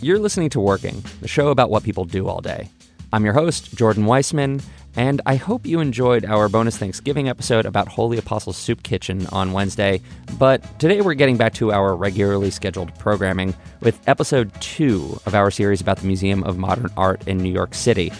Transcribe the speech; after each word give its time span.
You're 0.00 0.18
listening 0.18 0.50
to 0.50 0.60
Working, 0.60 1.02
the 1.20 1.28
show 1.28 1.48
about 1.48 1.70
what 1.70 1.82
people 1.82 2.04
do 2.04 2.28
all 2.28 2.40
day. 2.40 2.68
I'm 3.12 3.24
your 3.24 3.32
host, 3.32 3.74
Jordan 3.74 4.04
Weissmann, 4.04 4.62
and 4.96 5.22
I 5.24 5.36
hope 5.36 5.66
you 5.66 5.80
enjoyed 5.80 6.24
our 6.24 6.48
bonus 6.48 6.76
Thanksgiving 6.76 7.28
episode 7.28 7.64
about 7.64 7.88
Holy 7.88 8.18
Apostles 8.18 8.56
Soup 8.56 8.82
Kitchen 8.82 9.26
on 9.28 9.52
Wednesday. 9.52 10.02
But 10.38 10.78
today 10.78 11.00
we're 11.00 11.14
getting 11.14 11.36
back 11.36 11.54
to 11.54 11.72
our 11.72 11.96
regularly 11.96 12.50
scheduled 12.50 12.94
programming 12.98 13.54
with 13.80 13.98
episode 14.06 14.52
two 14.60 15.18
of 15.26 15.34
our 15.34 15.50
series 15.50 15.80
about 15.80 15.98
the 15.98 16.06
Museum 16.06 16.42
of 16.42 16.58
Modern 16.58 16.90
Art 16.96 17.26
in 17.26 17.38
New 17.38 17.52
York 17.52 17.72
City. 17.72 18.12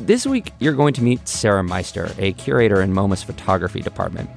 This 0.00 0.26
week, 0.26 0.52
you're 0.58 0.72
going 0.72 0.94
to 0.94 1.02
meet 1.02 1.28
Sarah 1.28 1.62
Meister, 1.62 2.12
a 2.18 2.32
curator 2.32 2.82
in 2.82 2.92
MoMA's 2.92 3.22
photography 3.22 3.80
department. 3.80 4.28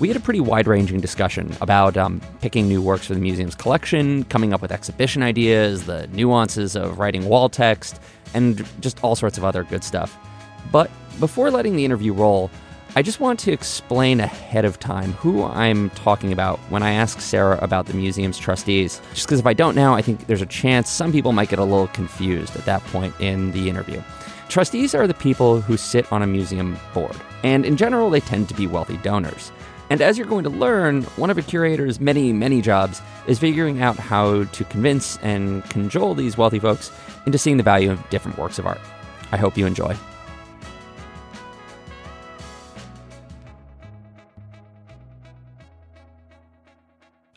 We 0.00 0.08
had 0.08 0.16
a 0.16 0.20
pretty 0.20 0.40
wide 0.40 0.66
ranging 0.66 1.00
discussion 1.00 1.56
about 1.60 1.96
um, 1.96 2.20
picking 2.40 2.66
new 2.66 2.82
works 2.82 3.06
for 3.06 3.14
the 3.14 3.20
museum's 3.20 3.54
collection, 3.54 4.24
coming 4.24 4.52
up 4.52 4.60
with 4.60 4.72
exhibition 4.72 5.22
ideas, 5.22 5.86
the 5.86 6.08
nuances 6.08 6.74
of 6.74 6.98
writing 6.98 7.26
wall 7.26 7.48
text, 7.48 8.00
and 8.34 8.66
just 8.80 9.02
all 9.04 9.14
sorts 9.14 9.38
of 9.38 9.44
other 9.44 9.62
good 9.62 9.84
stuff. 9.84 10.18
But 10.72 10.90
before 11.20 11.52
letting 11.52 11.76
the 11.76 11.84
interview 11.84 12.12
roll, 12.12 12.50
I 12.96 13.02
just 13.02 13.20
want 13.20 13.38
to 13.40 13.52
explain 13.52 14.18
ahead 14.18 14.64
of 14.64 14.80
time 14.80 15.12
who 15.12 15.44
I'm 15.44 15.90
talking 15.90 16.32
about 16.32 16.58
when 16.70 16.82
I 16.82 16.90
ask 16.90 17.20
Sarah 17.20 17.58
about 17.62 17.86
the 17.86 17.94
museum's 17.94 18.36
trustees. 18.36 19.00
Just 19.14 19.28
because 19.28 19.38
if 19.38 19.46
I 19.46 19.52
don't 19.52 19.76
now, 19.76 19.94
I 19.94 20.02
think 20.02 20.26
there's 20.26 20.42
a 20.42 20.46
chance 20.46 20.90
some 20.90 21.12
people 21.12 21.32
might 21.32 21.50
get 21.50 21.60
a 21.60 21.64
little 21.64 21.88
confused 21.88 22.56
at 22.56 22.64
that 22.64 22.82
point 22.86 23.14
in 23.20 23.52
the 23.52 23.68
interview. 23.68 24.02
Trustees 24.48 24.94
are 24.94 25.06
the 25.06 25.14
people 25.14 25.60
who 25.60 25.76
sit 25.76 26.10
on 26.12 26.22
a 26.22 26.26
museum 26.26 26.78
board, 26.92 27.16
and 27.44 27.64
in 27.64 27.76
general, 27.76 28.10
they 28.10 28.20
tend 28.20 28.48
to 28.48 28.54
be 28.54 28.66
wealthy 28.66 28.96
donors. 28.98 29.52
And 29.94 30.02
as 30.02 30.18
you're 30.18 30.26
going 30.26 30.42
to 30.42 30.50
learn, 30.50 31.04
one 31.14 31.30
of 31.30 31.38
a 31.38 31.42
curator's 31.42 32.00
many, 32.00 32.32
many 32.32 32.60
jobs 32.60 33.00
is 33.28 33.38
figuring 33.38 33.80
out 33.80 33.96
how 33.96 34.42
to 34.42 34.64
convince 34.64 35.18
and 35.18 35.62
cajole 35.70 36.16
these 36.16 36.36
wealthy 36.36 36.58
folks 36.58 36.90
into 37.26 37.38
seeing 37.38 37.58
the 37.58 37.62
value 37.62 37.92
of 37.92 38.10
different 38.10 38.36
works 38.36 38.58
of 38.58 38.66
art. 38.66 38.80
I 39.30 39.36
hope 39.36 39.56
you 39.56 39.66
enjoy. 39.66 39.96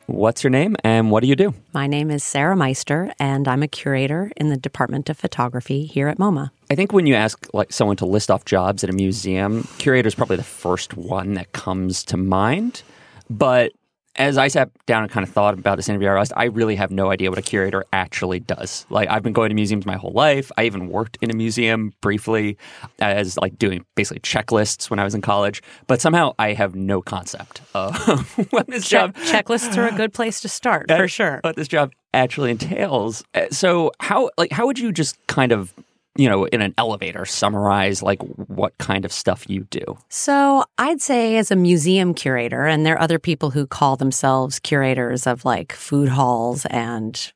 What's 0.08 0.41
your 0.41 0.52
name 0.52 0.77
and 0.86 1.11
what 1.11 1.19
do 1.19 1.27
you 1.27 1.36
do? 1.36 1.53
My 1.73 1.86
name 1.86 2.09
is 2.09 2.23
Sarah 2.23 2.55
Meister, 2.55 3.13
and 3.19 3.45
I'm 3.45 3.61
a 3.61 3.67
curator 3.67 4.31
in 4.38 4.47
the 4.47 4.55
Department 4.55 5.09
of 5.09 5.17
Photography 5.17 5.86
here 5.86 6.08
at 6.08 6.17
MoMA. 6.17 6.50
I 6.72 6.75
think 6.75 6.94
when 6.94 7.08
you 7.08 7.13
ask 7.13 7.45
like 7.53 7.73
someone 7.73 7.97
to 7.97 8.05
list 8.05 8.31
off 8.31 8.45
jobs 8.45 8.85
at 8.85 8.89
a 8.89 8.94
museum, 8.94 9.67
curator 9.80 10.08
is 10.08 10.16
probably 10.16 10.38
the 10.38 10.44
first 10.44 10.95
one 10.95 11.33
that 11.33 11.52
comes 11.52 12.05
to 12.05 12.16
mind. 12.16 12.83
But 13.30 13.73
as 14.17 14.37
I 14.37 14.47
sat 14.47 14.69
down 14.85 15.03
and 15.03 15.11
kind 15.11 15.23
of 15.27 15.31
thought 15.31 15.53
about 15.53 15.75
this 15.77 15.87
interview, 15.89 16.07
I 16.07 16.11
realized 16.11 16.33
I 16.35 16.45
really 16.45 16.75
have 16.75 16.91
no 16.91 17.11
idea 17.11 17.29
what 17.29 17.37
a 17.37 17.41
curator 17.41 17.85
actually 17.93 18.39
does. 18.39 18.85
Like 18.89 19.09
I've 19.09 19.23
been 19.23 19.33
going 19.33 19.49
to 19.49 19.55
museums 19.55 19.85
my 19.85 19.95
whole 19.95 20.11
life. 20.11 20.51
I 20.57 20.65
even 20.65 20.89
worked 20.89 21.17
in 21.21 21.29
a 21.29 21.33
museum 21.35 21.93
briefly 22.01 22.57
as 22.99 23.38
like 23.38 23.57
doing 23.57 23.85
basically 23.95 24.21
checklists 24.21 24.89
when 24.89 24.99
I 24.99 25.03
was 25.03 25.13
in 25.15 25.21
college. 25.21 25.61
But 25.88 26.01
somehow 26.01 26.33
I 26.39 26.53
have 26.53 26.75
no 26.75 27.01
concept 27.01 27.61
of 27.73 27.97
what 28.51 28.67
this 28.67 28.88
Check- 28.88 29.15
job 29.15 29.25
checklists 29.25 29.77
are 29.77 29.88
a 29.88 29.91
good 29.95 30.13
place 30.13 30.41
to 30.41 30.49
start 30.49 30.88
for 30.89 31.07
sure. 31.07 31.39
what 31.43 31.55
this 31.55 31.67
job 31.67 31.91
actually 32.13 32.51
entails. 32.51 33.23
Uh, 33.35 33.45
So 33.51 33.91
how 33.99 34.29
like 34.38 34.51
how 34.51 34.65
would 34.65 34.79
you 34.79 34.91
just 34.91 35.15
kind 35.27 35.51
of 35.51 35.73
you 36.17 36.27
know 36.27 36.45
in 36.45 36.61
an 36.61 36.73
elevator 36.77 37.25
summarize 37.25 38.01
like 38.03 38.21
what 38.21 38.77
kind 38.77 39.05
of 39.05 39.11
stuff 39.11 39.45
you 39.49 39.63
do? 39.69 39.97
So 40.09 40.65
I'd 40.77 41.01
say, 41.01 41.37
as 41.37 41.51
a 41.51 41.55
museum 41.55 42.13
curator, 42.13 42.65
and 42.65 42.85
there 42.85 42.95
are 42.95 43.01
other 43.01 43.19
people 43.19 43.51
who 43.51 43.65
call 43.67 43.95
themselves 43.95 44.59
curators 44.59 45.25
of 45.27 45.45
like 45.45 45.71
food 45.73 46.09
halls 46.09 46.65
and 46.67 47.31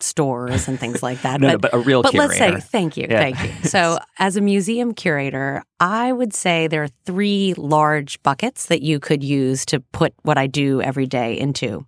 stores 0.00 0.68
and 0.68 0.78
things 0.78 1.02
like 1.02 1.22
that. 1.22 1.40
No, 1.44 1.48
no, 1.52 1.58
but 1.58 1.72
a 1.72 1.78
real 1.78 2.02
curator. 2.02 2.28
but 2.28 2.38
let's 2.40 2.64
say, 2.64 2.68
thank 2.70 2.96
you, 2.96 3.06
Yeah. 3.08 3.18
thank 3.20 3.42
you. 3.42 3.68
So, 3.68 3.98
as 4.18 4.36
a 4.36 4.40
museum 4.40 4.92
curator, 4.92 5.62
I 5.80 6.12
would 6.12 6.34
say 6.34 6.66
there 6.66 6.82
are 6.82 6.88
three 7.06 7.54
large 7.56 8.22
buckets 8.22 8.66
that 8.66 8.82
you 8.82 8.98
could 9.00 9.22
use 9.24 9.64
to 9.66 9.80
put 9.80 10.12
what 10.22 10.36
I 10.36 10.46
do 10.46 10.82
every 10.82 11.06
day 11.06 11.38
into. 11.38 11.86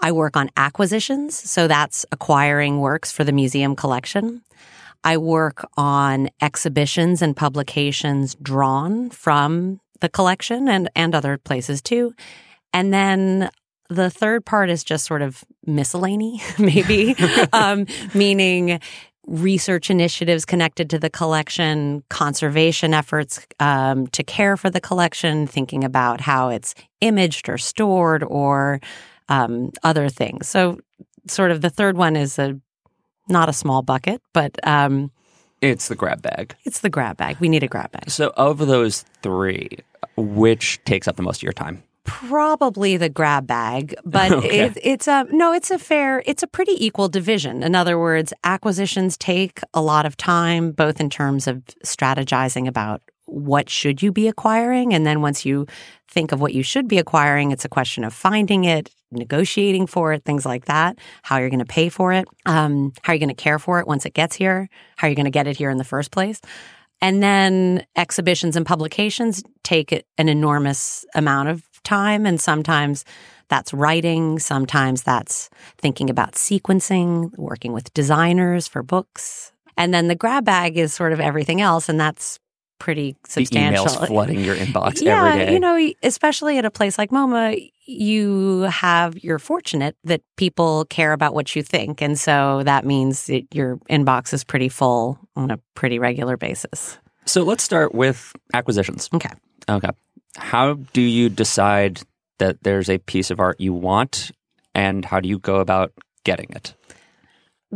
I 0.00 0.12
work 0.12 0.36
on 0.36 0.50
acquisitions, 0.56 1.34
so 1.36 1.68
that's 1.68 2.04
acquiring 2.10 2.80
works 2.80 3.12
for 3.12 3.22
the 3.22 3.32
museum 3.32 3.76
collection. 3.76 4.42
I 5.04 5.18
work 5.18 5.66
on 5.76 6.30
exhibitions 6.40 7.22
and 7.22 7.36
publications 7.36 8.34
drawn 8.36 9.10
from 9.10 9.80
the 10.00 10.08
collection 10.08 10.68
and, 10.68 10.90
and 10.96 11.14
other 11.14 11.36
places 11.38 11.82
too. 11.82 12.14
And 12.72 12.92
then 12.92 13.50
the 13.90 14.10
third 14.10 14.44
part 14.44 14.70
is 14.70 14.82
just 14.82 15.04
sort 15.04 15.22
of 15.22 15.44
miscellany, 15.66 16.42
maybe, 16.58 17.14
um, 17.52 17.86
meaning 18.14 18.80
research 19.26 19.90
initiatives 19.90 20.44
connected 20.44 20.90
to 20.90 20.98
the 20.98 21.10
collection, 21.10 22.02
conservation 22.10 22.92
efforts 22.92 23.46
um, 23.60 24.06
to 24.08 24.22
care 24.22 24.56
for 24.56 24.68
the 24.68 24.80
collection, 24.80 25.46
thinking 25.46 25.84
about 25.84 26.20
how 26.20 26.48
it's 26.50 26.74
imaged 27.00 27.48
or 27.48 27.56
stored 27.56 28.22
or 28.24 28.80
um, 29.28 29.70
other 29.82 30.08
things. 30.08 30.48
So, 30.48 30.78
sort 31.26 31.50
of 31.50 31.62
the 31.62 31.70
third 31.70 31.96
one 31.96 32.16
is 32.16 32.38
a 32.38 32.60
not 33.28 33.48
a 33.48 33.52
small 33.52 33.82
bucket, 33.82 34.20
but 34.32 34.52
um, 34.66 35.10
It's 35.60 35.88
the 35.88 35.94
grab 35.94 36.22
bag. 36.22 36.54
it's 36.64 36.80
the 36.80 36.90
grab 36.90 37.16
bag. 37.16 37.36
We 37.40 37.48
need 37.48 37.62
a 37.62 37.68
grab 37.68 37.90
bag. 37.92 38.10
So 38.10 38.32
of 38.36 38.58
those 38.58 39.04
three, 39.22 39.78
which 40.16 40.80
takes 40.84 41.08
up 41.08 41.16
the 41.16 41.22
most 41.22 41.38
of 41.38 41.42
your 41.42 41.52
time? 41.52 41.82
Probably 42.04 42.96
the 42.96 43.08
grab 43.08 43.46
bag, 43.46 43.94
but 44.04 44.30
Okay. 44.44 44.60
it, 44.66 44.78
it's 44.82 45.06
a 45.08 45.24
no. 45.30 45.52
It's 45.52 45.70
a 45.70 45.78
fair. 45.78 46.22
It's 46.26 46.42
a 46.42 46.46
pretty 46.46 46.72
equal 46.84 47.08
division. 47.08 47.62
In 47.62 47.74
other 47.74 47.98
words, 47.98 48.32
acquisitions 48.44 49.16
take 49.16 49.60
a 49.72 49.80
lot 49.80 50.04
of 50.04 50.16
time, 50.16 50.72
both 50.72 51.00
in 51.00 51.08
terms 51.10 51.46
of 51.46 51.62
strategizing 51.84 52.66
about 52.68 53.00
what 53.26 53.70
should 53.70 54.02
you 54.02 54.12
be 54.12 54.28
acquiring, 54.28 54.92
and 54.92 55.06
then 55.06 55.22
once 55.22 55.46
you 55.46 55.66
think 56.10 56.30
of 56.32 56.40
what 56.40 56.52
you 56.54 56.62
should 56.62 56.88
be 56.88 56.98
acquiring, 56.98 57.52
it's 57.52 57.64
a 57.64 57.68
question 57.70 58.04
of 58.04 58.12
finding 58.12 58.64
it, 58.64 58.90
negotiating 59.14 59.86
for 59.86 60.12
it, 60.12 60.24
things 60.24 60.44
like 60.44 60.66
that. 60.66 60.98
How 61.22 61.38
you're 61.38 61.50
going 61.50 61.58
to 61.58 61.64
pay 61.64 61.88
for 61.88 62.12
it, 62.12 62.26
um, 62.46 62.92
how 63.02 63.12
you're 63.12 63.20
going 63.20 63.28
to 63.28 63.34
care 63.34 63.58
for 63.58 63.80
it 63.80 63.86
once 63.86 64.04
it 64.06 64.14
gets 64.14 64.36
here, 64.36 64.68
how 64.96 65.06
you're 65.08 65.14
going 65.14 65.24
to 65.24 65.30
get 65.30 65.46
it 65.46 65.56
here 65.56 65.70
in 65.70 65.78
the 65.78 65.84
first 65.84 66.10
place. 66.10 66.40
And 67.00 67.22
then 67.22 67.84
exhibitions 67.96 68.56
and 68.56 68.64
publications 68.64 69.42
take 69.62 69.92
an 69.92 70.28
enormous 70.28 71.04
amount 71.14 71.50
of 71.50 71.62
time. 71.82 72.24
And 72.24 72.40
sometimes 72.40 73.04
that's 73.48 73.74
writing, 73.74 74.38
sometimes 74.38 75.02
that's 75.02 75.50
thinking 75.78 76.08
about 76.08 76.32
sequencing, 76.32 77.36
working 77.36 77.72
with 77.72 77.92
designers 77.94 78.66
for 78.66 78.82
books. 78.82 79.52
And 79.76 79.92
then 79.92 80.08
the 80.08 80.14
grab 80.14 80.44
bag 80.44 80.78
is 80.78 80.94
sort 80.94 81.12
of 81.12 81.20
everything 81.20 81.60
else. 81.60 81.88
And 81.88 82.00
that's 82.00 82.38
pretty 82.78 83.16
substantial. 83.26 83.84
The 83.84 83.90
emails 83.90 84.06
flooding 84.06 84.40
your 84.40 84.56
inbox 84.56 85.00
yeah, 85.02 85.26
every 85.26 85.46
day. 85.46 85.52
you 85.52 85.60
know, 85.60 85.92
especially 86.02 86.58
at 86.58 86.64
a 86.64 86.70
place 86.70 86.98
like 86.98 87.10
MoMA, 87.10 87.70
you 87.86 88.62
have 88.62 89.22
you're 89.22 89.38
fortunate 89.38 89.96
that 90.04 90.22
people 90.36 90.84
care 90.86 91.12
about 91.12 91.34
what 91.34 91.54
you 91.54 91.62
think, 91.62 92.00
and 92.00 92.18
so 92.18 92.62
that 92.64 92.84
means 92.84 93.26
that 93.26 93.46
your 93.52 93.76
inbox 93.90 94.32
is 94.32 94.44
pretty 94.44 94.68
full 94.68 95.18
on 95.36 95.50
a 95.50 95.58
pretty 95.74 95.98
regular 95.98 96.36
basis. 96.36 96.98
so 97.26 97.42
let's 97.42 97.64
start 97.64 97.94
with 97.94 98.32
acquisitions. 98.52 99.08
Okay. 99.14 99.30
Okay. 99.68 99.90
How 100.36 100.74
do 100.92 101.00
you 101.00 101.28
decide 101.28 102.02
that 102.38 102.62
there's 102.62 102.90
a 102.90 102.98
piece 102.98 103.30
of 103.30 103.40
art 103.40 103.60
you 103.60 103.72
want 103.72 104.30
and 104.74 105.04
how 105.04 105.20
do 105.20 105.28
you 105.28 105.38
go 105.38 105.56
about 105.56 105.92
getting 106.24 106.50
it? 106.50 106.74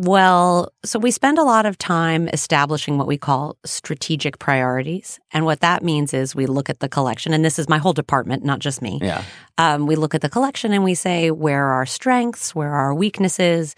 Well, 0.01 0.73
so 0.85 0.97
we 1.01 1.11
spend 1.11 1.39
a 1.39 1.43
lot 1.43 1.67
of 1.67 1.77
time 1.77 2.29
establishing 2.29 2.99
what 2.99 3.09
we 3.09 3.19
call 3.19 3.57
strategic 3.65 4.39
priorities. 4.39 5.19
And 5.33 5.45
what 5.45 5.59
that 5.59 5.83
means 5.83 6.15
is 6.15 6.37
we 6.37 6.47
look 6.47 6.71
at 6.71 6.79
the 6.79 6.89
collection, 6.89 7.33
and 7.35 7.45
this 7.45 7.59
is 7.59 7.69
my 7.69 7.79
whole 7.79 7.93
department, 7.95 8.45
not 8.45 8.61
just 8.61 8.81
me. 8.81 9.01
Yeah. 9.03 9.25
Um, 9.59 9.89
we 9.89 9.97
look 9.97 10.15
at 10.15 10.21
the 10.21 10.29
collection 10.29 10.73
and 10.73 10.85
we 10.85 10.95
say, 10.95 11.33
where 11.33 11.65
are 11.67 11.73
our 11.75 11.87
strengths? 11.87 12.55
Where 12.55 12.69
are 12.69 12.87
our 12.87 12.95
weaknesses? 12.95 13.75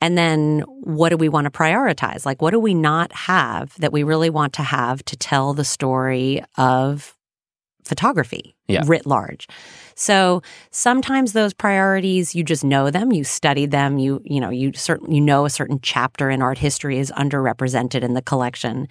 And 0.00 0.16
then 0.16 0.60
what 0.80 1.10
do 1.10 1.18
we 1.18 1.28
want 1.28 1.44
to 1.44 1.50
prioritize? 1.50 2.24
Like, 2.24 2.40
what 2.40 2.52
do 2.52 2.60
we 2.60 2.72
not 2.72 3.12
have 3.12 3.74
that 3.78 3.92
we 3.92 4.04
really 4.04 4.30
want 4.30 4.54
to 4.54 4.62
have 4.62 5.04
to 5.04 5.16
tell 5.16 5.52
the 5.52 5.66
story 5.66 6.42
of 6.56 7.14
photography 7.84 8.56
Yeah. 8.68 8.84
writ 8.86 9.04
large? 9.04 9.48
So 9.98 10.42
sometimes 10.70 11.32
those 11.32 11.52
priorities, 11.52 12.32
you 12.32 12.44
just 12.44 12.62
know 12.62 12.88
them, 12.88 13.10
you 13.10 13.24
study 13.24 13.66
them, 13.66 13.98
you, 13.98 14.22
you 14.24 14.40
know, 14.40 14.48
you 14.48 14.72
certain, 14.74 15.12
you 15.12 15.20
know, 15.20 15.44
a 15.44 15.50
certain 15.50 15.80
chapter 15.82 16.30
in 16.30 16.40
art 16.40 16.56
history 16.56 16.98
is 16.98 17.10
underrepresented 17.16 18.02
in 18.02 18.14
the 18.14 18.22
collection. 18.22 18.86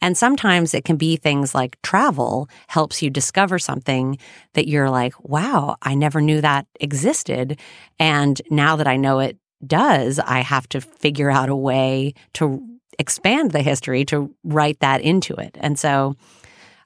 And 0.00 0.16
sometimes 0.16 0.72
it 0.72 0.84
can 0.84 0.96
be 0.96 1.16
things 1.16 1.52
like 1.52 1.82
travel 1.82 2.48
helps 2.68 3.02
you 3.02 3.10
discover 3.10 3.58
something 3.58 4.18
that 4.54 4.68
you're 4.68 4.88
like, 4.88 5.14
wow, 5.20 5.76
I 5.82 5.96
never 5.96 6.20
knew 6.20 6.40
that 6.40 6.68
existed. 6.78 7.58
And 7.98 8.40
now 8.48 8.76
that 8.76 8.86
I 8.86 8.96
know 8.96 9.18
it 9.18 9.38
does, 9.66 10.20
I 10.20 10.40
have 10.40 10.68
to 10.68 10.80
figure 10.80 11.30
out 11.30 11.48
a 11.48 11.56
way 11.56 12.14
to 12.34 12.62
expand 13.00 13.50
the 13.50 13.62
history 13.62 14.04
to 14.04 14.32
write 14.44 14.78
that 14.78 15.00
into 15.00 15.34
it. 15.34 15.56
And 15.60 15.76
so 15.76 16.14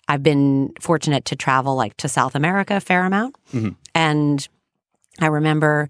I've 0.08 0.23
been 0.23 0.73
fortunate 0.81 1.25
to 1.26 1.37
travel 1.37 1.75
like 1.76 1.97
to 1.99 2.08
South 2.08 2.35
America 2.35 2.76
a 2.76 2.81
fair 2.81 3.05
amount. 3.05 3.37
Mhm. 3.53 3.76
And 3.94 4.49
I 5.20 5.26
remember 5.26 5.88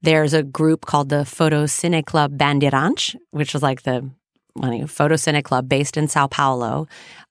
There's 0.00 0.32
a 0.32 0.44
group 0.44 0.86
called 0.86 1.08
the 1.08 1.24
Photo 1.24 1.64
Cine 1.64 2.04
Club 2.06 2.38
Bandeirantes, 2.38 3.16
which 3.32 3.52
was 3.52 3.62
like 3.64 3.82
the 3.82 4.08
Photo 4.86 5.14
Cine 5.16 5.42
Club 5.42 5.68
based 5.68 5.96
in 5.96 6.06
Sao 6.08 6.28
Paulo. 6.28 6.86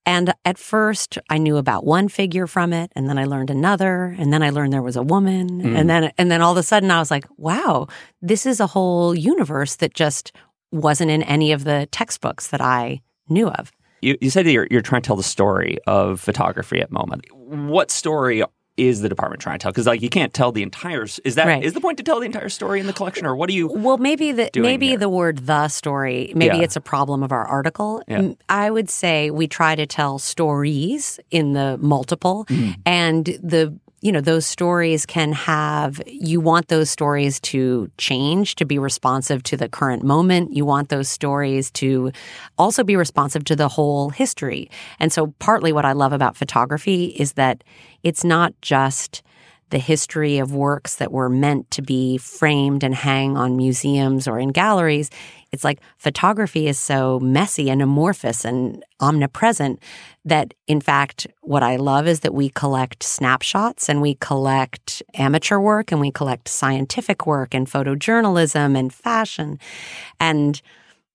And 0.05 0.33
at 0.45 0.57
first, 0.57 1.17
I 1.29 1.37
knew 1.37 1.57
about 1.57 1.85
one 1.85 2.07
figure 2.09 2.47
from 2.47 2.73
it, 2.73 2.91
and 2.95 3.09
then 3.09 3.17
I 3.17 3.25
learned 3.25 3.49
another, 3.49 4.15
and 4.17 4.31
then 4.33 4.41
I 4.43 4.49
learned 4.49 4.71
there 4.73 4.81
was 4.81 4.95
a 4.95 5.03
woman, 5.03 5.61
mm. 5.61 5.77
and 5.77 5.89
then 5.89 6.11
and 6.17 6.31
then 6.31 6.41
all 6.41 6.51
of 6.51 6.57
a 6.57 6.63
sudden, 6.63 6.91
I 6.91 6.99
was 6.99 7.11
like, 7.11 7.25
"Wow, 7.37 7.87
this 8.21 8.45
is 8.45 8.59
a 8.59 8.67
whole 8.67 9.15
universe 9.15 9.75
that 9.77 9.93
just 9.93 10.31
wasn't 10.71 11.11
in 11.11 11.23
any 11.23 11.51
of 11.53 11.63
the 11.63 11.87
textbooks 11.91 12.47
that 12.47 12.61
I 12.61 13.01
knew 13.29 13.47
of." 13.49 13.71
You, 14.01 14.17
you 14.21 14.29
said 14.29 14.45
that 14.45 14.51
you're, 14.51 14.67
you're 14.69 14.81
trying 14.81 15.01
to 15.01 15.07
tell 15.07 15.15
the 15.15 15.23
story 15.23 15.77
of 15.87 16.19
photography 16.19 16.79
at 16.81 16.91
MoMA. 16.91 17.21
What 17.31 17.91
story 17.91 18.43
is 18.77 19.01
the 19.01 19.09
department 19.09 19.41
trying 19.41 19.57
to 19.57 19.63
tell? 19.63 19.71
Because 19.71 19.87
like 19.87 20.01
you 20.01 20.09
can't 20.09 20.33
tell 20.33 20.51
the 20.51 20.61
entire. 20.61 21.03
Is 21.03 21.35
that 21.35 21.47
right. 21.47 21.63
is 21.63 21.73
the 21.73 21.81
point 21.81 21.97
to 21.97 22.03
tell 22.03 22.19
the 22.19 22.25
entire 22.25 22.49
story 22.49 22.79
in 22.79 22.87
the 22.87 22.93
collection, 22.93 23.25
or 23.25 23.35
what 23.35 23.49
do 23.49 23.55
you? 23.55 23.67
Well, 23.67 23.97
maybe 23.97 24.31
the 24.31 24.49
maybe 24.55 24.89
here? 24.89 24.97
the 24.97 25.09
word 25.09 25.39
the 25.39 25.67
story. 25.67 26.31
Maybe 26.35 26.57
yeah. 26.57 26.63
it's 26.63 26.75
a 26.75 26.81
problem 26.81 27.23
of 27.23 27.31
our 27.31 27.45
article. 27.45 28.03
Yeah. 28.07 28.33
I 28.49 28.69
would 28.69 28.89
say 28.89 29.31
we 29.31 29.47
try 29.47 29.75
to 29.75 29.85
tell 29.85 30.19
stories 30.19 31.19
in 31.31 31.53
the 31.53 31.77
multiple, 31.81 32.45
mm. 32.45 32.75
and 32.85 33.25
the 33.25 33.77
you 34.01 34.11
know, 34.11 34.21
those 34.21 34.45
stories 34.45 35.05
can 35.07 35.33
have, 35.33 35.99
you 36.05 36.39
want 36.39 36.67
those 36.67 36.89
stories 36.89 37.39
to 37.39 37.89
change, 37.97 38.55
to 38.55 38.65
be 38.65 38.77
responsive 38.77 39.41
to 39.43 39.57
the 39.57 39.67
current 39.67 40.03
moment. 40.03 40.53
You 40.53 40.65
want 40.65 40.89
those 40.89 41.09
stories 41.09 41.71
to 41.71 42.11
also 42.59 42.83
be 42.83 42.95
responsive 42.95 43.43
to 43.45 43.55
the 43.55 43.67
whole 43.67 44.09
history. 44.09 44.69
And 44.99 45.11
so, 45.11 45.33
partly 45.39 45.73
what 45.73 45.85
I 45.85 45.93
love 45.93 46.13
about 46.13 46.37
photography 46.37 47.05
is 47.05 47.33
that 47.33 47.63
it's 48.03 48.23
not 48.23 48.53
just 48.61 49.23
the 49.69 49.79
history 49.79 50.37
of 50.37 50.53
works 50.53 50.95
that 50.95 51.11
were 51.11 51.29
meant 51.29 51.69
to 51.71 51.81
be 51.81 52.17
framed 52.17 52.83
and 52.83 52.95
hang 52.95 53.35
on 53.35 53.57
museums 53.57 54.27
or 54.27 54.39
in 54.39 54.49
galleries. 54.49 55.09
It's 55.51 55.63
like 55.63 55.79
photography 55.97 56.67
is 56.67 56.77
so 56.77 57.19
messy 57.19 57.69
and 57.69 57.81
amorphous 57.81 58.45
and 58.45 58.83
omnipresent 58.99 59.81
that, 60.25 60.53
in 60.67 60.81
fact, 60.81 61.27
what 61.41 61.63
I 61.63 61.77
love 61.77 62.07
is 62.07 62.21
that 62.21 62.33
we 62.33 62.49
collect 62.49 63.03
snapshots 63.03 63.89
and 63.89 64.01
we 64.01 64.15
collect 64.15 65.01
amateur 65.15 65.59
work 65.59 65.91
and 65.91 66.01
we 66.01 66.11
collect 66.11 66.47
scientific 66.47 67.25
work 67.25 67.53
and 67.53 67.67
photojournalism 67.67 68.77
and 68.77 68.93
fashion. 68.93 69.59
And, 70.19 70.61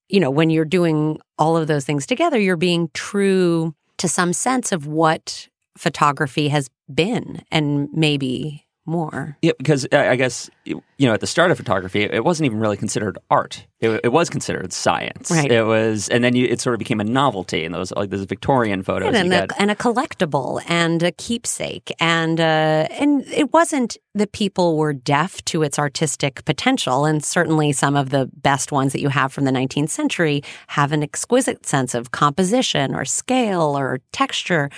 you 0.09 0.21
know, 0.21 0.31
when 0.31 0.51
you're 0.51 0.65
doing 0.65 1.19
all 1.39 1.57
of 1.57 1.67
those 1.67 1.85
things 1.85 2.07
together, 2.07 2.39
you're 2.39 2.57
being 2.57 2.91
true 2.95 3.75
to 3.99 4.09
some 4.09 4.33
sense 4.33 4.73
of 4.73 4.87
what 4.87 5.49
photography 5.77 6.49
has 6.49 6.69
been 6.93 7.43
and 7.51 7.89
maybe 7.93 8.67
more. 8.85 9.37
Yeah, 9.43 9.53
because 9.59 9.87
I 9.93 10.17
guess 10.17 10.51
you 10.65 10.83
know 11.01 11.13
at 11.13 11.21
the 11.21 11.27
start 11.27 11.51
of 11.51 11.57
photography, 11.57 12.03
it 12.03 12.25
wasn't 12.25 12.47
even 12.47 12.59
really 12.59 12.77
considered 12.77 13.19
art. 13.31 13.67
It, 13.81 14.01
it 14.05 14.13
was 14.13 14.29
considered 14.29 14.73
science. 14.73 15.31
Right. 15.31 15.51
It 15.51 15.65
was, 15.65 16.09
and 16.09 16.23
then 16.23 16.35
you, 16.35 16.47
it 16.47 16.61
sort 16.61 16.75
of 16.75 16.79
became 16.79 17.01
a 17.01 17.05
novelty, 17.05 17.65
and 17.65 17.75
those 17.75 17.93
like 17.93 18.11
those 18.11 18.25
Victorian 18.25 18.83
photos, 18.83 19.15
and, 19.15 19.33
a, 19.33 19.49
and 19.59 19.71
a, 19.71 19.75
collectible, 19.75 20.63
and 20.69 21.03
a 21.03 21.13
keepsake, 21.13 21.93
and 22.01 22.41
uh, 22.41 22.89
and 22.91 23.23
it 23.29 23.53
wasn't 23.53 23.97
that 24.15 24.33
people 24.33 24.77
were 24.77 24.93
deaf 24.93 25.45
to 25.47 25.63
its 25.63 25.79
artistic 25.79 26.45
potential, 26.45 27.05
and 27.05 27.25
certainly 27.25 27.73
some 27.73 27.97
of 27.97 28.11
the 28.11 28.31
best 28.35 28.73
ones 28.73 28.93
that 28.93 29.01
you 29.01 29.09
have 29.09 29.33
from 29.33 29.45
the 29.45 29.53
19th 29.53 29.91
century 29.91 30.43
have 30.69 30.93
an 30.93 31.03
exquisite 31.03 31.67
sense 31.67 31.95
of 31.95 32.11
composition 32.11 32.95
or 32.95 33.05
scale 33.05 33.79
or 33.79 34.01
texture, 34.13 34.71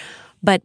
but 0.42 0.62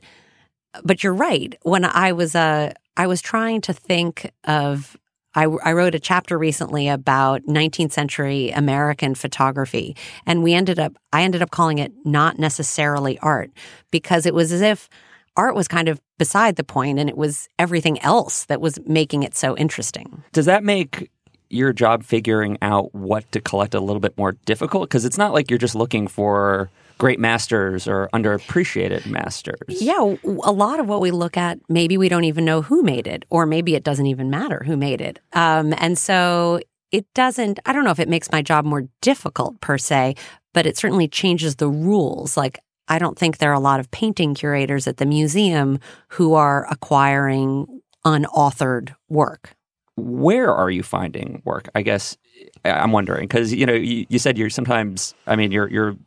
but 0.83 1.03
you're 1.03 1.13
right. 1.13 1.57
When 1.63 1.85
I 1.85 2.11
was 2.11 2.35
uh, 2.35 2.73
I 2.99 3.07
was 3.07 3.21
trying 3.21 3.61
to 3.61 3.73
think 3.73 4.29
of. 4.43 4.97
I, 5.33 5.43
I 5.43 5.71
wrote 5.71 5.95
a 5.95 5.99
chapter 5.99 6.37
recently 6.37 6.89
about 6.89 7.43
19th 7.43 7.93
century 7.93 8.49
American 8.49 9.15
photography, 9.15 9.95
and 10.25 10.43
we 10.43 10.53
ended 10.53 10.79
up. 10.79 10.97
I 11.13 11.21
ended 11.21 11.41
up 11.41 11.49
calling 11.49 11.77
it 11.77 11.93
not 12.03 12.37
necessarily 12.37 13.17
art 13.19 13.51
because 13.89 14.25
it 14.25 14.33
was 14.33 14.51
as 14.51 14.61
if 14.61 14.89
art 15.37 15.55
was 15.55 15.69
kind 15.69 15.87
of 15.87 16.01
beside 16.17 16.57
the 16.57 16.63
point, 16.65 16.99
and 16.99 17.09
it 17.09 17.15
was 17.15 17.47
everything 17.57 18.01
else 18.01 18.43
that 18.45 18.59
was 18.59 18.77
making 18.85 19.23
it 19.23 19.33
so 19.33 19.55
interesting. 19.55 20.21
Does 20.33 20.45
that 20.47 20.65
make 20.65 21.09
your 21.49 21.71
job 21.71 22.03
figuring 22.03 22.57
out 22.61 22.93
what 22.93 23.31
to 23.31 23.39
collect 23.39 23.73
a 23.73 23.79
little 23.79 24.01
bit 24.01 24.17
more 24.17 24.33
difficult? 24.43 24.89
Because 24.89 25.05
it's 25.05 25.17
not 25.17 25.31
like 25.31 25.49
you're 25.49 25.57
just 25.57 25.75
looking 25.75 26.05
for 26.05 26.69
great 26.99 27.19
masters 27.19 27.87
or 27.87 28.09
underappreciated 28.13 29.07
masters. 29.07 29.81
Yeah, 29.81 30.15
a 30.43 30.51
lot 30.51 30.79
of 30.79 30.87
what 30.87 31.01
we 31.01 31.09
look 31.09 31.37
at, 31.37 31.57
maybe 31.69 31.97
we 31.97 32.09
don't 32.09 32.25
even 32.25 32.45
know 32.45 32.61
who 32.61 32.83
made 32.83 33.07
it, 33.07 33.25
or 33.29 33.45
maybe 33.47 33.73
it 33.73 33.83
doesn't 33.83 34.05
even 34.05 34.29
matter 34.29 34.61
who 34.65 34.77
made 34.77 35.01
it. 35.01 35.19
Um, 35.33 35.73
and 35.77 35.97
so 35.97 36.59
it 36.91 37.11
doesn't, 37.15 37.59
I 37.65 37.73
don't 37.73 37.85
know 37.85 37.91
if 37.91 37.99
it 37.99 38.09
makes 38.09 38.31
my 38.31 38.41
job 38.41 38.65
more 38.65 38.83
difficult 39.01 39.59
per 39.61 39.77
se, 39.77 40.15
but 40.53 40.65
it 40.65 40.77
certainly 40.77 41.07
changes 41.07 41.55
the 41.55 41.69
rules. 41.69 42.35
Like, 42.35 42.59
I 42.89 42.99
don't 42.99 43.17
think 43.17 43.37
there 43.37 43.51
are 43.51 43.55
a 43.55 43.59
lot 43.59 43.79
of 43.79 43.89
painting 43.91 44.35
curators 44.35 44.85
at 44.85 44.97
the 44.97 45.05
museum 45.05 45.79
who 46.09 46.33
are 46.33 46.67
acquiring 46.69 47.81
unauthored 48.03 48.95
work. 49.07 49.55
Where 49.95 50.53
are 50.53 50.69
you 50.69 50.83
finding 50.83 51.41
work? 51.45 51.69
I 51.75 51.81
guess 51.81 52.17
I'm 52.65 52.91
wondering 52.91 53.27
because 53.27 53.53
you 53.53 53.65
know 53.65 53.73
you, 53.73 54.05
you, 54.09 54.17
said 54.17 54.37
you're 54.37 54.49
sometimes. 54.49 55.13
I 55.27 55.35
mean, 55.35 55.51
you're 55.51 55.69
you're 55.69 55.97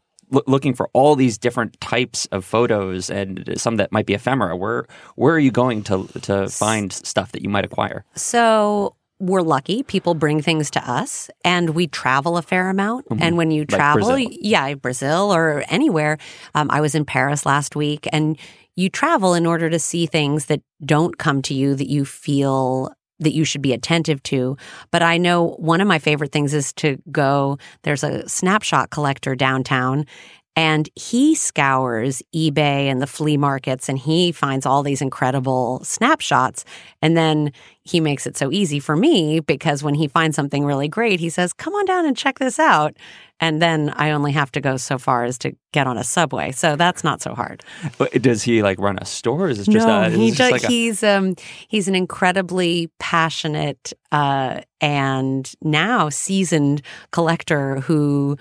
looking 0.47 0.75
for 0.75 0.89
all 0.93 1.17
these 1.17 1.39
different 1.39 1.81
types 1.81 2.27
of 2.27 2.45
photos 2.45 3.11
and 3.11 3.53
some 3.57 3.77
that 3.77 3.93
might 3.93 4.07
be 4.07 4.15
ephemera. 4.15 4.57
Where 4.57 4.87
where 5.17 5.35
are 5.35 5.39
you 5.39 5.51
going 5.51 5.83
to 5.85 6.07
to 6.23 6.49
find 6.49 6.93
stuff 6.93 7.33
that 7.33 7.43
you 7.43 7.49
might 7.49 7.65
acquire? 7.65 8.05
So 8.15 8.97
we're 9.19 9.43
lucky. 9.43 9.85
People 9.85 10.15
bring 10.15 10.43
things 10.43 10.71
to 10.73 10.91
us, 10.91 11.31
and 11.45 11.71
we 11.71 11.87
travel 11.87 12.37
a 12.37 12.43
fair 12.43 12.69
amount. 12.71 13.09
Mm-hmm. 13.09 13.23
And 13.23 13.37
when 13.37 13.51
you 13.53 13.65
travel, 13.65 14.09
like 14.09 14.27
Brazil. 14.27 14.39
yeah, 14.43 14.75
Brazil 14.75 15.33
or 15.33 15.65
anywhere. 15.69 16.19
Um, 16.55 16.69
I 16.71 16.81
was 16.81 16.95
in 16.95 17.05
Paris 17.05 17.47
last 17.47 17.77
week, 17.77 18.09
and 18.13 18.37
you 18.75 18.89
travel 18.89 19.35
in 19.35 19.47
order 19.47 19.71
to 19.71 19.79
see 19.79 20.07
things 20.07 20.47
that 20.47 20.61
don't 20.85 21.19
come 21.19 21.41
to 21.43 21.55
you 21.55 21.75
that 21.77 21.89
you 21.89 22.05
feel 22.05 22.93
that 23.21 23.33
you 23.33 23.45
should 23.45 23.63
be 23.63 23.73
attentive 23.73 24.23
to. 24.25 24.57
But 24.91 25.03
I 25.03 25.17
know 25.19 25.51
one 25.59 25.81
of 25.81 25.89
my 25.89 25.99
favorite 25.99 26.33
things 26.33 26.55
is 26.55 26.73
to 26.75 26.99
go, 27.11 27.59
there's 27.83 28.05
a 28.05 28.29
snapshot 28.29 28.91
collector 28.91 29.35
downtown. 29.35 30.07
And 30.55 30.89
he 30.95 31.35
scours 31.35 32.23
eBay 32.35 32.87
and 32.87 33.01
the 33.01 33.07
flea 33.07 33.39
markets 33.39 33.89
and 33.89 33.99
he 33.99 34.33
finds 34.33 34.67
all 34.67 34.83
these 34.83 35.01
incredible 35.01 35.83
snapshots. 35.83 36.65
And 37.01 37.17
then 37.17 37.53
he 37.85 38.01
makes 38.01 38.27
it 38.27 38.37
so 38.37 38.53
easy 38.53 38.79
for 38.79 38.95
me 38.95 39.41
because 39.41 39.83
when 39.83 39.95
he 39.95 40.09
finds 40.09 40.37
something 40.37 40.65
really 40.65 40.89
great, 40.89 41.21
he 41.21 41.31
says, 41.31 41.53
Come 41.53 41.75
on 41.75 41.85
down 41.87 42.07
and 42.07 42.17
check 42.17 42.39
this 42.39 42.59
out. 42.59 42.97
And 43.41 43.61
then 43.61 43.93
I 43.97 44.13
only 44.13 44.31
have 44.33 44.53
to 44.53 44.61
go 44.61 44.77
so 44.77 44.99
far 44.99 45.25
as 45.25 45.37
to 45.39 45.57
get 45.73 45.89
on 45.89 45.99
a 45.99 46.05
subway. 46.05 46.53
So 46.53 46.77
that's 46.77 47.03
not 47.03 47.21
so 47.21 47.35
hard. 47.35 47.65
But 47.99 48.13
does 48.23 48.45
he 48.45 48.63
like 48.63 48.79
run 48.79 48.99
a 48.99 49.05
store? 49.05 49.49
Is 49.49 49.59
it 49.59 49.69
just 49.69 49.87
no, 49.87 50.05
a, 50.05 50.11
he 50.11 50.31
just 50.31 50.53
like 50.53 50.63
he's 50.63 51.03
a... 51.03 51.17
um 51.17 51.35
he's 51.67 51.89
an 51.89 51.97
incredibly 51.97 52.91
passionate 53.01 53.93
uh 54.13 54.61
and 54.81 55.53
now 55.61 56.09
seasoned 56.09 56.83
collector 57.11 57.81
who 57.81 58.37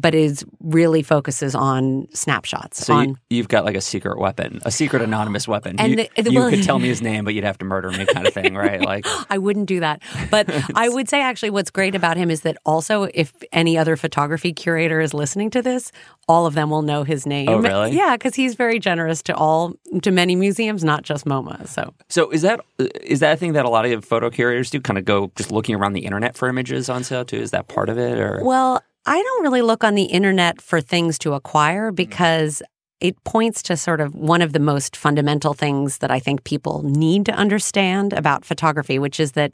but 0.00 0.14
is 0.14 0.44
really 0.60 1.02
focuses 1.02 1.54
on 1.54 2.06
snapshots. 2.12 2.84
So 2.84 2.94
on, 2.94 3.18
you, 3.30 3.38
have 3.38 3.48
got 3.48 3.64
like 3.64 3.76
a 3.76 3.80
secret 3.80 4.18
weapon, 4.18 4.60
a 4.64 4.70
secret 4.70 5.00
anonymous 5.02 5.48
weapon. 5.48 5.76
And 5.78 5.92
you, 5.92 5.96
the, 5.96 6.22
the, 6.22 6.32
you 6.32 6.40
well, 6.40 6.50
could 6.50 6.62
tell 6.62 6.78
me 6.80 6.88
his 6.88 7.00
name, 7.00 7.24
but 7.24 7.34
you'd 7.34 7.44
have 7.44 7.58
to 7.58 7.64
murder 7.64 7.90
me, 7.90 8.04
kind 8.06 8.26
of 8.26 8.34
thing, 8.34 8.54
right? 8.54 8.80
Like 8.80 9.06
I 9.30 9.38
wouldn't 9.38 9.66
do 9.66 9.80
that. 9.80 10.02
But 10.30 10.50
I 10.74 10.88
would 10.90 11.08
say 11.08 11.22
actually, 11.22 11.50
what's 11.50 11.70
great 11.70 11.94
about 11.94 12.16
him 12.16 12.30
is 12.30 12.42
that 12.42 12.58
also, 12.66 13.04
if 13.14 13.32
any 13.52 13.78
other 13.78 13.96
photography 13.96 14.52
curator 14.52 15.00
is 15.00 15.14
listening 15.14 15.50
to 15.50 15.62
this, 15.62 15.92
all 16.28 16.46
of 16.46 16.54
them 16.54 16.70
will 16.70 16.82
know 16.82 17.02
his 17.02 17.26
name. 17.26 17.48
Oh, 17.48 17.58
really? 17.58 17.92
Yeah, 17.92 18.16
because 18.16 18.34
he's 18.34 18.54
very 18.54 18.78
generous 18.78 19.22
to 19.24 19.34
all 19.34 19.74
to 20.02 20.10
many 20.10 20.36
museums, 20.36 20.84
not 20.84 21.02
just 21.04 21.24
MoMA. 21.24 21.66
So, 21.68 21.94
so 22.08 22.30
is 22.30 22.42
that 22.42 22.60
is 22.78 23.20
that 23.20 23.34
a 23.34 23.36
thing 23.36 23.54
that 23.54 23.64
a 23.64 23.70
lot 23.70 23.86
of 23.86 24.04
photo 24.04 24.28
curators 24.28 24.70
do? 24.70 24.80
Kind 24.80 24.98
of 24.98 25.04
go 25.04 25.32
just 25.36 25.50
looking 25.50 25.74
around 25.74 25.94
the 25.94 26.04
internet 26.04 26.36
for 26.36 26.48
images 26.48 26.90
on 26.90 27.02
sale 27.02 27.24
too? 27.24 27.38
Is 27.38 27.52
that 27.52 27.68
part 27.68 27.88
of 27.88 27.98
it, 27.98 28.18
or 28.18 28.40
well? 28.44 28.82
I 29.06 29.22
don't 29.22 29.42
really 29.42 29.62
look 29.62 29.84
on 29.84 29.94
the 29.94 30.04
internet 30.04 30.60
for 30.60 30.80
things 30.80 31.18
to 31.20 31.34
acquire 31.34 31.92
mm. 31.92 31.96
because 31.96 32.62
it 33.00 33.22
points 33.24 33.62
to 33.62 33.76
sort 33.76 34.00
of 34.00 34.14
one 34.14 34.42
of 34.42 34.52
the 34.52 34.58
most 34.58 34.96
fundamental 34.96 35.54
things 35.54 35.98
that 35.98 36.10
I 36.10 36.18
think 36.18 36.44
people 36.44 36.82
need 36.82 37.26
to 37.26 37.32
understand 37.32 38.12
about 38.12 38.44
photography, 38.44 38.98
which 38.98 39.20
is 39.20 39.32
that 39.32 39.52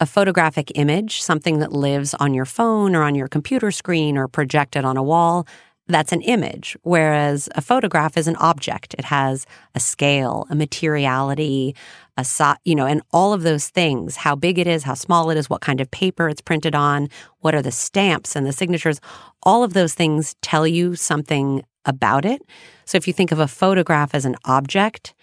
a 0.00 0.06
photographic 0.06 0.70
image, 0.76 1.20
something 1.22 1.58
that 1.58 1.72
lives 1.72 2.14
on 2.14 2.34
your 2.34 2.44
phone 2.44 2.94
or 2.94 3.02
on 3.02 3.16
your 3.16 3.26
computer 3.26 3.72
screen 3.72 4.16
or 4.16 4.28
projected 4.28 4.84
on 4.84 4.96
a 4.96 5.02
wall, 5.02 5.46
that's 5.88 6.12
an 6.12 6.20
image, 6.22 6.76
whereas 6.82 7.48
a 7.54 7.62
photograph 7.62 8.16
is 8.16 8.28
an 8.28 8.36
object. 8.36 8.94
It 8.98 9.06
has 9.06 9.46
a 9.74 9.80
scale, 9.80 10.46
a 10.50 10.54
materiality, 10.54 11.74
a 12.16 12.24
so, 12.24 12.54
you 12.64 12.74
know, 12.74 12.86
and 12.86 13.02
all 13.12 13.32
of 13.32 13.42
those 13.42 13.68
things, 13.68 14.16
how 14.16 14.34
big 14.34 14.58
it 14.58 14.66
is, 14.66 14.82
how 14.82 14.94
small 14.94 15.30
it 15.30 15.38
is, 15.38 15.48
what 15.48 15.62
kind 15.62 15.80
of 15.80 15.90
paper 15.90 16.28
it's 16.28 16.42
printed 16.42 16.74
on, 16.74 17.08
what 17.40 17.54
are 17.54 17.62
the 17.62 17.70
stamps 17.70 18.36
and 18.36 18.46
the 18.46 18.52
signatures, 18.52 19.00
all 19.42 19.64
of 19.64 19.72
those 19.72 19.94
things 19.94 20.34
tell 20.42 20.66
you 20.66 20.94
something 20.94 21.64
about 21.84 22.24
it. 22.24 22.42
So 22.84 22.96
if 22.96 23.06
you 23.06 23.14
think 23.14 23.32
of 23.32 23.38
a 23.38 23.48
photograph 23.48 24.14
as 24.14 24.24
an 24.24 24.36
object, 24.44 25.14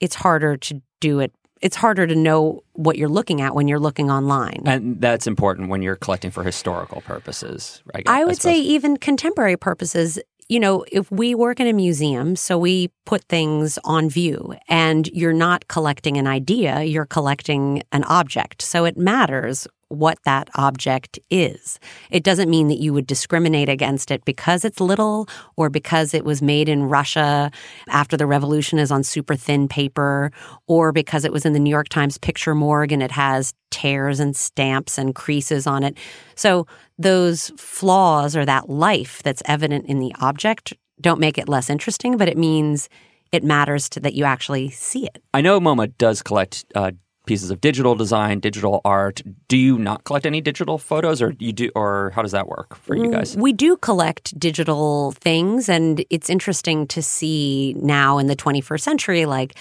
it's 0.00 0.16
harder 0.16 0.56
to 0.56 0.82
do 1.00 1.20
it 1.20 1.32
it's 1.62 1.76
harder 1.76 2.06
to 2.06 2.14
know 2.14 2.62
what 2.72 2.98
you're 2.98 3.08
looking 3.08 3.40
at 3.40 3.54
when 3.54 3.68
you're 3.68 3.78
looking 3.78 4.10
online. 4.10 4.62
And 4.66 5.00
that's 5.00 5.26
important 5.26 5.68
when 5.68 5.80
you're 5.80 5.96
collecting 5.96 6.32
for 6.32 6.42
historical 6.42 7.00
purposes. 7.02 7.82
I, 7.94 8.02
guess, 8.02 8.12
I 8.12 8.24
would 8.24 8.32
I 8.32 8.38
say 8.38 8.58
even 8.58 8.96
contemporary 8.96 9.56
purposes. 9.56 10.18
You 10.48 10.58
know, 10.60 10.84
if 10.90 11.10
we 11.10 11.34
work 11.34 11.60
in 11.60 11.68
a 11.68 11.72
museum, 11.72 12.34
so 12.36 12.58
we 12.58 12.90
put 13.06 13.24
things 13.24 13.78
on 13.84 14.10
view, 14.10 14.54
and 14.68 15.06
you're 15.06 15.32
not 15.32 15.68
collecting 15.68 16.16
an 16.16 16.26
idea, 16.26 16.82
you're 16.82 17.06
collecting 17.06 17.84
an 17.92 18.04
object. 18.04 18.60
So 18.60 18.84
it 18.84 18.98
matters 18.98 19.68
what 19.92 20.18
that 20.24 20.48
object 20.54 21.18
is. 21.30 21.78
It 22.10 22.22
doesn't 22.22 22.50
mean 22.50 22.68
that 22.68 22.80
you 22.80 22.92
would 22.92 23.06
discriminate 23.06 23.68
against 23.68 24.10
it 24.10 24.24
because 24.24 24.64
it's 24.64 24.80
little 24.80 25.28
or 25.56 25.68
because 25.70 26.14
it 26.14 26.24
was 26.24 26.42
made 26.42 26.68
in 26.68 26.84
Russia 26.84 27.50
after 27.88 28.16
the 28.16 28.26
revolution 28.26 28.78
is 28.78 28.90
on 28.90 29.02
super 29.02 29.36
thin 29.36 29.68
paper 29.68 30.30
or 30.66 30.92
because 30.92 31.24
it 31.24 31.32
was 31.32 31.44
in 31.44 31.52
the 31.52 31.60
New 31.60 31.70
York 31.70 31.88
Times 31.88 32.18
picture 32.18 32.54
morgue 32.54 32.92
and 32.92 33.02
it 33.02 33.12
has 33.12 33.54
tears 33.70 34.20
and 34.20 34.36
stamps 34.36 34.98
and 34.98 35.14
creases 35.14 35.66
on 35.66 35.82
it. 35.82 35.96
So 36.34 36.66
those 36.98 37.50
flaws 37.56 38.36
or 38.36 38.44
that 38.44 38.68
life 38.68 39.22
that's 39.22 39.42
evident 39.46 39.86
in 39.86 39.98
the 39.98 40.14
object 40.20 40.72
don't 41.00 41.20
make 41.20 41.38
it 41.38 41.48
less 41.48 41.68
interesting, 41.68 42.16
but 42.16 42.28
it 42.28 42.38
means 42.38 42.88
it 43.32 43.42
matters 43.42 43.88
to 43.88 44.00
that 44.00 44.14
you 44.14 44.24
actually 44.24 44.70
see 44.70 45.06
it. 45.06 45.22
I 45.34 45.40
know 45.40 45.58
MoMA 45.58 45.92
does 45.98 46.22
collect 46.22 46.64
uh, 46.74 46.92
pieces 47.26 47.50
of 47.50 47.60
digital 47.60 47.94
design, 47.94 48.40
digital 48.40 48.80
art. 48.84 49.22
Do 49.48 49.56
you 49.56 49.78
not 49.78 50.04
collect 50.04 50.26
any 50.26 50.40
digital 50.40 50.78
photos, 50.78 51.22
or 51.22 51.34
you 51.38 51.52
do, 51.52 51.70
or 51.74 52.10
how 52.14 52.22
does 52.22 52.32
that 52.32 52.48
work 52.48 52.76
for 52.76 52.96
you 52.96 53.04
mm, 53.04 53.12
guys? 53.12 53.36
We 53.36 53.52
do 53.52 53.76
collect 53.76 54.38
digital 54.38 55.12
things, 55.12 55.68
and 55.68 56.04
it's 56.10 56.28
interesting 56.28 56.86
to 56.88 57.02
see 57.02 57.74
now 57.78 58.18
in 58.18 58.26
the 58.26 58.36
21st 58.36 58.80
century, 58.80 59.26
like 59.26 59.54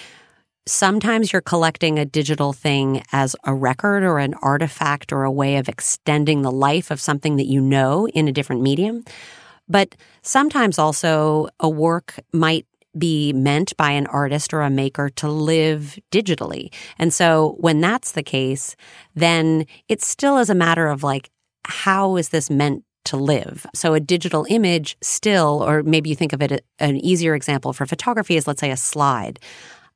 sometimes 0.67 1.33
you're 1.33 1.41
collecting 1.41 1.99
a 1.99 2.05
digital 2.05 2.53
thing 2.53 3.03
as 3.11 3.35
a 3.43 3.53
record 3.53 4.03
or 4.03 4.19
an 4.19 4.33
artifact 4.41 5.11
or 5.11 5.23
a 5.23 5.31
way 5.31 5.57
of 5.57 5.67
extending 5.67 6.41
the 6.41 6.51
life 6.51 6.91
of 6.91 7.01
something 7.01 7.35
that 7.37 7.45
you 7.45 7.61
know 7.61 8.07
in 8.09 8.27
a 8.27 8.31
different 8.31 8.61
medium. 8.61 9.03
But 9.67 9.95
sometimes 10.21 10.77
also 10.77 11.47
a 11.59 11.69
work 11.69 12.15
might 12.33 12.65
be 12.98 13.33
meant 13.33 13.75
by 13.77 13.91
an 13.91 14.07
artist 14.07 14.53
or 14.53 14.62
a 14.62 14.69
maker 14.69 15.10
to 15.10 15.29
live 15.29 15.98
digitally. 16.12 16.74
And 16.98 17.13
so 17.13 17.55
when 17.60 17.81
that's 17.81 18.12
the 18.12 18.24
case, 18.24 18.75
then 19.15 19.65
it 19.88 20.01
still 20.01 20.38
is 20.38 20.50
a 20.50 20.55
matter 20.55 20.88
of 20.88 21.03
like, 21.03 21.29
how 21.65 22.17
is 22.17 22.29
this 22.29 22.50
meant 22.50 22.83
to 23.05 23.17
live? 23.17 23.65
So 23.74 23.93
a 23.93 24.00
digital 24.00 24.45
image 24.50 24.98
still, 25.01 25.63
or 25.63 25.83
maybe 25.83 26.10
you 26.10 26.15
think 26.15 26.33
of 26.33 26.41
it, 26.41 26.65
an 26.79 26.98
easier 26.98 27.36
example 27.36 27.74
for 27.74 27.86
photography 27.86 28.36
is 28.36 28.48
let's 28.48 28.62
say 28.62 28.71
a 28.71 28.77
slide. 28.77 29.39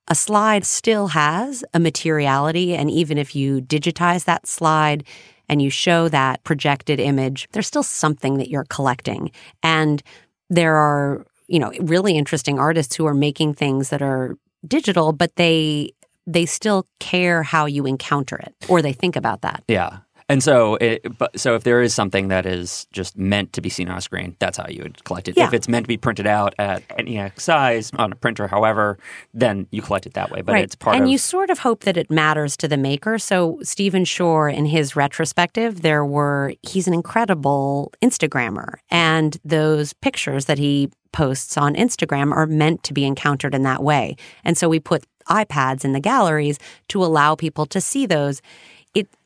A 0.07 0.15
slide 0.15 0.65
still 0.65 1.07
has 1.07 1.63
a 1.73 1.79
materiality. 1.79 2.75
And 2.75 2.91
even 2.91 3.17
if 3.17 3.35
you 3.35 3.61
digitize 3.61 4.25
that 4.25 4.47
slide, 4.47 5.03
and 5.49 5.61
you 5.61 5.69
show 5.69 6.09
that 6.09 6.43
projected 6.43 6.99
image, 6.99 7.47
there's 7.51 7.67
still 7.67 7.83
something 7.83 8.37
that 8.37 8.49
you're 8.49 8.65
collecting. 8.65 9.31
And 9.61 10.01
there 10.49 10.75
are 10.75 11.25
you 11.47 11.59
know 11.59 11.71
really 11.81 12.17
interesting 12.17 12.59
artists 12.59 12.95
who 12.95 13.05
are 13.05 13.13
making 13.13 13.53
things 13.53 13.89
that 13.89 14.01
are 14.01 14.35
digital 14.67 15.11
but 15.11 15.35
they 15.35 15.91
they 16.27 16.45
still 16.45 16.85
care 16.99 17.43
how 17.43 17.65
you 17.65 17.85
encounter 17.85 18.35
it 18.37 18.53
or 18.67 18.81
they 18.81 18.93
think 18.93 19.15
about 19.15 19.41
that 19.41 19.63
Yeah. 19.67 19.99
And 20.27 20.41
so, 20.41 20.75
it, 20.75 21.17
but 21.17 21.39
so 21.39 21.53
if 21.55 21.63
there 21.63 21.81
is 21.81 21.93
something 21.93 22.29
that 22.29 22.45
is 22.45 22.87
just 22.91 23.17
meant 23.17 23.53
to 23.53 23.61
be 23.61 23.69
seen 23.69 23.89
on 23.89 23.97
a 23.97 24.01
screen, 24.01 24.35
that's 24.39 24.57
how 24.57 24.65
you 24.67 24.81
would 24.83 25.03
collect 25.03 25.27
it. 25.27 25.37
Yeah. 25.37 25.45
If 25.45 25.53
it's 25.53 25.67
meant 25.67 25.83
to 25.83 25.87
be 25.87 25.97
printed 25.97 26.25
out 26.25 26.55
at 26.57 26.81
any 26.97 27.31
size 27.37 27.91
on 27.97 28.11
a 28.11 28.15
printer, 28.15 28.47
however, 28.47 28.97
then 29.33 29.67
you 29.71 29.81
collect 29.81 30.05
it 30.05 30.13
that 30.15 30.31
way. 30.31 30.41
But 30.41 30.53
right 30.53 30.63
it's 30.63 30.75
part 30.75 30.95
of 30.95 30.97
it. 30.97 31.01
and 31.01 31.07
of 31.07 31.11
you 31.11 31.17
sort 31.17 31.49
of 31.49 31.59
hope 31.59 31.83
that 31.83 31.97
it 31.97 32.09
matters 32.09 32.57
to 32.57 32.67
the 32.67 32.77
maker 32.77 33.17
so 33.17 33.59
stephen 33.61 34.03
shore 34.05 34.49
in 34.49 34.65
his 34.65 34.95
retrospective 34.95 35.81
there 35.81 36.05
were 36.05 36.53
he's 36.63 36.87
an 36.87 36.93
incredible 36.93 37.91
instagrammer 38.01 38.75
and 38.89 39.37
those 39.45 39.93
pictures 39.93 40.45
that 40.45 40.57
he 40.57 40.89
posts 41.11 41.57
on 41.57 41.75
instagram 41.75 42.31
are 42.33 42.45
meant 42.47 42.83
to 42.83 42.93
be 42.93 43.05
encountered 43.05 43.53
in 43.55 43.63
that 43.63 43.83
way 43.83 44.15
and 44.43 44.57
so 44.57 44.67
we 44.67 44.79
put 44.79 45.05
ipads 45.29 45.83
in 45.85 45.93
the 45.93 45.99
galleries 45.99 46.59
to 46.87 47.03
allow 47.03 47.35
people 47.35 47.65
to 47.65 47.79
see 47.81 48.05
those 48.05 48.41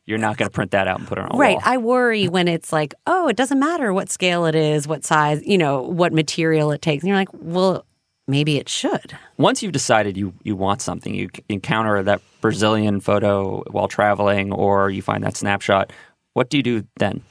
you're 0.09 0.17
not 0.17 0.37
going 0.37 0.47
to 0.49 0.53
print 0.53 0.71
that 0.71 0.87
out 0.87 0.97
and 0.97 1.07
put 1.07 1.19
it 1.19 1.21
on 1.21 1.35
a 1.35 1.37
Right. 1.37 1.53
wall. 1.57 1.61
I 1.63 1.77
worry 1.77 2.27
when 2.27 2.47
it's 2.47 2.73
like, 2.73 2.95
oh, 3.05 3.27
it 3.27 3.35
doesn't 3.37 3.59
matter 3.59 3.93
what 3.93 4.09
scale 4.09 4.47
it 4.47 4.55
is, 4.55 4.87
what 4.87 5.05
size, 5.05 5.39
you 5.45 5.57
know, 5.57 5.83
what 5.83 6.11
material 6.13 6.71
it 6.71 6.81
takes. 6.81 7.03
And 7.03 7.09
you're 7.09 7.17
like, 7.17 7.29
well, 7.31 7.85
maybe 8.27 8.57
it 8.57 8.67
should. 8.67 9.15
Once 9.37 9.61
you've 9.61 9.71
decided 9.71 10.17
you, 10.17 10.33
you 10.41 10.55
want 10.55 10.81
something, 10.81 11.13
you 11.13 11.29
encounter 11.47 12.01
that 12.01 12.21
Brazilian 12.41 12.99
photo 13.01 13.61
while 13.69 13.87
traveling, 13.87 14.51
or 14.51 14.89
you 14.89 15.03
find 15.03 15.23
that 15.23 15.37
snapshot. 15.37 15.93
What 16.33 16.49
do 16.49 16.57
you 16.57 16.63
do 16.63 16.83
then? 16.97 17.21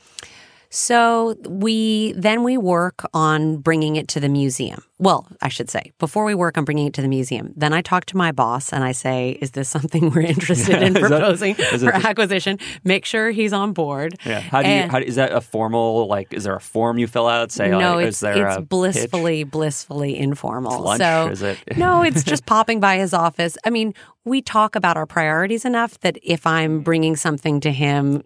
So 0.71 1.35
we 1.49 2.13
then 2.13 2.43
we 2.45 2.59
work 2.59 3.03
on 3.15 3.57
bringing 3.57 3.97
it 3.97 4.07
to 4.09 4.21
the 4.21 4.29
museum. 4.29 4.83
Well, 4.99 5.27
I 5.41 5.49
should 5.49 5.71
say 5.71 5.93
before 5.99 6.25
we 6.25 6.35
work 6.35 6.59
on 6.59 6.65
bringing 6.65 6.87
it 6.87 6.93
to 6.95 7.03
the 7.03 7.09
museum, 7.09 7.53
then 7.57 7.73
I 7.73 7.81
talk 7.81 8.05
to 8.07 8.17
my 8.17 8.33
boss 8.33 8.71
and 8.73 8.85
I 8.85 8.93
say, 8.93 9.39
"Is 9.41 9.53
this 9.53 9.69
something 9.69 10.11
we're 10.11 10.21
interested 10.35 10.83
in 10.83 10.95
Is 10.97 11.03
that- 11.03 11.09
proposing 11.09 11.55
for 11.55 11.93
acquisition?" 11.95 12.59
Make 12.85 13.07
sure 13.07 13.31
he's 13.31 13.53
on 13.55 13.73
board. 13.73 14.17
Yeah. 14.27 14.41
How 14.41 14.61
do 14.63 14.69
you? 14.69 14.75
And- 14.75 14.91
How, 14.91 14.99
is 14.99 15.15
that 15.15 15.33
a 15.33 15.41
formal? 15.41 16.07
Like, 16.07 16.35
is 16.35 16.45
there 16.45 16.57
a 16.57 16.61
form 16.61 16.99
you 16.99 17.07
fill 17.07 17.29
out? 17.29 17.51
Say, 17.51 17.71
no, 17.71 17.97
like, 17.97 18.07
it's 18.09 18.17
is 18.19 18.21
there 18.21 18.47
it's 18.49 18.57
a 18.57 18.61
pitch? 18.61 18.69
blissfully 18.69 19.45
blissfully 19.45 20.19
informal. 20.19 20.73
It's 20.75 20.85
lunch, 20.85 21.01
so 21.01 21.29
is 21.31 21.43
it? 21.43 21.79
no, 21.79 22.03
it's 22.03 22.23
just 22.33 22.45
popping 22.45 22.79
by 22.79 22.99
his 22.99 23.15
office. 23.15 23.57
I 23.65 23.71
mean, 23.71 23.95
we 24.27 24.43
talk 24.43 24.77
about 24.77 24.99
our 24.99 25.07
priorities 25.07 25.65
enough 25.65 25.99
that 26.01 26.19
if 26.23 26.47
I'm 26.47 26.81
bringing 26.81 27.17
something 27.17 27.61
to 27.61 27.73
him, 27.73 28.23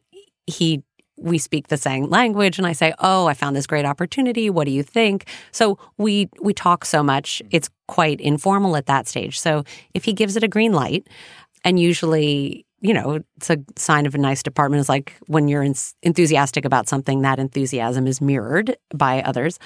he 0.46 0.82
we 1.23 1.38
speak 1.38 1.69
the 1.69 1.76
same 1.76 2.09
language 2.09 2.59
and 2.59 2.67
I 2.67 2.73
say, 2.73 2.93
"Oh, 2.99 3.26
I 3.26 3.35
found 3.35 3.57
this 3.57 3.67
great 3.67 3.85
opportunity. 3.85 4.50
What 4.50 4.64
do 4.64 4.73
you 4.73 4.83
think?" 4.83 5.26
So 5.52 5.79
we 5.99 6.29
we 6.41 6.52
talk 6.55 6.85
so 6.85 7.02
much. 7.02 7.43
It's 7.50 7.69
quite 7.88 8.21
informal 8.21 8.76
at 8.76 8.87
that 8.87 9.09
stage. 9.09 9.38
So 9.38 9.64
if 9.95 10.05
he 10.05 10.12
gives 10.12 10.37
it 10.37 10.45
a 10.45 10.49
green 10.49 10.73
light, 10.73 11.09
and 11.64 11.79
usually 11.79 12.67
you 12.83 12.93
know, 12.93 13.21
it's 13.37 13.49
a 13.49 13.59
sign 13.76 14.07
of 14.07 14.14
a 14.14 14.19
nice 14.19 14.43
department 14.43 14.81
is 14.81 14.88
like 14.88 15.17
when 15.29 15.47
you're 15.47 15.62
en- 15.62 15.75
enthusiastic 16.02 16.64
about 16.64 16.88
something, 16.88 17.23
that 17.23 17.38
enthusiasm 17.38 18.09
is 18.09 18.21
mirrored 18.21 18.76
by 18.93 19.23
others. 19.23 19.61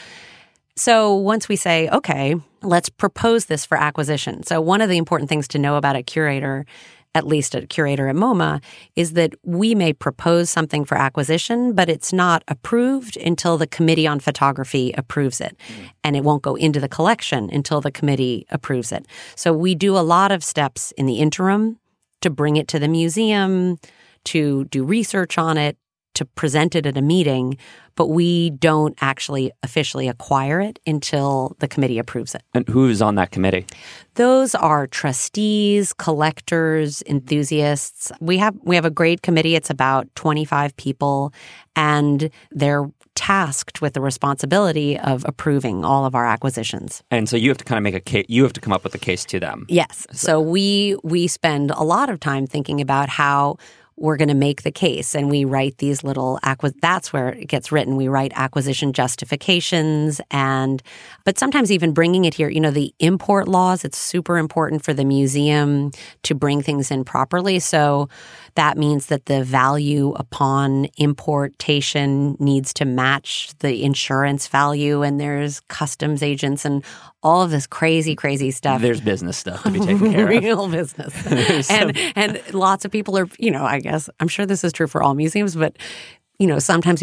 So 0.76 1.14
once 1.14 1.48
we 1.48 1.56
say, 1.56 1.88
okay, 1.88 2.36
let's 2.62 2.90
propose 2.90 3.46
this 3.46 3.64
for 3.64 3.78
acquisition. 3.78 4.42
So 4.42 4.60
one 4.60 4.82
of 4.82 4.90
the 4.90 4.98
important 4.98 5.30
things 5.30 5.48
to 5.48 5.58
know 5.58 5.76
about 5.76 5.96
a 5.96 6.02
curator, 6.02 6.66
at 7.16 7.26
least 7.26 7.54
a 7.54 7.66
curator 7.66 8.08
at 8.08 8.14
MoMA, 8.14 8.62
is 8.94 9.14
that 9.14 9.32
we 9.42 9.74
may 9.74 9.94
propose 9.94 10.50
something 10.50 10.84
for 10.84 10.98
acquisition, 10.98 11.72
but 11.72 11.88
it's 11.88 12.12
not 12.12 12.44
approved 12.46 13.16
until 13.16 13.56
the 13.56 13.66
Committee 13.66 14.06
on 14.06 14.20
Photography 14.20 14.92
approves 14.98 15.40
it. 15.40 15.56
Mm. 15.56 15.90
And 16.04 16.16
it 16.16 16.24
won't 16.24 16.42
go 16.42 16.56
into 16.56 16.78
the 16.78 16.90
collection 16.90 17.48
until 17.50 17.80
the 17.80 17.90
committee 17.90 18.44
approves 18.50 18.92
it. 18.92 19.06
So 19.34 19.54
we 19.54 19.74
do 19.74 19.96
a 19.96 20.04
lot 20.04 20.30
of 20.30 20.44
steps 20.44 20.92
in 20.98 21.06
the 21.06 21.14
interim 21.14 21.78
to 22.20 22.28
bring 22.28 22.56
it 22.56 22.68
to 22.68 22.78
the 22.78 22.88
museum, 22.88 23.78
to 24.24 24.66
do 24.66 24.84
research 24.84 25.38
on 25.38 25.56
it, 25.56 25.78
to 26.16 26.24
present 26.24 26.74
it 26.74 26.86
at 26.86 26.96
a 26.96 27.02
meeting, 27.02 27.56
but 27.94 28.08
we 28.08 28.50
don't 28.50 28.96
actually 29.00 29.50
officially 29.62 30.08
acquire 30.08 30.60
it 30.60 30.78
until 30.86 31.56
the 31.60 31.68
committee 31.68 31.98
approves 31.98 32.34
it. 32.34 32.42
And 32.54 32.68
who's 32.68 33.00
on 33.00 33.14
that 33.14 33.30
committee? 33.30 33.66
Those 34.14 34.54
are 34.54 34.86
trustees, 34.86 35.92
collectors, 35.92 37.02
enthusiasts. 37.06 38.10
We 38.20 38.38
have 38.38 38.56
we 38.62 38.74
have 38.76 38.84
a 38.84 38.90
great 38.90 39.22
committee. 39.22 39.54
It's 39.54 39.70
about 39.70 40.12
25 40.14 40.76
people 40.76 41.32
and 41.74 42.30
they're 42.50 42.90
tasked 43.14 43.80
with 43.80 43.94
the 43.94 44.00
responsibility 44.00 44.98
of 44.98 45.24
approving 45.26 45.84
all 45.84 46.04
of 46.04 46.14
our 46.14 46.26
acquisitions. 46.26 47.02
And 47.10 47.28
so 47.28 47.36
you 47.36 47.48
have 47.48 47.58
to 47.58 47.64
kind 47.64 47.78
of 47.78 47.82
make 47.82 47.94
a 47.94 48.00
case. 48.00 48.26
You 48.28 48.42
have 48.42 48.52
to 48.52 48.60
come 48.60 48.72
up 48.72 48.84
with 48.84 48.94
a 48.94 48.98
case 48.98 49.24
to 49.26 49.40
them. 49.40 49.66
Yes. 49.68 50.06
So 50.12 50.40
we 50.40 50.96
we 51.02 51.26
spend 51.26 51.70
a 51.72 51.82
lot 51.82 52.10
of 52.10 52.20
time 52.20 52.46
thinking 52.46 52.80
about 52.80 53.08
how 53.08 53.56
we're 53.98 54.16
going 54.16 54.28
to 54.28 54.34
make 54.34 54.62
the 54.62 54.70
case. 54.70 55.14
And 55.14 55.30
we 55.30 55.44
write 55.44 55.78
these 55.78 56.04
little 56.04 56.38
acqui- 56.42 56.78
that's 56.80 57.12
where 57.12 57.28
it 57.28 57.46
gets 57.46 57.72
written. 57.72 57.96
We 57.96 58.08
write 58.08 58.32
acquisition 58.34 58.92
justifications 58.92 60.20
and 60.30 60.82
but 61.24 61.38
sometimes 61.38 61.72
even 61.72 61.92
bringing 61.92 62.24
it 62.24 62.34
here. 62.34 62.48
You 62.48 62.60
know 62.60 62.70
the 62.70 62.94
import 62.98 63.48
laws 63.48 63.84
it's 63.84 63.98
super 63.98 64.36
important 64.38 64.84
for 64.84 64.92
the 64.92 65.04
museum 65.04 65.92
to 66.24 66.34
bring 66.34 66.62
things 66.62 66.90
in 66.90 67.04
properly. 67.04 67.58
So 67.58 68.08
that 68.54 68.76
means 68.76 69.06
that 69.06 69.26
the 69.26 69.44
value 69.44 70.12
upon 70.12 70.86
importation 70.96 72.36
needs 72.38 72.72
to 72.74 72.84
match 72.84 73.50
the 73.60 73.82
insurance 73.82 74.46
value. 74.48 75.02
And 75.02 75.20
there's 75.20 75.60
customs 75.68 76.22
agents 76.22 76.64
and 76.64 76.84
all 77.22 77.42
of 77.42 77.50
this 77.50 77.66
crazy 77.66 78.14
crazy 78.14 78.50
stuff. 78.50 78.80
There's 78.80 79.00
business 79.00 79.36
stuff 79.36 79.62
to 79.62 79.70
be 79.70 79.80
taken 79.80 80.12
care 80.12 80.24
of. 80.24 80.28
real 80.28 80.68
business. 80.68 81.70
and 81.70 81.96
and 82.14 82.42
lots 82.54 82.84
of 82.84 82.90
people 82.90 83.16
are, 83.18 83.28
you 83.38 83.50
know, 83.50 83.64
I 83.64 83.80
guess. 83.86 84.10
I'm 84.20 84.28
sure 84.28 84.46
this 84.46 84.64
is 84.64 84.72
true 84.72 84.86
for 84.86 85.02
all 85.02 85.14
museums, 85.14 85.56
but 85.56 85.76
you 86.38 86.46
know, 86.46 86.58
sometimes 86.58 87.02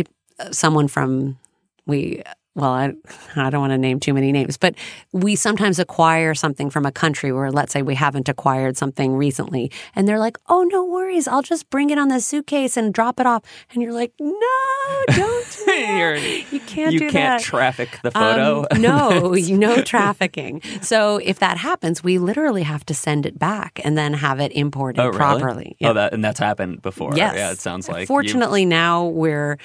someone 0.51 0.87
from 0.87 1.37
we 1.85 2.21
well, 2.55 2.69
I, 2.69 2.93
I 3.35 3.49
don't 3.49 3.61
want 3.61 3.71
to 3.71 3.79
name 3.79 3.99
too 3.99 4.13
many 4.13 4.31
names, 4.31 4.57
but 4.57 4.75
we 5.11 5.35
sometimes 5.35 5.79
acquire 5.79 6.35
something 6.35 6.69
from 6.69 6.85
a 6.85 6.91
country 6.91 7.31
where, 7.31 7.51
let's 7.51 7.73
say, 7.73 7.81
we 7.81 7.95
haven't 7.95 8.29
acquired 8.29 8.77
something 8.77 9.15
recently, 9.15 9.71
and 9.95 10.07
they're 10.07 10.19
like, 10.19 10.37
"Oh, 10.49 10.63
no 10.63 10.85
worries, 10.85 11.27
I'll 11.27 11.41
just 11.41 11.69
bring 11.71 11.89
it 11.89 11.97
on 11.97 12.09
the 12.09 12.21
suitcase 12.21 12.77
and 12.77 12.93
drop 12.93 13.19
it 13.19 13.25
off," 13.25 13.41
and 13.71 13.81
you're 13.81 13.91
like, 13.91 14.13
"No, 14.19 15.03
don't 15.07 15.43
do 15.65 15.71
you 16.51 16.59
can't 16.59 16.93
you 16.93 16.99
do 16.99 17.09
can't 17.09 17.39
that." 17.39 17.41
traffic 17.41 17.99
the 18.03 18.11
photo. 18.11 18.67
Um, 18.69 18.81
no, 18.81 19.31
no 19.49 19.81
trafficking. 19.81 20.61
So 20.81 21.17
if 21.17 21.39
that 21.39 21.57
happens, 21.57 22.03
we 22.03 22.19
literally 22.19 22.63
have 22.63 22.85
to 22.85 22.93
send 22.93 23.25
it 23.25 23.39
back 23.39 23.81
and 23.83 23.97
then 23.97 24.13
have 24.13 24.39
it 24.39 24.51
imported 24.51 25.01
oh, 25.01 25.05
really? 25.05 25.17
properly. 25.17 25.77
Oh, 25.81 25.93
that 25.93 26.13
and 26.13 26.23
that's 26.23 26.39
happened 26.39 26.83
before. 26.83 27.15
Yes. 27.15 27.35
Yeah, 27.35 27.51
it 27.51 27.59
sounds 27.59 27.89
like. 27.89 28.07
Fortunately, 28.07 28.63
now 28.65 29.05
we're 29.05 29.57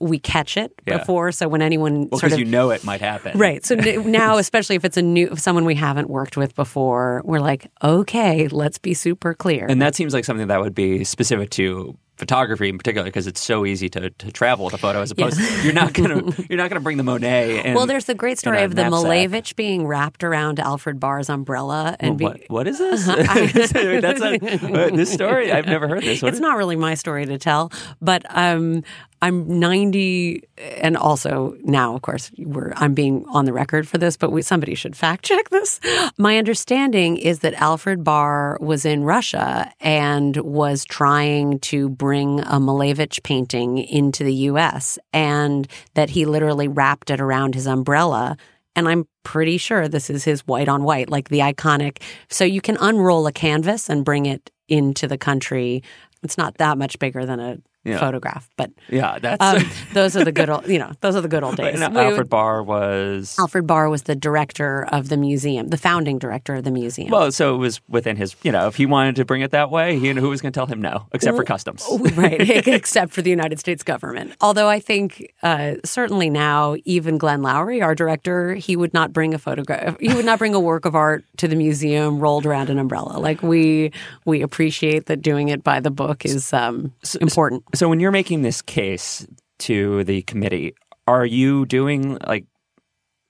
we 0.00 0.18
catch 0.18 0.56
it 0.56 0.72
Yeah. 0.86 0.98
before. 0.98 1.32
So 1.32 1.48
when 1.48 1.62
anyone 1.62 2.08
well, 2.10 2.18
sort 2.18 2.22
because 2.22 2.32
of 2.34 2.38
you 2.40 2.44
know 2.44 2.70
it 2.70 2.84
might 2.84 3.00
happen. 3.00 3.38
Right. 3.38 3.64
So 3.64 3.74
now, 4.04 4.38
especially 4.38 4.76
if 4.76 4.84
it's 4.84 4.96
a 4.96 5.02
new 5.02 5.28
if 5.32 5.38
someone 5.40 5.64
we 5.64 5.74
haven't 5.74 6.10
worked 6.10 6.36
with 6.36 6.54
before, 6.54 7.22
we're 7.24 7.40
like, 7.40 7.70
okay, 7.82 8.48
let's 8.48 8.78
be 8.78 8.94
super 8.94 9.34
clear. 9.34 9.66
And 9.68 9.80
that 9.82 9.94
seems 9.94 10.12
like 10.12 10.24
something 10.24 10.48
that 10.48 10.60
would 10.60 10.74
be 10.74 11.04
specific 11.04 11.50
to 11.50 11.96
photography 12.16 12.68
in 12.68 12.78
particular 12.78 13.04
because 13.04 13.26
it's 13.26 13.40
so 13.40 13.66
easy 13.66 13.88
to, 13.88 14.08
to 14.08 14.30
travel 14.30 14.64
with 14.66 14.72
a 14.74 14.78
photo 14.78 15.02
as 15.02 15.10
opposed 15.10 15.36
to 15.36 15.62
you're 15.64 15.72
not 15.72 15.92
gonna 15.92 16.22
you're 16.48 16.56
not 16.56 16.70
gonna 16.70 16.80
bring 16.80 16.96
the 16.96 17.02
Monet 17.02 17.60
and 17.64 17.74
well, 17.74 17.86
there's 17.86 18.04
the 18.04 18.14
great 18.14 18.38
story 18.38 18.62
of 18.62 18.76
the. 18.76 18.82
Malevich 18.82 19.56
being 19.56 19.84
wrapped 19.84 20.22
around 20.22 20.60
Alfred 20.60 21.00
Barr's 21.00 21.28
umbrella 21.28 21.96
and 21.98 22.20
Well, 22.20 22.34
be, 22.34 22.44
what, 22.46 22.50
what 22.50 22.68
is 22.68 22.78
this? 22.78 23.04
That's 23.06 24.20
a, 24.20 24.34
uh, 24.36 24.90
this 24.94 25.12
story. 25.12 25.50
I've 25.50 25.66
never 25.66 25.88
heard 25.88 26.04
this. 26.04 26.22
What 26.22 26.28
it's 26.28 26.36
is- 26.36 26.40
not 26.40 26.56
really 26.56 26.76
my 26.76 26.94
story 26.94 27.26
to 27.26 27.36
tell, 27.36 27.72
but 28.00 28.24
um, 28.30 28.84
I'm 29.24 29.58
90, 29.58 30.42
and 30.82 30.98
also 30.98 31.56
now, 31.62 31.94
of 31.94 32.02
course, 32.02 32.30
we're 32.36 32.74
I'm 32.76 32.92
being 32.92 33.24
on 33.28 33.46
the 33.46 33.54
record 33.54 33.88
for 33.88 33.96
this, 33.96 34.18
but 34.18 34.30
we, 34.30 34.42
somebody 34.42 34.74
should 34.74 34.94
fact 34.94 35.24
check 35.24 35.48
this. 35.48 35.80
My 36.18 36.36
understanding 36.36 37.16
is 37.16 37.38
that 37.38 37.54
Alfred 37.54 38.04
Barr 38.04 38.58
was 38.60 38.84
in 38.84 39.02
Russia 39.02 39.72
and 39.80 40.36
was 40.36 40.84
trying 40.84 41.58
to 41.60 41.88
bring 41.88 42.40
a 42.40 42.60
Malevich 42.60 43.22
painting 43.22 43.78
into 43.78 44.24
the 44.24 44.34
U.S., 44.50 44.98
and 45.14 45.66
that 45.94 46.10
he 46.10 46.26
literally 46.26 46.68
wrapped 46.68 47.08
it 47.08 47.18
around 47.18 47.54
his 47.54 47.66
umbrella. 47.66 48.36
And 48.76 48.86
I'm 48.86 49.08
pretty 49.22 49.56
sure 49.56 49.88
this 49.88 50.10
is 50.10 50.24
his 50.24 50.46
white 50.46 50.68
on 50.68 50.82
white, 50.82 51.08
like 51.08 51.30
the 51.30 51.38
iconic. 51.38 52.02
So 52.28 52.44
you 52.44 52.60
can 52.60 52.76
unroll 52.78 53.26
a 53.26 53.32
canvas 53.32 53.88
and 53.88 54.04
bring 54.04 54.26
it 54.26 54.50
into 54.68 55.08
the 55.08 55.16
country. 55.16 55.82
It's 56.22 56.36
not 56.36 56.58
that 56.58 56.76
much 56.76 56.98
bigger 56.98 57.24
than 57.24 57.40
a 57.40 57.56
Yeah. 57.84 57.98
photograph, 57.98 58.48
but 58.56 58.70
yeah, 58.88 59.18
that's 59.18 59.42
um, 59.42 59.70
those 59.92 60.16
are 60.16 60.24
the 60.24 60.32
good 60.32 60.48
old, 60.48 60.66
you 60.66 60.78
know, 60.78 60.92
those 61.02 61.16
are 61.16 61.20
the 61.20 61.28
good 61.28 61.44
old 61.44 61.56
days. 61.56 61.78
We 61.78 61.82
Alfred 61.82 62.16
would- 62.16 62.30
Barr 62.30 62.62
was 62.62 63.36
Alfred 63.38 63.66
Barr 63.66 63.90
was 63.90 64.04
the 64.04 64.16
director 64.16 64.86
of 64.90 65.10
the 65.10 65.16
museum, 65.18 65.68
the 65.68 65.76
founding 65.76 66.18
director 66.18 66.54
of 66.54 66.64
the 66.64 66.70
museum. 66.70 67.10
well, 67.10 67.30
so 67.30 67.54
it 67.54 67.58
was 67.58 67.80
within 67.88 68.16
his. 68.16 68.36
You 68.42 68.52
know, 68.52 68.68
if 68.68 68.76
he 68.76 68.86
wanted 68.86 69.16
to 69.16 69.24
bring 69.24 69.42
it 69.42 69.50
that 69.50 69.70
way, 69.70 69.98
he 69.98 70.10
who 70.10 70.28
was 70.28 70.40
going 70.40 70.52
to 70.52 70.56
tell 70.56 70.66
him 70.66 70.80
no, 70.80 71.06
except 71.12 71.36
for 71.36 71.44
customs. 71.44 71.86
right, 72.14 72.40
except 72.66 73.12
for 73.12 73.22
the 73.22 73.30
United 73.30 73.58
States 73.58 73.82
government. 73.82 74.34
Although 74.40 74.68
I 74.68 74.80
think 74.80 75.32
uh, 75.42 75.74
certainly 75.84 76.30
now, 76.30 76.76
even 76.84 77.18
Glenn 77.18 77.42
Lowry, 77.42 77.82
our 77.82 77.94
director, 77.94 78.54
he 78.54 78.76
would 78.76 78.94
not 78.94 79.12
bring 79.12 79.34
a 79.34 79.38
photograph. 79.38 79.98
He 80.00 80.14
would 80.14 80.24
not 80.24 80.38
bring 80.38 80.54
a 80.54 80.60
work 80.60 80.84
of 80.84 80.94
art 80.94 81.24
to 81.38 81.48
the 81.48 81.56
museum 81.56 82.18
rolled 82.18 82.46
around 82.46 82.70
an 82.70 82.78
umbrella. 82.78 83.18
Like 83.18 83.42
we 83.42 83.92
we 84.24 84.42
appreciate 84.42 85.06
that 85.06 85.22
doing 85.22 85.48
it 85.48 85.62
by 85.62 85.80
the 85.80 85.90
book 85.90 86.24
is 86.24 86.52
um, 86.52 86.92
important. 87.20 87.64
So 87.74 87.88
when 87.88 88.00
you're 88.00 88.12
making 88.12 88.42
this 88.42 88.62
case 88.62 89.26
to 89.60 90.04
the 90.04 90.22
committee, 90.22 90.74
are 91.06 91.26
you 91.26 91.66
doing 91.66 92.18
like, 92.26 92.46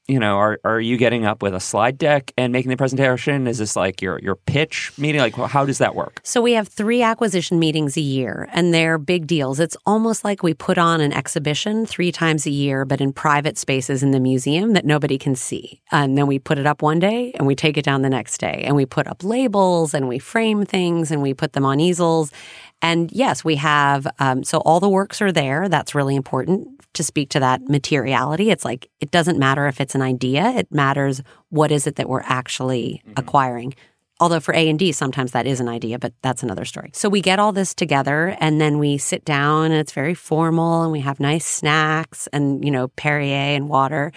you 0.07 0.19
know, 0.19 0.37
are 0.37 0.61
are 0.65 0.81
you 0.81 0.99
getting 0.99 1.25
up 1.25 1.43
with 1.43 1.55
a 1.55 1.61
slide 1.61 1.97
deck 1.97 2.31
and 2.37 2.53
making 2.53 2.69
the 2.69 2.77
presentation? 2.77 3.47
Is 3.47 3.57
this 3.57 3.75
like 3.75 4.03
your 4.03 4.21
your 4.21 4.37
pitch 4.37 4.93
meeting? 4.99 5.23
Like, 5.23 5.35
how 5.35 5.65
does 5.65 5.79
that 5.79 5.95
work? 5.95 6.21
So 6.23 6.43
we 6.43 6.53
have 6.53 6.69
three 6.69 7.01
acquisition 7.01 7.59
meetings 7.59 7.97
a 7.97 8.03
year, 8.03 8.47
and 8.53 8.75
they're 8.75 8.99
big 8.99 9.27
deals. 9.27 9.61
It's 9.61 9.79
almost 9.87 10.23
like 10.23 10.43
we 10.43 10.53
put 10.53 10.77
on 10.77 11.01
an 11.01 11.14
exhibition 11.14 11.87
three 11.87 12.12
times 12.12 12.45
a 12.45 12.51
year, 12.51 12.85
but 12.85 13.01
in 13.01 13.14
private 13.14 13.57
spaces 13.57 14.03
in 14.03 14.11
the 14.11 14.21
museum 14.21 14.75
that 14.75 14.85
nobody 14.85 15.16
can 15.16 15.35
see. 15.35 15.81
And 15.90 16.18
then 16.18 16.27
we 16.27 16.38
put 16.38 16.59
it 16.59 16.66
up 16.66 16.83
one 16.83 16.99
day, 16.99 17.33
and 17.37 17.47
we 17.47 17.55
take 17.55 17.79
it 17.79 17.85
down 17.87 18.03
the 18.03 18.11
next 18.11 18.37
day, 18.37 18.62
and 18.66 18.77
we 18.77 18.85
put 18.85 19.07
up 19.07 19.25
labels, 19.25 19.95
and 19.95 20.07
we 20.07 20.18
frame 20.18 20.66
things, 20.66 21.11
and 21.11 21.23
we 21.23 21.33
put 21.33 21.55
them 21.55 21.64
on 21.64 21.81
easels. 21.81 22.31
And 22.85 23.11
yes, 23.12 23.42
we 23.42 23.57
have. 23.57 24.07
Um, 24.18 24.44
so 24.44 24.59
all 24.59 24.79
the 24.79 24.90
works 24.90 25.23
are 25.23 25.33
there. 25.33 25.70
That's 25.70 25.94
really 25.94 26.14
important 26.14 26.68
to 26.92 27.03
speak 27.03 27.31
to 27.31 27.40
that 27.40 27.62
materiality. 27.66 28.51
It's 28.51 28.62
like 28.62 28.90
it 29.01 29.11
doesn't 29.11 29.38
matter 29.38 29.66
if 29.66 29.81
it's 29.81 29.94
an 29.94 30.03
idea; 30.03 30.51
it 30.51 30.70
matters 30.70 31.23
what 31.49 31.73
is 31.73 31.87
it 31.87 31.97
that 31.97 32.11
we're 32.11 32.20
actually 32.20 33.03
acquiring. 33.16 33.75
Although 34.20 34.38
for 34.38 34.55
A 34.55 34.68
and 34.68 34.79
D, 34.79 34.92
sometimes 34.92 35.33
that 35.33 35.47
is 35.47 35.61
an 35.61 35.68
idea, 35.68 35.99
but 35.99 36.12
that's 36.20 36.42
another 36.42 36.66
story. 36.66 36.90
So 36.92 37.09
we 37.09 37.23
get 37.23 37.38
all 37.38 37.53
this 37.53 37.75
together 37.75 38.37
and 38.38 38.61
then 38.61 38.79
we 38.79 38.99
sit 38.99 39.25
down 39.25 39.73
and 39.73 39.75
it's 39.75 39.92
very 39.92 40.14
formal 40.14 40.83
and 40.83 40.92
we 40.92 41.01
have 41.01 41.18
nice 41.18 41.44
snacks 41.44 42.29
and, 42.33 42.64
you 42.64 42.70
know, 42.70 42.88
Perrier 42.88 43.57
and 43.57 43.68
water. 43.68 44.12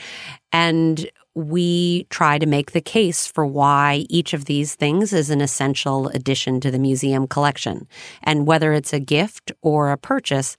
And 0.52 1.10
we 1.38 2.06
try 2.10 2.40
to 2.40 2.48
make 2.48 2.72
the 2.72 2.82
case 2.82 3.28
for 3.28 3.46
why 3.46 4.06
each 4.10 4.34
of 4.34 4.46
these 4.46 4.74
things 4.74 5.14
is 5.14 5.30
an 5.30 5.40
essential 5.40 6.08
addition 6.10 6.60
to 6.62 6.72
the 6.72 6.80
museum 6.80 7.28
collection. 7.28 7.88
And 8.24 8.48
whether 8.48 8.74
it's 8.74 8.92
a 8.92 9.00
gift 9.00 9.52
or 9.62 9.92
a 9.92 9.98
purchase, 9.98 10.58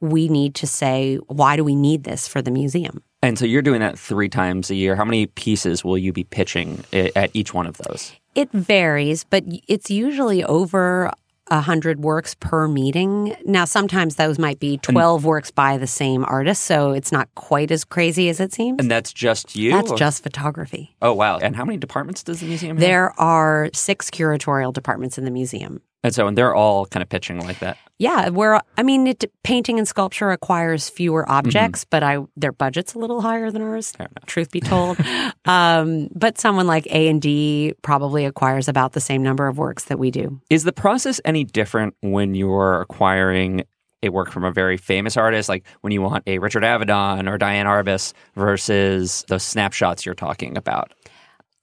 we 0.00 0.28
need 0.28 0.54
to 0.54 0.68
say, 0.68 1.16
why 1.26 1.56
do 1.56 1.64
we 1.64 1.74
need 1.74 2.04
this 2.04 2.28
for 2.28 2.40
the 2.40 2.52
museum? 2.52 3.02
And 3.22 3.38
so 3.38 3.44
you're 3.44 3.60
doing 3.60 3.80
that 3.80 3.98
three 3.98 4.28
times 4.28 4.70
a 4.70 4.76
year. 4.76 4.94
How 4.94 5.04
many 5.04 5.26
pieces 5.26 5.84
will 5.84 5.98
you 5.98 6.12
be 6.12 6.22
pitching 6.22 6.84
eh, 6.92 7.10
at 7.16 7.30
each 7.34 7.52
one 7.52 7.66
of 7.66 7.76
those? 7.78 8.12
It 8.36 8.52
varies, 8.52 9.24
but 9.24 9.42
it's 9.66 9.90
usually 9.90 10.44
over 10.44 11.10
a 11.50 11.60
hundred 11.60 12.00
works 12.00 12.34
per 12.34 12.68
meeting. 12.68 13.34
Now, 13.44 13.64
sometimes 13.64 14.16
those 14.16 14.38
might 14.38 14.60
be 14.60 14.78
twelve 14.78 15.24
works 15.24 15.50
by 15.50 15.78
the 15.78 15.86
same 15.86 16.24
artist, 16.24 16.64
so 16.64 16.92
it's 16.92 17.12
not 17.12 17.28
quite 17.34 17.70
as 17.70 17.84
crazy 17.84 18.28
as 18.28 18.40
it 18.40 18.52
seems. 18.52 18.76
And 18.78 18.90
that's 18.90 19.12
just 19.12 19.56
you. 19.56 19.72
That's 19.72 19.90
or- 19.90 19.96
just 19.96 20.22
photography. 20.22 20.96
Oh 21.02 21.12
wow! 21.12 21.38
And 21.38 21.56
how 21.56 21.64
many 21.64 21.78
departments 21.78 22.22
does 22.22 22.40
the 22.40 22.46
museum 22.46 22.76
have? 22.76 22.80
There 22.80 23.18
are 23.20 23.70
six 23.72 24.10
curatorial 24.10 24.72
departments 24.72 25.18
in 25.18 25.24
the 25.24 25.30
museum. 25.30 25.82
And 26.02 26.14
so, 26.14 26.26
and 26.26 26.36
they're 26.36 26.54
all 26.54 26.86
kind 26.86 27.02
of 27.02 27.08
pitching 27.08 27.40
like 27.40 27.58
that. 27.60 27.76
Yeah, 27.98 28.30
where 28.30 28.62
I 28.78 28.82
mean, 28.82 29.06
it, 29.06 29.30
painting 29.42 29.78
and 29.78 29.86
sculpture 29.86 30.26
requires 30.28 30.88
fewer 30.88 31.22
Mm-hmm. 31.24 31.32
objects, 31.32 31.84
but 31.84 32.02
I 32.02 32.18
their 32.36 32.52
budget's 32.52 32.94
a 32.94 32.98
little 32.98 33.20
higher 33.20 33.50
than 33.50 33.60
ours. 33.60 33.92
Truth 34.26 34.50
be 34.50 34.60
told, 34.60 34.96
um, 35.44 36.08
but 36.14 36.38
someone 36.38 36.66
like 36.66 36.86
A 36.86 37.08
and 37.08 37.20
D 37.20 37.74
probably 37.82 38.24
acquires 38.24 38.68
about 38.68 38.92
the 38.92 39.00
same 39.00 39.22
number 39.22 39.46
of 39.46 39.58
works 39.58 39.84
that 39.84 39.98
we 39.98 40.10
do. 40.10 40.40
Is 40.48 40.64
the 40.64 40.72
process 40.72 41.20
any 41.26 41.44
different 41.44 41.94
when 42.00 42.34
you're 42.34 42.80
acquiring 42.80 43.64
a 44.02 44.08
work 44.08 44.30
from 44.30 44.44
a 44.44 44.50
very 44.50 44.78
famous 44.78 45.18
artist, 45.18 45.50
like 45.50 45.66
when 45.82 45.92
you 45.92 46.00
want 46.00 46.24
a 46.26 46.38
Richard 46.38 46.62
Avedon 46.62 47.30
or 47.30 47.36
Diane 47.36 47.66
Arbus, 47.66 48.14
versus 48.34 49.26
those 49.28 49.42
snapshots 49.42 50.06
you're 50.06 50.14
talking 50.14 50.56
about? 50.56 50.94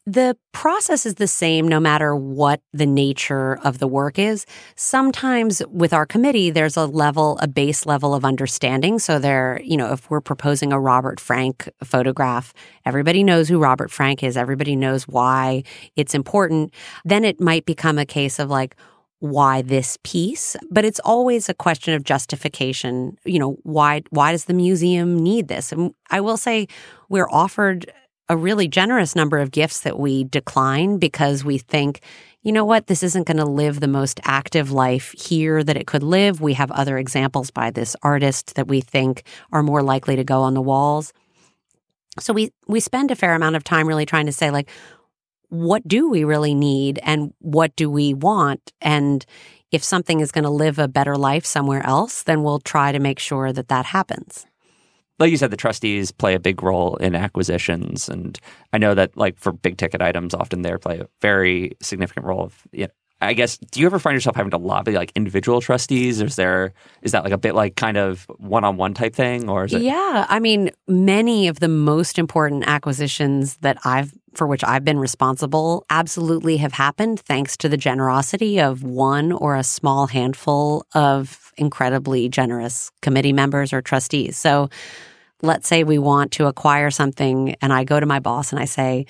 The 0.08 0.38
process 0.54 1.06
is 1.06 1.16
the 1.16 1.28
same 1.28 1.68
no 1.68 1.82
matter 1.82 2.16
what 2.16 2.62
the 2.72 2.86
nature 2.86 3.60
of 3.66 3.80
the 3.80 3.88
work 3.90 4.18
is. 4.18 4.46
Sometimes 4.78 5.62
with 5.70 5.92
our 5.92 6.06
committee, 6.06 6.50
there's 6.50 6.78
a 6.78 6.86
level, 6.86 7.38
a 7.42 7.48
base 7.48 7.86
level 7.86 8.16
of 8.16 8.24
understanding. 8.24 9.00
So 9.00 9.20
there, 9.20 9.60
you 9.66 9.76
know, 9.76 9.92
if 9.92 10.10
we're 10.10 10.22
proposing 10.22 10.72
a 10.72 10.80
Robert 10.80 11.20
Frank 11.20 11.68
photograph, 11.84 12.54
everybody 12.86 13.22
knows 13.22 13.50
who 13.50 13.60
Robert 13.60 13.92
Frank 13.92 14.24
is. 14.24 14.38
Everybody 14.38 14.78
knows 14.78 15.10
why 15.10 15.64
it's 15.98 16.16
important. 16.16 16.74
Then 17.04 17.26
it 17.26 17.42
might 17.42 17.66
become 17.66 18.00
a 18.00 18.06
case 18.06 18.40
of 18.40 18.50
like, 18.50 18.78
why 19.20 19.64
this 19.64 19.98
piece 20.04 20.56
but 20.70 20.86
it's 20.86 21.00
always 21.00 21.50
a 21.50 21.54
question 21.56 21.96
of 21.96 22.04
justification 22.04 23.18
you 23.26 23.40
know 23.40 23.58
why 23.64 24.00
why 24.12 24.32
does 24.32 24.46
the 24.46 24.54
museum 24.54 25.18
need 25.18 25.48
this 25.48 25.72
and 25.72 25.92
i 26.12 26.22
will 26.22 26.38
say 26.38 26.68
we're 27.10 27.28
offered 27.32 27.92
a 28.30 28.38
really 28.38 28.68
generous 28.68 29.16
number 29.16 29.40
of 29.40 29.52
gifts 29.52 29.82
that 29.82 29.98
we 29.98 30.24
decline 30.26 30.98
because 30.98 31.44
we 31.44 31.58
think 31.58 32.02
you 32.44 32.52
know 32.54 32.66
what 32.66 32.88
this 32.88 33.04
isn't 33.04 33.28
going 33.28 33.38
to 33.38 33.46
live 33.46 33.80
the 33.80 33.88
most 33.88 34.22
active 34.24 34.72
life 34.72 35.12
here 35.12 35.64
that 35.64 35.78
it 35.78 35.88
could 35.88 36.04
live 36.04 36.40
we 36.40 36.54
have 36.54 36.72
other 36.72 36.98
examples 36.98 37.52
by 37.52 37.72
this 37.72 37.96
artist 38.04 38.56
that 38.56 38.68
we 38.68 38.82
think 38.82 39.24
are 39.52 39.64
more 39.64 39.82
likely 39.82 40.16
to 40.16 40.24
go 40.24 40.42
on 40.42 40.54
the 40.54 40.62
walls 40.62 41.14
so 42.20 42.34
we 42.34 42.52
we 42.68 42.80
spend 42.80 43.12
a 43.12 43.16
fair 43.16 43.36
amount 43.36 43.56
of 43.56 43.64
time 43.64 43.88
really 43.88 44.06
trying 44.06 44.26
to 44.26 44.32
say 44.32 44.52
like 44.52 44.70
what 45.50 45.88
do 45.88 46.10
we 46.10 46.24
really 46.24 46.54
need 46.54 47.00
and 47.04 47.34
what 47.40 47.76
do 47.76 47.90
we 47.90 48.14
want? 48.14 48.74
And 48.82 49.26
if 49.72 49.84
something 49.84 50.20
is 50.20 50.32
going 50.32 50.44
to 50.44 50.50
live 50.50 50.80
a 50.80 50.88
better 50.88 51.16
life 51.16 51.46
somewhere 51.46 51.86
else, 51.86 52.24
then 52.24 52.44
we'll 52.44 52.60
try 52.60 52.92
to 52.92 53.00
make 53.00 53.20
sure 53.20 53.54
that 53.54 53.70
that 53.70 53.86
happens. 53.86 54.46
Like 55.20 55.32
you 55.32 55.38
said, 55.38 55.52
the 55.52 55.58
trustees 55.58 56.12
play 56.12 56.36
a 56.36 56.40
big 56.40 56.62
role 56.62 56.96
in 56.98 57.16
acquisitions, 57.16 58.08
and 58.08 58.40
I 58.72 58.78
know 58.78 58.94
that, 58.94 59.18
like 59.18 59.40
for 59.40 59.52
big 59.52 59.78
ticket 59.78 60.02
items, 60.02 60.34
often 60.34 60.62
they 60.62 60.76
play 60.78 61.00
a 61.00 61.08
very 61.22 61.72
significant 61.82 62.26
role 62.26 62.44
of 62.44 62.68
you 62.72 62.86
know, 62.86 62.92
I 63.20 63.34
guess 63.34 63.58
do 63.58 63.80
you 63.80 63.88
ever 63.88 63.98
find 63.98 64.14
yourself 64.14 64.36
having 64.36 64.52
to 64.52 64.58
lobby 64.58 64.92
like 64.94 65.12
individual 65.16 65.60
trustees? 65.60 66.22
Or 66.22 66.26
is 66.26 66.36
there 66.36 66.74
is 67.02 67.14
that 67.14 67.24
like 67.24 67.34
a 67.34 67.38
bit 67.38 67.56
like 67.56 67.76
kind 67.76 67.98
of 67.98 68.26
one 68.38 68.64
on 68.64 68.78
one 68.78 68.94
type 68.94 69.16
thing, 69.16 69.50
or 69.50 69.66
is 69.66 69.74
it? 69.74 69.82
Yeah, 69.82 70.26
I 70.30 70.40
mean, 70.40 70.70
many 70.88 71.48
of 71.48 71.60
the 71.60 71.68
most 71.68 72.20
important 72.20 72.66
acquisitions 72.68 73.58
that 73.58 73.78
I've 73.84 74.14
for 74.38 74.48
which 74.48 74.64
I've 74.64 74.86
been 74.86 75.00
responsible 75.00 75.86
absolutely 75.90 76.58
have 76.58 76.74
happened 76.74 77.20
thanks 77.20 77.58
to 77.58 77.70
the 77.70 77.78
generosity 77.78 78.60
of 78.60 78.84
one 78.84 79.32
or 79.32 79.56
a 79.56 79.64
small 79.64 80.08
handful 80.08 80.86
of 80.94 81.52
incredibly 81.58 82.30
generous 82.30 82.92
committee 83.02 83.34
members 83.34 83.74
or 83.74 83.82
trustees. 83.82 84.38
So 84.38 84.70
let's 85.42 85.68
say 85.68 85.84
we 85.84 85.98
want 85.98 86.32
to 86.34 86.46
acquire 86.46 86.92
something 86.92 87.56
and 87.62 87.74
I 87.74 87.84
go 87.84 88.00
to 88.00 88.06
my 88.06 88.20
boss 88.20 88.52
and 88.52 88.62
I 88.62 88.66
say, 88.66 89.06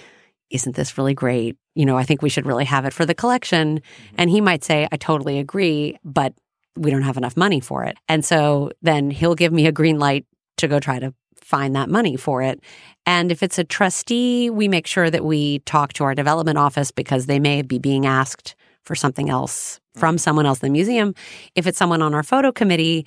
isn't 0.50 0.76
this 0.76 0.98
really 0.98 1.14
great? 1.14 1.58
You 1.76 1.86
know, 1.86 1.98
I 1.98 2.04
think 2.04 2.22
we 2.22 2.30
should 2.30 2.46
really 2.46 2.66
have 2.66 2.86
it 2.86 2.94
for 2.94 3.06
the 3.06 3.14
collection. 3.14 3.80
Mm-hmm. 3.80 4.16
And 4.18 4.30
he 4.30 4.42
might 4.42 4.64
say, 4.64 4.88
I 4.92 4.98
totally 4.98 5.40
agree, 5.40 5.98
but 6.04 6.34
we 6.76 6.92
don't 6.92 7.02
have 7.02 7.18
enough 7.18 7.36
money 7.36 7.60
for 7.60 7.84
it. 7.84 7.98
And 8.08 8.24
so 8.24 8.72
then 8.82 9.12
he'll 9.12 9.36
give 9.36 9.52
me 9.52 9.68
a 9.68 9.72
green 9.72 10.00
light 10.00 10.26
to 10.58 10.68
go 10.68 10.80
try 10.80 11.00
to 11.00 11.14
find 11.48 11.76
that 11.78 11.90
money 11.90 12.18
for 12.18 12.44
it. 12.44 12.60
And 13.06 13.32
if 13.32 13.42
it's 13.42 13.58
a 13.58 13.64
trustee, 13.64 14.50
we 14.50 14.68
make 14.68 14.86
sure 14.86 15.10
that 15.10 15.24
we 15.24 15.60
talk 15.60 15.94
to 15.94 16.04
our 16.04 16.14
development 16.14 16.58
office 16.58 16.92
because 16.92 17.26
they 17.26 17.40
may 17.40 17.62
be 17.62 17.80
being 17.80 18.06
asked 18.06 18.54
for 18.84 18.96
something 18.96 19.30
else 19.30 19.80
from 19.96 20.16
mm-hmm. 20.16 20.20
someone 20.20 20.46
else 20.46 20.62
in 20.62 20.68
the 20.68 20.74
museum. 20.74 21.16
If 21.56 21.66
it's 21.66 21.78
someone 21.78 22.02
on 22.02 22.14
our 22.14 22.24
photo 22.24 22.52
committee, 22.52 23.06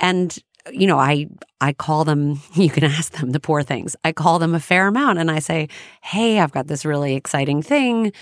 and 0.00 0.36
you 0.72 0.86
know, 0.86 0.98
I 0.98 1.26
I 1.60 1.74
call 1.74 2.06
them, 2.06 2.40
you 2.54 2.70
can 2.70 2.84
ask 2.84 3.12
them 3.12 3.32
the 3.32 3.40
poor 3.40 3.62
things. 3.62 3.94
I 4.04 4.12
call 4.12 4.38
them 4.38 4.54
a 4.54 4.60
fair 4.60 4.88
amount 4.88 5.18
and 5.18 5.30
I 5.30 5.40
say, 5.40 5.68
"Hey, 6.02 6.40
I've 6.40 6.52
got 6.52 6.66
this 6.66 6.86
really 6.86 7.14
exciting 7.14 7.60
thing. 7.62 8.12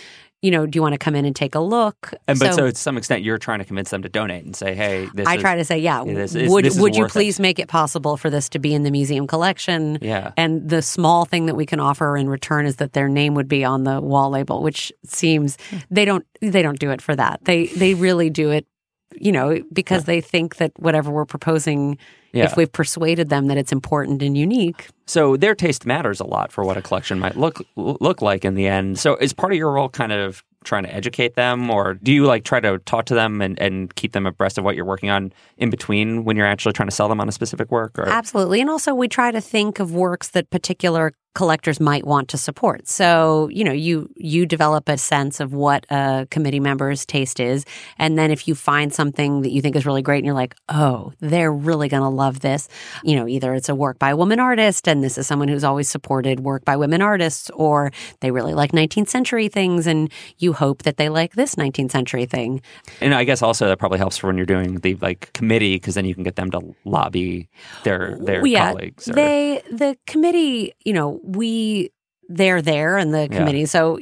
You 0.45 0.51
know, 0.51 0.67
do 0.67 0.77
you 0.77 0.83
want 0.83 0.93
to 0.93 0.99
come 0.99 1.15
in 1.15 1.25
and 1.25 1.35
take 1.35 1.55
a 1.55 1.61
look?" 1.61 2.13
And 2.29 2.39
but 2.39 2.53
so, 2.53 2.71
to 2.71 2.75
some 2.75 2.99
extent, 2.99 3.23
you're 3.23 3.39
trying 3.39 3.61
to 3.61 3.65
convince 3.65 3.89
them 3.89 4.03
to 4.03 4.11
donate 4.11 4.45
and 4.45 4.55
say, 4.55 4.75
"Hey, 4.75 5.09
this." 5.15 5.27
I 5.27 5.37
is, 5.37 5.41
try 5.41 5.57
to 5.57 5.65
say, 5.65 5.79
"Yeah, 5.79 6.05
this 6.05 6.35
is- 6.35 6.51
would 6.51 6.67
this 6.67 6.75
is 6.75 6.81
would 6.83 6.95
you 6.95 7.05
worth 7.05 7.13
it." 7.13 7.19
please 7.19 7.41
make 7.41 7.59
it 7.59 7.69
possible 7.69 8.19
for 8.19 8.29
this 8.29 8.51
to 8.51 8.59
be 8.59 8.75
in 8.75 8.83
the 8.83 8.91
museum 8.91 9.27
collection?" 9.27 9.99
Yeah. 10.03 10.33
And 10.37 10.69
the 10.69 10.83
small 10.83 11.25
thing 11.25 11.47
that 11.47 11.55
we 11.57 11.65
can 11.65 11.81
offer 11.81 12.15
in 12.17 12.29
return 12.29 12.67
is 12.67 12.77
that 12.77 12.93
their 12.93 13.09
name 13.09 13.35
would 13.35 13.49
be 13.49 13.65
on 13.65 13.85
the 13.85 14.03
wall 14.03 14.29
label, 14.29 14.63
which 14.63 14.93
seems 15.07 15.57
hmm. 15.71 15.79
they 15.91 16.05
don't 16.05 16.27
they 16.43 16.61
don't 16.61 16.79
do 16.79 16.91
it 16.91 17.01
for 17.01 17.17
that. 17.17 17.41
They 17.45 17.69
they 17.69 17.95
really 17.95 18.29
do 18.29 18.51
it, 18.51 18.67
you 19.15 19.33
know, 19.33 19.61
because 19.73 20.05
they 20.05 20.21
think 20.21 20.57
that 20.57 20.73
whatever 20.77 21.11
we're 21.11 21.25
proposing, 21.25 21.99
Yeah. 22.33 22.45
if 22.45 22.57
we've 22.57 22.71
persuaded 22.73 23.29
them 23.29 23.47
that 23.47 23.57
it's 23.57 23.73
important 23.73 24.23
and 24.23 24.37
unique, 24.37 24.89
So 25.07 25.37
their 25.37 25.55
taste 25.55 25.85
matters 25.87 26.21
a 26.21 26.25
lot 26.27 26.51
for 26.51 26.65
what 26.65 26.77
a 26.77 26.83
collection 26.83 27.19
might 27.19 27.37
look 27.37 27.63
look 27.77 28.23
like 28.23 28.45
in 28.45 28.55
the 28.55 28.67
end. 28.67 28.99
So 28.99 29.17
is 29.17 29.33
part 29.33 29.53
of 29.53 29.59
your 29.59 29.73
role 29.73 29.89
kind 29.89 30.13
of 30.13 30.43
trying 30.65 30.83
to 30.85 30.95
educate 30.95 31.35
them, 31.35 31.71
or 31.71 31.93
do 31.95 32.11
you 32.11 32.25
like 32.25 32.43
try 32.45 32.59
to 32.59 32.79
talk 32.87 33.05
to 33.05 33.15
them 33.15 33.43
and, 33.43 33.59
and 33.61 33.95
keep 33.97 34.13
them 34.13 34.25
abreast 34.27 34.57
of 34.57 34.65
what 34.65 34.75
you're 34.75 34.87
working 34.87 35.11
on 35.11 35.31
in 35.59 35.69
between 35.69 36.25
when 36.25 36.37
you're 36.39 36.47
actually 36.47 36.73
trying 36.73 36.89
to 36.89 36.95
sell 36.95 37.07
them 37.09 37.21
on 37.21 37.29
a 37.29 37.33
specific 37.33 37.71
work? 37.71 37.99
Or 37.99 38.09
Absolutely. 38.09 38.63
And 38.63 38.71
also, 38.71 38.95
we 38.95 39.07
try 39.07 39.31
to 39.31 39.43
think 39.43 39.79
of 39.79 39.93
works 39.95 40.29
that 40.31 40.49
particular 40.51 41.13
collectors 41.35 41.81
might 41.81 42.07
want 42.07 42.29
to 42.29 42.39
support. 42.39 42.89
So, 42.89 43.49
you 43.49 43.65
know, 43.65 43.73
you 43.73 44.11
you 44.17 44.47
develop 44.47 44.89
a 44.89 44.97
sense 44.97 45.41
of 45.41 45.53
what 45.53 45.87
a 45.91 46.27
committee 46.31 46.61
member's 46.61 47.05
taste 47.05 47.41
is, 47.41 47.65
and 47.99 48.19
then 48.19 48.31
if 48.31 48.49
you 48.49 48.55
find 48.55 48.93
something 48.95 49.43
that 49.43 49.51
you 49.51 49.61
think 49.61 49.77
is 49.77 49.85
really 49.87 50.03
great 50.03 50.19
and 50.19 50.27
you're 50.27 50.35
like, 50.35 50.55
"Oh, 50.69 51.13
they're 51.21 51.53
really 51.53 51.89
going 51.89 52.03
to 52.03 52.09
love 52.09 52.41
this." 52.41 52.69
You 53.03 53.17
know, 53.17 53.29
either 53.29 53.55
it's 53.55 53.69
a 53.69 53.75
work 53.75 53.99
by 53.99 54.11
a 54.11 54.17
woman 54.17 54.41
artist 54.41 54.89
and 54.89 55.03
this 55.03 55.19
is 55.19 55.27
someone 55.27 55.49
who's 55.49 55.65
always 55.65 55.89
supported 55.89 56.41
work 56.41 56.65
by 56.65 56.77
women 56.77 57.03
artists 57.03 57.51
or 57.51 57.93
they 58.21 58.31
really 58.31 58.55
like 58.55 58.73
19th 58.73 59.09
century 59.09 59.49
things 59.49 59.87
and 59.87 60.11
you 60.39 60.53
hope 60.53 60.83
that 60.83 60.97
they 60.97 61.09
like 61.09 61.35
this 61.35 61.57
19th 61.57 61.91
century 61.91 62.27
thing. 62.27 62.61
and 63.01 63.15
I 63.15 63.25
guess 63.25 63.43
also 63.43 63.67
that 63.69 63.79
probably 63.79 63.99
helps 63.99 64.17
for 64.17 64.29
when 64.29 64.37
you're 64.37 64.47
doing 64.47 64.81
the 64.81 64.95
like 64.97 65.33
committee 65.33 65.77
because 65.77 65.95
then 65.95 66.05
you 66.05 66.15
can 66.15 66.25
get 66.25 66.37
them 66.37 66.51
to 66.51 66.75
lobby 66.85 67.49
their 67.85 68.17
their 68.21 68.47
yeah, 68.47 68.71
colleagues. 68.73 69.09
Or, 69.09 69.15
They 69.15 69.63
the 69.71 69.97
committee, 70.07 70.75
you 70.85 70.93
know, 70.93 71.21
we 71.25 71.91
they're 72.29 72.63
there 72.63 72.97
in 72.99 73.11
the 73.11 73.23
Yeah. 73.31 73.39
committee. 73.39 73.67
So 73.67 73.99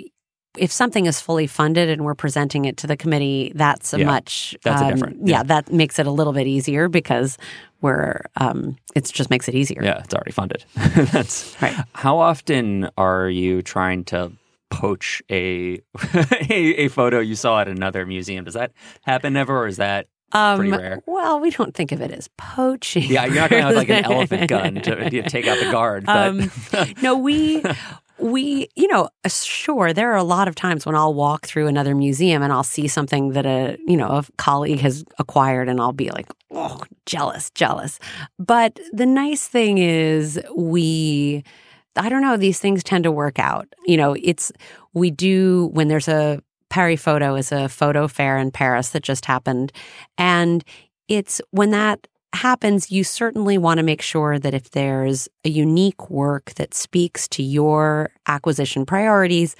if 0.58 0.70
something 0.70 1.06
is 1.06 1.20
fully 1.20 1.46
funded 1.46 1.88
and 1.88 2.04
we're 2.04 2.14
presenting 2.14 2.66
it 2.66 2.76
to 2.76 2.86
the 2.86 2.96
committee, 2.96 3.52
that's 3.54 3.94
a 3.94 3.98
Yeah, 3.98 4.04
much 4.06 4.54
that's 4.62 4.80
a 4.82 4.84
um, 4.84 4.92
different- 4.92 5.16
Yeah, 5.26 5.38
yeah. 5.38 5.42
that 5.44 5.72
makes 5.72 5.98
it 5.98 6.06
a 6.06 6.10
little 6.10 6.32
bit 6.34 6.46
easier 6.46 6.88
because 6.88 7.38
we're 7.80 8.20
um, 8.36 8.76
it 8.94 9.10
just 9.12 9.30
makes 9.30 9.48
it 9.48 9.54
easier. 9.54 9.82
yeah, 9.82 9.98
it's 10.04 10.14
already 10.14 10.30
funded. 10.32 10.64
That's 10.74 11.56
Right. 11.60 11.74
How 11.94 12.18
often 12.18 12.90
are 12.96 13.28
you 13.28 13.62
trying 13.62 14.04
to 14.04 14.30
poach 14.70 15.20
a, 15.30 15.80
a 16.48 16.84
a 16.84 16.88
photo 16.88 17.18
you 17.18 17.34
saw 17.34 17.60
at 17.62 17.68
another 17.68 18.06
museum? 18.06 18.44
Does 18.44 18.54
that 18.54 18.72
happen 19.02 19.36
ever, 19.36 19.58
or 19.62 19.66
is 19.66 19.78
that 19.78 20.06
Um, 20.32 20.58
pretty 20.58 20.72
rare? 20.72 21.02
Well, 21.06 21.40
we 21.40 21.50
don't 21.50 21.74
think 21.74 21.92
of 21.92 22.00
it 22.00 22.10
as 22.10 22.28
poaching. 22.38 23.04
Yeah, 23.04 23.26
you're 23.26 23.34
not 23.34 23.50
going 23.50 23.62
to 23.62 23.66
have 23.68 23.76
like 23.76 23.88
an 23.90 24.04
elephant 24.10 24.48
gun 24.48 24.74
to 24.76 25.10
you 25.12 25.22
know, 25.22 25.28
take 25.28 25.46
out 25.46 25.58
the 25.58 25.70
guard. 25.70 26.06
But 26.06 26.28
Um, 26.28 26.50
no, 27.02 27.16
we 27.16 27.62
we 28.18 28.68
you 28.76 28.86
know 28.86 29.08
uh, 29.24 29.28
sure 29.28 29.92
there 29.92 30.12
are 30.12 30.16
a 30.16 30.22
lot 30.22 30.46
of 30.46 30.54
times 30.54 30.86
when 30.86 30.94
I'll 30.94 31.12
walk 31.14 31.46
through 31.46 31.66
another 31.66 31.94
museum 31.94 32.42
and 32.42 32.52
I'll 32.52 32.62
see 32.62 32.86
something 32.86 33.30
that 33.30 33.46
a 33.46 33.76
you 33.86 33.96
know 33.96 34.08
a 34.08 34.24
colleague 34.38 34.78
has 34.80 35.04
acquired 35.18 35.68
and 35.68 35.80
I'll 35.80 35.92
be 35.92 36.10
like 36.10 36.26
oh 36.52 36.80
jealous 37.04 37.50
jealous 37.50 37.98
but 38.38 38.78
the 38.92 39.06
nice 39.06 39.48
thing 39.48 39.78
is 39.78 40.40
we 40.54 41.42
I 41.96 42.08
don't 42.08 42.22
know 42.22 42.36
these 42.36 42.60
things 42.60 42.84
tend 42.84 43.04
to 43.04 43.10
work 43.10 43.40
out 43.40 43.66
you 43.86 43.96
know 43.96 44.14
it's 44.22 44.52
we 44.94 45.10
do 45.10 45.70
when 45.72 45.88
there's 45.88 46.06
a 46.08 46.40
Paris 46.72 47.02
Photo 47.02 47.36
is 47.36 47.52
a 47.52 47.68
photo 47.68 48.08
fair 48.08 48.38
in 48.38 48.50
Paris 48.50 48.90
that 48.90 49.02
just 49.02 49.26
happened 49.26 49.72
and 50.16 50.64
it's 51.06 51.40
when 51.50 51.70
that 51.70 52.06
happens, 52.32 52.90
you 52.90 53.04
certainly 53.04 53.58
want 53.58 53.78
to 53.78 53.82
make 53.82 54.00
sure 54.00 54.38
that 54.38 54.54
if 54.54 54.70
there's 54.70 55.28
a 55.44 55.50
unique 55.50 56.08
work 56.10 56.54
that 56.54 56.72
speaks 56.72 57.28
to 57.28 57.42
your 57.42 58.10
acquisition 58.26 58.86
priorities, 58.86 59.54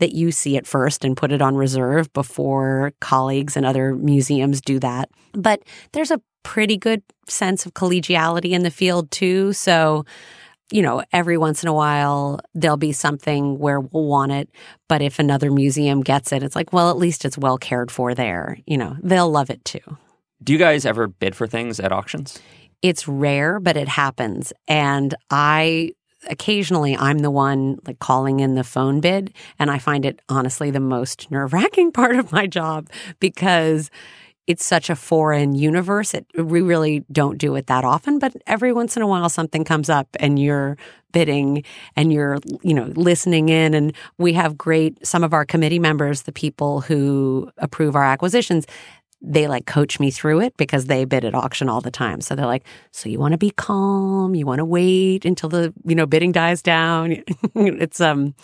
that 0.00 0.12
you 0.12 0.32
see 0.32 0.56
it 0.56 0.66
first 0.66 1.04
and 1.04 1.16
put 1.16 1.32
it 1.32 1.42
on 1.42 1.56
reserve 1.56 2.12
before 2.12 2.92
colleagues 3.00 3.56
and 3.56 3.64
other 3.64 3.94
museums 3.94 4.60
do 4.60 4.78
that. 4.78 5.10
But 5.32 5.62
there's 5.92 6.10
a 6.10 6.20
pretty 6.42 6.76
good 6.76 7.02
sense 7.28 7.66
of 7.66 7.74
collegiality 7.74 8.50
in 8.50 8.62
the 8.62 8.70
field 8.70 9.10
too. 9.10 9.52
So, 9.52 10.04
you 10.72 10.82
know, 10.82 11.02
every 11.12 11.36
once 11.36 11.62
in 11.62 11.68
a 11.68 11.74
while 11.74 12.40
there'll 12.54 12.76
be 12.76 12.92
something 12.92 13.58
where 13.58 13.80
we'll 13.80 14.06
want 14.06 14.32
it. 14.32 14.48
But 14.88 15.02
if 15.02 15.18
another 15.18 15.50
museum 15.50 16.02
gets 16.02 16.32
it, 16.32 16.42
it's 16.42 16.56
like, 16.56 16.72
well, 16.72 16.90
at 16.90 16.96
least 16.96 17.24
it's 17.24 17.38
well 17.38 17.58
cared 17.58 17.90
for 17.90 18.14
there. 18.14 18.58
You 18.66 18.78
know, 18.78 18.96
they'll 19.02 19.30
love 19.30 19.50
it 19.50 19.64
too. 19.64 19.80
do 20.42 20.52
you 20.52 20.58
guys 20.58 20.86
ever 20.86 21.06
bid 21.06 21.34
for 21.34 21.46
things 21.46 21.80
at 21.80 21.92
auctions? 21.92 22.38
it's 22.82 23.06
rare, 23.06 23.60
but 23.60 23.76
it 23.76 23.88
happens. 23.88 24.52
And 24.68 25.14
I 25.30 25.92
occasionally 26.28 26.96
I'm 26.96 27.18
the 27.20 27.30
one 27.30 27.78
like 27.86 27.98
calling 27.98 28.40
in 28.40 28.54
the 28.54 28.64
phone 28.64 29.00
bid. 29.00 29.32
And 29.58 29.70
I 29.70 29.78
find 29.78 30.04
it 30.04 30.20
honestly 30.28 30.70
the 30.70 30.80
most 30.80 31.30
nerve 31.30 31.52
wracking 31.52 31.92
part 32.00 32.16
of 32.16 32.32
my 32.32 32.46
job 32.46 32.88
because 33.20 33.90
it's 34.50 34.64
such 34.64 34.90
a 34.90 34.96
foreign 34.96 35.54
universe. 35.54 36.12
It, 36.12 36.26
we 36.36 36.60
really 36.60 37.04
don't 37.12 37.38
do 37.38 37.54
it 37.54 37.68
that 37.68 37.84
often, 37.84 38.18
but 38.18 38.34
every 38.48 38.72
once 38.72 38.96
in 38.96 39.02
a 39.02 39.06
while 39.06 39.28
something 39.28 39.62
comes 39.64 39.88
up 39.88 40.08
and 40.18 40.40
you're 40.40 40.76
bidding 41.12 41.62
and 41.94 42.12
you're, 42.12 42.38
you 42.62 42.74
know, 42.74 42.92
listening 42.96 43.48
in. 43.48 43.74
And 43.74 43.94
we 44.18 44.32
have 44.32 44.58
great, 44.58 45.06
some 45.06 45.22
of 45.22 45.32
our 45.32 45.44
committee 45.44 45.78
members, 45.78 46.22
the 46.22 46.32
people 46.32 46.80
who 46.80 47.50
approve 47.58 47.94
our 47.94 48.04
acquisitions, 48.04 48.66
they 49.22 49.46
like 49.46 49.66
coach 49.66 50.00
me 50.00 50.10
through 50.10 50.40
it 50.40 50.56
because 50.56 50.86
they 50.86 51.04
bid 51.04 51.24
at 51.24 51.34
auction 51.34 51.68
all 51.68 51.80
the 51.80 51.90
time. 51.92 52.20
So 52.20 52.34
they're 52.34 52.46
like, 52.46 52.64
so 52.90 53.08
you 53.08 53.20
want 53.20 53.32
to 53.32 53.38
be 53.38 53.50
calm, 53.50 54.34
you 54.34 54.46
want 54.46 54.58
to 54.58 54.64
wait 54.64 55.24
until 55.24 55.48
the, 55.48 55.72
you 55.84 55.94
know, 55.94 56.06
bidding 56.06 56.32
dies 56.32 56.60
down. 56.60 57.22
it's 57.54 58.00
um 58.00 58.34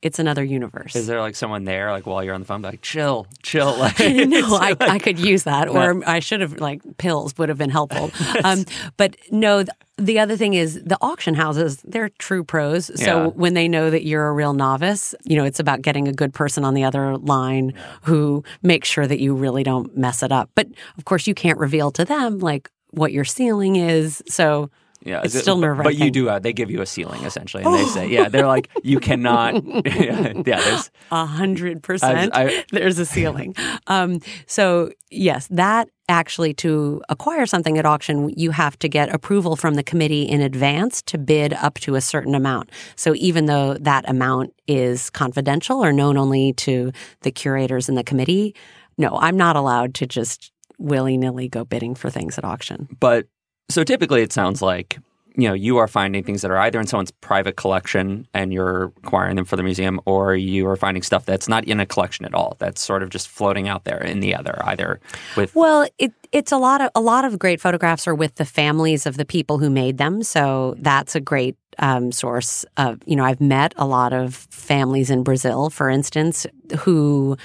it's 0.00 0.18
another 0.20 0.44
universe. 0.44 0.94
Is 0.94 1.06
there 1.08 1.20
like 1.20 1.34
someone 1.34 1.64
there, 1.64 1.90
like 1.90 2.06
while 2.06 2.22
you're 2.22 2.34
on 2.34 2.40
the 2.40 2.46
phone, 2.46 2.62
like 2.62 2.82
chill, 2.82 3.26
chill? 3.42 3.76
Like, 3.78 3.98
no, 3.98 4.54
I, 4.56 4.70
like- 4.70 4.82
I 4.82 4.98
could 4.98 5.18
use 5.18 5.42
that, 5.44 5.68
or 5.68 6.02
I 6.08 6.20
should 6.20 6.40
have 6.40 6.60
like 6.60 6.82
pills 6.98 7.36
would 7.38 7.48
have 7.48 7.58
been 7.58 7.70
helpful. 7.70 8.10
Um, 8.44 8.64
but 8.96 9.16
no, 9.32 9.64
th- 9.64 9.70
the 9.96 10.20
other 10.20 10.36
thing 10.36 10.54
is 10.54 10.80
the 10.84 10.96
auction 11.00 11.34
houses; 11.34 11.78
they're 11.84 12.10
true 12.10 12.44
pros. 12.44 12.86
So 13.02 13.24
Yeah. 13.24 13.26
when 13.28 13.54
they 13.54 13.66
know 13.66 13.90
that 13.90 14.04
you're 14.04 14.28
a 14.28 14.32
real 14.32 14.52
novice, 14.52 15.14
you 15.24 15.36
know 15.36 15.44
it's 15.44 15.58
about 15.58 15.82
getting 15.82 16.06
a 16.06 16.12
good 16.12 16.32
person 16.32 16.64
on 16.64 16.74
the 16.74 16.84
other 16.84 17.16
line 17.18 17.74
who 18.02 18.44
makes 18.62 18.88
sure 18.88 19.06
that 19.08 19.18
you 19.18 19.34
really 19.34 19.64
don't 19.64 19.96
mess 19.96 20.22
it 20.22 20.30
up. 20.30 20.50
But 20.54 20.68
of 20.96 21.04
course, 21.04 21.26
you 21.26 21.34
can't 21.34 21.58
reveal 21.58 21.90
to 21.92 22.04
them 22.04 22.38
like 22.38 22.70
what 22.92 23.12
your 23.12 23.24
ceiling 23.24 23.74
is. 23.76 24.22
So 24.28 24.70
yeah, 25.04 25.18
it's 25.18 25.34
is 25.34 25.36
it- 25.36 25.42
still 25.42 25.60
but- 25.60 25.84
But 25.84 25.96
you 25.96 26.10
do. 26.10 26.28
Uh, 26.28 26.38
they 26.38 26.52
give 26.52 26.70
you 26.70 26.80
a 26.80 26.86
ceiling 26.86 27.24
essentially, 27.24 27.62
and 27.64 27.74
they 27.74 27.84
say, 27.86 28.08
yeah, 28.08 28.28
they're 28.28 28.46
like, 28.46 28.68
you 28.82 29.00
cannot. 29.00 29.64
yeah, 29.86 30.32
yeah, 30.34 30.60
there's 30.60 30.90
A 31.10 31.26
hundred 31.26 31.82
percent. 31.82 32.32
There's 32.72 32.98
a 32.98 33.06
ceiling. 33.06 33.54
Um, 33.86 34.20
so 34.46 34.90
yes, 35.10 35.46
that 35.50 35.88
actually 36.08 36.54
to 36.54 37.02
acquire 37.08 37.44
something 37.46 37.76
at 37.78 37.84
auction, 37.84 38.30
you 38.36 38.50
have 38.50 38.78
to 38.78 38.88
get 38.88 39.14
approval 39.14 39.56
from 39.56 39.74
the 39.74 39.82
committee 39.82 40.22
in 40.22 40.40
advance 40.40 41.02
to 41.02 41.18
bid 41.18 41.52
up 41.52 41.74
to 41.80 41.94
a 41.96 42.00
certain 42.00 42.34
amount. 42.34 42.70
So 42.96 43.14
even 43.16 43.46
though 43.46 43.74
that 43.74 44.08
amount 44.08 44.54
is 44.66 45.10
confidential 45.10 45.84
or 45.84 45.92
known 45.92 46.16
only 46.16 46.54
to 46.54 46.92
the 47.22 47.30
curators 47.30 47.88
and 47.88 47.98
the 47.98 48.04
committee, 48.04 48.54
no, 48.96 49.18
I'm 49.20 49.36
not 49.36 49.54
allowed 49.54 49.94
to 49.94 50.06
just 50.06 50.50
willy 50.78 51.16
nilly 51.18 51.48
go 51.48 51.64
bidding 51.64 51.94
for 51.94 52.08
things 52.10 52.38
at 52.38 52.44
auction. 52.44 52.88
But 53.00 53.26
so 53.68 53.84
typically 53.84 54.22
it 54.22 54.32
sounds 54.32 54.62
like 54.62 54.98
you 55.36 55.46
know 55.46 55.54
you 55.54 55.76
are 55.76 55.88
finding 55.88 56.22
things 56.22 56.42
that 56.42 56.50
are 56.50 56.58
either 56.58 56.80
in 56.80 56.86
someone's 56.86 57.10
private 57.10 57.56
collection 57.56 58.26
and 58.34 58.52
you're 58.52 58.92
acquiring 59.02 59.36
them 59.36 59.44
for 59.44 59.56
the 59.56 59.62
museum 59.62 60.00
or 60.04 60.34
you 60.34 60.66
are 60.66 60.76
finding 60.76 61.02
stuff 61.02 61.24
that's 61.24 61.48
not 61.48 61.64
in 61.64 61.80
a 61.80 61.86
collection 61.86 62.24
at 62.24 62.34
all 62.34 62.56
that's 62.58 62.80
sort 62.80 63.02
of 63.02 63.10
just 63.10 63.28
floating 63.28 63.68
out 63.68 63.84
there 63.84 64.02
in 64.02 64.20
the 64.20 64.34
other 64.34 64.60
either 64.64 65.00
with 65.36 65.54
well 65.54 65.88
it, 65.98 66.12
it's 66.32 66.52
a 66.52 66.58
lot 66.58 66.80
of 66.80 66.90
a 66.94 67.00
lot 67.00 67.24
of 67.24 67.38
great 67.38 67.60
photographs 67.60 68.06
are 68.06 68.14
with 68.14 68.34
the 68.34 68.44
families 68.44 69.06
of 69.06 69.16
the 69.16 69.24
people 69.24 69.58
who 69.58 69.70
made 69.70 69.98
them. 69.98 70.22
So 70.22 70.74
that's 70.78 71.14
a 71.14 71.20
great 71.20 71.56
um, 71.78 72.10
source 72.10 72.64
of 72.76 73.00
you 73.06 73.14
know 73.14 73.24
i've 73.24 73.40
met 73.40 73.72
a 73.76 73.86
lot 73.86 74.12
of 74.12 74.34
families 74.34 75.10
in 75.10 75.22
brazil 75.22 75.70
for 75.70 75.88
instance 75.88 76.44
who 76.80 77.36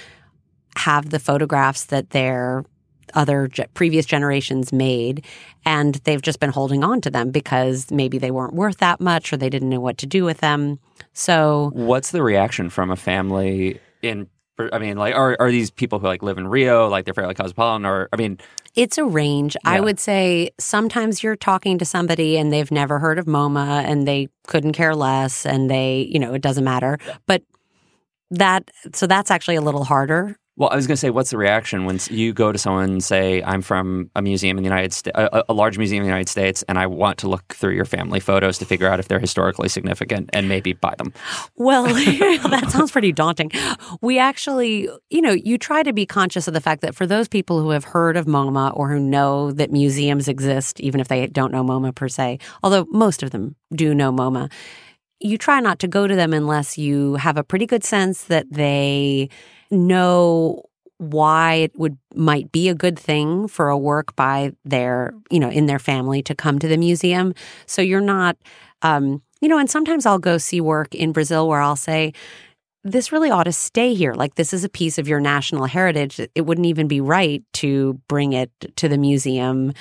have 0.75 1.11
the 1.11 1.19
photographs 1.19 1.85
that 1.85 2.09
their 2.09 2.65
other 3.15 3.49
previous 3.73 4.05
generations 4.05 4.71
made 4.71 5.25
and 5.65 5.95
they've 6.03 6.21
just 6.21 6.39
been 6.39 6.51
holding 6.51 6.83
on 6.83 7.01
to 7.01 7.09
them 7.09 7.31
because 7.31 7.91
maybe 7.91 8.17
they 8.17 8.31
weren't 8.31 8.53
worth 8.53 8.77
that 8.77 8.99
much 8.99 9.31
or 9.31 9.37
they 9.37 9.49
didn't 9.49 9.69
know 9.69 9.79
what 9.79 9.97
to 9.97 10.05
do 10.05 10.23
with 10.23 10.39
them 10.39 10.79
so 11.13 11.71
what's 11.73 12.11
the 12.11 12.23
reaction 12.23 12.69
from 12.69 12.91
a 12.91 12.95
family 12.95 13.79
in 14.01 14.27
I 14.71 14.77
mean, 14.77 14.97
like, 14.97 15.15
are 15.15 15.35
are 15.39 15.49
these 15.49 15.71
people 15.71 15.97
who 15.97 16.05
like 16.05 16.21
live 16.21 16.37
in 16.37 16.47
Rio, 16.47 16.87
like 16.87 17.05
they're 17.05 17.13
fairly 17.15 17.33
cosmopolitan, 17.33 17.87
or 17.87 18.07
I 18.13 18.17
mean, 18.17 18.37
it's 18.75 18.97
a 18.97 19.05
range. 19.05 19.55
I 19.65 19.79
would 19.79 19.99
say 19.99 20.49
sometimes 20.59 21.21
you're 21.21 21.35
talking 21.35 21.77
to 21.77 21.85
somebody 21.85 22.37
and 22.37 22.51
they've 22.51 22.71
never 22.71 22.99
heard 22.99 23.19
of 23.19 23.25
MoMA 23.25 23.83
and 23.83 24.07
they 24.07 24.29
couldn't 24.47 24.73
care 24.73 24.95
less 24.95 25.45
and 25.45 25.69
they, 25.69 26.07
you 26.11 26.19
know, 26.19 26.33
it 26.33 26.41
doesn't 26.41 26.63
matter. 26.63 26.97
But 27.27 27.43
that, 28.31 28.69
so 28.93 29.05
that's 29.05 29.29
actually 29.29 29.55
a 29.55 29.61
little 29.61 29.83
harder. 29.83 30.37
Well, 30.55 30.69
I 30.69 30.75
was 30.75 30.85
going 30.85 30.93
to 30.93 30.99
say, 30.99 31.09
what's 31.09 31.31
the 31.31 31.37
reaction 31.37 31.85
when 31.85 31.99
you 32.11 32.31
go 32.31 32.51
to 32.51 32.59
someone 32.59 32.83
and 32.83 33.03
say, 33.03 33.41
"I'm 33.41 33.63
from 33.63 34.11
a 34.15 34.21
museum 34.21 34.57
in 34.57 34.63
the 34.63 34.67
United 34.67 34.93
States, 34.93 35.17
a, 35.17 35.43
a 35.49 35.53
large 35.53 35.79
museum 35.79 36.01
in 36.01 36.03
the 36.03 36.11
United 36.11 36.29
States, 36.29 36.63
and 36.67 36.77
I 36.77 36.85
want 36.85 37.17
to 37.19 37.27
look 37.27 37.55
through 37.55 37.73
your 37.73 37.85
family 37.85 38.19
photos 38.19 38.59
to 38.59 38.65
figure 38.65 38.87
out 38.87 38.99
if 38.99 39.07
they're 39.07 39.19
historically 39.19 39.67
significant 39.67 40.29
and 40.31 40.47
maybe 40.47 40.73
buy 40.73 40.93
them." 40.97 41.13
Well, 41.63 41.83
that 41.85 42.69
sounds 42.69 42.91
pretty 42.91 43.11
daunting. 43.11 43.51
We 44.01 44.19
actually, 44.19 44.89
you 45.09 45.21
know, 45.21 45.31
you 45.31 45.57
try 45.57 45.81
to 45.81 45.93
be 45.93 46.05
conscious 46.05 46.47
of 46.47 46.53
the 46.53 46.61
fact 46.61 46.81
that 46.81 46.93
for 46.93 47.07
those 47.07 47.27
people 47.27 47.61
who 47.61 47.69
have 47.69 47.85
heard 47.85 48.17
of 48.17 48.25
MoMA 48.25 48.75
or 48.75 48.89
who 48.89 48.99
know 48.99 49.51
that 49.53 49.71
museums 49.71 50.27
exist, 50.27 50.79
even 50.81 50.99
if 50.99 51.07
they 51.07 51.25
don't 51.27 51.51
know 51.51 51.63
MoMA 51.63 51.95
per 51.95 52.07
se, 52.07 52.39
although 52.61 52.85
most 52.91 53.23
of 53.23 53.31
them 53.31 53.55
do 53.73 53.95
know 53.95 54.11
MoMA, 54.11 54.51
you 55.19 55.37
try 55.37 55.59
not 55.61 55.79
to 55.79 55.87
go 55.87 56.05
to 56.05 56.15
them 56.15 56.33
unless 56.33 56.77
you 56.77 57.15
have 57.15 57.37
a 57.37 57.43
pretty 57.43 57.65
good 57.65 57.83
sense 57.83 58.25
that 58.25 58.45
they 58.51 59.29
know 59.73 60.63
why 60.97 61.55
it 61.55 61.77
would 61.77 61.97
might 62.15 62.51
be 62.51 62.69
a 62.69 62.75
good 62.75 62.97
thing 62.97 63.47
for 63.47 63.69
a 63.69 63.77
work 63.77 64.15
by 64.15 64.51
their 64.63 65.13
you 65.29 65.39
know 65.39 65.49
in 65.49 65.65
their 65.65 65.79
family 65.79 66.21
to 66.23 66.35
come 66.35 66.59
to 66.59 66.67
the 66.67 66.77
museum. 66.77 67.33
So 67.65 67.81
you're 67.81 68.01
not 68.01 68.37
um 68.83 69.21
you 69.41 69.49
know 69.49 69.57
and 69.57 69.69
sometimes 69.69 70.05
i'll 70.05 70.19
go 70.19 70.37
see 70.37 70.61
work 70.61 70.95
in 70.95 71.11
brazil 71.11 71.47
where 71.47 71.59
i'll 71.59 71.75
say 71.75 72.13
this 72.83 73.11
really 73.11 73.31
ought 73.31 73.43
to 73.43 73.51
stay 73.53 73.93
here. 73.93 74.13
Like 74.13 74.35
this 74.35 74.53
is 74.53 74.63
a 74.63 74.69
piece 74.69 74.97
of 74.97 75.07
your 75.07 75.19
national 75.19 75.65
heritage. 75.65 76.19
It 76.35 76.41
wouldn't 76.41 76.67
even 76.67 76.87
be 76.87 76.99
right 76.99 77.41
to 77.53 77.93
bring 78.07 78.33
it 78.33 78.51
to 78.75 78.89
the 78.89 78.97
museum. 78.97 79.73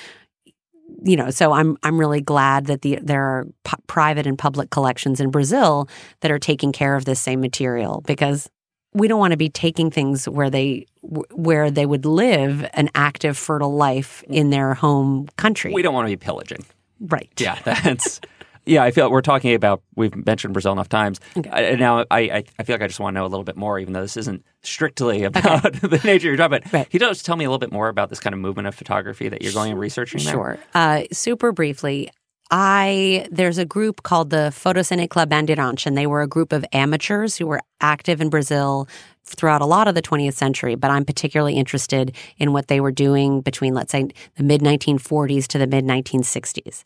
You 1.05 1.17
know 1.17 1.29
so 1.29 1.51
i'm 1.51 1.77
i'm 1.83 1.99
really 1.99 2.21
glad 2.21 2.67
that 2.67 2.81
the 2.81 2.99
there 3.01 3.23
are 3.23 3.45
p- 3.65 3.77
private 3.87 4.25
and 4.25 4.37
public 4.37 4.69
collections 4.69 5.19
in 5.19 5.31
brazil 5.31 5.89
that 6.21 6.31
are 6.31 6.39
taking 6.39 6.71
care 6.71 6.95
of 6.95 7.03
this 7.03 7.19
same 7.19 7.41
material 7.41 8.01
because 8.05 8.49
we 8.93 9.07
don't 9.07 9.19
want 9.19 9.31
to 9.31 9.37
be 9.37 9.49
taking 9.49 9.89
things 9.91 10.27
where 10.29 10.49
they 10.49 10.85
where 11.01 11.69
they 11.71 11.85
would 11.85 12.05
live 12.05 12.67
an 12.73 12.89
active 12.95 13.37
fertile 13.37 13.75
life 13.75 14.23
in 14.29 14.49
their 14.49 14.73
home 14.73 15.27
country 15.37 15.73
We 15.73 15.81
don't 15.81 15.93
want 15.93 16.07
to 16.07 16.11
be 16.11 16.17
pillaging. 16.17 16.65
right 17.01 17.29
Yeah, 17.39 17.59
that's. 17.65 18.21
Yeah, 18.65 18.81
I 18.81 18.91
feel 18.91 19.11
we're 19.11 19.21
talking 19.21 19.53
about. 19.55 19.81
We've 19.97 20.15
mentioned 20.25 20.53
Brazil 20.53 20.71
enough 20.71 20.87
times. 20.87 21.19
I, 21.51 21.75
now 21.75 22.05
I, 22.09 22.19
I, 22.21 22.43
I 22.57 22.63
feel 22.63 22.75
like 22.75 22.81
I 22.83 22.87
just 22.87 22.97
want 22.97 23.13
to 23.13 23.19
know 23.19 23.25
a 23.25 23.27
little 23.27 23.43
bit 23.43 23.57
more, 23.57 23.77
even 23.77 23.91
though 23.91 24.01
this 24.01 24.15
isn't 24.15 24.45
strictly 24.61 25.25
about 25.25 25.63
the 25.81 25.99
nature 26.05 26.29
of 26.29 26.31
your 26.31 26.37
job. 26.37 26.51
But 26.51 26.71
Right. 26.71 26.89
can 26.89 27.01
you 27.01 27.05
just 27.09 27.25
tell 27.25 27.35
me 27.35 27.43
a 27.43 27.49
little 27.49 27.59
bit 27.59 27.73
more 27.73 27.89
about 27.89 28.09
this 28.09 28.21
kind 28.21 28.33
of 28.33 28.39
movement 28.39 28.69
of 28.69 28.73
photography 28.75 29.27
that 29.27 29.41
you're 29.41 29.51
going 29.51 29.71
and 29.71 29.79
researching? 29.81 30.23
there? 30.23 30.31
Sure. 30.31 30.59
Uh, 30.73 31.01
super 31.11 31.51
briefly, 31.51 32.09
I 32.51 33.27
there's 33.31 33.57
a 33.57 33.65
group 33.65 34.03
called 34.03 34.29
the 34.29 34.51
Fotocine 34.53 35.07
Club 35.09 35.29
Bandeirantes, 35.29 35.85
and 35.85 35.97
they 35.97 36.07
were 36.07 36.21
a 36.21 36.27
group 36.27 36.53
of 36.53 36.65
amateurs 36.73 37.37
who 37.37 37.47
were 37.47 37.61
active 37.81 38.21
in 38.21 38.29
Brazil 38.29 38.87
throughout 39.25 39.61
a 39.61 39.65
lot 39.65 39.87
of 39.87 39.95
the 39.95 40.01
20th 40.01 40.33
century. 40.33 40.75
But 40.75 40.91
I'm 40.91 41.05
particularly 41.05 41.55
interested 41.55 42.13
in 42.37 42.51
what 42.51 42.67
they 42.67 42.81
were 42.81 42.91
doing 42.91 43.41
between, 43.41 43.73
let's 43.73 43.91
say, 43.91 44.09
the 44.35 44.43
mid 44.43 44.61
1940s 44.61 45.47
to 45.47 45.57
the 45.57 45.67
mid 45.67 45.85
1960s, 45.85 46.83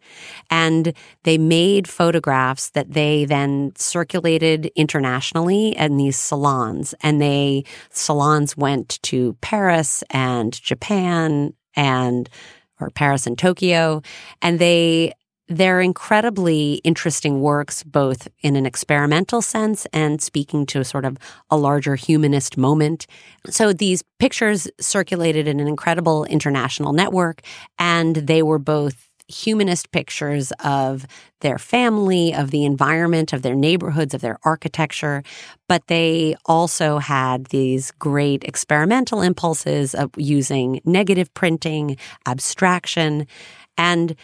and 0.49 0.93
they 1.23 1.37
made 1.37 1.87
photographs 1.87 2.69
that 2.69 2.93
they 2.93 3.25
then 3.25 3.73
circulated 3.75 4.71
internationally 4.75 5.75
in 5.75 5.97
these 5.97 6.17
salons, 6.17 6.93
and 7.01 7.21
they 7.21 7.63
salons 7.89 8.55
went 8.55 8.99
to 9.03 9.33
Paris 9.41 10.03
and 10.11 10.53
Japan 10.61 11.53
and 11.75 12.29
or 12.79 12.91
Paris 12.91 13.25
and 13.25 13.37
Tokyo, 13.37 14.01
and 14.41 14.59
they 14.59 15.13
they're 15.47 15.81
incredibly 15.81 16.75
interesting 16.83 17.41
works, 17.41 17.83
both 17.83 18.27
in 18.41 18.55
an 18.55 18.65
experimental 18.65 19.41
sense 19.41 19.87
and 19.93 20.21
speaking 20.21 20.65
to 20.67 20.83
sort 20.83 21.05
of 21.05 21.17
a 21.49 21.57
larger 21.57 21.95
humanist 21.95 22.57
moment. 22.57 23.07
So 23.49 23.73
these 23.73 24.03
pictures 24.19 24.67
circulated 24.79 25.47
in 25.47 25.59
an 25.59 25.67
incredible 25.67 26.25
international 26.25 26.93
network, 26.93 27.41
and 27.79 28.15
they 28.15 28.43
were 28.43 28.59
both 28.59 29.07
humanist 29.29 29.91
pictures 29.91 30.53
of 30.63 31.05
their 31.41 31.57
family, 31.57 32.33
of 32.33 32.51
the 32.51 32.63
environment, 32.65 33.33
of 33.33 33.41
their 33.41 33.55
neighborhoods, 33.55 34.13
of 34.13 34.21
their 34.21 34.39
architecture, 34.43 35.21
but 35.67 35.85
they 35.87 36.35
also 36.45 36.97
had 36.97 37.47
these 37.47 37.91
great 37.91 38.43
experimental 38.45 39.21
impulses 39.21 39.93
of 39.93 40.11
using 40.15 40.79
negative 40.85 41.33
printing, 41.33 41.97
abstraction, 42.25 43.27
and 43.77 44.15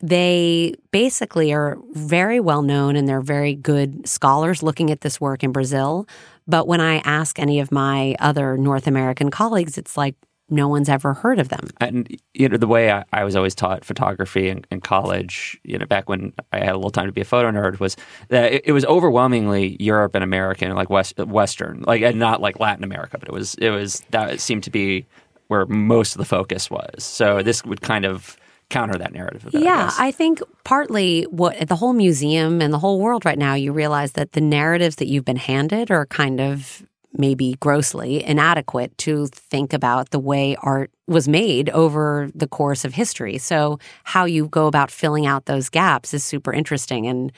they 0.00 0.74
basically 0.90 1.52
are 1.52 1.76
very 1.92 2.40
well 2.40 2.62
known 2.62 2.96
and 2.96 3.08
they're 3.08 3.20
very 3.20 3.54
good 3.54 4.06
scholars 4.08 4.62
looking 4.62 4.90
at 4.90 5.00
this 5.00 5.20
work 5.20 5.42
in 5.42 5.52
Brazil. 5.52 6.06
But 6.46 6.66
when 6.66 6.80
I 6.80 6.98
ask 6.98 7.38
any 7.38 7.60
of 7.60 7.72
my 7.72 8.14
other 8.20 8.56
North 8.56 8.86
American 8.86 9.30
colleagues, 9.30 9.76
it's 9.76 9.96
like 9.96 10.14
no 10.50 10.68
one's 10.68 10.88
ever 10.88 11.14
heard 11.14 11.38
of 11.38 11.48
them. 11.48 11.68
And 11.80 12.16
you 12.32 12.48
know 12.48 12.56
the 12.56 12.66
way 12.66 12.90
I, 12.90 13.04
I 13.12 13.24
was 13.24 13.36
always 13.36 13.54
taught 13.54 13.84
photography 13.84 14.48
in, 14.48 14.64
in 14.70 14.80
college, 14.80 15.60
you 15.62 15.78
know, 15.78 15.86
back 15.86 16.08
when 16.08 16.32
I 16.52 16.60
had 16.60 16.70
a 16.70 16.76
little 16.76 16.90
time 16.90 17.06
to 17.06 17.12
be 17.12 17.20
a 17.20 17.26
photo 17.26 17.50
nerd, 17.50 17.80
was 17.80 17.96
that 18.28 18.52
it, 18.52 18.62
it 18.66 18.72
was 18.72 18.84
overwhelmingly 18.86 19.76
Europe 19.78 20.14
and 20.14 20.24
American, 20.24 20.74
like 20.74 20.90
West 20.90 21.18
Western, 21.18 21.82
like 21.86 22.02
and 22.02 22.18
not 22.18 22.40
like 22.40 22.60
Latin 22.60 22.84
America, 22.84 23.18
but 23.18 23.28
it 23.28 23.34
was 23.34 23.54
it 23.56 23.70
was 23.70 24.02
that 24.10 24.40
seemed 24.40 24.62
to 24.64 24.70
be 24.70 25.06
where 25.48 25.66
most 25.66 26.14
of 26.14 26.18
the 26.18 26.24
focus 26.24 26.70
was. 26.70 27.04
So 27.04 27.42
this 27.42 27.64
would 27.64 27.82
kind 27.82 28.04
of 28.04 28.38
counter 28.70 28.98
that 28.98 29.12
narrative. 29.12 29.44
Bit, 29.50 29.62
Yeah, 29.62 29.86
guess. 29.86 29.96
I 29.98 30.10
think 30.10 30.40
partly 30.64 31.22
what 31.24 31.68
the 31.68 31.76
whole 31.76 31.92
museum 31.92 32.60
and 32.60 32.72
the 32.72 32.78
whole 32.78 33.00
world 33.00 33.24
right 33.24 33.38
now, 33.38 33.54
you 33.54 33.72
realize 33.72 34.12
that 34.12 34.32
the 34.32 34.40
narratives 34.40 34.96
that 34.96 35.08
you've 35.08 35.24
been 35.24 35.36
handed 35.36 35.90
are 35.90 36.06
kind 36.06 36.40
of 36.40 36.82
maybe 37.14 37.56
grossly 37.60 38.22
inadequate 38.22 38.96
to 38.98 39.26
think 39.28 39.72
about 39.72 40.10
the 40.10 40.18
way 40.18 40.56
art 40.60 40.90
was 41.06 41.26
made 41.26 41.70
over 41.70 42.30
the 42.34 42.46
course 42.46 42.84
of 42.84 42.94
history. 42.94 43.38
So, 43.38 43.78
how 44.04 44.26
you 44.26 44.48
go 44.48 44.66
about 44.66 44.90
filling 44.90 45.26
out 45.26 45.46
those 45.46 45.68
gaps 45.68 46.12
is 46.12 46.22
super 46.22 46.52
interesting. 46.52 47.06
And 47.06 47.32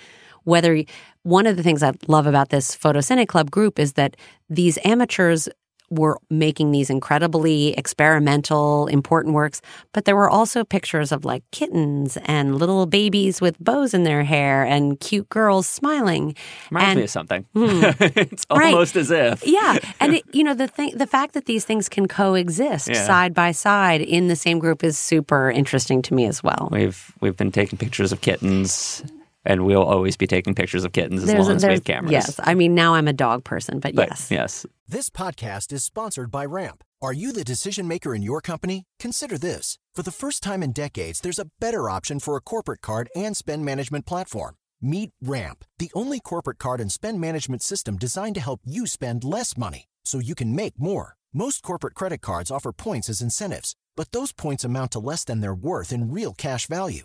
whether 0.45 0.83
one 1.23 1.47
of 1.47 1.57
the 1.57 1.63
things 1.63 1.83
I 1.83 1.93
love 2.09 2.27
about 2.27 2.49
this 2.49 2.75
Photocine 2.75 3.27
Club 3.29 3.51
group 3.51 3.79
is 3.79 3.93
that 3.93 4.17
these 4.49 4.79
amateurs 4.85 5.49
were 5.91 6.19
making 6.31 6.71
these 6.71 6.89
incredibly 6.91 7.73
experimental, 7.77 8.87
important 8.87 9.35
works, 9.35 9.61
but 9.93 10.05
there 10.05 10.17
were 10.17 10.31
also 10.31 10.65
pictures 10.65 11.13
of 11.13 11.25
like 11.25 11.43
kittens 11.51 12.17
and 12.25 12.57
little 12.59 12.87
babies 12.87 13.41
with 13.41 13.59
bows 13.59 13.93
in 13.93 14.05
their 14.05 14.23
hair 14.25 14.65
and 14.65 14.99
cute 15.01 15.29
girls 15.29 15.67
smiling. 15.69 16.35
reminds 16.71 16.89
and- 16.91 16.99
me 16.99 17.05
of 17.05 17.11
something. 17.11 17.45
Hmm. 17.55 17.81
it's 18.01 18.47
Right. 18.51 18.73
almost 18.73 18.97
as 18.97 19.11
if. 19.11 19.47
yeah, 19.47 19.79
and 20.01 20.15
it, 20.15 20.23
you 20.33 20.45
know 20.45 20.55
the 20.55 20.67
thing, 20.69 20.97
the 20.97 21.07
fact 21.07 21.35
that 21.35 21.47
these 21.47 21.65
things 21.65 21.89
can 21.89 22.07
coexist 22.09 22.89
Yeah. 22.89 23.05
side 23.07 23.35
by 23.35 23.53
side 23.53 24.01
in 24.01 24.29
the 24.29 24.37
same 24.37 24.59
group 24.59 24.85
is 24.85 24.99
super 24.99 25.51
interesting 25.51 26.03
to 26.03 26.15
me 26.15 26.27
as 26.27 26.43
well. 26.43 26.69
We've 26.71 27.13
we've 27.21 27.37
been 27.37 27.53
taking 27.53 27.79
pictures 27.79 28.13
of 28.13 28.21
kittens, 28.21 29.03
and 29.45 29.65
we'll 29.65 29.83
always 29.83 30.17
be 30.17 30.27
taking 30.27 30.55
pictures 30.55 30.85
of 30.85 30.93
kittens 30.93 31.23
as 31.23 31.27
There's- 31.29 31.47
long 31.47 31.57
as 31.57 31.65
we 31.65 31.73
have 31.73 31.85
cameras. 31.85 32.13
Yes, 32.13 32.41
I 32.43 32.55
mean 32.55 32.75
now 32.75 32.95
I'm 32.95 33.09
a 33.09 33.13
dog 33.13 33.45
person, 33.45 33.81
but, 33.81 33.95
But, 33.95 34.09
yes, 34.11 34.31
yes. 34.31 34.67
This 34.89 35.09
podcast 35.11 35.73
is 35.73 35.85
sponsored 35.85 36.31
by 36.31 36.45
Ramp. 36.45 36.83
Are 37.03 37.13
you 37.13 37.33
the 37.33 37.45
decision 37.45 37.89
maker 37.89 38.15
in 38.15 38.23
your 38.23 38.41
company? 38.41 38.85
Consider 38.99 39.39
this. 39.39 39.79
For 39.95 40.03
the 40.03 40.11
first 40.13 40.43
time 40.43 40.63
in 40.63 40.73
decades, 40.73 41.21
there's 41.21 41.39
a 41.39 41.49
better 41.61 41.89
option 41.89 42.21
for 42.21 42.37
a 42.37 42.41
corporate 42.43 42.83
card 42.83 43.09
and 43.17 43.37
spend 43.37 43.65
management 43.65 44.05
platform. 44.07 44.57
Meet 44.83 45.11
Ramp, 45.23 45.65
the 45.79 45.91
only 45.95 46.21
corporate 46.21 46.59
card 46.59 46.81
and 46.81 46.91
spend 46.93 47.21
management 47.21 47.63
system 47.63 47.97
designed 47.97 48.35
to 48.35 48.41
help 48.41 48.61
you 48.65 48.87
spend 48.87 49.25
less 49.25 49.57
money 49.57 49.85
so 50.05 50.19
you 50.19 50.35
can 50.35 50.55
make 50.55 50.79
more. 50.79 51.15
Most 51.33 51.63
corporate 51.63 51.95
credit 51.95 52.21
cards 52.21 52.51
offer 52.51 52.73
points 52.73 53.09
as 53.09 53.21
incentives, 53.21 53.75
but 53.97 54.11
those 54.13 54.33
points 54.33 54.65
amount 54.65 54.91
to 54.93 54.99
less 54.99 55.23
than 55.25 55.41
their 55.41 55.55
worth 55.55 55.93
in 55.93 56.11
real 56.11 56.33
cash 56.35 56.67
value. 56.67 57.05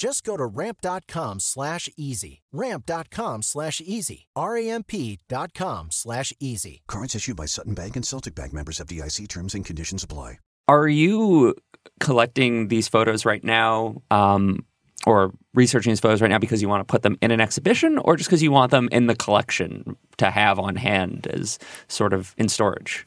Just 0.00 0.24
go 0.24 0.38
to 0.38 0.46
ramp.com 0.46 1.40
slash 1.40 1.90
easy. 1.94 2.40
Ramp.com 2.52 3.42
slash 3.42 3.82
easy. 3.84 4.28
R-A-M-P 4.34 5.18
dot 5.28 5.52
com 5.52 5.90
slash 5.90 6.32
easy. 6.40 6.80
Cards 6.88 7.14
issued 7.14 7.36
by 7.36 7.44
Sutton 7.44 7.74
Bank 7.74 7.96
and 7.96 8.06
Celtic 8.06 8.34
Bank 8.34 8.54
members 8.54 8.80
of 8.80 8.86
FDIC 8.86 9.28
terms 9.28 9.54
and 9.54 9.62
conditions 9.62 10.02
apply. 10.02 10.38
Are 10.68 10.88
you 10.88 11.54
collecting 11.98 12.68
these 12.68 12.88
photos 12.88 13.26
right 13.26 13.44
now 13.44 14.00
um, 14.10 14.64
or 15.04 15.34
researching 15.52 15.90
these 15.90 16.00
photos 16.00 16.22
right 16.22 16.30
now 16.30 16.38
because 16.38 16.62
you 16.62 16.68
want 16.70 16.80
to 16.80 16.90
put 16.90 17.02
them 17.02 17.18
in 17.20 17.30
an 17.30 17.42
exhibition 17.42 17.98
or 17.98 18.16
just 18.16 18.30
because 18.30 18.42
you 18.42 18.50
want 18.50 18.70
them 18.70 18.88
in 18.92 19.06
the 19.06 19.14
collection 19.14 19.98
to 20.16 20.30
have 20.30 20.58
on 20.58 20.76
hand 20.76 21.26
as 21.26 21.58
sort 21.88 22.14
of 22.14 22.34
in 22.38 22.48
storage? 22.48 23.04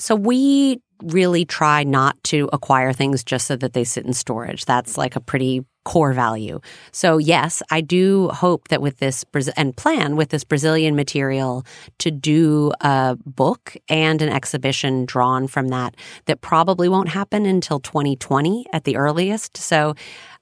So 0.00 0.16
we 0.16 0.82
really 1.12 1.44
try 1.44 1.84
not 1.84 2.22
to 2.24 2.48
acquire 2.52 2.92
things 2.92 3.24
just 3.24 3.46
so 3.46 3.56
that 3.56 3.72
they 3.72 3.84
sit 3.84 4.04
in 4.04 4.12
storage. 4.12 4.64
That's 4.64 4.96
like 4.96 5.16
a 5.16 5.20
pretty 5.20 5.64
core 5.84 6.14
value. 6.14 6.60
So 6.92 7.18
yes, 7.18 7.62
I 7.70 7.82
do 7.82 8.28
hope 8.28 8.68
that 8.68 8.80
with 8.80 8.98
this 8.98 9.24
and 9.56 9.76
plan 9.76 10.16
with 10.16 10.30
this 10.30 10.42
Brazilian 10.42 10.96
material 10.96 11.64
to 11.98 12.10
do 12.10 12.72
a 12.80 13.16
book 13.26 13.76
and 13.88 14.22
an 14.22 14.30
exhibition 14.30 15.04
drawn 15.04 15.46
from 15.46 15.68
that 15.68 15.94
that 16.24 16.40
probably 16.40 16.88
won't 16.88 17.10
happen 17.10 17.44
until 17.44 17.80
2020 17.80 18.66
at 18.72 18.84
the 18.84 18.96
earliest. 18.96 19.56
So 19.58 19.94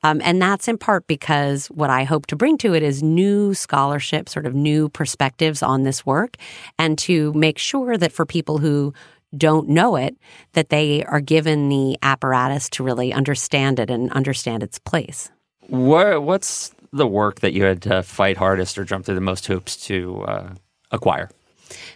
um, 0.04 0.20
and 0.24 0.42
that's 0.42 0.68
in 0.68 0.78
part 0.78 1.06
because 1.06 1.66
what 1.68 1.90
I 1.90 2.04
hope 2.04 2.26
to 2.26 2.36
bring 2.36 2.58
to 2.58 2.74
it 2.74 2.82
is 2.82 3.02
new 3.02 3.54
scholarship, 3.54 4.28
sort 4.28 4.46
of 4.46 4.54
new 4.54 4.88
perspectives 4.88 5.62
on 5.62 5.84
this 5.84 6.04
work, 6.04 6.36
and 6.78 6.98
to 6.98 7.32
make 7.34 7.58
sure 7.58 7.96
that 7.96 8.12
for 8.12 8.26
people 8.26 8.58
who 8.58 8.92
don't 9.36 9.68
know 9.68 9.96
it, 9.96 10.16
that 10.52 10.68
they 10.68 11.04
are 11.04 11.20
given 11.20 11.68
the 11.68 11.96
apparatus 12.02 12.68
to 12.70 12.82
really 12.82 13.12
understand 13.12 13.78
it 13.78 13.90
and 13.90 14.10
understand 14.12 14.62
its 14.62 14.78
place. 14.78 15.30
What, 15.68 16.22
what's 16.22 16.74
the 16.92 17.06
work 17.06 17.40
that 17.40 17.52
you 17.52 17.64
had 17.64 17.82
to 17.82 18.02
fight 18.02 18.36
hardest 18.36 18.78
or 18.78 18.84
jump 18.84 19.06
through 19.06 19.14
the 19.14 19.20
most 19.20 19.46
hoops 19.46 19.76
to 19.86 20.22
uh, 20.22 20.54
acquire? 20.90 21.30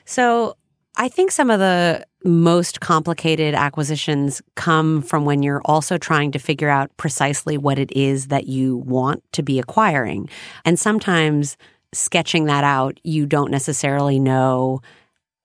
So 0.05 0.57
I 0.97 1.09
think 1.09 1.31
some 1.31 1.51
of 1.51 1.59
the 1.59 2.07
most 2.25 2.81
complicated 2.81 3.55
acquisitions 3.55 4.41
come 4.55 5.03
from 5.03 5.25
when 5.25 5.43
you're 5.43 5.63
also 5.65 5.99
trying 5.99 6.33
to 6.33 6.39
figure 6.39 6.71
out 6.71 6.97
precisely 6.97 7.59
what 7.59 7.79
it 7.79 7.93
is 7.93 8.29
that 8.29 8.47
you 8.47 8.79
want 8.79 9.23
to 9.33 9.43
be 9.43 9.59
acquiring. 9.59 10.29
And 10.65 10.79
sometimes 10.79 11.57
sketching 11.93 12.47
that 12.47 12.65
out, 12.65 12.99
you 13.05 13.27
don't 13.27 13.51
necessarily 13.51 14.19
know 14.19 14.81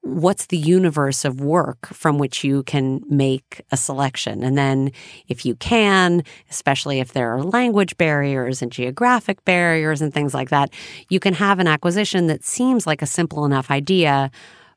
what's 0.02 0.46
the 0.46 0.56
universe 0.58 1.24
of 1.24 1.40
work 1.40 1.86
from 1.86 2.18
which 2.18 2.42
you 2.42 2.64
can 2.64 3.02
make 3.08 3.62
a 3.70 3.76
selection. 3.76 4.42
And 4.42 4.58
then 4.58 4.90
if 5.28 5.46
you 5.46 5.54
can, 5.54 6.24
especially 6.50 6.98
if 6.98 7.12
there 7.12 7.32
are 7.32 7.42
language 7.42 7.96
barriers 7.96 8.62
and 8.62 8.72
geographic 8.72 9.44
barriers 9.44 10.02
and 10.02 10.12
things 10.12 10.34
like 10.34 10.50
that, 10.50 10.70
you 11.08 11.20
can 11.20 11.34
have 11.34 11.60
an 11.60 11.68
acquisition 11.68 12.26
that 12.26 12.44
seems 12.44 12.86
like 12.86 13.00
a 13.00 13.06
simple 13.06 13.44
enough 13.44 13.70
idea, 13.70 14.32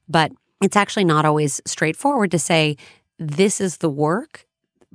but 0.08 0.32
it's 0.62 0.78
actually 0.78 1.06
not 1.06 1.26
always 1.26 1.60
straightforward 1.66 2.30
to 2.32 2.40
say, 2.40 2.78
this 3.18 3.60
is 3.60 3.78
the 3.78 3.90
work 3.90 4.45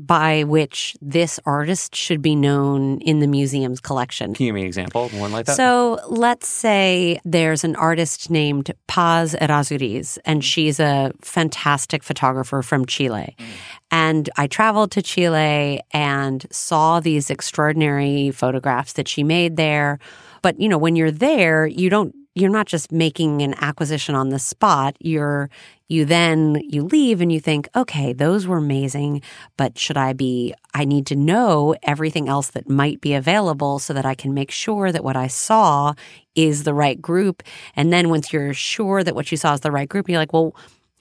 by 0.06 0.44
which 0.44 0.96
this 1.02 1.38
artist 1.44 1.94
should 1.94 2.22
be 2.22 2.34
known 2.34 2.98
in 3.00 3.20
the 3.20 3.26
museum's 3.26 3.80
collection. 3.80 4.32
Can 4.34 4.46
you 4.46 4.48
give 4.48 4.54
me 4.54 4.62
an 4.62 4.66
example 4.66 5.04
of 5.04 5.18
one 5.18 5.30
like 5.30 5.46
that? 5.46 5.56
So 5.56 6.00
let's 6.08 6.48
say 6.48 7.20
there's 7.24 7.64
an 7.64 7.76
artist 7.76 8.30
named 8.30 8.72
Paz 8.86 9.36
Errázuriz, 9.40 10.18
and 10.24 10.44
she's 10.44 10.80
a 10.80 11.12
fantastic 11.20 12.02
photographer 12.02 12.62
from 12.62 12.86
Chile. 12.86 13.36
Mm. 13.38 13.44
And 13.90 14.30
I 14.36 14.46
traveled 14.46 14.90
to 14.92 15.02
Chile 15.02 15.80
and 15.92 16.46
saw 16.50 17.00
these 17.00 17.28
extraordinary 17.28 18.30
photographs 18.30 18.94
that 18.94 19.08
she 19.08 19.22
made 19.22 19.56
there. 19.56 19.98
But, 20.42 20.58
you 20.58 20.68
know, 20.68 20.78
when 20.78 20.96
you're 20.96 21.10
there, 21.10 21.66
you 21.66 21.90
don't 21.90 22.14
you're 22.34 22.50
not 22.50 22.66
just 22.66 22.92
making 22.92 23.42
an 23.42 23.54
acquisition 23.60 24.14
on 24.14 24.28
the 24.28 24.38
spot. 24.38 24.96
You're 25.00 25.50
you 25.90 26.04
then 26.04 26.62
you 26.68 26.84
leave 26.84 27.20
and 27.20 27.32
you 27.32 27.40
think, 27.40 27.68
okay, 27.74 28.12
those 28.12 28.46
were 28.46 28.58
amazing, 28.58 29.22
but 29.56 29.76
should 29.76 29.96
I 29.96 30.12
be 30.12 30.54
I 30.72 30.84
need 30.84 31.04
to 31.06 31.16
know 31.16 31.74
everything 31.82 32.28
else 32.28 32.50
that 32.50 32.70
might 32.70 33.00
be 33.00 33.12
available 33.12 33.80
so 33.80 33.92
that 33.92 34.06
I 34.06 34.14
can 34.14 34.32
make 34.32 34.52
sure 34.52 34.92
that 34.92 35.02
what 35.02 35.16
I 35.16 35.26
saw 35.26 35.94
is 36.36 36.62
the 36.62 36.74
right 36.74 37.02
group. 37.02 37.42
And 37.74 37.92
then 37.92 38.08
once 38.08 38.32
you're 38.32 38.54
sure 38.54 39.02
that 39.02 39.16
what 39.16 39.32
you 39.32 39.36
saw 39.36 39.52
is 39.52 39.60
the 39.60 39.72
right 39.72 39.88
group, 39.88 40.08
you're 40.08 40.18
like, 40.18 40.32
well, 40.32 40.54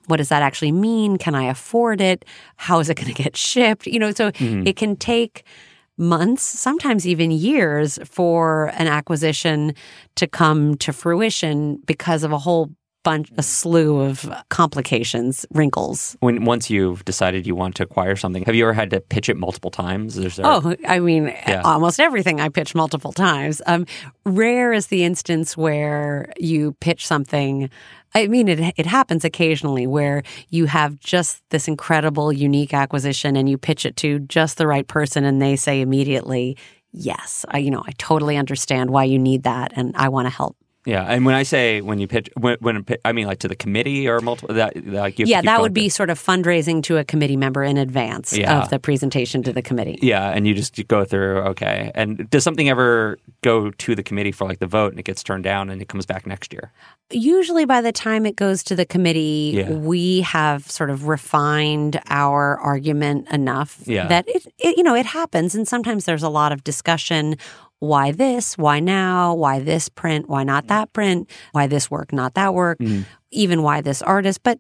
what 0.08 0.17
does 0.17 0.30
that 0.30 0.41
actually 0.41 0.71
mean? 0.71 1.17
Can 1.17 1.36
I 1.36 1.43
afford 1.43 2.02
it? 2.02 2.25
How 2.56 2.80
is 2.80 2.89
it 2.89 2.95
going 2.95 3.13
to 3.13 3.23
get 3.23 3.38
shipped? 3.38 3.86
You 3.86 3.99
know, 3.99 4.12
so 4.12 4.32
mm-hmm. 4.32 4.65
it 4.65 4.75
can 4.75 4.95
take 4.95 5.43
months, 5.99 6.41
sometimes 6.41 7.08
even 7.08 7.30
years 7.30 7.99
for 8.06 8.71
an 8.78 8.88
acquisition 8.88 9.75
to 10.15 10.25
come 10.25 10.78
to 10.78 10.91
fruition 10.91 11.78
because 11.86 12.23
of 12.23 12.32
a 12.32 12.39
whole 12.39 12.71
bunch 13.03 13.31
a 13.38 13.43
slew 13.43 14.01
of 14.01 14.29
complications 14.49 15.45
wrinkles 15.51 16.17
when 16.19 16.45
once 16.45 16.69
you've 16.69 17.03
decided 17.05 17.47
you 17.47 17.55
want 17.55 17.75
to 17.75 17.83
acquire 17.83 18.15
something 18.15 18.43
have 18.43 18.55
you 18.55 18.63
ever 18.63 18.73
had 18.73 18.89
to 18.89 18.99
pitch 18.99 19.29
it 19.29 19.38
multiple 19.38 19.71
times 19.71 20.15
there... 20.15 20.45
oh 20.45 20.75
i 20.88 20.99
mean 20.99 21.27
yeah. 21.47 21.62
almost 21.63 21.99
everything 21.99 22.41
i 22.41 22.49
pitch 22.49 22.75
multiple 22.75 23.12
times 23.12 23.62
um, 23.67 23.85
rare 24.25 24.73
is 24.73 24.88
the 24.88 25.03
instance 25.03 25.55
where 25.55 26.31
you 26.38 26.73
pitch 26.79 27.07
something 27.07 27.69
I 28.15 28.27
mean, 28.27 28.47
it 28.47 28.73
it 28.77 28.85
happens 28.85 29.23
occasionally 29.23 29.85
where 29.85 30.23
you 30.49 30.65
have 30.65 30.99
just 30.99 31.43
this 31.49 31.67
incredible, 31.67 32.33
unique 32.33 32.73
acquisition, 32.73 33.35
and 33.35 33.47
you 33.47 33.57
pitch 33.57 33.85
it 33.85 33.95
to 33.97 34.19
just 34.19 34.57
the 34.57 34.67
right 34.67 34.88
person, 34.88 35.23
and 35.25 35.41
they 35.41 35.55
say 35.55 35.81
immediately, 35.81 36.57
"Yes, 36.91 37.45
I, 37.49 37.59
you 37.59 37.69
know, 37.69 37.83
I 37.85 37.91
totally 37.97 38.35
understand 38.38 38.89
why 38.89 39.03
you 39.03 39.19
need 39.19 39.43
that, 39.43 39.73
and 39.75 39.95
I 39.95 40.09
want 40.09 40.25
to 40.25 40.33
help." 40.33 40.57
Yeah, 40.89 41.04
and 41.04 41.23
when 41.23 41.36
I 41.36 41.43
say 41.43 41.82
when 41.82 41.99
you 41.99 42.08
pitch, 42.08 42.30
when, 42.36 42.58
when 42.62 42.86
I 43.06 43.12
mean 43.12 43.28
like 43.28 43.39
to 43.39 43.47
the 43.47 43.56
committee 43.56 44.08
or 44.08 44.19
multiple, 44.21 44.56
that 44.56 44.86
like 44.88 45.19
you, 45.19 45.28
yeah, 45.28 45.41
that 45.43 45.62
would 45.62 45.73
be 45.73 45.88
sort 45.88 46.10
of 46.10 46.19
fundraising 46.19 46.82
to 46.84 46.97
a 46.97 47.04
committee 47.04 47.38
member 47.38 47.63
in 47.63 47.78
advance 47.78 48.36
yeah. 48.36 48.60
of 48.60 48.69
the 48.71 48.80
presentation 48.80 49.43
to 49.43 49.54
the 49.54 49.62
committee. 49.62 49.99
Yeah, 50.02 50.30
and 50.30 50.47
you 50.47 50.56
just 50.56 50.88
go 50.88 51.06
through 51.06 51.41
okay. 51.49 51.91
And 51.93 52.28
does 52.32 52.43
something 52.43 52.69
ever 52.69 53.19
go 53.43 53.69
to 53.69 53.95
the 53.95 54.02
committee 54.02 54.32
for 54.32 54.47
like 54.47 54.58
the 54.58 54.67
vote 54.67 54.91
and 54.91 54.99
it 54.99 55.04
gets 55.04 55.21
turned 55.21 55.43
down 55.43 55.69
and 55.69 55.80
it 55.80 55.89
comes 55.89 56.08
back 56.08 56.25
next 56.25 56.52
year? 56.52 56.71
Usually, 57.12 57.65
by 57.65 57.82
the 57.82 57.91
time 57.91 58.25
it 58.25 58.36
goes 58.36 58.63
to 58.63 58.75
the 58.75 58.86
committee, 58.86 59.54
yeah. 59.56 59.71
we 59.71 60.21
have 60.21 60.69
sort 60.69 60.89
of 60.89 61.08
refined 61.08 62.02
our 62.10 62.58
argument 62.58 63.30
enough 63.32 63.82
yeah. 63.86 64.08
that 64.08 64.28
it, 64.28 64.47
it, 64.58 64.78
you 64.78 64.84
know, 64.84 64.95
it 64.95 65.06
happens, 65.06 65.54
and 65.54 65.67
sometimes 65.67 66.06
there's 66.06 66.23
a 66.23 66.30
lot 66.30 66.52
of 66.52 66.63
discussion 66.63 67.36
why 67.80 68.12
this, 68.12 68.58
why 68.58 68.80
now, 68.80 69.34
why 69.34 69.60
this 69.60 69.89
print, 69.89 70.28
why 70.28 70.44
not 70.44 70.68
that 70.68 70.92
print, 70.94 71.30
why 71.52 71.68
this 71.68 71.89
work, 71.89 72.12
not 72.13 72.34
that 72.36 72.54
work, 72.54 72.80
mm. 72.80 73.06
even 73.32 73.63
why 73.63 73.82
this 73.82 74.02
artist. 74.02 74.44
But 74.44 74.60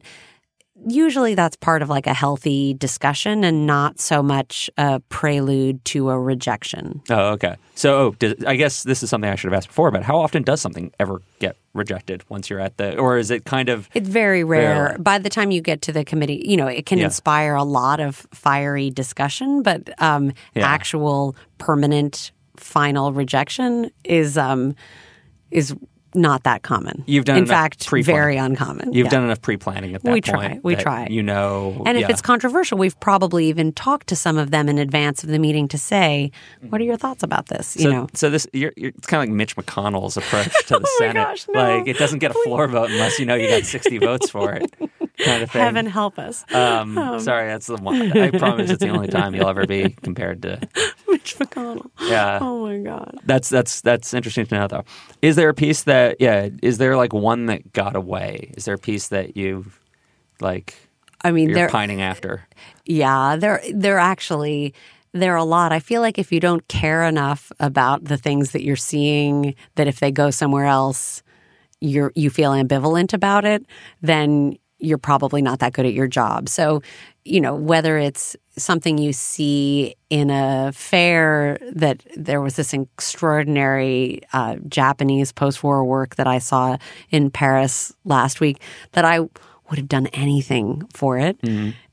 usually 0.87 1.35
that's 1.35 1.55
part 1.57 1.81
of 1.81 1.89
like 1.89 2.07
a 2.07 2.13
healthy 2.13 2.73
discussion 2.73 3.43
and 3.43 3.67
not 3.67 3.99
so 3.99 4.23
much 4.23 4.69
a 4.77 4.99
prelude 5.09 5.83
to 5.85 6.09
a 6.09 6.19
rejection. 6.19 7.01
Oh, 7.09 7.31
okay. 7.31 7.55
So 7.75 8.15
does, 8.19 8.35
I 8.45 8.55
guess 8.55 8.83
this 8.83 9.03
is 9.03 9.09
something 9.09 9.29
I 9.29 9.35
should 9.35 9.51
have 9.51 9.57
asked 9.57 9.67
before, 9.67 9.91
but 9.91 10.03
how 10.03 10.17
often 10.17 10.43
does 10.43 10.61
something 10.61 10.91
ever 10.99 11.21
get 11.39 11.57
rejected 11.73 12.23
once 12.29 12.49
you're 12.49 12.59
at 12.59 12.77
the, 12.77 12.97
or 12.97 13.17
is 13.17 13.31
it 13.31 13.45
kind 13.45 13.69
of? 13.69 13.89
It's 13.93 14.07
very 14.07 14.43
rare. 14.43 14.85
rare. 14.85 14.97
By 14.99 15.17
the 15.17 15.29
time 15.29 15.51
you 15.51 15.61
get 15.61 15.81
to 15.83 15.91
the 15.91 16.05
committee, 16.05 16.43
you 16.45 16.57
know, 16.57 16.67
it 16.67 16.85
can 16.85 16.99
yeah. 16.99 17.05
inspire 17.05 17.55
a 17.55 17.63
lot 17.63 17.99
of 17.99 18.27
fiery 18.33 18.89
discussion, 18.89 19.61
but 19.61 19.89
um, 20.01 20.31
yeah. 20.55 20.65
actual 20.65 21.35
permanent 21.57 22.31
final 22.69 23.11
rejection 23.11 23.91
is 24.03 24.37
um, 24.37 24.75
is 25.51 25.75
not 26.15 26.43
that 26.43 26.63
common. 26.63 27.03
You've 27.05 27.25
done 27.25 27.37
in 27.37 27.45
fact 27.45 27.87
very 27.89 28.37
uncommon. 28.37 28.93
You've 28.93 29.05
yeah. 29.05 29.11
done 29.11 29.23
enough 29.25 29.41
pre-planning 29.41 29.93
at 29.93 30.01
that 30.01 30.09
point. 30.09 30.27
we 30.27 30.31
point. 30.31 30.53
Try. 30.53 30.59
We 30.63 30.75
try. 30.75 31.07
You 31.07 31.21
know, 31.21 31.83
and 31.85 31.97
if 31.97 32.09
it's 32.09 32.21
controversial, 32.21 32.77
we've 32.77 32.99
probably 32.99 33.47
even 33.47 33.71
talked 33.71 34.07
to 34.07 34.15
some 34.15 34.37
of 34.37 34.51
them 34.51 34.69
in 34.69 34.77
advance 34.77 35.23
of 35.23 35.29
the 35.29 35.39
meeting 35.39 35.67
to 35.69 35.77
say, 35.77 36.31
"What 36.69 36.81
are 36.81 36.83
your 36.83 36.97
thoughts 36.97 37.23
about 37.23 37.47
this?" 37.47 37.75
You 37.75 37.83
so, 37.83 37.91
know. 37.91 38.07
So 38.13 38.29
this, 38.29 38.47
you're, 38.53 38.73
you're, 38.75 38.89
it's 38.89 39.07
kind 39.07 39.23
of 39.23 39.29
like 39.29 39.35
Mitch 39.35 39.55
McConnell's 39.55 40.17
approach 40.17 40.51
to 40.67 40.73
the 40.79 40.87
oh 40.87 40.97
Senate. 40.97 41.13
Gosh, 41.15 41.47
no. 41.49 41.77
Like 41.77 41.87
it 41.87 41.97
doesn't 41.97 42.19
get 42.19 42.31
a 42.31 42.39
floor 42.43 42.67
vote 42.67 42.89
unless 42.89 43.19
you 43.19 43.25
know 43.25 43.35
you 43.35 43.49
got 43.49 43.63
60 43.63 43.97
votes 43.99 44.29
for 44.29 44.53
it. 44.53 44.71
kind 45.19 45.43
of 45.43 45.51
thing. 45.51 45.61
Heaven 45.61 45.85
help 45.85 46.17
us. 46.17 46.43
Um, 46.53 47.19
sorry, 47.19 47.47
that's 47.47 47.67
the 47.67 47.77
one. 47.77 48.17
I 48.17 48.31
promise 48.31 48.69
it's 48.71 48.81
the 48.83 48.89
only 48.89 49.07
time 49.07 49.35
you'll 49.35 49.49
ever 49.49 49.67
be 49.67 49.89
compared 50.01 50.41
to. 50.43 50.59
Mitch 51.19 51.37
McConnell. 51.37 51.89
Yeah. 52.01 52.39
Oh 52.41 52.65
my 52.65 52.77
God. 52.79 53.19
That's 53.25 53.49
that's 53.49 53.81
that's 53.81 54.13
interesting 54.13 54.45
to 54.47 54.55
know 54.55 54.67
though. 54.67 54.83
Is 55.21 55.35
there 55.35 55.49
a 55.49 55.53
piece 55.53 55.83
that 55.83 56.17
yeah? 56.19 56.49
Is 56.61 56.77
there 56.77 56.95
like 56.95 57.13
one 57.13 57.47
that 57.47 57.73
got 57.73 57.95
away? 57.95 58.53
Is 58.57 58.65
there 58.65 58.75
a 58.75 58.79
piece 58.79 59.09
that 59.09 59.35
you 59.35 59.65
like? 60.39 60.75
I 61.21 61.31
mean, 61.31 61.49
You're 61.49 61.55
there. 61.55 61.69
pining 61.69 62.01
after. 62.01 62.45
Yeah, 62.85 63.35
there 63.35 63.61
there 63.73 63.99
actually 63.99 64.73
there 65.11 65.33
are 65.33 65.37
a 65.37 65.43
lot. 65.43 65.71
I 65.73 65.79
feel 65.79 66.01
like 66.01 66.17
if 66.17 66.31
you 66.31 66.39
don't 66.39 66.65
care 66.67 67.03
enough 67.03 67.51
about 67.59 68.05
the 68.05 68.15
things 68.17 68.51
that 68.51 68.63
you're 68.63 68.75
seeing, 68.75 69.55
that 69.75 69.87
if 69.87 69.99
they 69.99 70.11
go 70.11 70.29
somewhere 70.31 70.65
else, 70.65 71.21
you're 71.81 72.11
you 72.15 72.29
feel 72.29 72.51
ambivalent 72.51 73.13
about 73.13 73.43
it, 73.43 73.65
then 74.01 74.57
you're 74.79 74.97
probably 74.97 75.41
not 75.41 75.59
that 75.59 75.73
good 75.73 75.85
at 75.85 75.93
your 75.93 76.07
job. 76.07 76.47
So, 76.47 76.81
you 77.29 77.39
know, 77.39 77.53
whether 77.55 77.97
it's 77.97 78.35
something 78.57 78.97
you 78.97 79.13
see 79.13 79.95
in 80.09 80.29
a 80.31 80.71
fair 80.73 81.59
that 81.73 82.03
there 82.17 82.41
was 82.41 82.55
this 82.55 82.73
extraordinary 82.73 84.21
uh, 84.33 84.55
Japanese 84.67 85.31
post-war 85.31 85.85
work 85.85 86.15
that 86.15 86.27
I 86.27 86.39
saw 86.39 86.77
in 87.11 87.29
Paris 87.29 87.93
last 88.03 88.41
week 88.41 88.61
that 88.93 89.05
I 89.05 89.19
would 89.19 89.77
have 89.77 89.87
done 89.87 90.07
anything 90.07 90.83
for 90.93 91.17
it 91.17 91.37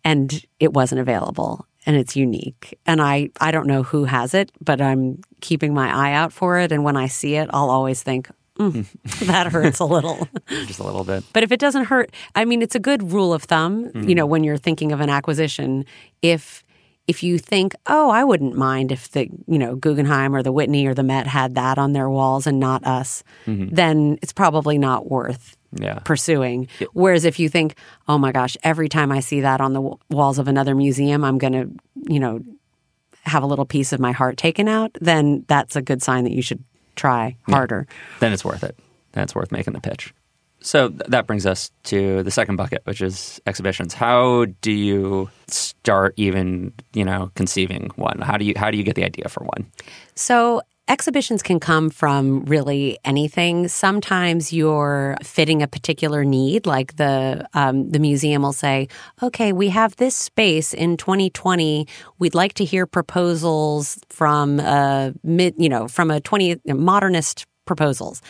and 0.02 0.44
it 0.58 0.72
wasn't 0.72 1.00
available 1.00 1.66
and 1.84 1.94
it's 1.96 2.16
unique. 2.16 2.78
And 2.86 3.00
i 3.02 3.28
i 3.40 3.50
don't 3.50 3.66
know 3.66 3.82
who 3.82 4.04
has 4.06 4.32
it 4.34 4.50
but 4.60 4.80
i'm 4.80 5.20
keeping 5.40 5.74
my 5.74 5.88
eye 5.94 6.12
out 6.14 6.32
for 6.32 6.58
it 6.58 6.72
and 6.72 6.82
when 6.82 6.96
i 6.96 7.06
see 7.06 7.34
it 7.36 7.48
i'll 7.52 7.70
always 7.70 8.02
think 8.02 8.28
mm, 8.58 8.86
that 9.26 9.46
hurts 9.48 9.78
a 9.80 9.84
little 9.84 10.28
Just 10.48 10.78
a 10.80 10.84
little 10.84 11.04
bit. 11.04 11.24
but 11.32 11.42
if 11.42 11.52
it 11.52 11.60
doesn't 11.60 11.84
hurt 11.84 12.10
i 12.34 12.44
mean 12.44 12.62
it's 12.62 12.74
a 12.74 12.80
good 12.80 13.12
rule 13.12 13.32
of 13.34 13.42
thumb 13.44 13.90
you 13.94 14.14
know 14.14 14.26
when 14.26 14.44
you're 14.44 14.56
thinking 14.56 14.92
of 14.92 15.00
an 15.00 15.10
acquisition 15.10 15.84
if 16.22 16.64
if 17.06 17.22
you 17.22 17.38
think 17.38 17.74
oh 17.86 18.10
i 18.10 18.24
wouldn't 18.24 18.56
mind 18.56 18.90
if 18.92 19.10
the 19.10 19.28
you 19.46 19.58
know 19.58 19.76
guggenheim 19.76 20.34
or 20.34 20.42
the 20.42 20.52
whitney 20.52 20.86
or 20.86 20.94
the 20.94 21.02
met 21.02 21.26
had 21.26 21.54
that 21.54 21.78
on 21.78 21.92
their 21.92 22.08
walls 22.10 22.46
and 22.46 22.58
not 22.58 22.84
us 22.86 23.22
then 23.46 24.18
it's 24.22 24.32
probably 24.32 24.78
not 24.78 25.10
worth 25.10 25.56
Yeah. 25.78 25.98
pursuing. 26.04 26.68
Whereas 26.94 27.24
if 27.26 27.38
you 27.38 27.48
think, 27.50 27.74
oh 28.08 28.16
my 28.18 28.32
gosh, 28.32 28.56
every 28.62 28.88
time 28.88 29.12
I 29.12 29.20
see 29.20 29.42
that 29.42 29.60
on 29.60 29.72
the 29.74 29.80
w- 29.82 29.98
walls 30.08 30.38
of 30.38 30.48
another 30.48 30.74
museum, 30.74 31.22
I'm 31.22 31.36
going 31.36 31.52
to, 31.52 31.68
you 32.08 32.18
know, 32.18 32.40
have 33.24 33.42
a 33.42 33.46
little 33.46 33.66
piece 33.66 33.92
of 33.92 34.00
my 34.00 34.12
heart 34.12 34.38
taken 34.38 34.68
out, 34.68 34.90
then 35.02 35.44
that's 35.48 35.76
a 35.76 35.82
good 35.82 36.00
sign 36.02 36.24
that 36.24 36.32
you 36.32 36.40
should 36.40 36.62
try 36.96 37.36
harder. 37.48 37.86
Then 38.20 38.32
it's 38.32 38.44
worth 38.44 38.64
it. 38.64 38.76
Then 39.12 39.24
it's 39.24 39.34
worth 39.34 39.52
making 39.52 39.74
the 39.74 39.80
pitch. 39.80 40.12
So 40.60 40.88
th- 40.88 41.02
that 41.08 41.26
brings 41.26 41.46
us 41.46 41.70
to 41.84 42.22
the 42.22 42.30
second 42.30 42.56
bucket, 42.56 42.82
which 42.84 43.00
is 43.00 43.40
exhibitions. 43.46 43.94
How 43.94 44.46
do 44.62 44.72
you 44.72 45.30
start 45.46 46.14
even, 46.16 46.72
you 46.92 47.04
know, 47.04 47.30
conceiving 47.36 47.90
one? 47.96 48.20
How 48.20 48.36
do 48.36 48.44
you 48.44 48.54
how 48.56 48.70
do 48.70 48.76
you 48.76 48.82
get 48.82 48.96
the 48.96 49.04
idea 49.04 49.28
for 49.28 49.44
one? 49.44 49.70
So 50.16 50.62
exhibitions 50.88 51.42
can 51.42 51.58
come 51.58 51.90
from 51.90 52.44
really 52.44 52.98
anything. 53.04 53.68
Sometimes 53.68 54.52
you're 54.52 55.16
fitting 55.22 55.62
a 55.62 55.68
particular 55.68 56.24
need, 56.24 56.66
like 56.66 56.96
the 56.96 57.46
um, 57.54 57.90
the 57.90 57.98
museum 57.98 58.42
will 58.42 58.52
say, 58.52 58.88
"Okay, 59.22 59.52
we 59.52 59.68
have 59.70 59.96
this 59.96 60.16
space 60.16 60.72
in 60.72 60.96
2020. 60.96 61.86
We'd 62.18 62.34
like 62.34 62.54
to 62.54 62.64
hear 62.64 62.86
proposals 62.86 63.98
from 64.10 64.60
a 64.60 65.12
mid, 65.22 65.54
you 65.58 65.68
know, 65.68 65.88
from 65.88 66.10
a 66.10 66.20
20 66.20 66.60
modernist 66.66 67.46
proposals," 67.64 68.22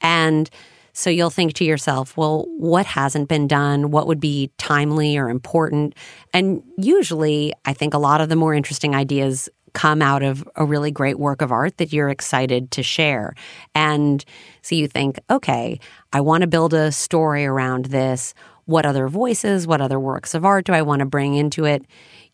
and 0.00 0.50
so 0.94 1.08
you'll 1.08 1.30
think 1.30 1.54
to 1.54 1.64
yourself, 1.64 2.16
well, 2.18 2.44
what 2.58 2.84
hasn't 2.84 3.28
been 3.28 3.48
done? 3.48 3.90
What 3.90 4.06
would 4.06 4.20
be 4.20 4.50
timely 4.58 5.16
or 5.16 5.30
important? 5.30 5.94
And 6.34 6.62
usually, 6.76 7.54
I 7.64 7.72
think 7.72 7.94
a 7.94 7.98
lot 7.98 8.20
of 8.20 8.28
the 8.28 8.36
more 8.36 8.52
interesting 8.52 8.94
ideas 8.94 9.48
come 9.72 10.02
out 10.02 10.22
of 10.22 10.48
a 10.56 10.64
really 10.64 10.90
great 10.90 11.18
work 11.18 11.42
of 11.42 11.52
art 11.52 11.78
that 11.78 11.92
you're 11.92 12.08
excited 12.08 12.70
to 12.72 12.82
share. 12.82 13.34
And 13.74 14.24
so 14.62 14.74
you 14.74 14.88
think, 14.88 15.18
okay, 15.30 15.78
I 16.12 16.20
want 16.20 16.42
to 16.42 16.46
build 16.46 16.74
a 16.74 16.92
story 16.92 17.44
around 17.44 17.86
this. 17.86 18.34
What 18.66 18.86
other 18.86 19.08
voices, 19.08 19.66
what 19.66 19.80
other 19.80 19.98
works 19.98 20.34
of 20.34 20.44
art 20.44 20.66
do 20.66 20.72
I 20.72 20.82
want 20.82 21.00
to 21.00 21.06
bring 21.06 21.34
into 21.34 21.64
it? 21.64 21.84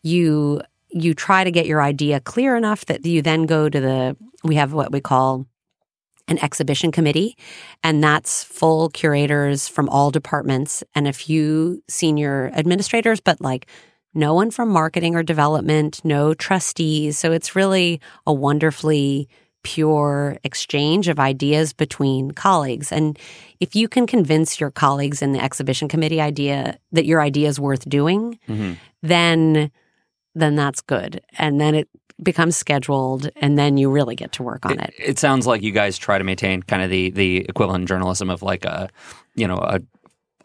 You 0.03 0.61
you 0.91 1.13
try 1.13 1.43
to 1.43 1.51
get 1.51 1.67
your 1.67 1.81
idea 1.81 2.19
clear 2.19 2.55
enough 2.55 2.85
that 2.85 3.05
you 3.05 3.21
then 3.21 3.45
go 3.45 3.69
to 3.69 3.79
the 3.79 4.17
we 4.43 4.55
have 4.55 4.73
what 4.73 4.91
we 4.91 5.01
call 5.01 5.45
an 6.27 6.37
exhibition 6.43 6.91
committee, 6.91 7.35
and 7.83 8.03
that's 8.03 8.43
full 8.43 8.89
curators 8.89 9.67
from 9.67 9.89
all 9.89 10.11
departments 10.11 10.83
and 10.93 11.07
a 11.07 11.13
few 11.13 11.81
senior 11.89 12.51
administrators, 12.53 13.19
but 13.19 13.41
like 13.41 13.67
no 14.13 14.33
one 14.33 14.51
from 14.51 14.69
marketing 14.69 15.15
or 15.15 15.23
development, 15.23 16.01
no 16.03 16.33
trustees. 16.33 17.17
So 17.17 17.31
it's 17.31 17.55
really 17.55 18.01
a 18.25 18.33
wonderfully 18.33 19.29
pure 19.63 20.37
exchange 20.43 21.07
of 21.07 21.19
ideas 21.19 21.73
between 21.73 22.31
colleagues. 22.31 22.91
And 22.91 23.19
if 23.59 23.75
you 23.75 23.87
can 23.87 24.07
convince 24.07 24.59
your 24.59 24.71
colleagues 24.71 25.21
in 25.21 25.33
the 25.33 25.43
exhibition 25.43 25.87
committee 25.87 26.21
idea 26.21 26.77
that 26.91 27.05
your 27.05 27.21
idea 27.21 27.49
is 27.49 27.59
worth 27.59 27.87
doing, 27.87 28.39
mm-hmm. 28.47 28.73
then 29.01 29.71
then 30.35 30.55
that's 30.55 30.79
good. 30.81 31.21
And 31.37 31.59
then 31.59 31.75
it 31.75 31.89
becomes 32.21 32.55
scheduled 32.55 33.29
and 33.37 33.57
then 33.57 33.77
you 33.77 33.89
really 33.89 34.15
get 34.15 34.31
to 34.33 34.43
work 34.43 34.65
on 34.65 34.79
it. 34.79 34.93
It 34.97 35.19
sounds 35.19 35.47
like 35.47 35.61
you 35.61 35.71
guys 35.71 35.97
try 35.97 36.17
to 36.17 36.23
maintain 36.23 36.63
kind 36.63 36.81
of 36.81 36.89
the 36.89 37.09
the 37.11 37.39
equivalent 37.49 37.87
journalism 37.87 38.29
of 38.29 38.41
like 38.41 38.65
a, 38.65 38.89
you 39.35 39.47
know, 39.47 39.57
a 39.57 39.81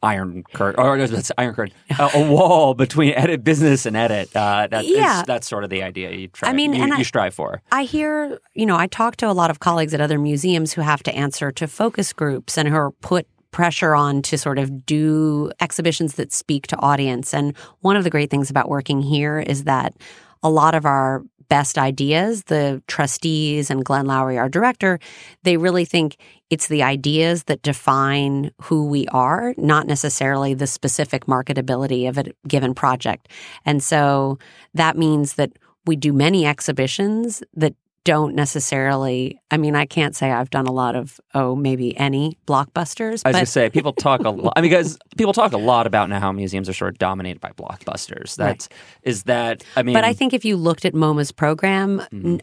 iron 0.04 0.44
curtain 0.52 0.78
or 0.84 1.06
that's 1.06 1.32
iron 1.38 1.54
curtain, 1.54 1.74
a, 1.98 2.10
a 2.14 2.30
wall 2.30 2.74
between 2.74 3.12
edit 3.14 3.42
business 3.42 3.86
and 3.86 3.96
edit. 3.96 4.34
Uh, 4.36 4.66
that, 4.70 4.84
Yeah. 4.86 5.22
that's 5.26 5.48
sort 5.48 5.64
of 5.64 5.70
the 5.70 5.82
idea 5.82 6.10
you 6.12 6.28
try. 6.28 6.50
I 6.50 6.52
mean, 6.52 6.72
you, 6.74 6.82
and 6.82 6.90
you 6.92 6.98
I- 6.98 7.02
strive 7.02 7.34
for. 7.34 7.62
I 7.72 7.84
hear, 7.84 8.38
you 8.54 8.66
know, 8.66 8.76
I 8.76 8.86
talk 8.86 9.16
to 9.16 9.30
a 9.30 9.32
lot 9.32 9.50
of 9.50 9.60
colleagues 9.60 9.94
at 9.94 10.00
other 10.00 10.18
museums 10.18 10.72
who 10.74 10.82
have 10.82 11.02
to 11.04 11.14
answer 11.14 11.50
to 11.52 11.66
focus 11.66 12.12
groups 12.12 12.56
and 12.58 12.68
who 12.68 12.74
are 12.76 12.90
put 12.90 13.26
pressure 13.50 13.94
on 13.94 14.20
to 14.20 14.36
sort 14.36 14.58
of 14.58 14.84
do 14.84 15.50
exhibitions 15.60 16.14
that 16.16 16.32
speak 16.32 16.66
to 16.66 16.76
audience. 16.78 17.32
And 17.32 17.56
one 17.80 17.96
of 17.96 18.02
the 18.04 18.10
great 18.10 18.28
things 18.30 18.50
about 18.50 18.68
working 18.68 19.00
here 19.00 19.38
is 19.38 19.64
that 19.64 19.94
a 20.42 20.50
lot 20.50 20.74
of 20.74 20.84
our 20.84 21.22
best 21.48 21.78
ideas, 21.78 22.44
the 22.44 22.82
trustees 22.86 23.70
and 23.70 23.84
Glenn 23.84 24.06
Lowry, 24.06 24.38
our 24.38 24.48
director, 24.48 24.98
they 25.42 25.56
really 25.56 25.84
think 25.84 26.16
it's 26.50 26.68
the 26.68 26.82
ideas 26.82 27.44
that 27.44 27.62
define 27.62 28.50
who 28.62 28.86
we 28.86 29.06
are, 29.08 29.54
not 29.56 29.86
necessarily 29.86 30.54
the 30.54 30.66
specific 30.66 31.26
marketability 31.26 32.08
of 32.08 32.18
a 32.18 32.24
given 32.46 32.74
project. 32.74 33.28
And 33.64 33.82
so 33.82 34.38
that 34.74 34.96
means 34.96 35.34
that 35.34 35.52
we 35.86 35.96
do 35.96 36.12
many 36.12 36.46
exhibitions 36.46 37.42
that 37.54 37.74
don't 38.04 38.34
necessarily 38.34 39.40
I 39.50 39.56
mean 39.56 39.74
I 39.74 39.86
can't 39.86 40.14
say 40.14 40.30
I've 40.30 40.50
done 40.50 40.66
a 40.66 40.72
lot 40.72 40.94
of 40.94 41.20
oh 41.34 41.56
maybe 41.56 41.96
any 41.96 42.36
blockbusters 42.46 43.04
I 43.04 43.10
was 43.10 43.22
but 43.22 43.32
gonna 43.32 43.46
say 43.46 43.70
people 43.70 43.92
talk 43.92 44.20
a 44.24 44.30
lot. 44.30 44.52
I 44.56 44.60
mean, 44.60 44.70
guys, 44.70 44.98
people 45.16 45.32
talk 45.32 45.52
a 45.52 45.58
lot 45.58 45.86
about 45.86 46.08
now 46.08 46.20
how 46.20 46.30
museums 46.32 46.68
are 46.68 46.74
sort 46.74 46.92
of 46.92 46.98
dominated 46.98 47.40
by 47.40 47.50
blockbusters. 47.50 48.36
That's 48.36 48.68
is 49.02 49.24
that. 49.24 49.64
I 49.76 49.82
mean, 49.82 49.94
But 49.94 50.04
I 50.04 50.12
think 50.12 50.34
if 50.34 50.44
you 50.44 50.56
looked 50.56 50.84
at 50.84 50.92
MoMA's 50.94 51.32
program, 51.32 52.02
Mm-hmm. 52.12 52.36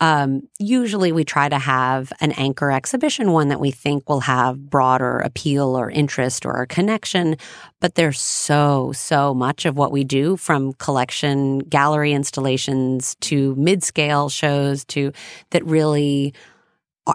Um, 0.00 0.48
usually 0.58 1.12
we 1.12 1.24
try 1.24 1.48
to 1.48 1.58
have 1.58 2.12
an 2.20 2.32
anchor 2.32 2.70
exhibition, 2.70 3.32
one 3.32 3.48
that 3.48 3.60
we 3.60 3.70
think 3.70 4.08
will 4.08 4.20
have 4.20 4.70
broader 4.70 5.18
appeal 5.18 5.76
or 5.78 5.90
interest 5.90 6.46
or 6.46 6.62
a 6.62 6.66
connection. 6.66 7.36
But 7.80 7.94
there's 7.96 8.20
so, 8.20 8.92
so 8.92 9.34
much 9.34 9.66
of 9.66 9.76
what 9.76 9.92
we 9.92 10.04
do 10.04 10.38
from 10.38 10.72
collection, 10.74 11.58
gallery 11.58 12.12
installations 12.12 13.14
to 13.16 13.54
mid 13.56 13.84
scale 13.84 14.30
shows 14.30 14.84
to 14.86 15.12
that 15.50 15.64
really 15.66 16.32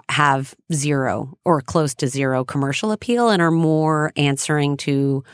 have 0.08 0.54
zero 0.72 1.36
or 1.44 1.60
close 1.60 1.94
to 1.96 2.08
zero 2.08 2.44
commercial 2.44 2.92
appeal 2.92 3.30
and 3.30 3.42
are 3.42 3.50
more 3.50 4.12
answering 4.16 4.76
to, 4.76 5.24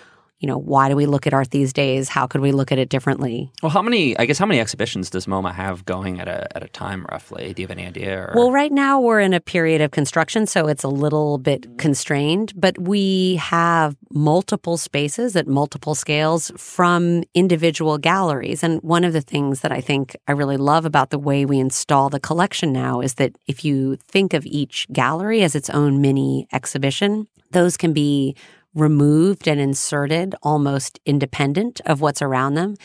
you 0.42 0.48
know, 0.48 0.58
why 0.58 0.88
do 0.88 0.96
we 0.96 1.06
look 1.06 1.24
at 1.28 1.32
art 1.32 1.52
these 1.52 1.72
days? 1.72 2.08
How 2.08 2.26
could 2.26 2.40
we 2.40 2.50
look 2.50 2.72
at 2.72 2.78
it 2.78 2.88
differently? 2.88 3.52
Well, 3.62 3.70
how 3.70 3.80
many? 3.80 4.18
I 4.18 4.26
guess 4.26 4.38
how 4.38 4.46
many 4.46 4.58
exhibitions 4.58 5.08
does 5.08 5.26
MoMA 5.26 5.54
have 5.54 5.84
going 5.84 6.18
at 6.18 6.26
a 6.26 6.54
at 6.56 6.64
a 6.64 6.68
time 6.68 7.06
roughly? 7.12 7.54
Do 7.54 7.62
you 7.62 7.68
have 7.68 7.78
any 7.78 7.86
idea? 7.86 8.18
Or? 8.18 8.32
Well, 8.34 8.50
right 8.50 8.72
now 8.72 9.00
we're 9.00 9.20
in 9.20 9.34
a 9.34 9.40
period 9.40 9.80
of 9.80 9.92
construction, 9.92 10.46
so 10.46 10.66
it's 10.66 10.82
a 10.82 10.88
little 10.88 11.38
bit 11.38 11.78
constrained, 11.78 12.52
but 12.56 12.76
we 12.76 13.36
have 13.36 13.96
multiple 14.10 14.76
spaces 14.76 15.36
at 15.36 15.46
multiple 15.46 15.94
scales 15.94 16.50
from 16.56 17.22
individual 17.34 17.96
galleries. 17.96 18.64
And 18.64 18.82
one 18.82 19.04
of 19.04 19.12
the 19.12 19.20
things 19.20 19.60
that 19.60 19.70
I 19.70 19.80
think 19.80 20.16
I 20.26 20.32
really 20.32 20.56
love 20.56 20.84
about 20.84 21.10
the 21.10 21.20
way 21.20 21.44
we 21.44 21.60
install 21.60 22.10
the 22.10 22.18
collection 22.18 22.72
now 22.72 23.00
is 23.00 23.14
that 23.14 23.36
if 23.46 23.64
you 23.64 23.96
think 24.08 24.34
of 24.34 24.44
each 24.44 24.88
gallery 24.92 25.42
as 25.44 25.54
its 25.54 25.70
own 25.70 26.00
mini 26.00 26.48
exhibition, 26.52 27.28
those 27.52 27.76
can 27.76 27.92
be 27.92 28.34
removed 28.74 29.46
and 29.46 29.60
inserted 29.60 30.34
almost 30.42 30.98
independent 31.04 31.80
of 31.84 32.00
what's 32.00 32.22
around 32.22 32.54
them. 32.54 32.76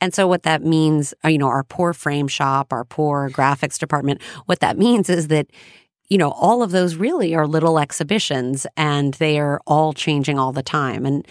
And 0.00 0.14
so 0.14 0.26
what 0.26 0.42
that 0.44 0.62
means, 0.62 1.12
uh, 1.24 1.28
you 1.28 1.38
know, 1.38 1.48
our 1.48 1.64
poor 1.64 1.92
frame 1.92 2.28
shop, 2.28 2.72
our 2.72 2.84
poor 2.84 3.30
graphics 3.30 3.78
department, 3.78 4.22
what 4.46 4.60
that 4.60 4.78
means 4.78 5.10
is 5.10 5.28
that 5.28 5.46
you 6.10 6.18
know, 6.18 6.30
all 6.32 6.62
of 6.62 6.70
those 6.70 6.96
really 6.96 7.34
are 7.34 7.46
little 7.46 7.78
exhibitions 7.78 8.66
and 8.76 9.14
they 9.14 9.38
are 9.38 9.60
all 9.66 9.92
changing 9.92 10.38
all 10.38 10.52
the 10.52 10.62
time. 10.62 11.06
And 11.06 11.26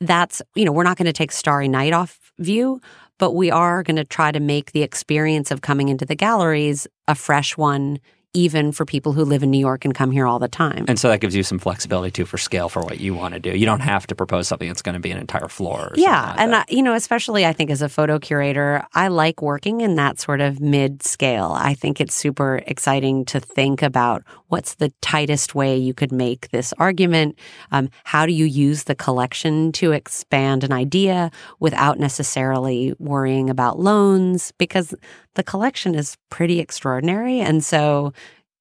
that's, 0.00 0.42
you 0.54 0.64
know, 0.64 0.72
we're 0.72 0.82
not 0.82 0.96
going 0.96 1.06
to 1.06 1.12
take 1.12 1.32
Starry 1.32 1.68
Night 1.68 1.92
off 1.92 2.32
view, 2.38 2.80
but 3.18 3.32
we 3.32 3.50
are 3.50 3.82
going 3.82 3.96
to 3.96 4.04
try 4.04 4.32
to 4.32 4.40
make 4.40 4.72
the 4.72 4.82
experience 4.82 5.50
of 5.50 5.60
coming 5.60 5.88
into 5.88 6.04
the 6.04 6.16
galleries 6.16 6.86
a 7.08 7.14
fresh 7.14 7.56
one 7.56 7.98
even 8.36 8.70
for 8.70 8.84
people 8.84 9.14
who 9.14 9.24
live 9.24 9.42
in 9.42 9.50
New 9.50 9.58
York 9.58 9.84
and 9.86 9.94
come 9.94 10.10
here 10.10 10.26
all 10.26 10.38
the 10.38 10.46
time. 10.46 10.84
And 10.88 10.98
so 10.98 11.08
that 11.08 11.20
gives 11.20 11.34
you 11.34 11.42
some 11.42 11.58
flexibility 11.58 12.10
too 12.10 12.26
for 12.26 12.36
scale 12.36 12.68
for 12.68 12.82
what 12.82 13.00
you 13.00 13.14
want 13.14 13.32
to 13.32 13.40
do. 13.40 13.56
You 13.56 13.64
don't 13.64 13.80
have 13.80 14.06
to 14.08 14.14
propose 14.14 14.46
something 14.46 14.68
that's 14.68 14.82
going 14.82 14.92
to 14.92 15.00
be 15.00 15.10
an 15.10 15.18
entire 15.18 15.48
floor. 15.48 15.92
yeah, 15.96 16.30
like 16.30 16.40
and. 16.40 16.56
I, 16.56 16.64
you 16.68 16.82
know, 16.82 16.94
especially 16.94 17.46
I 17.46 17.52
think 17.52 17.70
as 17.70 17.80
a 17.80 17.88
photo 17.88 18.18
curator, 18.18 18.84
I 18.94 19.08
like 19.08 19.40
working 19.40 19.80
in 19.80 19.94
that 19.96 20.20
sort 20.20 20.40
of 20.42 20.60
mid 20.60 21.02
scale. 21.02 21.52
I 21.56 21.72
think 21.72 22.00
it's 22.00 22.14
super 22.14 22.62
exciting 22.66 23.24
to 23.26 23.40
think 23.40 23.82
about 23.82 24.22
what's 24.48 24.74
the 24.74 24.92
tightest 25.00 25.54
way 25.54 25.76
you 25.76 25.94
could 25.94 26.12
make 26.12 26.50
this 26.50 26.74
argument. 26.78 27.38
Um, 27.72 27.88
how 28.04 28.26
do 28.26 28.32
you 28.32 28.44
use 28.44 28.84
the 28.84 28.94
collection 28.94 29.72
to 29.72 29.92
expand 29.92 30.62
an 30.62 30.72
idea 30.72 31.30
without 31.58 31.98
necessarily 31.98 32.94
worrying 32.98 33.48
about 33.48 33.78
loans? 33.78 34.52
Because 34.58 34.94
the 35.36 35.44
collection 35.44 35.94
is 35.94 36.16
pretty 36.28 36.58
extraordinary, 36.58 37.40
and 37.40 37.64
so 37.64 38.12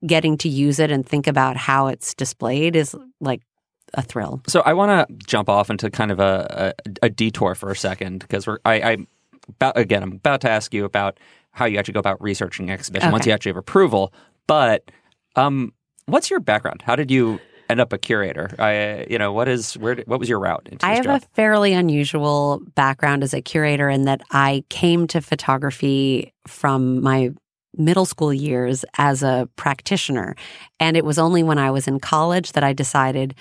getting 0.05 0.37
to 0.37 0.49
use 0.49 0.79
it 0.79 0.91
and 0.91 1.05
think 1.05 1.25
about 1.25 1.57
how 1.57 1.87
it's 1.87 2.13
displayed 2.13 2.75
is 2.75 2.95
like 3.19 3.41
a 3.95 4.01
thrill. 4.01 4.41
So 4.47 4.61
I 4.61 4.73
want 4.73 5.07
to 5.07 5.15
jump 5.25 5.49
off 5.49 5.69
into 5.69 5.89
kind 5.89 6.11
of 6.11 6.19
a, 6.19 6.73
a, 6.85 7.05
a 7.05 7.09
detour 7.09 7.55
for 7.55 7.71
a 7.71 7.75
second 7.75 8.19
because 8.19 8.45
we're 8.45 8.59
I, 8.65 8.73
I 8.81 8.97
about 9.49 9.77
again 9.77 10.03
I'm 10.03 10.13
about 10.13 10.41
to 10.41 10.49
ask 10.49 10.73
you 10.73 10.85
about 10.85 11.19
how 11.51 11.65
you 11.65 11.77
actually 11.77 11.93
go 11.93 11.99
about 11.99 12.21
researching 12.21 12.69
exhibition 12.69 13.11
once 13.11 13.25
you 13.25 13.31
actually 13.31 13.51
have 13.51 13.57
approval. 13.57 14.13
But 14.47 14.91
um, 15.35 15.73
what's 16.05 16.29
your 16.29 16.39
background? 16.39 16.81
How 16.81 16.95
did 16.95 17.09
you 17.09 17.39
end 17.69 17.79
up 17.79 17.93
a 17.93 17.97
curator? 17.97 18.53
I 18.59 19.05
you 19.09 19.17
know 19.17 19.33
what 19.33 19.47
is 19.47 19.73
where 19.77 19.95
what 20.05 20.19
was 20.19 20.29
your 20.29 20.39
route 20.39 20.67
into 20.71 20.85
I 20.85 20.95
have 20.95 21.05
job? 21.05 21.23
a 21.23 21.25
fairly 21.35 21.73
unusual 21.73 22.61
background 22.75 23.23
as 23.23 23.33
a 23.33 23.41
curator 23.41 23.89
in 23.89 24.05
that 24.05 24.21
I 24.31 24.63
came 24.69 25.07
to 25.07 25.21
photography 25.21 26.33
from 26.47 27.01
my 27.01 27.31
middle 27.77 28.05
school 28.05 28.33
years 28.33 28.85
as 28.97 29.23
a 29.23 29.49
practitioner. 29.55 30.35
And 30.79 30.95
it 30.97 31.05
was 31.05 31.19
only 31.19 31.43
when 31.43 31.57
I 31.57 31.71
was 31.71 31.87
in 31.87 31.99
college 31.99 32.53
that 32.53 32.63
I 32.63 32.73
decided, 32.73 33.35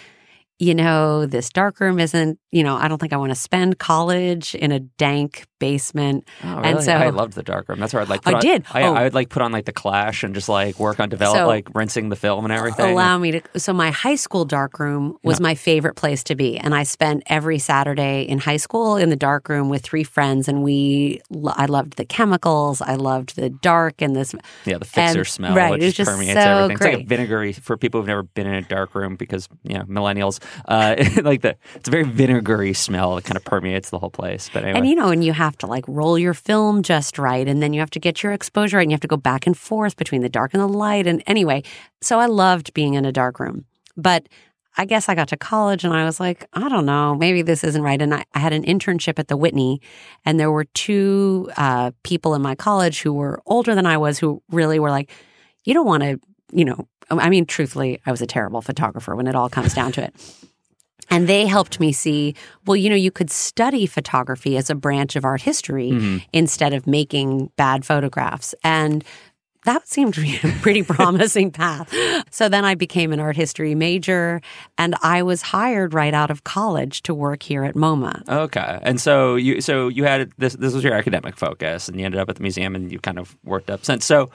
you 0.59 0.75
know, 0.75 1.27
this 1.27 1.51
darkroom 1.51 1.99
isn't, 2.01 2.39
you 2.55 2.63
know, 2.63 2.77
I 2.77 2.87
don't 2.89 2.99
think 3.01 3.13
I 3.13 3.17
want 3.17 3.31
to 3.31 3.35
spend 3.37 3.79
college 3.79 4.55
in 4.55 4.71
a 4.73 4.79
dank 4.81 5.45
basement. 5.59 6.29
Oh, 6.45 6.49
and 6.59 6.75
really? 6.75 6.83
so- 6.85 6.93
I 6.93 7.09
loved 7.11 7.33
the 7.33 7.43
dark 7.43 7.69
room. 7.69 7.81
That's 7.81 7.93
where 7.93 8.03
I'd 8.03 8.09
like. 8.09 8.21
I 8.27 8.31
Put 8.31 8.35
on, 8.35 8.41
did. 8.43 8.65
I, 8.73 8.83
Oh. 8.83 8.95
I 8.95 9.03
would 9.05 9.15
like 9.15 9.29
put 9.31 9.43
on 9.43 9.51
like 9.51 9.65
the 9.65 9.73
Clash 9.73 10.23
and 10.23 10.35
just 10.35 10.49
like 10.49 10.79
work 10.79 11.01
on 11.01 11.09
develop 11.09 11.37
So- 11.39 11.47
like 11.47 11.69
rinsing 11.75 12.11
the 12.11 12.17
film 12.17 12.45
and 12.45 12.53
everything. 12.53 12.93
Allow 12.93 13.19
me 13.19 13.33
to. 13.33 13.41
So 13.59 13.73
my 13.73 13.91
high 13.91 14.15
school 14.15 14.45
dark 14.45 14.79
room 14.79 15.17
was 15.25 15.41
my 15.41 15.55
favorite 15.55 15.95
place 15.97 16.23
to 16.25 16.35
be, 16.37 16.57
and 16.59 16.75
I 16.75 16.83
spent 16.85 17.23
every 17.27 17.59
Saturday 17.59 18.23
in 18.23 18.39
high 18.39 18.59
school 18.59 18.97
in 18.97 19.11
the 19.11 19.17
dark 19.17 19.49
room 19.49 19.69
with 19.69 19.83
three 19.83 20.05
friends, 20.05 20.47
and 20.49 20.63
we. 20.63 21.21
I 21.57 21.67
loved 21.67 21.95
the 21.97 22.05
chemicals. 22.05 22.81
I 22.81 22.95
loved 22.95 23.35
the 23.37 23.51
dark 23.51 24.01
and 24.03 24.15
this. 24.15 24.35
Yeah, 24.65 24.79
the 24.79 24.85
fixer 24.85 25.19
And- 25.21 25.27
smell, 25.27 25.55
right, 25.57 25.71
which 25.73 25.83
it 25.83 25.93
just 25.93 26.11
permeates 26.11 26.35
so 26.35 26.39
everything. 26.41 26.71
It's 26.75 26.81
like 26.83 26.93
a 26.93 26.97
great. 26.99 27.09
vinegary 27.09 27.53
for 27.53 27.77
people 27.77 28.01
who've 28.01 28.07
never 28.09 28.23
been 28.23 28.47
in 28.47 28.55
a 28.55 28.63
dark 28.63 28.95
room 28.95 29.17
because 29.17 29.49
you 29.65 29.75
know 29.79 29.85
millennials. 29.85 30.41
Uh, 30.69 30.95
like 31.23 31.41
the 31.41 31.57
it's 31.75 31.89
a 31.89 31.91
very 31.91 32.05
vinegary 32.05 32.44
smell 32.75 33.15
that 33.17 33.25
kind 33.25 33.37
of 33.37 33.45
permeates 33.45 33.91
the 33.91 33.99
whole 33.99 34.11
place. 34.11 34.51
But 34.53 34.65
anyway, 34.65 34.79
And 34.79 34.89
you 34.89 34.95
know, 34.95 35.09
and 35.09 35.25
you 35.25 35.33
have 35.33 35.57
to 35.59 35.67
like 35.67 35.85
roll 35.89 36.19
your 36.19 36.35
film 36.35 36.83
just 36.83 37.19
right, 37.19 37.47
and 37.47 37.63
then 37.63 37.73
you 37.73 37.81
have 37.81 37.91
to 37.91 38.01
get 38.01 38.23
your 38.23 38.33
exposure 38.33 38.77
right, 38.77 38.83
and 38.83 38.91
you 38.91 38.95
have 38.95 39.01
to 39.01 39.09
go 39.09 39.17
back 39.17 39.47
and 39.47 39.57
forth 39.57 39.97
between 39.97 40.23
the 40.23 40.29
dark 40.29 40.55
and 40.55 40.63
the 40.63 40.69
light. 40.69 41.07
And 41.07 41.23
anyway, 41.27 41.63
so 42.01 42.21
I 42.21 42.27
loved 42.27 42.75
being 42.75 42.95
in 42.95 43.05
a 43.05 43.13
dark 43.13 43.41
room, 43.41 43.65
but. 43.97 44.29
I 44.77 44.87
guess 44.87 45.09
I 45.09 45.15
got 45.15 45.29
to 45.29 45.37
college 45.37 45.85
and 45.85 45.95
I 45.95 46.05
was 46.05 46.19
like, 46.19 46.49
I 46.53 46.69
don't 46.69 46.85
know, 46.85 47.15
maybe 47.15 47.43
this 47.43 47.63
isn't 47.63 47.81
right. 47.81 48.03
And 48.03 48.13
I, 48.13 48.25
I 48.35 48.41
had 48.41 48.53
an 48.53 48.65
internship 48.65 49.21
at 49.21 49.29
the 49.29 49.37
Whitney, 49.37 49.81
and 50.25 50.41
there 50.41 50.51
were 50.51 50.65
two 50.65 51.49
uh, 51.57 51.93
people 52.03 52.35
in 52.35 52.43
my 52.43 52.57
college 52.57 53.01
who 53.01 53.13
were 53.13 53.41
older 53.47 53.77
than 53.77 53.87
I 53.87 53.99
was 53.99 54.19
who 54.19 54.43
really 54.51 54.81
were 54.81 54.91
like, 54.91 55.13
you 55.63 55.75
don't 55.75 55.87
want 55.87 56.03
to, 56.03 56.19
you 56.53 56.65
know, 56.65 56.89
I 57.09 57.31
mean, 57.31 57.47
truthfully, 57.47 58.01
I 58.05 58.11
was 58.11 58.21
a 58.21 58.27
terrible 58.27 58.63
photographer 58.63 59.15
when 59.15 59.27
it 59.27 59.35
all 59.37 59.49
comes 59.49 59.75
down 59.75 59.93
to 59.93 60.03
it. 60.03 60.15
And 61.11 61.29
they 61.29 61.47
helped 61.47 61.81
me 61.81 61.93
see, 61.93 62.35
well, 62.67 62.77
you 62.77 62.89
know, 62.89 62.97
you 62.97 63.11
could 63.11 63.31
study 63.31 63.87
photography 63.87 64.57
as 64.57 64.71
a 64.71 64.75
branch 64.75 65.17
of 65.17 65.25
art 65.25 65.43
history 65.43 66.23
instead 66.33 66.73
of 66.73 66.87
making 66.87 67.51
bad 67.57 67.85
photographs. 67.85 68.55
And 68.65 69.05
that 69.65 69.89
seemed 69.89 70.15
to 70.15 70.21
be 70.21 70.37
a 70.37 70.53
pretty 70.61 70.83
promising 70.95 71.51
path. 71.51 71.93
So 72.31 72.49
then 72.49 72.65
I 72.65 72.75
became 72.75 73.13
an 73.13 73.21
art 73.21 73.37
history 73.37 73.75
major 73.75 74.41
and 74.79 74.95
I 75.03 75.23
was 75.23 75.43
hired 75.43 75.95
right 75.95 76.15
out 76.15 76.31
of 76.31 76.45
college 76.45 77.03
to 77.05 77.15
work 77.15 77.43
here 77.43 77.65
at 77.65 77.75
MoMA. 77.75 78.27
okay. 78.29 78.79
And 78.83 79.01
so 79.01 79.37
you 79.37 79.61
so 79.61 79.89
you 79.89 80.05
had 80.05 80.33
this 80.39 80.55
this 80.55 80.75
was 80.75 80.85
your 80.85 80.95
academic 80.95 81.37
focus, 81.37 81.89
and 81.89 81.99
you 81.99 82.05
ended 82.05 82.21
up 82.21 82.29
at 82.29 82.37
the 82.37 82.43
museum, 82.43 82.75
and 82.75 82.93
you 82.93 82.99
kind 82.99 83.19
of 83.19 83.37
worked 83.45 83.71
up 83.71 83.85
since. 83.85 84.05
So, 84.05 84.31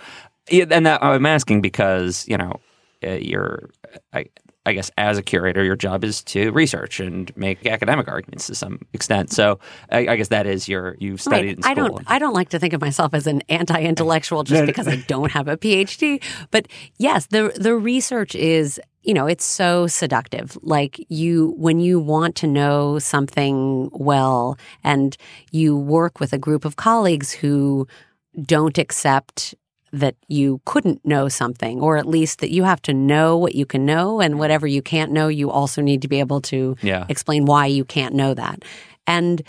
and 0.51 0.85
that, 0.85 1.03
I'm 1.03 1.25
asking 1.25 1.61
because 1.61 2.27
you 2.27 2.37
know 2.37 2.59
uh, 3.03 3.11
you're. 3.11 3.69
I, 4.13 4.25
I 4.65 4.73
guess 4.73 4.91
as 4.97 5.17
a 5.17 5.23
curator, 5.23 5.63
your 5.63 5.75
job 5.75 6.03
is 6.03 6.21
to 6.25 6.51
research 6.51 6.99
and 6.99 7.35
make 7.35 7.65
academic 7.65 8.07
arguments 8.07 8.47
to 8.47 8.55
some 8.55 8.79
extent. 8.93 9.31
So 9.31 9.59
I, 9.91 10.07
I 10.09 10.15
guess 10.15 10.27
that 10.27 10.45
is 10.45 10.67
your 10.67 10.95
you've 10.99 11.21
studied 11.21 11.57
in 11.57 11.63
school. 11.63 11.71
I 11.71 11.73
don't. 11.73 12.03
I 12.07 12.19
don't 12.19 12.33
like 12.33 12.49
to 12.49 12.59
think 12.59 12.73
of 12.73 12.81
myself 12.81 13.13
as 13.13 13.25
an 13.25 13.41
anti-intellectual 13.49 14.43
just 14.43 14.65
because 14.65 14.87
I 14.87 14.97
don't 15.07 15.31
have 15.31 15.47
a 15.47 15.57
PhD. 15.57 16.23
But 16.51 16.67
yes, 16.97 17.27
the 17.27 17.53
the 17.55 17.75
research 17.75 18.35
is. 18.35 18.79
You 19.01 19.13
know, 19.13 19.27
it's 19.27 19.45
so 19.45 19.87
seductive. 19.87 20.57
Like 20.61 21.03
you, 21.07 21.55
when 21.57 21.79
you 21.79 22.01
want 22.01 22.35
to 22.35 22.47
know 22.47 22.99
something 22.99 23.89
well, 23.93 24.57
and 24.83 25.15
you 25.51 25.77
work 25.77 26.19
with 26.19 26.33
a 26.33 26.37
group 26.37 26.65
of 26.65 26.75
colleagues 26.75 27.31
who 27.31 27.87
don't 28.43 28.77
accept 28.77 29.55
that 29.91 30.15
you 30.27 30.61
couldn't 30.65 31.03
know 31.05 31.29
something, 31.29 31.79
or 31.81 31.97
at 31.97 32.05
least 32.07 32.39
that 32.39 32.51
you 32.51 32.63
have 32.63 32.81
to 32.83 32.93
know 32.93 33.37
what 33.37 33.55
you 33.55 33.65
can 33.65 33.85
know, 33.85 34.21
and 34.21 34.39
whatever 34.39 34.67
you 34.67 34.81
can't 34.81 35.11
know, 35.11 35.27
you 35.27 35.49
also 35.49 35.81
need 35.81 36.01
to 36.01 36.07
be 36.07 36.19
able 36.19 36.41
to 36.41 36.75
Yeah. 36.81 37.05
explain 37.09 37.45
why 37.45 37.65
you 37.65 37.85
can't 37.85 38.13
know 38.13 38.33
that. 38.33 38.63
And, 39.07 39.41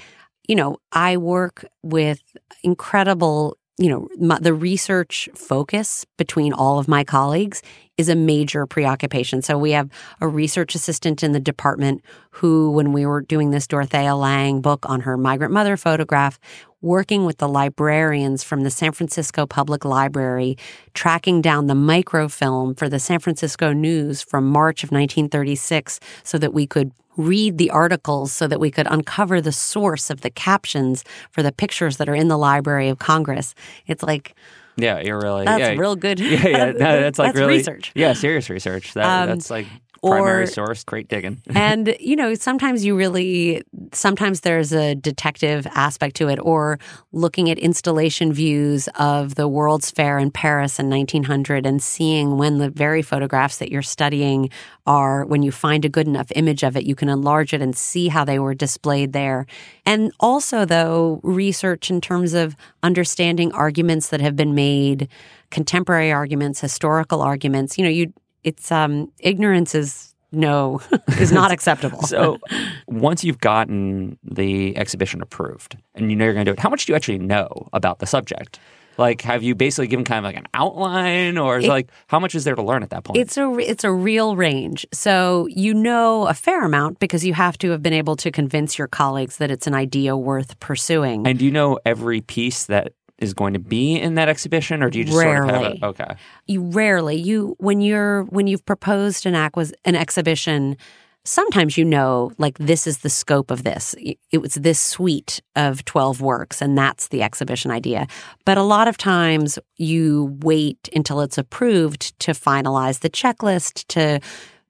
you 0.48 0.56
know, 0.56 0.78
I 0.92 1.16
work 1.16 1.64
with 1.82 2.22
incredible, 2.62 3.56
you 3.78 3.88
know, 3.88 4.08
my, 4.18 4.38
the 4.38 4.54
research 4.54 5.28
focus 5.34 6.06
between 6.16 6.52
all 6.52 6.78
of 6.78 6.88
my 6.88 7.04
colleagues 7.04 7.62
is 7.96 8.08
a 8.08 8.16
major 8.16 8.66
preoccupation. 8.66 9.42
So 9.42 9.58
we 9.58 9.72
have 9.72 9.90
a 10.22 10.28
research 10.28 10.74
assistant 10.74 11.22
in 11.22 11.32
the 11.32 11.40
department 11.40 12.02
who, 12.30 12.70
when 12.70 12.92
we 12.92 13.04
were 13.04 13.20
doing 13.20 13.50
this 13.50 13.66
Dorothea 13.66 14.14
Lange 14.14 14.62
book 14.62 14.88
on 14.88 15.00
her 15.02 15.18
migrant 15.18 15.52
mother 15.52 15.76
photograph, 15.76 16.38
working 16.82 17.24
with 17.24 17.38
the 17.38 17.48
librarians 17.48 18.42
from 18.42 18.62
the 18.62 18.70
San 18.70 18.92
Francisco 18.92 19.46
Public 19.46 19.84
Library, 19.84 20.56
tracking 20.94 21.40
down 21.42 21.66
the 21.66 21.74
microfilm 21.74 22.74
for 22.74 22.88
the 22.88 22.98
San 22.98 23.18
Francisco 23.20 23.72
News 23.72 24.22
from 24.22 24.48
March 24.48 24.82
of 24.82 24.90
1936 24.90 26.00
so 26.22 26.38
that 26.38 26.54
we 26.54 26.66
could 26.66 26.92
read 27.16 27.58
the 27.58 27.70
articles 27.70 28.32
so 28.32 28.46
that 28.46 28.60
we 28.60 28.70
could 28.70 28.86
uncover 28.90 29.40
the 29.40 29.52
source 29.52 30.10
of 30.10 30.22
the 30.22 30.30
captions 30.30 31.04
for 31.30 31.42
the 31.42 31.52
pictures 31.52 31.98
that 31.98 32.08
are 32.08 32.14
in 32.14 32.28
the 32.28 32.38
Library 32.38 32.88
of 32.88 32.98
Congress. 32.98 33.54
It's 33.86 34.02
like, 34.02 34.34
Yeah, 34.76 35.00
you're 35.00 35.20
really 35.20 35.44
that's 35.44 35.60
yeah, 35.60 35.70
real 35.72 35.96
good. 35.96 36.18
Yeah, 36.20 36.48
yeah, 36.48 36.64
no, 36.72 37.00
that's 37.00 37.18
like 37.18 37.34
really 37.34 37.58
research. 37.58 37.92
Yeah, 37.94 38.14
serious 38.14 38.48
research. 38.48 38.94
That, 38.94 39.22
Um, 39.22 39.28
that's 39.28 39.50
like 39.50 39.66
primary 40.02 40.44
or- 40.44 40.46
source, 40.46 40.84
great 40.84 41.08
digging. 41.08 41.42
and 41.54 41.94
you 42.00 42.16
know 42.16 42.34
sometimes 42.34 42.84
you 42.84 42.96
really 42.96 43.62
sometimes 43.92 44.40
there's 44.40 44.72
a 44.72 44.94
detective 44.94 45.66
aspect 45.74 46.16
to 46.16 46.28
it 46.28 46.38
or 46.40 46.78
looking 47.12 47.50
at 47.50 47.58
installation 47.58 48.32
views 48.32 48.88
of 48.98 49.34
the 49.34 49.48
world's 49.48 49.90
fair 49.90 50.18
in 50.18 50.30
paris 50.30 50.78
in 50.78 50.88
1900 50.88 51.66
and 51.66 51.82
seeing 51.82 52.38
when 52.38 52.58
the 52.58 52.70
very 52.70 53.02
photographs 53.02 53.58
that 53.58 53.70
you're 53.70 53.82
studying 53.82 54.48
are 54.86 55.24
when 55.26 55.42
you 55.42 55.52
find 55.52 55.84
a 55.84 55.88
good 55.88 56.06
enough 56.06 56.30
image 56.34 56.62
of 56.62 56.76
it 56.76 56.84
you 56.84 56.94
can 56.94 57.08
enlarge 57.08 57.52
it 57.52 57.60
and 57.60 57.76
see 57.76 58.08
how 58.08 58.24
they 58.24 58.38
were 58.38 58.54
displayed 58.54 59.12
there 59.12 59.46
and 59.84 60.12
also 60.20 60.64
though 60.64 61.20
research 61.22 61.90
in 61.90 62.00
terms 62.00 62.32
of 62.32 62.56
understanding 62.82 63.52
arguments 63.52 64.08
that 64.08 64.20
have 64.20 64.36
been 64.36 64.54
made 64.54 65.08
contemporary 65.50 66.12
arguments 66.12 66.60
historical 66.60 67.22
arguments 67.22 67.76
you 67.76 67.84
know 67.84 67.90
you 67.90 68.12
it's 68.44 68.70
um 68.72 69.10
ignorance 69.18 69.74
is 69.74 70.14
no 70.32 70.80
is 71.18 71.32
not 71.32 71.50
acceptable. 71.56 72.02
So 72.02 72.38
once 72.86 73.24
you've 73.24 73.40
gotten 73.40 74.18
the 74.22 74.76
exhibition 74.76 75.20
approved 75.22 75.76
and 75.94 76.10
you 76.10 76.16
know 76.16 76.24
you're 76.24 76.34
going 76.34 76.44
to 76.46 76.50
do 76.50 76.54
it, 76.54 76.60
how 76.60 76.70
much 76.70 76.86
do 76.86 76.92
you 76.92 76.96
actually 76.96 77.18
know 77.18 77.68
about 77.72 77.98
the 77.98 78.06
subject? 78.06 78.58
Like, 78.98 79.22
have 79.22 79.42
you 79.42 79.54
basically 79.54 79.86
given 79.86 80.04
kind 80.04 80.18
of 80.18 80.24
like 80.24 80.36
an 80.36 80.46
outline, 80.52 81.38
or 81.38 81.58
It- 81.58 81.68
like 81.68 81.90
how 82.08 82.18
much 82.20 82.34
is 82.34 82.44
there 82.44 82.54
to 82.54 82.62
learn 82.62 82.82
at 82.82 82.90
that 82.90 83.02
point? 83.04 83.18
it's 83.18 83.38
a 83.38 83.48
it's 83.58 83.82
a 83.82 83.90
real 83.90 84.36
range. 84.36 84.84
So 84.92 85.46
you 85.48 85.72
know 85.72 86.26
a 86.26 86.34
fair 86.34 86.64
amount 86.66 86.98
because 86.98 87.24
you 87.24 87.32
have 87.32 87.56
to 87.58 87.70
have 87.70 87.82
been 87.82 87.94
able 87.94 88.14
to 88.16 88.30
convince 88.30 88.78
your 88.78 88.88
colleagues 88.88 89.38
that 89.38 89.50
it's 89.50 89.66
an 89.66 89.74
idea 89.74 90.16
worth 90.16 90.58
pursuing. 90.60 91.26
and 91.26 91.38
do 91.38 91.44
you 91.46 91.50
know 91.50 91.78
every 91.86 92.20
piece 92.20 92.66
that 92.66 92.92
is 93.20 93.34
going 93.34 93.52
to 93.52 93.58
be 93.58 93.96
in 93.96 94.14
that 94.14 94.28
exhibition, 94.28 94.82
or 94.82 94.90
do 94.90 94.98
you 94.98 95.04
just 95.04 95.16
sort 95.16 95.38
of 95.38 95.44
Rarely. 95.44 95.78
have 95.80 95.82
a 95.82 95.86
okay? 95.86 96.14
you 96.46 96.62
rarely 96.62 97.16
you 97.16 97.54
when 97.58 97.80
you're 97.80 98.24
when 98.24 98.46
you've 98.46 98.64
proposed 98.64 99.26
an 99.26 99.34
acquis- 99.34 99.74
an 99.84 99.94
exhibition 99.94 100.76
sometimes 101.24 101.76
you 101.76 101.84
know, 101.84 102.32
like, 102.38 102.56
this 102.58 102.86
is 102.86 102.98
the 102.98 103.10
scope 103.10 103.50
of 103.50 103.64
this. 103.64 103.94
It 104.30 104.38
was 104.38 104.54
this 104.54 104.80
suite 104.80 105.40
of 105.56 105.84
12 105.84 106.20
works, 106.20 106.62
and 106.62 106.76
that's 106.76 107.08
the 107.08 107.22
exhibition 107.22 107.70
idea. 107.70 108.06
But 108.44 108.58
a 108.58 108.62
lot 108.62 108.88
of 108.88 108.96
times 108.96 109.58
you 109.76 110.38
wait 110.40 110.88
until 110.94 111.20
it's 111.20 111.38
approved 111.38 112.18
to 112.20 112.32
finalize 112.32 113.00
the 113.00 113.10
checklist, 113.10 113.86
to 113.88 114.20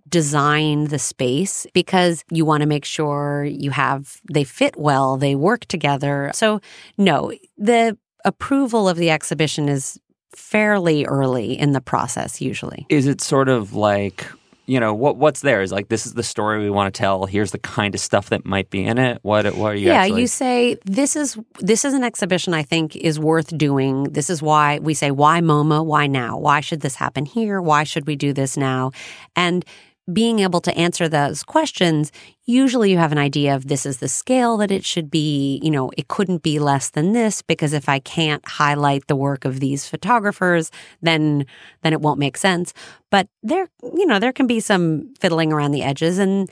design 0.09 0.85
the 0.87 0.99
space 0.99 1.69
because 1.73 2.25
you 2.33 2.45
want 2.45 2.63
to 2.63 2.67
make 2.67 2.85
sure 2.85 3.45
you 3.45 3.71
have 3.71 4.21
they 4.31 4.43
fit 4.43 4.77
well, 4.77 5.17
they 5.17 5.37
work 5.37 5.65
together. 5.67 6.33
So, 6.35 6.61
no, 6.99 7.33
the 7.57 7.97
approval 8.25 8.89
of 8.89 8.97
the 8.97 9.11
exhibition 9.11 9.69
is 9.69 9.99
fairly 10.35 11.05
early 11.07 11.59
in 11.59 11.73
the 11.73 11.81
process 11.81 12.41
usually. 12.41 12.87
Is 12.89 13.07
it 13.07 13.21
sort 13.21 13.49
of 13.49 13.75
like 13.75 14.27
you 14.67 14.79
know 14.79 14.95
what 14.95 15.17
what's 15.17 15.41
there? 15.41 15.63
Is 15.63 15.73
like 15.73 15.89
this 15.89 16.07
is 16.07 16.15
the 16.15 16.23
story 16.23 16.61
we 16.61 16.71
want 16.71 16.95
to 16.95 16.97
tell. 16.97 17.27
Here's 17.27 17.51
the 17.51 17.59
kind 17.59 17.93
of 17.93 18.01
stuff 18.01 18.29
that 18.29 18.47
might 18.47 18.71
be 18.71 18.85
in 18.85 18.99
it. 18.99 19.19
What 19.23 19.45
what 19.57 19.73
are 19.73 19.75
you 19.75 19.89
yeah 19.89 20.03
actually... 20.03 20.21
you 20.21 20.27
say 20.29 20.77
this 20.85 21.17
is 21.17 21.37
this 21.59 21.85
is 21.85 21.93
an 21.93 22.05
exhibition 22.05 22.55
i 22.55 22.63
think 22.63 22.95
is 22.95 23.19
worth 23.19 23.57
doing. 23.59 24.05
This 24.05 24.31
is 24.31 24.41
why 24.41 24.79
we 24.79 24.95
say 24.95 25.11
why 25.11 25.41
moma? 25.41 25.85
Why 25.85 26.07
now? 26.07 26.39
Why 26.39 26.61
should 26.61 26.83
this 26.83 26.95
happen 26.95 27.27
here? 27.27 27.61
Why 27.61 27.83
should 27.83 28.07
we 28.07 28.15
do 28.15 28.33
this 28.33 28.57
now? 28.57 28.93
And 29.35 29.65
being 30.13 30.41
able 30.41 30.61
to 30.63 30.77
answer 30.77 31.09
those 31.09 31.43
questions, 31.43 32.13
usually 32.47 32.91
you 32.91 32.99
have 32.99 33.13
an 33.13 33.19
idea 33.19 33.55
of 33.55 33.69
this 33.69 33.87
is 33.87 33.99
the 33.99 34.09
scale 34.09 34.57
that 34.59 34.71
it 34.71 34.85
should 34.85 35.11
be. 35.11 35.61
You 35.63 35.71
know, 35.71 35.91
it 35.97 36.09
couldn't 36.09 36.43
be 36.43 36.59
less 36.59 36.91
than 36.91 37.13
this 37.13 37.43
because 37.43 37.73
if 37.73 37.89
I 37.89 37.99
can't 37.99 38.47
highlight 38.47 39.07
the 39.07 39.17
work 39.17 39.45
of 39.45 39.61
these 39.61 39.87
photographers, 39.87 40.71
then 41.03 41.47
then 41.83 41.93
it 41.93 42.01
won't 42.01 42.19
make 42.19 42.37
sense. 42.37 42.73
But 43.11 43.29
there, 43.43 43.69
you 43.83 44.07
know, 44.07 44.19
there 44.19 44.33
can 44.33 44.47
be 44.47 44.61
some 44.61 45.15
fiddling 45.21 45.53
around 45.53 45.73
the 45.73 45.83
edges 45.83 46.19
and 46.19 46.49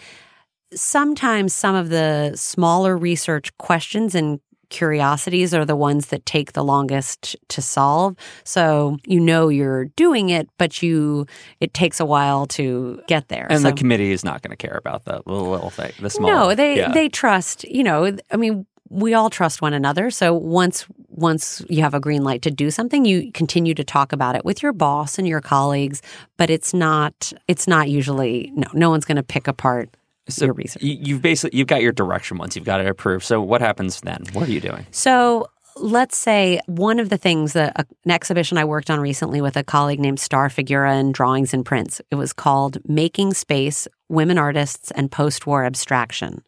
sometimes 0.75 1.55
some 1.55 1.75
of 1.75 1.89
the 1.89 2.33
smaller 2.35 2.97
research 2.97 3.57
questions 3.59 4.15
and 4.15 4.41
curiosities 4.71 5.55
are 5.55 5.65
the 5.65 5.77
ones 5.77 6.07
that 6.07 6.25
take 6.27 6.53
the 6.53 6.65
longest 6.65 7.37
to 7.49 7.63
solve. 7.63 8.17
So 8.45 8.99
you 9.07 9.21
know 9.21 9.49
you're 9.49 9.87
doing 9.97 10.31
it, 10.31 10.49
but 10.59 10.83
you 10.83 11.27
it 11.61 11.75
takes 11.75 12.01
a 12.01 12.07
while 12.07 12.47
to 12.47 13.03
get 13.07 13.29
there. 13.29 13.47
And 13.51 13.63
so, 13.63 13.71
the 13.71 13.77
committee 13.77 14.13
is 14.13 14.25
not 14.25 14.43
going 14.43 14.51
to 14.51 14.57
care 14.57 14.77
about 14.77 15.05
the 15.05 15.23
little, 15.27 15.51
little 15.51 15.71
thing, 15.71 15.93
the 16.01 16.11
small. 16.11 16.31
No, 16.31 16.55
they 16.55 16.77
yeah. 16.77 16.93
they 16.93 17.09
trust. 17.09 17.65
You 17.65 17.83
know, 17.83 18.17
I 18.31 18.37
mean, 18.37 18.67
we 18.91 19.15
all 19.15 19.31
trust 19.31 19.61
one 19.61 19.75
another. 19.75 20.11
So 20.11 20.35
once 20.35 20.87
once 21.09 21.63
you 21.69 21.83
have 21.83 21.95
a 21.95 22.01
green 22.01 22.23
light 22.23 22.43
to 22.43 22.51
do 22.51 22.71
something, 22.71 23.05
you 23.05 23.33
continue 23.33 23.75
to 23.75 23.85
talk 23.85 24.13
about 24.13 24.37
it 24.37 24.45
with 24.45 24.63
your 24.63 24.73
boss 24.73 25.19
and 25.19 25.27
your 25.27 25.41
colleagues. 25.41 26.01
But 26.37 26.51
it's 26.51 26.73
not 26.73 27.33
it's 27.49 27.67
not 27.67 27.89
usually 27.89 28.53
no 28.55 28.69
no 28.73 28.91
one's 28.91 29.05
going 29.05 29.17
to 29.17 29.23
pick 29.23 29.49
apart 29.49 29.91
so 30.29 30.47
your 30.47 30.55
research. 30.55 30.83
You've 30.83 31.23
basically 31.23 31.59
you've 31.59 31.67
got 31.67 31.83
your 31.83 31.93
direction 31.93 32.39
once 32.39 32.57
you've 32.57 32.65
got 32.65 32.81
it 32.81 32.87
approved. 32.87 33.25
So 33.25 33.41
what 33.41 33.61
happens 33.61 34.01
then? 34.01 34.25
What 34.33 34.49
are 34.49 34.53
you 34.53 34.61
doing? 34.61 34.87
So 34.91 35.49
let's 35.77 36.17
say 36.17 36.61
one 36.67 36.99
of 36.99 37.09
the 37.09 37.17
things 37.17 37.53
that 37.53 37.87
an 38.05 38.11
exhibition 38.11 38.59
I 38.59 38.65
worked 38.65 38.91
on 38.91 39.01
recently 39.01 39.41
with 39.41 39.57
a 39.57 39.65
colleague 39.65 40.01
named 40.01 40.21
Starr 40.21 40.49
Figura 40.49 40.99
in 40.99 41.13
Drawings 41.13 41.55
and 41.55 41.65
Prints. 41.65 42.01
It 42.11 42.17
was 42.17 42.33
called 42.33 42.79
Making 42.87 43.35
Space: 43.35 43.87
Women 44.09 44.39
Artists 44.39 44.91
and 44.93 45.11
Post-War 45.11 45.65
Abstraction. 45.65 46.43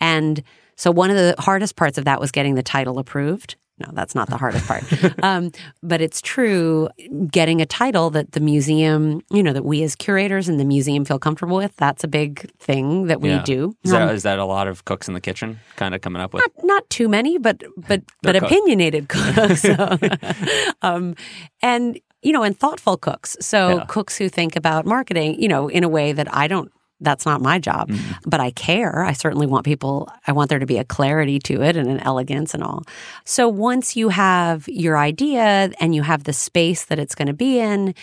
And 0.00 0.42
so 0.76 0.90
one 0.90 1.10
of 1.10 1.16
the 1.16 1.34
hardest 1.38 1.76
parts 1.76 1.98
of 1.98 2.06
that 2.06 2.20
was 2.20 2.32
getting 2.32 2.54
the 2.54 2.62
title 2.62 2.98
approved. 2.98 3.56
No, 3.84 3.90
that's 3.92 4.14
not 4.14 4.28
the 4.30 4.36
hardest 4.36 4.66
part. 4.66 4.84
um, 5.22 5.50
but 5.82 6.00
it's 6.00 6.20
true 6.20 6.88
getting 7.30 7.60
a 7.60 7.66
title 7.66 8.10
that 8.10 8.32
the 8.32 8.40
museum, 8.40 9.20
you 9.30 9.42
know, 9.42 9.52
that 9.52 9.64
we 9.64 9.82
as 9.82 9.96
curators 9.96 10.48
and 10.48 10.60
the 10.60 10.64
museum 10.64 11.04
feel 11.04 11.18
comfortable 11.18 11.56
with. 11.56 11.74
That's 11.76 12.04
a 12.04 12.08
big 12.08 12.50
thing 12.58 13.06
that 13.06 13.20
we 13.20 13.30
Yeah. 13.30 13.42
do. 13.42 13.74
Is 13.84 13.90
that, 13.90 14.02
Um, 14.02 14.08
is 14.10 14.22
that 14.22 14.38
a 14.38 14.44
lot 14.44 14.68
of 14.68 14.84
cooks 14.84 15.08
in 15.08 15.14
the 15.14 15.20
kitchen 15.20 15.58
kind 15.76 15.94
of 15.94 16.00
coming 16.00 16.22
up 16.22 16.32
with? 16.34 16.42
not 16.42 16.64
not 16.64 16.90
too 16.90 17.08
many, 17.08 17.38
but 17.38 17.62
but 17.88 18.02
but 18.22 18.36
opinionated 18.36 19.08
cooks, 19.08 19.62
So, 19.62 19.98
um, 20.82 21.14
and 21.62 21.98
you 22.22 22.32
know, 22.32 22.42
and 22.44 22.56
thoughtful 22.56 22.96
cooks. 22.96 23.36
So 23.40 23.78
Yeah. 23.78 23.84
cooks 23.88 24.16
who 24.16 24.28
think 24.28 24.54
about 24.54 24.86
marketing, 24.86 25.40
you 25.42 25.48
know, 25.48 25.66
in 25.68 25.82
a 25.82 25.88
way 25.88 26.12
that 26.12 26.32
I 26.32 26.46
don't. 26.46 26.70
That's 27.02 27.26
not 27.26 27.40
my 27.40 27.58
job, 27.58 27.88
Mm-hmm. 27.90 28.28
but 28.30 28.40
I 28.40 28.50
care. 28.52 29.02
I 29.04 29.12
certainly 29.12 29.46
want 29.46 29.64
people. 29.64 30.08
I 30.26 30.32
want 30.32 30.48
there 30.50 30.58
to 30.58 30.66
be 30.66 30.78
a 30.78 30.84
clarity 30.84 31.38
to 31.40 31.62
it 31.62 31.76
and 31.76 31.88
an 31.88 32.00
elegance 32.00 32.54
and 32.54 32.62
all. 32.62 32.84
So 33.24 33.48
once 33.48 33.96
you 33.96 34.08
have 34.10 34.66
your 34.68 34.96
idea 34.96 35.70
and 35.80 35.94
you 35.94 36.02
have 36.02 36.24
the 36.24 36.32
space 36.32 36.84
that 36.86 36.98
it's 36.98 37.14
going 37.14 37.28
to 37.28 37.34
be 37.34 37.58
in, 37.58 37.94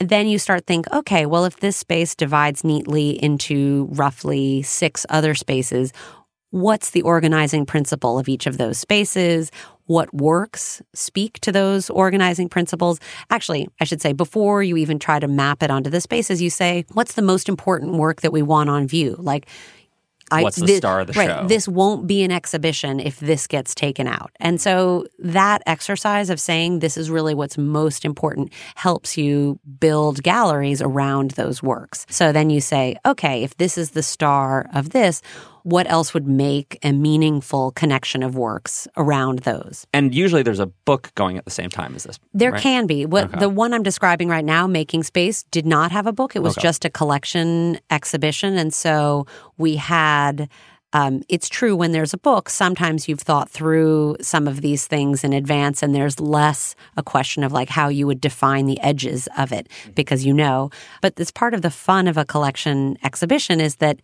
then 0.00 0.26
you 0.26 0.38
start 0.38 0.66
think 0.66 0.90
okay 0.92 1.26
well 1.26 1.44
if 1.44 1.60
this 1.60 1.76
space 1.76 2.16
divides 2.16 2.64
neatly 2.64 3.10
into 3.22 3.86
roughly 3.92 4.60
six 4.62 5.06
other 5.08 5.32
spaces 5.34 5.92
what's 6.52 6.90
the 6.90 7.02
organizing 7.02 7.66
principle 7.66 8.18
of 8.18 8.28
each 8.28 8.46
of 8.46 8.58
those 8.58 8.78
spaces 8.78 9.50
what 9.86 10.12
works 10.14 10.80
speak 10.94 11.40
to 11.40 11.50
those 11.50 11.90
organizing 11.90 12.48
principles 12.48 13.00
actually 13.30 13.68
i 13.80 13.84
should 13.84 14.00
say 14.00 14.12
before 14.12 14.62
you 14.62 14.76
even 14.76 14.98
try 14.98 15.18
to 15.18 15.26
map 15.26 15.62
it 15.62 15.70
onto 15.70 15.90
the 15.90 16.00
spaces 16.00 16.40
you 16.40 16.50
say 16.50 16.84
what's 16.92 17.14
the 17.14 17.22
most 17.22 17.48
important 17.48 17.94
work 17.94 18.20
that 18.20 18.32
we 18.32 18.42
want 18.42 18.70
on 18.70 18.86
view 18.86 19.16
like 19.18 19.48
I, 20.32 20.42
What's 20.42 20.56
the 20.56 20.66
thi- 20.66 20.76
star 20.76 21.00
of 21.00 21.08
the 21.08 21.12
right, 21.12 21.28
show? 21.28 21.46
This 21.46 21.68
won't 21.68 22.06
be 22.06 22.22
an 22.22 22.30
exhibition 22.32 23.00
if 23.00 23.20
this 23.20 23.46
gets 23.46 23.74
taken 23.74 24.06
out. 24.06 24.32
And 24.40 24.58
so 24.58 25.06
that 25.18 25.62
exercise 25.66 26.30
of 26.30 26.40
saying 26.40 26.78
this 26.78 26.96
is 26.96 27.10
really 27.10 27.34
what's 27.34 27.58
most 27.58 28.06
important 28.06 28.50
helps 28.74 29.18
you 29.18 29.60
build 29.78 30.22
galleries 30.22 30.80
around 30.80 31.32
those 31.32 31.62
works. 31.62 32.06
So 32.08 32.32
then 32.32 32.48
you 32.48 32.62
say, 32.62 32.96
okay, 33.04 33.42
if 33.42 33.58
this 33.58 33.76
is 33.76 33.90
the 33.90 34.02
star 34.02 34.70
of 34.72 34.90
this, 34.90 35.20
what 35.64 35.90
else 35.90 36.12
would 36.14 36.26
make 36.26 36.78
a 36.82 36.92
meaningful 36.92 37.70
connection 37.72 38.22
of 38.22 38.36
works 38.36 38.88
around 38.96 39.40
those? 39.40 39.86
And 39.92 40.14
usually 40.14 40.42
there's 40.42 40.58
a 40.60 40.66
book 40.66 41.12
going 41.14 41.38
at 41.38 41.44
the 41.44 41.50
same 41.50 41.70
time 41.70 41.94
as 41.94 42.04
this. 42.04 42.18
There 42.34 42.52
right? 42.52 42.62
can 42.62 42.86
be. 42.86 43.06
What 43.06 43.24
Okay. 43.24 43.38
the 43.40 43.48
one 43.48 43.72
I'm 43.74 43.82
describing 43.82 44.28
right 44.28 44.44
now, 44.44 44.66
Making 44.66 45.02
Space, 45.02 45.44
did 45.44 45.66
not 45.66 45.92
have 45.92 46.06
a 46.06 46.12
book. 46.12 46.34
It 46.36 46.42
was 46.42 46.56
Okay. 46.58 46.62
just 46.68 46.84
a 46.84 46.90
collection 46.90 47.78
exhibition, 47.90 48.56
and 48.56 48.72
so 48.74 49.26
we 49.58 49.76
had. 49.76 50.48
Um, 50.94 51.22
it's 51.30 51.48
true 51.48 51.74
when 51.74 51.92
there's 51.92 52.12
a 52.12 52.18
book, 52.18 52.50
sometimes 52.50 53.08
you've 53.08 53.20
thought 53.20 53.48
through 53.48 54.16
some 54.20 54.46
of 54.46 54.60
these 54.60 54.86
things 54.86 55.24
in 55.24 55.32
advance, 55.32 55.82
and 55.82 55.94
there's 55.94 56.20
less 56.20 56.74
a 56.98 57.02
question 57.02 57.42
of 57.42 57.50
like 57.50 57.70
how 57.70 57.88
you 57.88 58.06
would 58.06 58.20
define 58.20 58.66
the 58.66 58.78
edges 58.80 59.26
of 59.38 59.52
it 59.52 59.68
because 59.94 60.26
you 60.26 60.34
know. 60.34 60.68
But 61.00 61.14
it's 61.18 61.30
part 61.30 61.54
of 61.54 61.62
the 61.62 61.70
fun 61.70 62.08
of 62.08 62.18
a 62.18 62.26
collection 62.26 62.98
exhibition 63.02 63.58
is 63.58 63.76
that 63.76 64.00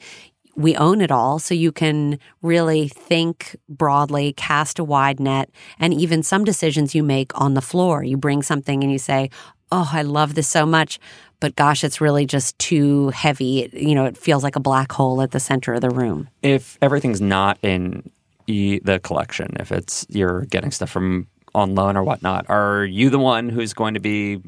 we 0.59 0.75
own 0.77 1.01
it 1.01 1.11
all. 1.11 1.39
So 1.39 1.55
you 1.55 1.71
can 1.73 2.19
really 2.43 2.89
think 2.89 3.57
broadly 3.69 4.33
cast 4.35 4.79
a 4.79 4.85
wide 4.85 5.21
net 5.21 5.49
and 5.79 5.95
even 5.95 6.23
some 6.23 6.45
decisions 6.45 6.95
you 6.95 7.03
make 7.03 7.31
on 7.41 7.55
the 7.55 7.63
floor. 7.63 8.03
You 8.03 8.17
bring 8.17 8.43
something 8.43 8.83
and 8.83 8.93
you 8.93 8.99
say 8.99 9.31
oh 9.71 9.91
i 9.93 10.01
love 10.01 10.35
this 10.35 10.49
so 10.49 10.65
much 10.65 10.99
but 11.41 11.55
gosh 11.55 11.85
it's 11.85 12.01
really 12.01 12.25
just 12.27 12.59
too 12.59 13.11
heavy. 13.11 13.61
It- 13.65 13.75
you 13.75 13.95
know 13.95 14.07
it 14.07 14.17
feels 14.17 14.43
like 14.43 14.57
a 14.57 14.61
black 14.61 14.91
hole 14.93 15.21
at 15.23 15.31
the 15.31 15.39
center 15.41 15.75
of 15.75 15.81
the 15.83 15.91
room. 15.91 16.29
If 16.43 16.77
everything's 16.83 17.21
not 17.21 17.59
in 17.63 18.11
e- 18.47 18.81
the 18.83 18.99
collection, 18.99 19.49
if 19.61 19.71
it's 19.71 20.07
you're 20.09 20.47
getting 20.47 20.71
stuff 20.73 20.91
from 20.91 21.27
on 21.55 21.75
loan 21.75 21.97
or 21.97 22.03
whatnot, 22.03 22.47
are 22.49 22.85
you 22.85 23.11
the 23.11 23.19
one 23.19 23.49
who's 23.51 23.73
going 23.75 23.95
to 23.95 24.01
be 24.01 24.41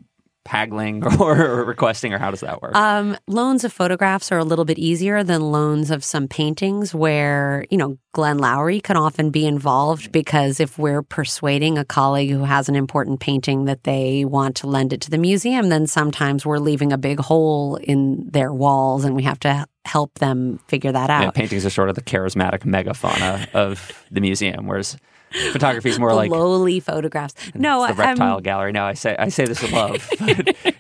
haggling 0.47 1.05
or 1.21 1.65
requesting, 1.65 2.13
or 2.13 2.19
how 2.19 2.31
does 2.31 2.41
that 2.41 2.63
work? 2.63 2.75
Um, 2.75 3.17
loans 3.27 3.65
of 3.65 3.73
photographs 3.73 4.33
are 4.33 4.39
a 4.39 4.45
little 4.45 4.65
bit 4.65 4.79
easier 4.79 5.23
than 5.23 5.53
loans 5.53 5.91
of 5.91 6.05
some 6.05 6.29
paintings 6.29 6.95
where, 6.95 7.65
you 7.71 7.77
know, 7.77 7.99
Glenn 8.13 8.39
Lowry 8.39 8.81
can 8.81 8.97
often 8.97 9.31
be 9.31 9.47
involved 9.47 10.11
because 10.11 10.59
if 10.59 10.79
we're 10.79 11.03
persuading 11.03 11.79
a 11.79 11.85
colleague 11.85 12.31
who 12.31 12.45
has 12.45 12.69
an 12.69 12.75
important 12.75 13.21
painting 13.21 13.67
that 13.67 13.85
they 13.85 14.25
want 14.25 14.57
to 14.57 14.67
lend 14.67 14.93
it 14.93 15.01
to 15.03 15.11
the 15.11 15.19
museum, 15.19 15.69
then 15.69 15.87
sometimes 15.87 16.45
we're 16.45 16.59
leaving 16.59 16.93
a 16.93 16.99
big 16.99 17.21
hole 17.21 17.77
in 17.77 18.29
their 18.31 18.53
walls 18.53 19.05
and 19.05 19.15
we 19.15 19.23
have 19.23 19.39
to 19.41 19.67
help 19.85 20.19
them 20.19 20.59
figure 20.69 20.93
that 20.93 21.09
yeah, 21.09 21.29
out. 21.29 21.35
paintings 21.35 21.65
are 21.65 21.71
sort 21.71 21.89
of 21.89 21.95
the 21.95 22.03
charismatic 22.03 22.61
megafauna 22.61 23.49
of 23.55 24.05
the 24.11 24.21
museum, 24.21 24.67
whereas 24.67 24.97
photography 25.53 25.91
is 25.91 25.99
more 25.99 26.13
like 26.15 26.31
lowly 26.31 26.81
photographs. 26.81 27.35
No, 27.55 27.87
the 27.87 27.95
reptile 27.95 28.41
gallery. 28.41 28.73
No, 28.73 28.85
I 28.85 28.95
say 28.95 29.17
I 29.19 29.29
say 29.29 29.45
this 29.47 29.63
with 29.63 29.73
love. 29.73 30.09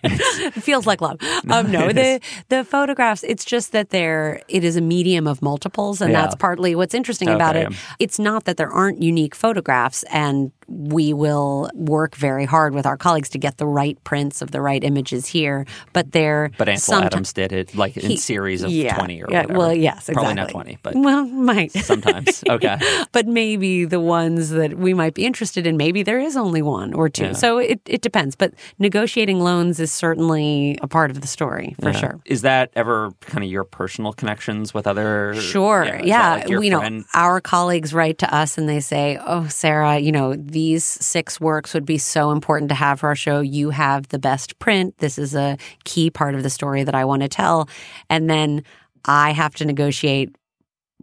it 0.02 0.54
feels 0.62 0.86
like 0.86 1.00
love. 1.00 1.18
Um, 1.48 1.70
no, 1.70 1.92
the 1.92 2.20
the 2.48 2.64
photographs. 2.64 3.22
It's 3.24 3.44
just 3.44 3.72
that 3.72 3.90
they're 3.90 4.42
it 4.48 4.64
is 4.64 4.76
a 4.76 4.80
medium 4.80 5.26
of 5.26 5.42
multiples, 5.42 6.00
and 6.00 6.12
Yeah. 6.12 6.22
that's 6.22 6.34
partly 6.34 6.74
what's 6.74 6.94
interesting 6.94 7.28
about 7.28 7.56
it. 7.56 7.72
It's 7.98 8.18
not 8.18 8.44
that 8.44 8.56
there 8.56 8.70
aren't 8.70 9.02
unique 9.02 9.34
photographs, 9.34 10.02
and 10.04 10.52
we 10.68 11.12
will 11.12 11.68
work 11.74 12.14
very 12.14 12.44
hard 12.44 12.74
with 12.74 12.86
our 12.86 12.96
colleagues 12.96 13.28
to 13.30 13.38
get 13.38 13.58
the 13.58 13.66
right 13.66 14.02
prints 14.04 14.40
of 14.40 14.52
the 14.52 14.60
right 14.60 14.84
images 14.84 15.26
here. 15.26 15.66
But 15.92 16.12
they're 16.12 16.50
but 16.58 16.68
Ansel 16.68 17.00
someti- 17.00 17.06
Adams 17.06 17.32
did 17.32 17.52
it 17.52 17.74
like 17.74 17.96
in 17.96 18.10
He- 18.10 18.16
series 18.16 18.62
of 18.62 18.70
yeah, 18.70 18.94
twenty 18.94 19.22
or 19.22 19.26
yeah, 19.30 19.42
whatever. 19.42 19.58
Well, 19.58 19.74
yes, 19.74 20.08
probably 20.12 20.34
not 20.34 20.50
twenty, 20.50 20.78
but 20.82 20.94
well, 20.94 21.24
might 21.26 21.72
sometimes. 21.72 22.42
Okay, 22.48 22.78
but 23.12 23.26
maybe 23.26 23.84
the 23.84 24.00
ones 24.00 24.39
that 24.48 24.78
we 24.78 24.94
might 24.94 25.12
be 25.12 25.26
interested 25.26 25.66
in. 25.66 25.76
Maybe 25.76 26.02
there 26.02 26.18
is 26.18 26.34
only 26.38 26.62
one 26.62 26.94
or 26.94 27.10
two. 27.10 27.24
Yeah. 27.26 27.32
So 27.32 27.58
it, 27.58 27.78
it 27.86 28.00
depends. 28.00 28.34
But 28.34 28.54
negotiating 28.78 29.40
loans 29.40 29.78
is 29.78 29.92
certainly 29.92 30.78
a 30.80 30.88
part 30.88 31.10
of 31.10 31.20
the 31.20 31.26
story 31.26 31.76
for 31.82 31.90
Yeah. 31.90 31.96
sure. 31.98 32.20
Is 32.24 32.40
that 32.40 32.70
ever 32.74 33.10
kind 33.20 33.44
of 33.44 33.50
your 33.50 33.64
personal 33.64 34.14
connections 34.14 34.72
with 34.72 34.86
other? 34.86 35.34
Sure. 35.34 35.84
that 35.84 36.04
Yeah. 36.04 36.36
like 36.48 36.48
you 36.64 36.70
know, 36.70 37.02
our 37.14 37.40
colleagues 37.42 37.92
write 37.92 38.16
to 38.18 38.34
us 38.34 38.56
and 38.56 38.66
they 38.66 38.80
say, 38.80 39.18
Oh, 39.26 39.46
Sarah, 39.48 39.98
you 39.98 40.10
know, 40.12 40.34
these 40.34 40.84
six 40.84 41.38
works 41.38 41.74
would 41.74 41.84
be 41.84 41.98
so 41.98 42.30
important 42.30 42.70
to 42.70 42.74
have 42.74 43.00
for 43.00 43.08
our 43.08 43.14
show. 43.16 43.40
You 43.40 43.70
have 43.70 44.08
the 44.08 44.18
best 44.18 44.58
print. 44.58 44.96
This 44.98 45.18
is 45.18 45.34
a 45.34 45.58
key 45.84 46.08
part 46.10 46.34
of 46.34 46.42
the 46.42 46.50
story 46.50 46.84
that 46.84 46.94
I 46.94 47.04
want 47.04 47.20
to 47.22 47.28
tell. 47.28 47.68
And 48.08 48.30
then 48.30 48.62
I 49.04 49.32
have 49.32 49.54
to 49.56 49.64
negotiate 49.64 50.34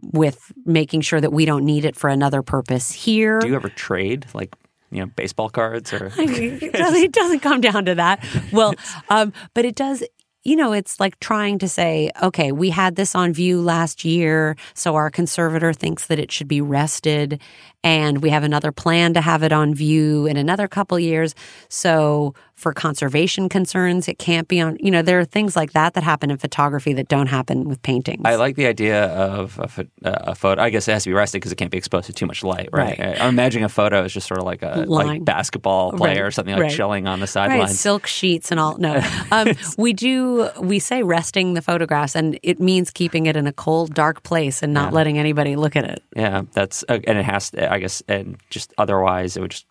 with 0.02 0.52
making 0.64 1.00
sure 1.02 1.20
that 1.20 1.32
we 1.32 1.44
don't 1.44 1.64
need 1.64 1.84
it 1.84 1.96
for 1.96 2.08
another 2.08 2.42
purpose 2.42 2.92
here. 2.92 3.38
Do 3.40 3.48
you 3.48 3.56
ever 3.56 3.68
trade 3.68 4.26
like 4.34 4.54
you 4.90 5.00
know 5.00 5.06
baseball 5.06 5.50
cards 5.50 5.92
or? 5.92 6.12
it 6.16 6.72
doesn't, 6.72 7.02
it 7.02 7.12
doesn't 7.12 7.40
come 7.40 7.60
down 7.60 7.84
to 7.86 7.94
that. 7.94 8.24
Well, 8.52 8.74
um, 9.08 9.32
but 9.54 9.64
it 9.64 9.74
does. 9.74 10.04
You 10.44 10.56
know, 10.56 10.72
it's 10.72 10.98
like 10.98 11.18
trying 11.20 11.58
to 11.58 11.68
say, 11.68 12.10
okay, 12.22 12.52
we 12.52 12.70
had 12.70 12.96
this 12.96 13.14
on 13.14 13.34
view 13.34 13.60
last 13.60 14.04
year, 14.04 14.56
so 14.72 14.94
our 14.94 15.10
conservator 15.10 15.72
thinks 15.74 16.06
that 16.06 16.18
it 16.18 16.32
should 16.32 16.48
be 16.48 16.60
rested, 16.60 17.42
and 17.84 18.22
we 18.22 18.30
have 18.30 18.44
another 18.44 18.72
plan 18.72 19.14
to 19.14 19.20
have 19.20 19.42
it 19.42 19.52
on 19.52 19.74
view 19.74 20.26
in 20.26 20.36
another 20.36 20.68
couple 20.68 20.98
years. 20.98 21.34
So, 21.68 22.34
for 22.54 22.72
conservation 22.72 23.48
concerns, 23.48 24.08
it 24.08 24.18
can't 24.18 24.48
be 24.48 24.60
on. 24.60 24.76
You 24.80 24.90
know, 24.90 25.00
there 25.00 25.20
are 25.20 25.24
things 25.24 25.54
like 25.54 25.72
that 25.74 25.94
that 25.94 26.02
happen 26.02 26.28
in 26.28 26.38
photography 26.38 26.92
that 26.94 27.06
don't 27.06 27.28
happen 27.28 27.68
with 27.68 27.80
paintings. 27.82 28.22
I 28.24 28.34
like 28.34 28.56
the 28.56 28.66
idea 28.66 29.06
of 29.06 29.60
a, 29.60 29.86
uh, 30.04 30.32
a 30.32 30.34
photo. 30.34 30.60
I 30.60 30.70
guess 30.70 30.88
it 30.88 30.92
has 30.92 31.04
to 31.04 31.10
be 31.10 31.14
rested 31.14 31.38
because 31.38 31.52
it 31.52 31.54
can't 31.54 31.70
be 31.70 31.78
exposed 31.78 32.06
to 32.06 32.12
too 32.12 32.26
much 32.26 32.42
light, 32.42 32.68
right? 32.72 32.98
Right. 32.98 33.20
I'm 33.20 33.28
imagining 33.28 33.64
a 33.64 33.68
photo 33.68 34.02
is 34.02 34.12
just 34.12 34.26
sort 34.26 34.40
of 34.40 34.44
like 34.44 34.62
a 34.62 34.84
like 34.88 35.24
basketball 35.24 35.92
player 35.92 36.14
Right, 36.14 36.26
or 36.26 36.30
something 36.32 36.52
like 36.52 36.62
right. 36.64 36.72
chilling 36.72 37.06
on 37.06 37.20
the 37.20 37.28
Right, 37.36 37.70
silk 37.70 38.08
sheets 38.08 38.50
and 38.50 38.58
all. 38.58 38.76
No, 38.78 39.00
um, 39.30 39.52
we 39.78 39.92
do. 39.92 40.48
We 40.60 40.80
say 40.80 41.04
resting 41.04 41.54
the 41.54 41.62
photographs, 41.62 42.16
and 42.16 42.40
it 42.42 42.58
means 42.58 42.90
keeping 42.90 43.26
it 43.26 43.36
in 43.36 43.46
a 43.46 43.52
cold, 43.52 43.94
dark 43.94 44.24
place 44.24 44.64
and 44.64 44.74
not 44.74 44.92
letting 44.92 45.16
anybody 45.16 45.54
look 45.54 45.76
at 45.76 45.84
it. 45.84 46.02
yeah, 46.16 46.42
that's 46.52 46.84
uh, 46.88 46.98
and 47.06 47.18
it 47.18 47.24
has. 47.24 47.50
To, 47.50 47.67
I 47.68 47.78
guess, 47.78 48.02
and 48.08 48.38
just 48.50 48.72
otherwise 48.78 49.36
it 49.36 49.40
would 49.40 49.50
just 49.52 49.66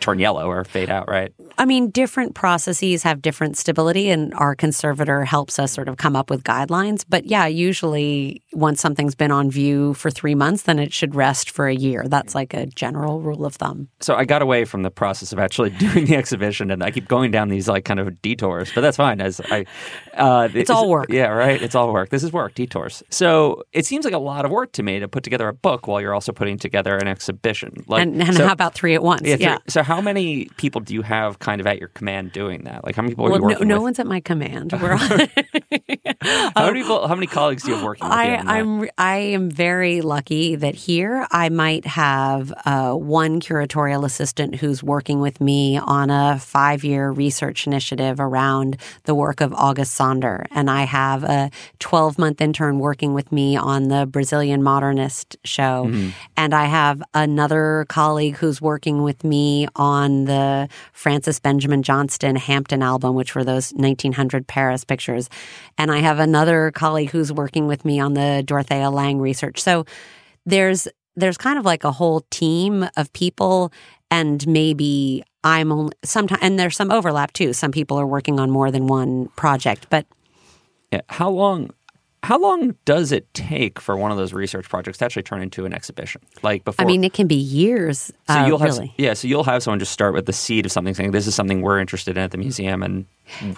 turn 0.00 0.18
yellow 0.18 0.46
or 0.48 0.64
fade 0.64 0.90
out, 0.90 1.08
right? 1.08 1.32
I 1.58 1.64
mean, 1.64 1.90
different 1.90 2.34
processes 2.34 3.02
have 3.02 3.20
different 3.20 3.56
stability, 3.56 4.10
and 4.10 4.32
our 4.34 4.54
conservator 4.54 5.24
helps 5.24 5.58
us 5.58 5.72
sort 5.72 5.88
of 5.88 5.96
come 5.96 6.14
up 6.14 6.30
with 6.30 6.44
guidelines. 6.44 7.04
But 7.08 7.24
yeah, 7.26 7.46
usually 7.46 8.42
once 8.52 8.80
something's 8.80 9.14
been 9.14 9.30
on 9.32 9.50
view 9.50 9.94
for 9.94 10.10
three 10.10 10.34
months, 10.34 10.62
then 10.62 10.78
it 10.78 10.92
should 10.92 11.14
rest 11.14 11.50
for 11.50 11.66
a 11.66 11.74
year. 11.74 12.04
That's 12.06 12.34
like 12.34 12.54
a 12.54 12.66
general 12.66 13.20
rule 13.20 13.44
of 13.44 13.56
thumb. 13.56 13.88
So 14.00 14.14
I 14.14 14.24
got 14.24 14.40
away 14.42 14.64
from 14.64 14.82
the 14.82 14.90
process 14.90 15.32
of 15.32 15.38
actually 15.38 15.70
doing 15.78 16.04
the 16.06 16.16
exhibition, 16.16 16.70
and 16.70 16.82
I 16.82 16.90
keep 16.90 17.08
going 17.08 17.30
down 17.30 17.48
these 17.48 17.68
like 17.68 17.84
kind 17.84 18.00
of 18.00 18.22
detours. 18.22 18.70
But 18.74 18.82
that's 18.82 18.96
fine. 18.96 19.20
As 19.20 19.40
I, 19.50 19.64
uh, 20.14 20.48
It's 20.54 20.70
all 20.70 20.88
work. 20.88 21.10
Yeah, 21.10 21.28
right. 21.28 21.60
It's 21.60 21.74
all 21.74 21.92
work. 21.92 22.10
This 22.10 22.22
is 22.22 22.32
work. 22.32 22.54
Detours. 22.54 23.02
So 23.10 23.62
it 23.72 23.84
seems 23.86 24.04
like 24.04 24.14
a 24.14 24.18
lot 24.18 24.44
of 24.44 24.50
work 24.50 24.72
to 24.72 24.82
me 24.82 25.00
to 25.00 25.08
put 25.08 25.22
together 25.24 25.48
a 25.48 25.52
book 25.54 25.86
while 25.88 26.00
you're 26.00 26.14
also 26.14 26.32
putting 26.32 26.56
together 26.58 26.96
an 26.96 27.08
exhibition. 27.08 27.84
Like, 27.88 28.02
and 28.02 28.22
and 28.22 28.34
so- 28.36 28.46
how 28.46 28.52
about 28.52 28.74
three 28.74 28.94
at 28.94 29.02
once? 29.02 29.22
Yeah, 29.24 29.36
three- 29.36 29.44
yeah. 29.44 29.58
So 29.68 29.82
how 29.88 30.00
many 30.00 30.46
people 30.56 30.80
do 30.80 30.94
you 30.94 31.02
have 31.02 31.38
kind 31.38 31.60
of 31.60 31.66
at 31.66 31.78
your 31.78 31.88
command 31.88 32.32
doing 32.32 32.64
that? 32.64 32.84
Like 32.84 32.94
how 32.96 33.02
many 33.02 33.12
people 33.14 33.26
are 33.26 33.30
Well, 33.30 33.38
you 33.40 33.46
no, 33.48 33.54
working 33.54 33.68
no 33.68 33.74
with? 33.76 33.82
one's 33.82 33.98
at 33.98 34.06
my 34.06 34.20
command. 34.20 34.72
We're 34.80 34.92
all, 34.92 34.98
how 36.56 36.66
many 36.66 36.82
people? 36.82 37.06
How 37.08 37.14
many 37.14 37.26
colleagues 37.26 37.62
do 37.62 37.70
you 37.70 37.76
have 37.76 37.84
working 37.84 38.06
with 38.08 38.12
you? 38.16 38.18
I? 38.22 38.58
I'm 38.58 38.88
I 38.98 39.16
am 39.16 39.50
very 39.50 40.00
lucky 40.00 40.54
that 40.56 40.74
here 40.74 41.26
I 41.30 41.48
might 41.48 41.86
have 41.86 42.52
uh, 42.64 42.92
one 42.94 43.40
curatorial 43.40 44.04
assistant 44.04 44.56
who's 44.56 44.82
working 44.82 45.20
with 45.20 45.40
me 45.40 45.78
on 45.78 46.10
a 46.10 46.38
five 46.38 46.84
year 46.84 47.10
research 47.10 47.66
initiative 47.66 48.20
around 48.20 48.76
the 49.04 49.14
work 49.14 49.40
of 49.40 49.52
August 49.54 49.94
Sander, 49.94 50.46
and 50.50 50.70
I 50.70 50.82
have 50.84 51.24
a 51.24 51.50
12 51.78 52.18
month 52.18 52.40
intern 52.40 52.78
working 52.78 53.14
with 53.14 53.32
me 53.32 53.56
on 53.56 53.88
the 53.88 54.06
Brazilian 54.06 54.62
Modernist 54.62 55.36
show, 55.44 55.86
Mm-hmm. 55.88 56.10
and 56.36 56.54
I 56.54 56.64
have 56.66 57.02
another 57.14 57.86
colleague 57.88 58.36
who's 58.36 58.60
working 58.60 59.02
with 59.02 59.22
me 59.24 59.66
on 59.78 60.24
the 60.24 60.68
Frances 60.92 61.40
Benjamin 61.40 61.82
Johnston 61.82 62.36
Hampton 62.36 62.82
album, 62.82 63.14
which 63.14 63.34
were 63.34 63.44
those 63.44 63.72
1900 63.72 64.46
Paris 64.46 64.84
pictures. 64.84 65.30
And 65.78 65.90
I 65.90 65.98
have 65.98 66.18
another 66.18 66.70
colleague 66.72 67.10
who's 67.10 67.32
working 67.32 67.66
with 67.66 67.84
me 67.84 68.00
on 68.00 68.14
the 68.14 68.42
Dorothea 68.44 68.90
Lange 68.90 69.20
research. 69.20 69.60
So 69.60 69.84
there's 70.44 70.88
there's 71.16 71.36
kind 71.36 71.58
of 71.58 71.64
like 71.64 71.84
a 71.84 71.92
whole 71.92 72.22
team 72.30 72.86
of 72.96 73.12
people 73.12 73.72
and 74.10 74.46
maybe 74.46 75.22
I'm 75.44 75.72
only 75.72 75.92
sometimes 76.04 76.40
and 76.42 76.58
there's 76.58 76.76
some 76.76 76.90
overlap 76.90 77.32
too. 77.32 77.52
Some 77.52 77.72
people 77.72 77.98
are 77.98 78.06
working 78.06 78.38
on 78.38 78.50
more 78.50 78.70
than 78.70 78.86
one 78.86 79.28
project, 79.36 79.86
but 79.90 80.06
Yeah. 80.92 81.02
How 81.08 81.30
long? 81.30 81.70
How 82.24 82.38
long 82.38 82.74
does 82.84 83.12
it 83.12 83.32
take 83.32 83.80
for 83.80 83.96
one 83.96 84.10
of 84.10 84.16
those 84.16 84.32
research 84.32 84.68
projects 84.68 84.98
to 84.98 85.04
actually 85.04 85.22
turn 85.22 85.40
into 85.40 85.64
an 85.64 85.72
exhibition? 85.72 86.20
Like 86.42 86.64
before, 86.64 86.84
I 86.84 86.86
mean 86.86 87.04
it 87.04 87.12
can 87.12 87.26
be 87.26 87.36
years. 87.36 88.12
so 88.26 88.34
uh, 88.34 88.46
you'll 88.46 88.58
have 88.58 88.70
really. 88.70 88.92
yeah. 88.98 89.14
So 89.14 89.28
you'll 89.28 89.44
have 89.44 89.62
someone 89.62 89.78
just 89.78 89.92
start 89.92 90.14
with 90.14 90.26
the 90.26 90.32
seed 90.32 90.66
of 90.66 90.72
something, 90.72 90.94
saying 90.94 91.12
this 91.12 91.26
is 91.26 91.34
something 91.34 91.62
we're 91.62 91.78
interested 91.78 92.16
in 92.16 92.22
at 92.24 92.32
the 92.32 92.38
museum, 92.38 92.82
and 92.82 93.06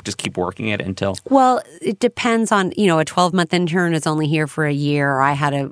just 0.05 0.19
keep 0.19 0.37
working 0.37 0.69
it 0.69 0.81
until. 0.81 1.17
Well, 1.29 1.63
it 1.81 2.01
depends 2.01 2.53
on, 2.53 2.73
you 2.77 2.87
know, 2.87 2.99
a 2.99 3.05
12 3.05 3.33
month 3.33 3.55
intern 3.55 3.95
is 3.95 4.07
only 4.07 4.27
here 4.27 4.47
for 4.47 4.67
a 4.67 4.73
year. 4.73 5.21
I 5.21 5.33
had 5.33 5.55
a 5.55 5.71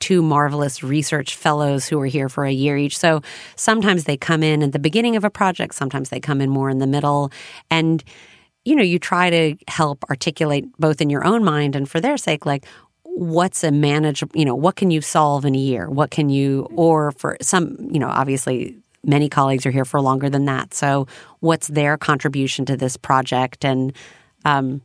two 0.00 0.22
marvelous 0.22 0.82
research 0.82 1.36
fellows 1.36 1.86
who 1.86 1.98
were 1.98 2.06
here 2.06 2.28
for 2.28 2.44
a 2.44 2.52
year 2.52 2.76
each. 2.76 2.98
So 2.98 3.22
sometimes 3.54 4.04
they 4.04 4.16
come 4.16 4.42
in 4.42 4.62
at 4.62 4.72
the 4.72 4.78
beginning 4.78 5.16
of 5.16 5.24
a 5.24 5.30
project, 5.30 5.74
sometimes 5.74 6.10
they 6.10 6.20
come 6.20 6.40
in 6.40 6.50
more 6.50 6.70
in 6.70 6.78
the 6.78 6.86
middle. 6.86 7.30
And, 7.70 8.02
you 8.66 8.74
know, 8.74 8.82
you 8.82 8.98
try 8.98 9.30
to 9.30 9.56
help 9.68 10.04
articulate 10.10 10.66
both 10.78 11.00
in 11.00 11.08
your 11.08 11.24
own 11.24 11.44
mind 11.44 11.76
and 11.76 11.88
for 11.88 12.00
their 12.00 12.16
sake, 12.16 12.44
like, 12.44 12.66
what's 13.04 13.62
a 13.62 13.70
manageable, 13.70 14.36
you 14.38 14.44
know, 14.44 14.56
what 14.56 14.74
can 14.74 14.90
you 14.90 15.00
solve 15.00 15.44
in 15.44 15.54
a 15.54 15.58
year? 15.58 15.88
What 15.88 16.10
can 16.10 16.28
you, 16.28 16.68
or 16.74 17.12
for 17.12 17.36
some, 17.40 17.76
you 17.92 18.00
know, 18.00 18.08
obviously 18.08 18.76
many 19.04 19.28
colleagues 19.28 19.64
are 19.66 19.70
here 19.70 19.84
for 19.84 20.00
longer 20.00 20.28
than 20.28 20.46
that. 20.46 20.74
So 20.74 21.06
what's 21.38 21.68
their 21.68 21.96
contribution 21.96 22.66
to 22.66 22.76
this 22.76 22.96
project? 22.96 23.64
And, 23.64 23.92
um, 24.44 24.82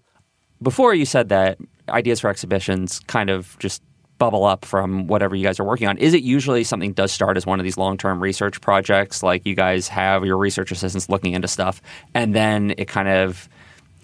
Before 0.61 0.93
you 0.93 1.05
said 1.05 1.29
that 1.29 1.57
ideas 1.89 2.19
for 2.19 2.29
exhibitions 2.29 2.99
kind 3.07 3.31
of 3.31 3.57
just 3.57 3.81
bubble 4.19 4.45
up 4.45 4.63
from 4.63 5.07
whatever 5.07 5.35
you 5.35 5.43
guys 5.43 5.59
are 5.59 5.63
working 5.63 5.87
on. 5.87 5.97
Is 5.97 6.13
it 6.13 6.21
usually 6.21 6.63
something 6.63 6.93
does 6.93 7.11
start 7.11 7.35
as 7.37 7.47
one 7.47 7.59
of 7.59 7.63
these 7.63 7.77
long 7.77 7.97
term 7.97 8.21
research 8.21 8.61
projects? 8.61 9.23
Like 9.23 9.47
you 9.47 9.55
guys 9.55 9.87
have 9.87 10.23
your 10.23 10.37
research 10.37 10.71
assistants 10.71 11.09
looking 11.09 11.33
into 11.33 11.47
stuff, 11.47 11.81
and 12.13 12.35
then 12.35 12.75
it 12.77 12.87
kind 12.87 13.09
of 13.09 13.49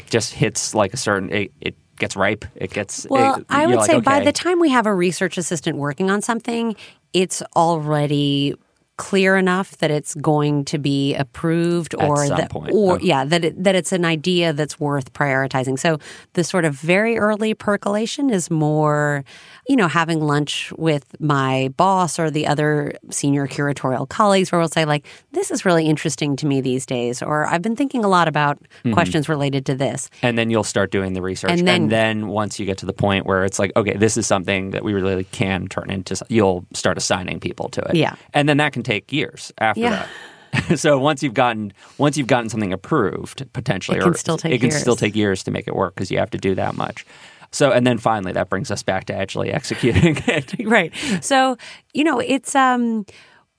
just 0.09 0.33
hits 0.33 0.73
like 0.75 0.93
a 0.93 0.97
certain. 0.97 1.29
It, 1.31 1.51
it 1.61 1.75
gets 1.97 2.15
ripe. 2.15 2.45
It 2.55 2.71
gets. 2.71 3.07
Well, 3.09 3.35
it- 3.39 3.45
I 3.49 3.65
would 3.65 3.75
like, 3.75 3.85
say 3.91 3.99
by 3.99 4.23
the 4.23 4.31
time 4.31 4.59
we 4.59 4.69
have 4.69 4.85
a 4.85 4.93
research 4.93 5.37
assistant 5.37 5.77
working 5.77 6.09
on 6.09 6.21
something, 6.21 6.75
it's 7.13 7.41
already 7.55 8.55
clear 8.97 9.37
enough 9.37 9.77
that 9.77 9.91
it's 9.91 10.15
going 10.15 10.65
to 10.65 10.77
be 10.77 11.13
approved 11.15 11.93
or 11.95 12.27
that 12.27 12.49
point, 12.49 12.73
or 12.73 12.95
okay. 12.95 13.05
yeah 13.05 13.23
that 13.25 13.45
it, 13.45 13.63
that 13.63 13.75
it's 13.75 13.91
an 13.91 14.03
idea 14.05 14.53
that's 14.53 14.79
worth 14.79 15.13
prioritizing. 15.13 15.77
So 15.79 15.99
the 16.33 16.43
sort 16.43 16.65
of 16.65 16.73
very 16.75 17.17
early 17.17 17.53
percolation 17.53 18.29
is 18.31 18.49
more 18.49 19.23
you 19.67 19.75
know 19.75 19.87
having 19.87 20.19
lunch 20.21 20.71
with 20.77 21.05
my 21.19 21.69
boss 21.77 22.17
or 22.19 22.31
the 22.31 22.47
other 22.47 22.93
senior 23.11 23.47
curatorial 23.47 24.07
colleagues 24.09 24.51
where 24.51 24.59
we'll 24.59 24.67
say 24.69 24.85
like 24.85 25.05
this 25.31 25.51
is 25.51 25.63
really 25.65 25.85
interesting 25.85 26.35
to 26.37 26.45
me 26.47 26.59
these 26.61 26.85
days 26.85 27.21
or 27.21 27.45
I've 27.45 27.61
been 27.61 27.75
thinking 27.75 28.03
a 28.03 28.07
lot 28.09 28.27
about 28.27 28.57
Mm-hmm. 28.57 28.93
questions 28.93 29.27
related 29.29 29.65
to 29.67 29.75
this. 29.75 30.09
and 30.21 30.37
then 30.37 30.49
you'll 30.49 30.63
start 30.63 30.91
doing 30.91 31.13
the 31.13 31.21
research, 31.21 31.51
And 31.51 31.67
then- 31.91 32.27
once 32.27 32.59
you 32.59 32.65
get 32.65 32.77
to 32.79 32.85
the 32.85 32.93
point 32.93 33.25
where 33.25 33.43
it's 33.43 33.59
like, 33.59 33.71
okay, 33.75 33.95
this 33.95 34.17
is 34.17 34.27
something 34.27 34.71
that 34.71 34.83
we 34.83 34.93
really 34.93 35.23
can 35.25 35.67
turn 35.67 35.89
into, 35.89 36.15
you'll 36.29 36.65
start 36.73 36.97
assigning 36.97 37.39
people 37.39 37.69
to 37.69 37.81
it. 37.89 37.95
Yeah. 37.95 38.15
and 38.33 38.47
then 38.47 38.57
that 38.57 38.73
can 38.73 38.83
take 38.87 39.11
years 39.11 39.51
after 39.59 39.81
Yeah. 39.81 40.07
that. 40.51 40.77
so 40.79 40.97
once 40.97 41.21
you've 41.23 41.33
gotten 41.33 41.73
once 41.97 42.17
you've 42.17 42.27
gotten 42.27 42.49
something 42.49 42.73
approved, 42.73 43.45
potentially, 43.53 43.97
It 43.97 44.01
can 44.01 44.11
or 44.13 44.17
still 44.17 44.37
take 44.37 44.53
it 44.53 44.59
can 44.61 44.69
years. 44.69 44.81
still 44.81 44.95
take 44.95 45.15
years 45.15 45.43
to 45.43 45.51
make 45.51 45.67
it 45.67 45.75
work 45.75 45.93
because 45.95 46.09
you 46.11 46.17
have 46.19 46.31
to 46.31 46.37
do 46.37 46.55
that 46.55 46.75
much. 46.75 47.05
So 47.51 47.71
and 47.71 47.85
then 47.85 47.97
finally, 47.97 48.31
that 48.33 48.49
brings 48.49 48.71
us 48.71 48.83
back 48.83 49.05
to 49.05 49.13
actually 49.13 49.51
executing 49.59 50.17
it. 50.27 50.53
right. 50.65 50.91
So, 51.21 51.57
you 51.93 52.03
know, 52.03 52.19
it's 52.19 52.55
um 52.55 53.05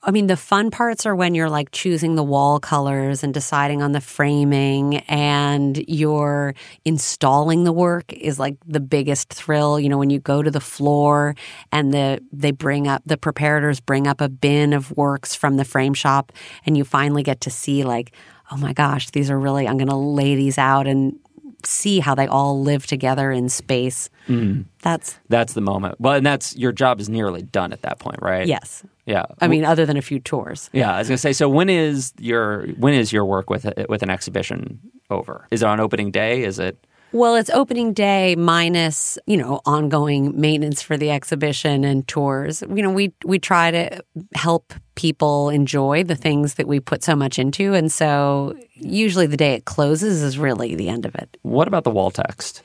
I 0.00 0.12
mean 0.12 0.28
the 0.28 0.36
fun 0.36 0.70
parts 0.70 1.06
are 1.06 1.14
when 1.14 1.34
you're 1.34 1.50
like 1.50 1.72
choosing 1.72 2.14
the 2.14 2.22
wall 2.22 2.60
colors 2.60 3.24
and 3.24 3.34
deciding 3.34 3.82
on 3.82 3.92
the 3.92 4.00
framing 4.00 4.98
and 5.08 5.76
you're 5.88 6.54
installing 6.84 7.64
the 7.64 7.72
work 7.72 8.12
is 8.12 8.38
like 8.38 8.56
the 8.64 8.78
biggest 8.78 9.32
thrill, 9.32 9.80
you 9.80 9.88
know, 9.88 9.98
when 9.98 10.10
you 10.10 10.20
go 10.20 10.40
to 10.40 10.52
the 10.52 10.60
floor 10.60 11.34
and 11.72 11.92
the 11.92 12.20
they 12.32 12.52
bring 12.52 12.86
up 12.86 13.02
the 13.06 13.16
preparators 13.16 13.84
bring 13.84 14.06
up 14.06 14.20
a 14.20 14.28
bin 14.28 14.72
of 14.72 14.96
works 14.96 15.34
from 15.34 15.56
the 15.56 15.64
frame 15.64 15.94
shop 15.94 16.32
and 16.64 16.76
you 16.76 16.84
finally 16.84 17.24
get 17.24 17.40
to 17.40 17.50
see 17.50 17.82
like, 17.82 18.12
oh 18.52 18.56
my 18.56 18.72
gosh, 18.72 19.10
these 19.10 19.30
are 19.30 19.38
really 19.38 19.66
I'm 19.66 19.78
going 19.78 19.88
to 19.88 19.96
lay 19.96 20.36
these 20.36 20.58
out 20.58 20.86
and 20.86 21.18
see 21.64 22.00
how 22.00 22.14
they 22.14 22.26
all 22.26 22.60
live 22.60 22.86
together 22.86 23.30
in 23.30 23.48
space. 23.48 24.10
Mm. 24.28 24.64
That's 24.82 25.18
That's 25.28 25.54
the 25.54 25.60
moment. 25.60 26.00
Well, 26.00 26.14
and 26.14 26.24
that's 26.24 26.56
your 26.56 26.72
job 26.72 27.00
is 27.00 27.08
nearly 27.08 27.42
done 27.42 27.72
at 27.72 27.82
that 27.82 27.98
point, 27.98 28.18
right? 28.22 28.46
yes. 28.46 28.84
Yeah. 29.06 29.24
I 29.40 29.48
mean, 29.48 29.64
other 29.64 29.86
than 29.86 29.96
a 29.96 30.02
few 30.02 30.20
tours. 30.20 30.68
Yeah, 30.74 30.94
I 30.94 30.98
was 30.98 31.08
gonna 31.08 31.16
say. 31.16 31.32
So 31.32 31.48
when 31.48 31.70
is 31.70 32.12
your 32.18 32.66
when 32.76 32.92
is 32.92 33.10
your 33.10 33.24
work 33.24 33.48
with 33.48 33.64
a, 33.64 33.86
with 33.88 34.02
an 34.02 34.10
exhibition 34.10 34.80
over? 35.08 35.46
Is 35.50 35.62
it 35.62 35.66
on 35.66 35.80
opening 35.80 36.10
day? 36.10 36.44
Is 36.44 36.58
it? 36.58 36.86
Well, 37.12 37.36
it's 37.36 37.48
opening 37.50 37.94
day 37.94 38.36
minus, 38.36 39.18
you 39.26 39.38
know, 39.38 39.60
ongoing 39.64 40.38
maintenance 40.38 40.82
for 40.82 40.96
the 40.98 41.10
exhibition 41.10 41.84
and 41.84 42.06
tours. 42.06 42.62
You 42.62 42.82
know, 42.82 42.90
we 42.90 43.14
we 43.24 43.38
try 43.38 43.70
to 43.70 44.04
help 44.34 44.74
people 44.94 45.48
enjoy 45.48 46.04
the 46.04 46.14
things 46.14 46.54
that 46.54 46.68
we 46.68 46.80
put 46.80 47.02
so 47.02 47.16
much 47.16 47.38
into, 47.38 47.72
and 47.72 47.90
so 47.90 48.54
usually 48.74 49.26
the 49.26 49.38
day 49.38 49.54
it 49.54 49.64
closes 49.64 50.22
is 50.22 50.38
really 50.38 50.74
the 50.74 50.88
end 50.90 51.06
of 51.06 51.14
it. 51.14 51.38
What 51.42 51.66
about 51.66 51.84
the 51.84 51.90
wall 51.90 52.10
text? 52.10 52.62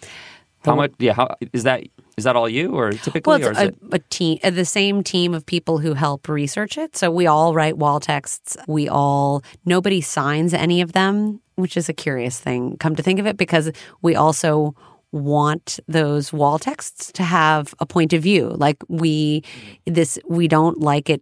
How 0.66 0.76
much? 0.76 0.92
Yeah, 1.00 1.14
how 1.14 1.36
is 1.52 1.64
that? 1.64 1.84
Is 2.16 2.26
that 2.26 2.36
all 2.36 2.48
you, 2.48 2.72
or 2.72 2.92
typically, 2.92 3.22
Well, 3.26 3.50
or 3.50 3.52
is 3.52 3.58
a, 3.58 3.68
it? 3.68 3.76
a 3.92 4.00
team, 4.00 4.38
uh, 4.44 4.52
the 4.52 4.66
same 4.66 5.04
team 5.04 5.34
of 5.34 5.46
people 5.46 5.80
who 5.80 5.94
help 5.96 6.30
research 6.30 6.78
it. 6.78 6.96
So 6.96 7.10
we 7.10 7.26
all 7.26 7.54
write 7.54 7.78
wall 7.78 8.00
texts. 8.00 8.56
We 8.68 8.88
all 8.88 9.44
nobody 9.66 10.00
signs 10.02 10.54
any 10.54 10.82
of 10.82 10.94
them, 10.94 11.42
which 11.56 11.76
is 11.76 11.90
a 11.90 11.94
curious 11.94 12.40
thing. 12.40 12.78
Come 12.78 12.96
to 12.96 13.04
think 13.04 13.20
of 13.20 13.26
it, 13.26 13.36
because 13.36 13.72
we 14.02 14.16
also 14.16 14.76
want 15.12 15.80
those 15.88 16.34
wall 16.34 16.58
texts 16.58 17.12
to 17.14 17.24
have 17.24 17.76
a 17.80 17.86
point 17.86 18.14
of 18.14 18.24
view. 18.24 18.50
Like 18.50 18.78
we, 18.88 19.44
this 19.86 20.18
we 20.28 20.48
don't 20.48 20.80
like 20.80 21.10
it. 21.10 21.22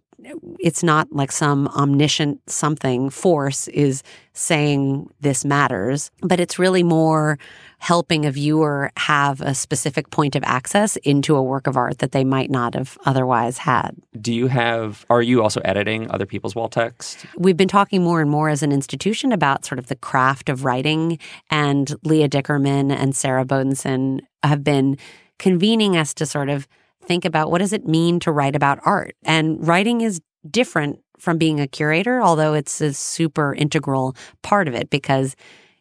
It's 0.58 0.82
not 0.82 1.08
like 1.12 1.32
some 1.32 1.68
omniscient 1.68 2.40
something 2.48 3.10
force 3.10 3.68
is 3.68 4.02
saying 4.32 5.10
this 5.20 5.44
matters, 5.44 6.10
but 6.20 6.40
it's 6.40 6.58
really 6.58 6.82
more 6.82 7.38
helping 7.78 8.24
a 8.24 8.30
viewer 8.30 8.90
have 8.96 9.40
a 9.40 9.54
specific 9.54 10.10
point 10.10 10.36
of 10.36 10.42
access 10.44 10.96
into 10.98 11.34
a 11.34 11.42
work 11.42 11.66
of 11.66 11.76
art 11.76 11.98
that 11.98 12.12
they 12.12 12.24
might 12.24 12.50
not 12.50 12.74
have 12.74 12.96
otherwise 13.04 13.58
had. 13.58 13.96
Do 14.20 14.32
you 14.32 14.46
have? 14.46 15.04
Are 15.10 15.22
you 15.22 15.42
also 15.42 15.60
editing 15.64 16.10
other 16.10 16.26
people's 16.26 16.54
wall 16.54 16.68
text? 16.68 17.26
We've 17.36 17.56
been 17.56 17.68
talking 17.68 18.02
more 18.02 18.20
and 18.20 18.30
more 18.30 18.48
as 18.48 18.62
an 18.62 18.72
institution 18.72 19.32
about 19.32 19.64
sort 19.64 19.78
of 19.78 19.88
the 19.88 19.96
craft 19.96 20.48
of 20.48 20.64
writing, 20.64 21.18
and 21.50 21.94
Leah 22.04 22.28
Dickerman 22.28 22.92
and 22.92 23.16
Sarah 23.16 23.44
Bodenson 23.44 24.20
have 24.42 24.62
been 24.62 24.96
convening 25.38 25.96
us 25.96 26.14
to 26.14 26.24
sort 26.24 26.48
of 26.48 26.68
think 27.04 27.24
about 27.24 27.50
what 27.50 27.58
does 27.58 27.72
it 27.72 27.86
mean 27.86 28.20
to 28.20 28.32
write 28.32 28.56
about 28.56 28.80
art. 28.84 29.16
And 29.24 29.66
writing 29.66 30.00
is 30.00 30.20
different 30.48 31.00
from 31.18 31.38
being 31.38 31.60
a 31.60 31.68
curator, 31.68 32.20
although 32.20 32.54
it's 32.54 32.80
a 32.80 32.92
super 32.92 33.54
integral 33.54 34.16
part 34.42 34.66
of 34.68 34.74
it 34.74 34.90
because 34.90 35.36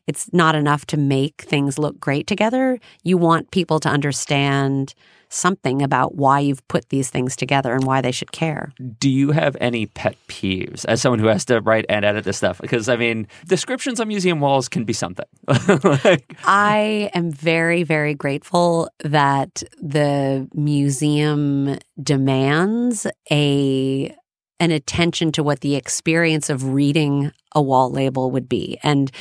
it's 0.08 0.32
not 0.34 0.56
enough 0.56 0.86
to 0.88 0.98
make 0.98 1.42
things 1.42 1.80
look 1.80 2.00
great 2.00 2.28
together. 2.28 2.80
You 3.04 3.18
want 3.18 3.52
people 3.52 3.80
to 3.80 3.90
understand 3.90 4.94
something 5.32 5.82
about 5.82 6.16
why 6.16 6.40
you've 6.40 6.66
put 6.68 6.90
these 6.90 7.10
things 7.10 7.36
together 7.36 7.74
and 7.74 7.86
why 7.86 8.02
they 8.02 8.12
should 8.12 8.32
care. 8.32 8.72
Do 9.00 9.10
you 9.10 9.32
have 9.32 9.56
any 9.60 9.86
pet 9.86 10.16
peeves 10.28 10.86
as 10.86 11.02
someone 11.02 11.20
who 11.20 11.28
has 11.28 11.46
to 11.46 11.62
write 11.62 11.86
and 11.90 12.04
edit 12.06 12.24
this 12.24 12.38
stuff? 12.38 12.60
Because 12.60 12.90
I 12.90 12.98
mean, 12.98 13.28
descriptions 13.48 14.00
on 14.00 14.08
museum 14.08 14.40
walls 14.40 14.68
can 14.68 14.84
be 14.84 14.94
something. 14.94 15.26
like, 15.48 16.36
I 16.44 17.10
am 17.14 17.32
very, 17.32 17.84
very 17.84 18.14
grateful 18.14 18.90
that 19.00 19.64
the 19.80 20.48
museum 20.54 21.78
demands 22.02 23.08
a 23.32 24.16
an 24.60 24.70
attention 24.70 25.32
to 25.32 25.42
what 25.42 25.62
the 25.62 25.76
experience 25.76 26.48
of 26.48 26.74
reading 26.74 27.32
a 27.56 27.62
wall 27.62 27.90
label 27.90 28.30
would 28.30 28.48
be. 28.48 28.78
And 28.84 29.12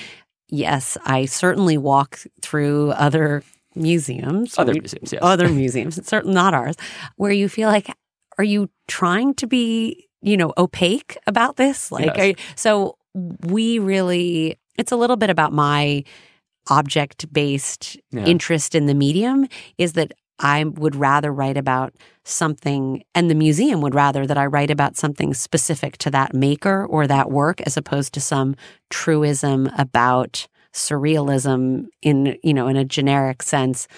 yes, 0.48 0.98
I 1.06 1.24
certainly 1.24 1.78
walk 1.78 2.20
through 2.42 2.90
other 2.90 3.42
museums. 3.74 4.58
Other 4.58 4.72
We- 4.72 4.80
museums, 4.80 5.12
yes. 5.12 5.20
Other 5.22 5.48
museums, 5.48 5.98
it's 5.98 6.08
certainly 6.08 6.34
not 6.34 6.54
ours, 6.54 6.76
where 7.16 7.32
you 7.32 7.48
feel 7.48 7.68
like, 7.68 7.88
are 8.38 8.44
you 8.44 8.68
trying 8.88 9.34
to 9.34 9.46
be, 9.46 10.08
you 10.22 10.36
know, 10.36 10.52
opaque 10.58 11.16
about 11.26 11.56
this? 11.56 11.90
Like, 11.92 12.06
Yes. 12.06 12.18
are 12.18 12.26
you- 12.26 12.34
so 12.56 12.96
we 13.46 13.78
really, 13.78 14.56
it's 14.78 14.92
a 14.92 14.96
little 14.96 15.16
bit 15.16 15.30
about 15.30 15.52
my 15.52 16.04
object 16.68 17.32
based 17.32 17.96
Yeah. 18.12 18.24
interest 18.24 18.74
in 18.74 18.86
the 18.86 18.94
medium 18.94 19.46
is 19.78 19.94
that 19.94 20.12
I 20.38 20.64
would 20.64 20.96
rather 20.96 21.32
write 21.32 21.58
about 21.58 21.92
something, 22.24 23.02
and 23.14 23.28
the 23.28 23.34
museum 23.34 23.80
would 23.82 23.94
rather 23.94 24.26
that 24.26 24.38
I 24.38 24.46
write 24.46 24.70
about 24.70 24.96
something 24.96 25.34
specific 25.34 25.98
to 25.98 26.10
that 26.12 26.32
maker 26.34 26.86
or 26.86 27.06
that 27.06 27.30
work 27.30 27.60
as 27.62 27.76
opposed 27.76 28.14
to 28.14 28.20
some 28.20 28.54
truism 28.88 29.70
about 29.76 30.46
surrealism 30.72 31.86
in, 32.02 32.36
you 32.42 32.54
know, 32.54 32.68
in 32.68 32.76
a 32.76 32.84
generic 32.84 33.42
sense 33.42 33.88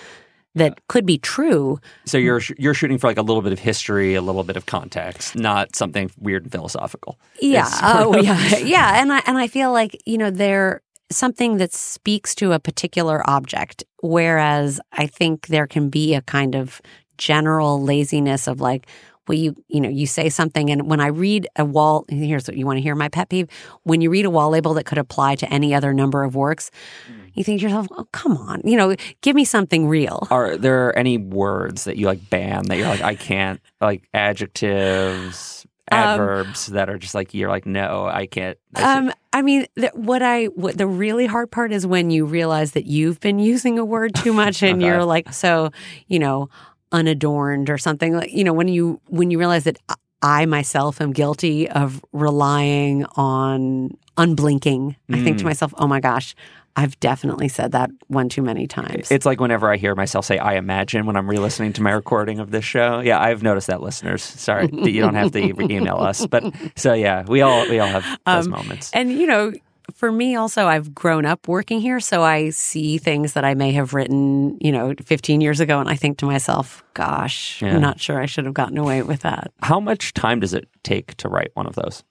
that 0.55 0.87
could 0.89 1.07
be 1.07 1.17
true. 1.17 1.79
so 2.05 2.19
you're 2.19 2.39
sh- 2.41 2.53
you're 2.59 2.75
shooting 2.75 2.99
for 2.99 3.07
like 3.07 3.17
a 3.17 3.23
little 3.23 3.41
bit 3.41 3.53
of 3.53 3.59
history, 3.59 4.15
a 4.15 4.21
little 4.21 4.45
bit 4.45 4.57
of 4.57 4.67
context, 4.67 5.35
not 5.35 5.75
something 5.75 6.11
weird 6.19 6.43
and 6.43 6.53
philosophical. 6.53 7.19
Yeah. 7.41 7.69
Oh, 7.83 8.15
of- 8.19 8.25
yeah. 8.25 8.57
Yeah. 8.59 9.01
And 9.01 9.13
I 9.13 9.23
and 9.27 9.39
I 9.39 9.47
feel 9.49 9.73
like, 9.73 10.01
you 10.05 10.19
know, 10.19 10.31
they're 10.31 10.83
something 11.11 11.57
that 11.57 11.73
speaks 11.73 12.35
to 12.35 12.53
a 12.53 12.59
particular 12.59 13.23
object. 13.29 13.83
Whereas 14.03 14.79
I 14.93 15.07
think 15.07 15.47
there 15.47 15.67
can 15.67 15.89
be 15.89 16.15
a 16.15 16.21
kind 16.23 16.55
of 16.55 16.83
general 17.19 17.83
laziness 17.83 18.47
of 18.47 18.61
like, 18.61 18.87
well, 19.29 19.39
you 19.39 19.55
you 19.69 19.81
know, 19.81 19.89
you 19.89 20.07
say 20.07 20.29
something 20.29 20.71
and 20.71 20.89
when 20.91 21.01
I 21.01 21.07
read 21.09 21.47
a 21.57 21.65
wall 21.65 22.05
here's 22.09 22.47
what 22.49 22.57
you 22.57 22.67
want 22.67 22.77
to 22.79 22.83
hear 22.83 22.95
my 22.95 23.09
pet 23.09 23.29
peeve. 23.29 23.49
When 23.85 24.01
you 24.01 24.11
read 24.11 24.25
a 24.25 24.31
wall 24.31 24.51
label 24.51 24.75
that 24.75 24.85
could 24.85 24.99
apply 24.99 25.37
to 25.37 25.53
any 25.53 25.75
other 25.75 25.93
number 25.95 26.25
of 26.25 26.35
works, 26.35 26.71
you 27.35 27.45
think 27.45 27.61
to 27.61 27.65
yourself, 27.65 27.87
oh 27.93 28.07
come 28.13 28.37
on, 28.37 28.61
you 28.65 28.77
know, 28.77 28.95
give 29.21 29.35
me 29.37 29.45
something 29.45 29.89
real. 29.89 30.27
Are 30.31 30.57
there 30.57 30.97
any 30.99 31.19
words 31.19 31.85
that 31.85 31.97
you 31.97 32.07
like 32.07 32.29
ban 32.31 32.65
that 32.65 32.77
you're 32.77 32.89
like 32.89 33.01
I 33.03 33.15
can't 33.17 33.61
like 33.81 34.09
adjectives, 34.13 35.67
Um, 35.91 35.99
adverbs 35.99 36.67
that 36.67 36.89
are 36.89 36.99
just 36.99 37.15
like 37.15 37.35
you're 37.35 37.49
like 37.51 37.67
no, 37.67 38.07
I 38.07 38.27
can't. 38.27 38.59
I 38.75 38.97
Um, 38.99 39.13
I 39.33 39.43
mean, 39.43 39.67
the, 39.77 39.89
what 39.95 40.23
I 40.23 40.47
what 40.47 40.77
the 40.79 40.87
really 40.87 41.27
hard 41.27 41.51
part 41.51 41.73
is 41.73 41.87
when 41.87 42.11
you 42.11 42.25
realize 42.25 42.73
that 42.73 42.87
you've 42.87 43.21
been 43.21 43.39
using 43.39 43.79
a 43.79 43.85
word 43.85 44.15
too 44.15 44.33
much, 44.33 44.63
and 44.69 44.79
Okay. 44.81 44.87
you're 44.87 45.05
like, 45.05 45.33
so 45.33 45.71
you 46.07 46.19
know, 46.19 46.49
unadorned 46.93 47.69
or 47.71 47.79
something 47.79 48.15
like 48.15 48.33
you 48.33 48.45
know 48.45 48.53
when 48.53 48.69
you 48.69 49.01
when 49.09 49.31
you 49.31 49.39
realize 49.39 49.65
that 49.65 49.79
I 50.23 50.47
myself 50.47 51.01
am 51.01 51.13
guilty 51.13 51.69
of 51.69 52.05
relying 52.13 53.05
on 53.17 53.97
unblinking. 54.17 54.95
I 55.11 55.19
think 55.21 55.39
to 55.39 55.43
Mm. 55.43 55.47
myself, 55.47 55.75
oh 55.79 55.89
my 55.89 55.99
gosh, 56.01 56.35
I've 56.77 56.99
definitely 57.01 57.49
said 57.49 57.73
that 57.73 57.91
one 58.07 58.29
too 58.29 58.41
many 58.43 58.67
times. 58.67 59.11
It's 59.11 59.27
like 59.27 59.41
whenever 59.41 59.71
I 59.73 59.77
hear 59.79 59.95
myself 59.95 60.25
say 60.25 60.39
"I 60.39 60.55
imagine" 60.55 61.07
when 61.07 61.17
I'm 61.17 61.29
re-listening 61.29 61.73
to 61.75 61.83
my 61.83 61.91
recording 61.91 62.39
of 62.39 62.51
this 62.51 62.65
show. 62.65 63.01
Yeah, 63.01 63.21
I've 63.21 63.43
noticed 63.43 63.67
that, 63.67 63.83
listeners. 63.83 64.23
Sorry, 64.23 64.69
you 64.73 65.01
don't 65.01 65.15
have 65.17 65.33
to 65.33 65.41
email 65.73 65.97
us, 65.97 66.25
but 66.27 66.45
so 66.77 66.93
yeah, 66.95 67.25
we 67.27 67.43
all 67.43 67.69
we 67.69 67.79
all 67.81 67.89
have 67.89 68.05
those 68.25 68.47
Um, 68.47 68.51
moments. 68.53 68.91
And 68.95 69.13
you 69.13 69.27
know, 69.27 69.53
for 69.95 70.13
me 70.13 70.35
also, 70.37 70.67
I've 70.67 70.95
grown 70.95 71.25
up 71.27 71.49
working 71.49 71.81
here, 71.81 72.01
so 72.01 72.23
I 72.23 72.51
see 72.51 72.99
things 72.99 73.33
that 73.35 73.45
I 73.45 73.55
may 73.55 73.73
have 73.73 73.95
written, 73.95 74.59
you 74.61 74.73
know, 74.73 74.95
15 75.05 75.41
years 75.41 75.61
ago, 75.61 75.81
and 75.81 75.89
I 75.89 75.97
think 75.97 76.19
to 76.19 76.27
myself, 76.27 76.83
"Gosh, 76.95 77.63
Yeah. 77.63 77.75
I'm 77.75 77.81
not 77.81 78.01
sure 78.01 78.21
I 78.21 78.27
should 78.27 78.45
have 78.45 78.55
gotten 78.55 78.79
away 78.79 79.03
with 79.03 79.21
that." 79.21 79.51
How 79.63 79.81
much 79.81 80.13
time 80.15 80.41
does 80.41 80.55
it 80.55 80.69
take 80.83 81.17
to 81.19 81.29
write 81.29 81.51
one 81.55 81.67
of 81.67 81.75
those? 81.75 82.03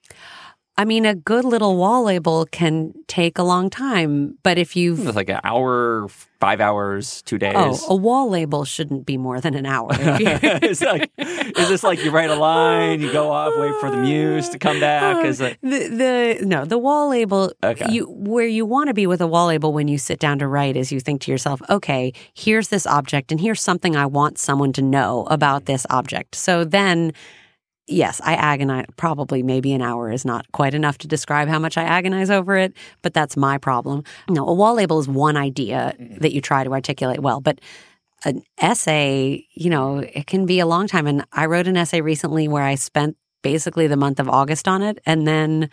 I 0.78 0.86
mean, 0.86 1.06
a 1.06 1.14
good 1.14 1.46
little 1.46 1.76
wall 1.78 2.04
label 2.04 2.46
can 2.52 2.94
take 3.08 3.38
a 3.38 3.44
long 3.44 3.70
time, 3.70 4.38
but 4.42 4.58
if 4.58 4.76
you've 4.76 5.06
It's 5.06 5.16
like 5.16 5.30
an 5.30 5.42
hour, 5.44 6.08
five 6.40 6.60
hours, 6.62 7.22
two 7.24 7.36
oh, 7.36 7.40
days. 7.40 7.56
oh, 7.56 7.88
a 7.90 7.96
wall 7.96 8.30
label 8.30 8.64
shouldn't 8.66 9.06
be 9.06 9.18
more 9.18 9.40
than 9.42 9.54
an 9.54 9.66
hour. 9.66 9.90
Is, 10.64 10.82
like, 10.82 11.12
is 11.18 11.70
this 11.70 11.84
like 11.84 12.04
you 12.04 12.10
write 12.10 12.30
a 12.30 12.36
line, 12.36 13.02
you 13.02 13.12
go 13.12 13.32
off, 13.32 13.54
wait 13.58 13.76
for 13.80 13.92
the 13.92 13.98
muse 13.98 14.50
to 14.50 14.58
come 14.58 14.80
back? 14.80 15.18
Oh, 15.18 15.26
is 15.26 15.42
it? 15.42 15.58
the 15.62 16.38
the 16.40 16.46
no 16.46 16.66
the 16.66 16.78
wall 16.78 17.10
label 17.10 17.52
Okay. 17.64 17.92
you 17.92 18.06
where 18.06 18.48
you 18.48 18.66
want 18.66 18.88
to 18.88 18.94
be 18.94 19.06
with 19.06 19.22
a 19.22 19.28
wall 19.28 19.48
label 19.48 19.74
when 19.74 19.88
you 19.88 19.98
sit 19.98 20.20
down 20.20 20.40
to 20.40 20.48
write 20.48 20.76
is 20.78 20.92
you 20.92 21.00
think 21.00 21.22
to 21.22 21.32
yourself 21.32 21.62
okay 21.70 22.14
here's 22.34 22.70
this 22.70 22.88
object 22.88 23.32
and 23.32 23.40
here's 23.42 23.62
something 23.62 23.96
i 23.96 24.06
want 24.06 24.38
someone 24.40 24.72
to 24.74 24.82
know 24.82 25.28
about 25.30 25.66
this 25.66 25.86
object 25.90 26.36
so 26.36 26.64
then 26.64 27.12
yes 27.92 28.22
i 28.24 28.34
agonize 28.34 28.86
probably 28.98 29.44
maybe 29.44 29.74
an 29.74 29.82
hour 29.82 30.12
is 30.12 30.26
not 30.26 30.50
quite 30.52 30.74
enough 30.74 30.98
to 30.98 31.08
describe 31.08 31.48
how 31.48 31.60
much 31.60 31.78
i 31.78 31.84
agonize 31.84 32.30
over 32.30 32.56
it 32.56 32.74
but 33.02 33.14
that's 33.14 33.38
my 33.38 33.58
problem 33.58 34.04
no 34.30 34.48
a 34.48 34.54
wall 34.54 34.76
label 34.76 35.00
is 35.00 35.08
one 35.08 35.38
idea 35.38 35.94
mm-hmm. 36.00 36.18
that 36.20 36.34
you 36.34 36.42
try 36.42 36.64
to 36.64 36.72
articulate 36.72 37.20
well 37.20 37.42
but 37.42 37.60
an 38.24 38.44
essay, 38.60 39.48
you 39.54 39.70
know, 39.70 40.00
it 40.00 40.28
can 40.28 40.46
be 40.46 40.60
a 40.60 40.66
long 40.66 40.88
time. 40.88 41.08
And 41.08 41.26
I 41.32 41.46
wrote 41.46 41.68
an 41.68 41.78
essay 41.78 42.02
recently 42.02 42.48
where 42.48 42.64
I 42.64 42.76
spent 42.76 43.18
basically 43.42 43.88
the 43.88 43.98
month 43.98 44.20
of 44.20 44.30
August 44.30 44.68
on 44.68 44.82
it. 44.82 45.00
And 45.06 45.28
then 45.28 45.70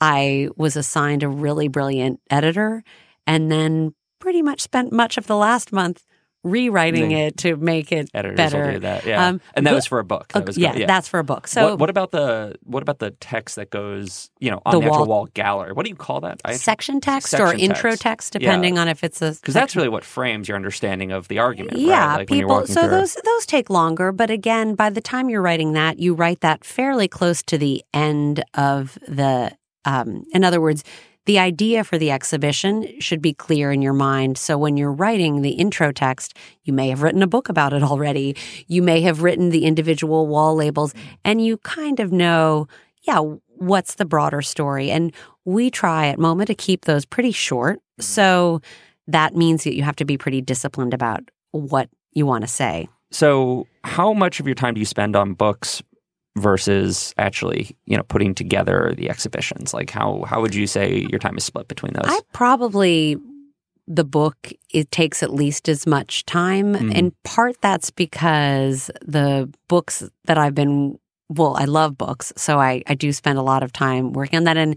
I 0.00 0.48
was 0.56 0.76
assigned 0.76 1.22
a 1.22 1.28
really 1.28 1.68
brilliant 1.68 2.20
editor 2.30 2.84
and 3.26 3.50
then 3.50 3.94
pretty 4.18 4.42
much 4.42 4.60
spent 4.60 4.92
much 4.92 5.18
of 5.18 5.26
the 5.26 5.36
last 5.36 5.72
month 5.72 6.04
rewriting 6.42 7.10
it 7.12 7.36
to 7.38 7.56
make 7.56 7.92
it 7.92 8.08
Editors 8.14 8.36
better. 8.36 8.64
will 8.64 8.72
do 8.72 8.78
that. 8.80 9.04
Yeah, 9.04 9.26
Um, 9.28 9.40
and 9.54 9.66
that 9.66 9.70
but- 9.72 9.76
was 9.76 9.86
for 9.86 9.98
a 9.98 10.04
book. 10.04 10.28
That 10.28 10.46
was 10.46 10.56
yeah, 10.56 10.74
good. 10.74 10.88
that's 10.88 11.06
for 11.08 11.18
a 11.20 11.24
book. 11.24 11.46
So 11.46 11.70
what, 11.70 11.78
what 11.80 11.90
about 11.90 12.10
the 12.12 12.56
what 12.64 12.82
about 12.82 12.98
the 12.98 13.10
text 13.12 13.56
that 13.56 13.70
goes 13.70 14.30
you 14.40 14.50
know 14.50 14.62
on 14.64 14.72
The 14.74 14.80
the, 14.80 14.86
actual 14.86 14.98
wall- 15.00 15.06
wall 15.08 15.28
gallery? 15.34 15.72
What 15.72 15.84
do 15.84 15.90
you 15.90 15.96
call 15.96 16.20
that? 16.22 16.40
I- 16.44 16.54
section 16.54 17.00
text 17.00 17.34
or 17.34 17.48
section 17.48 17.60
intro 17.60 17.90
text. 17.90 18.02
text, 18.02 18.34
Yeah. 18.34 18.40
depending 18.40 18.78
on 18.78 18.88
if 18.88 19.04
it's 19.04 19.20
a 19.22 19.32
because 19.32 19.54
that's 19.54 19.76
really 19.76 19.88
what 19.90 20.04
frames 20.04 20.48
your 20.48 20.56
understanding 20.56 21.12
of 21.12 21.28
the 21.28 21.38
argument. 21.38 21.78
yeah 21.78 22.06
right? 22.08 22.16
like 22.18 22.28
people 22.28 22.66
so 22.66 22.80
through. 22.82 22.90
those 22.90 23.14
those 23.24 23.46
take 23.46 23.68
longer 23.70 24.12
but 24.12 24.30
again 24.30 24.74
by 24.74 24.88
the 24.90 25.00
time 25.00 25.28
you're 25.28 25.42
writing 25.42 25.72
that 25.74 25.98
you 25.98 26.14
write 26.14 26.40
that 26.40 26.64
fairly 26.64 27.08
close 27.08 27.42
to 27.42 27.58
the 27.58 27.82
end 27.92 28.42
of 28.54 28.98
the 29.06 29.50
um, 29.84 30.24
in 30.32 30.44
other 30.44 30.60
words 30.60 30.84
the 31.26 31.38
idea 31.38 31.84
for 31.84 31.98
the 31.98 32.10
exhibition 32.10 33.00
should 33.00 33.20
be 33.20 33.32
clear 33.32 33.70
in 33.70 33.82
your 33.82 33.92
mind. 33.92 34.38
So 34.38 34.56
when 34.56 34.76
you're 34.76 34.92
writing 34.92 35.42
the 35.42 35.50
intro 35.50 35.92
text 35.92 36.36
you 36.64 36.72
may 36.72 36.88
have 36.88 37.02
written 37.02 37.22
a 37.22 37.26
book 37.26 37.48
about 37.48 37.72
it 37.72 37.82
already. 37.82 38.36
You 38.66 38.82
may 38.82 39.00
have 39.02 39.22
written 39.22 39.50
the 39.50 39.64
individual 39.64 40.26
wall 40.26 40.54
labels 40.54 40.94
and 41.24 41.44
you 41.44 41.58
kind 41.58 42.00
of 42.00 42.12
know 42.12 42.68
yeah 43.02 43.20
what's 43.56 43.96
the 43.96 44.04
broader 44.04 44.42
story. 44.42 44.90
And 44.90 45.12
we 45.44 45.70
try 45.70 46.06
at 46.06 46.18
moma 46.18 46.46
to 46.46 46.54
keep 46.54 46.84
those 46.84 47.04
pretty 47.04 47.32
short. 47.32 47.80
So 47.98 48.60
that 49.06 49.34
means 49.34 49.64
that 49.64 49.74
you 49.74 49.82
have 49.82 49.96
to 49.96 50.04
be 50.04 50.16
pretty 50.16 50.40
disciplined 50.40 50.94
about 50.94 51.22
what 51.52 51.88
you 52.12 52.26
want 52.26 52.42
to 52.42 52.48
say. 52.48 52.88
So, 53.10 53.66
how 53.82 54.12
much 54.12 54.40
of 54.40 54.46
your 54.46 54.54
time 54.54 54.74
do 54.74 54.80
you 54.80 54.86
spend 54.86 55.16
on 55.16 55.34
books 55.34 55.82
versus 56.36 57.14
actually, 57.18 57.76
you 57.86 57.96
know, 57.96 58.02
putting 58.04 58.34
together 58.34 58.94
the 58.96 59.10
exhibitions? 59.10 59.74
Like, 59.74 59.90
how 59.90 60.24
how 60.26 60.40
would 60.40 60.54
you 60.54 60.66
say 60.66 61.06
your 61.10 61.18
time 61.18 61.36
is 61.36 61.44
split 61.44 61.68
between 61.68 61.92
those? 61.92 62.04
I 62.06 62.20
probably 62.32 63.16
the 63.86 64.04
book 64.04 64.52
it 64.72 64.90
takes 64.92 65.22
at 65.22 65.34
least 65.34 65.68
as 65.68 65.86
much 65.86 66.24
time. 66.24 66.74
Mhm. 66.74 66.94
In 66.94 67.12
part 67.24 67.60
that's 67.60 67.90
because 67.90 68.90
the 69.02 69.52
books 69.68 70.04
that 70.26 70.38
I've 70.38 70.54
been 70.54 70.98
well, 71.28 71.56
I 71.56 71.64
love 71.64 71.96
books, 71.96 72.32
so 72.36 72.58
I, 72.58 72.82
I 72.88 72.94
do 72.94 73.12
spend 73.12 73.38
a 73.38 73.42
lot 73.42 73.62
of 73.62 73.72
time 73.72 74.12
working 74.12 74.36
on 74.36 74.44
that. 74.44 74.56
And 74.56 74.76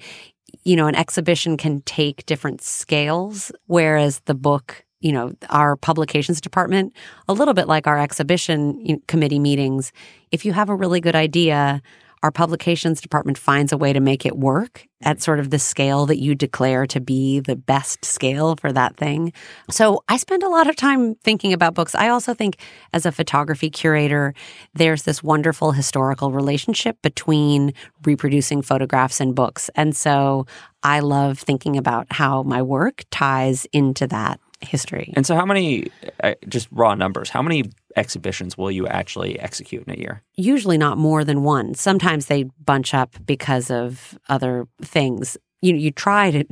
you 0.64 0.76
know, 0.76 0.88
an 0.88 0.96
exhibition 0.96 1.58
can 1.58 1.82
take 1.82 2.26
different 2.26 2.62
scales, 2.62 3.52
whereas 3.66 4.20
the 4.26 4.36
book, 4.36 4.86
you 5.04 5.12
know, 5.12 5.34
our 5.50 5.76
publications 5.76 6.40
department, 6.40 6.94
a 7.28 7.34
little 7.34 7.54
bit 7.54 7.68
like 7.68 7.88
our 7.88 8.00
exhibition 8.00 9.02
committee 9.08 9.40
meetings, 9.40 9.92
if 10.32 10.46
you 10.46 10.54
have 10.54 10.70
a 10.70 10.76
really 10.76 11.02
good 11.02 11.16
idea, 11.16 11.82
our 12.24 12.32
publications 12.32 13.02
department 13.02 13.38
finds 13.38 13.74
a 13.74 13.78
way 13.78 13.92
to 13.92 14.00
make 14.00 14.26
it 14.26 14.38
work 14.38 14.88
at 15.02 15.22
sort 15.22 15.42
of 15.42 15.50
the 15.50 15.60
scale 15.60 16.06
that 16.06 16.22
you 16.22 16.34
declare 16.34 16.88
to 16.88 17.02
be 17.02 17.42
the 17.42 17.58
best 17.58 18.06
scale 18.06 18.56
for 18.56 18.72
that 18.72 18.96
thing. 18.96 19.34
So 19.70 20.06
I 20.08 20.16
spend 20.16 20.42
a 20.42 20.48
lot 20.48 20.70
of 20.70 20.78
time 20.78 21.16
thinking 21.16 21.52
about 21.52 21.74
books. 21.74 21.94
I 21.96 22.08
also 22.08 22.34
think 22.34 22.56
as 22.94 23.06
a 23.06 23.12
photography 23.12 23.70
curator, 23.70 24.34
there's 24.74 25.04
this 25.04 25.22
wonderful 25.22 25.74
historical 25.74 26.32
relationship 26.32 27.02
between 27.02 27.74
reproducing 28.06 28.62
photographs 28.62 29.20
and 29.20 29.36
books. 29.36 29.70
And 29.76 29.94
so 29.94 30.48
I 30.82 31.02
love 31.02 31.40
thinking 31.40 31.76
about 31.76 32.08
how 32.10 32.44
my 32.44 32.62
work 32.62 33.04
ties 33.12 33.68
into 33.74 34.08
that 34.08 34.40
history. 34.66 35.14
and 35.16 35.26
so, 35.26 35.36
how 35.36 35.46
many, 35.46 35.88
uh, 36.24 36.34
just 36.48 36.68
raw 36.72 36.96
numbers, 36.96 37.30
how 37.30 37.42
many 37.42 37.64
exhibitions 37.96 38.58
will 38.58 38.72
you 38.72 38.88
actually 38.88 39.40
execute 39.40 39.84
in 39.88 39.94
a 39.94 39.98
year? 39.98 40.22
usually 40.36 40.78
not 40.78 40.98
more 40.98 41.24
than 41.24 41.44
one. 41.44 41.74
Sometimes 41.76 42.26
they 42.26 42.44
bunch 42.66 42.94
up 42.94 43.16
because 43.26 43.70
of 43.72 44.18
other 44.30 44.68
things. 44.82 45.38
You 45.62 45.76
you 45.76 45.92
try 45.92 46.32
to. 46.32 46.44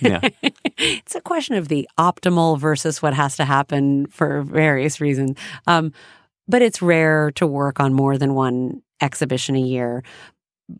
Yeah. 0.00 0.20
it's 0.78 1.14
a 1.14 1.20
question 1.20 1.54
of 1.56 1.68
the 1.68 1.88
optimal 1.98 2.58
versus 2.58 3.02
what 3.02 3.14
has 3.14 3.36
to 3.36 3.44
happen 3.44 4.06
for 4.06 4.42
various 4.42 5.00
reasons. 5.00 5.36
Um, 5.66 5.92
but 6.48 6.62
it's 6.62 6.80
rare 6.80 7.30
to 7.32 7.46
work 7.46 7.78
on 7.80 7.92
more 7.92 8.16
than 8.18 8.34
one 8.34 8.82
exhibition 9.00 9.54
a 9.56 9.60
year. 9.60 10.02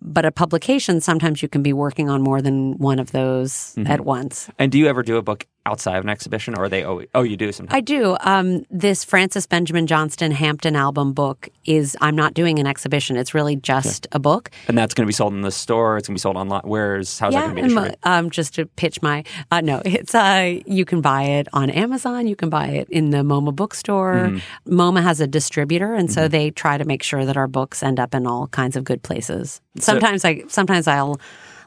But 0.02 0.24
a 0.26 0.30
publication, 0.32 1.00
sometimes 1.00 1.40
you 1.42 1.48
can 1.48 1.62
be 1.62 1.72
working 1.72 2.10
on 2.10 2.20
more 2.22 2.42
than 2.42 2.76
one 2.78 2.98
of 2.98 3.12
those 3.12 3.74
Mhm. 3.76 3.88
at 3.88 4.00
once. 4.04 4.50
And 4.58 4.70
do 4.72 4.78
you 4.78 4.86
ever 4.86 5.02
do 5.02 5.16
a 5.16 5.22
book 5.22 5.46
outside 5.68 5.96
of 5.96 6.04
an 6.04 6.10
exhibition, 6.10 6.54
or 6.56 6.64
are 6.64 6.68
they 6.68 6.82
always? 6.84 7.08
Oh, 7.14 7.22
you 7.22 7.36
do 7.36 7.52
sometimes. 7.52 7.76
I 7.76 7.80
do. 7.80 8.16
Um, 8.20 8.64
this 8.70 9.04
Frances 9.04 9.46
Benjamin 9.46 9.86
Johnston 9.86 10.32
Hampton 10.32 10.74
album 10.76 11.12
book 11.12 11.48
is, 11.66 11.96
I'm 12.00 12.16
not 12.16 12.34
doing 12.34 12.58
an 12.58 12.66
exhibition. 12.66 13.16
It's 13.16 13.34
really 13.34 13.56
just 13.56 14.06
a 14.12 14.18
book. 14.18 14.50
and 14.68 14.76
that's 14.78 14.94
going 14.94 15.04
to 15.04 15.08
be 15.08 15.12
sold 15.12 15.34
in 15.34 15.42
the 15.42 15.50
store. 15.50 15.98
It's 15.98 16.08
going 16.08 16.14
to 16.14 16.18
be 16.18 16.22
sold 16.22 16.36
online. 16.36 16.62
Where's 16.64 17.18
how's 17.18 17.34
that 17.34 17.40
going 17.44 17.56
to 17.56 17.62
be 17.62 17.68
distributed? 17.68 17.98
um, 18.04 18.30
just 18.30 18.54
to 18.54 18.66
pitch 18.66 19.02
my 19.02 19.24
uh, 19.52 19.60
no, 19.60 19.82
it's 19.84 20.14
uh, 20.14 20.58
you 20.66 20.84
can 20.84 21.00
buy 21.00 21.22
it 21.24 21.48
on 21.52 21.70
Amazon. 21.70 22.26
You 22.26 22.36
can 22.36 22.48
buy 22.50 22.68
it 22.68 22.88
in 22.90 23.10
the 23.10 23.18
MoMA 23.18 23.54
bookstore. 23.54 24.14
Mm-hmm. 24.14 24.80
MoMA 24.80 25.02
has 25.02 25.20
a 25.20 25.26
distributor, 25.26 25.94
and 25.94 26.10
so 26.10 26.28
they 26.28 26.50
try 26.50 26.78
to 26.78 26.84
make 26.84 27.02
sure 27.02 27.24
that 27.26 27.36
our 27.36 27.46
books 27.48 27.82
end 27.82 28.00
up 28.00 28.14
in 28.14 28.26
all 28.26 28.46
kinds 28.48 28.76
of 28.76 28.84
good 28.84 29.02
places. 29.02 29.60
So- 29.78 29.92
Sometimes 29.92 30.24
I 30.24 30.42
sometimes 30.48 30.86
I'll 30.86 31.20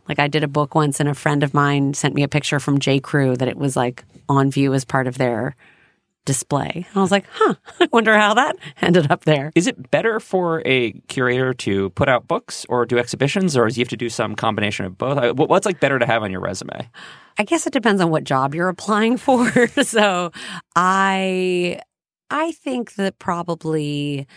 like 0.07 0.19
I 0.19 0.27
did 0.27 0.43
a 0.43 0.47
book 0.47 0.75
once, 0.75 0.99
and 0.99 1.09
a 1.09 1.13
friend 1.13 1.43
of 1.43 1.53
mine 1.53 1.93
sent 1.93 2.15
me 2.15 2.23
a 2.23 2.27
picture 2.27 2.59
from 2.59 2.79
J. 2.79 2.99
Crew 2.99 3.35
that 3.37 3.47
it 3.47 3.57
was 3.57 3.75
like 3.75 4.03
on 4.27 4.51
view 4.51 4.73
as 4.73 4.85
part 4.85 5.07
of 5.07 5.17
their 5.17 5.55
display. 6.25 6.85
And 6.89 6.97
I 6.97 7.01
was 7.01 7.11
like, 7.11 7.25
huh, 7.31 7.55
I 7.79 7.87
wonder 7.91 8.15
how 8.17 8.33
that 8.35 8.55
ended 8.81 9.11
up 9.11 9.25
there. 9.25 9.51
Is 9.55 9.67
it 9.67 9.89
better 9.91 10.19
for 10.19 10.61
a 10.65 10.91
curator 11.07 11.53
to 11.55 11.89
put 11.91 12.09
out 12.09 12.27
books 12.27 12.65
or 12.69 12.85
do 12.85 12.97
exhibitions, 12.97 13.57
or 13.57 13.67
do 13.67 13.79
you 13.79 13.83
have 13.83 13.89
to 13.89 13.97
do 13.97 14.09
some 14.09 14.35
combination 14.35 14.85
of 14.85 14.97
both? 14.97 15.17
Uh, 15.17 15.33
what's 15.33 15.65
like 15.65 15.79
better 15.79 15.99
to 15.99 16.05
have 16.05 16.23
on 16.23 16.31
your 16.31 16.41
resume? 16.41 16.89
I 17.37 17.43
guess 17.43 17.65
it 17.65 17.73
depends 17.73 18.01
on 18.01 18.09
what 18.09 18.23
job 18.23 18.53
you're 18.53 18.69
applying 18.69 19.17
for. 19.17 19.67
so 19.83 20.31
I 20.75 21.79
I 22.29 22.51
think 22.53 22.95
that 22.95 23.19
probably 23.19 24.27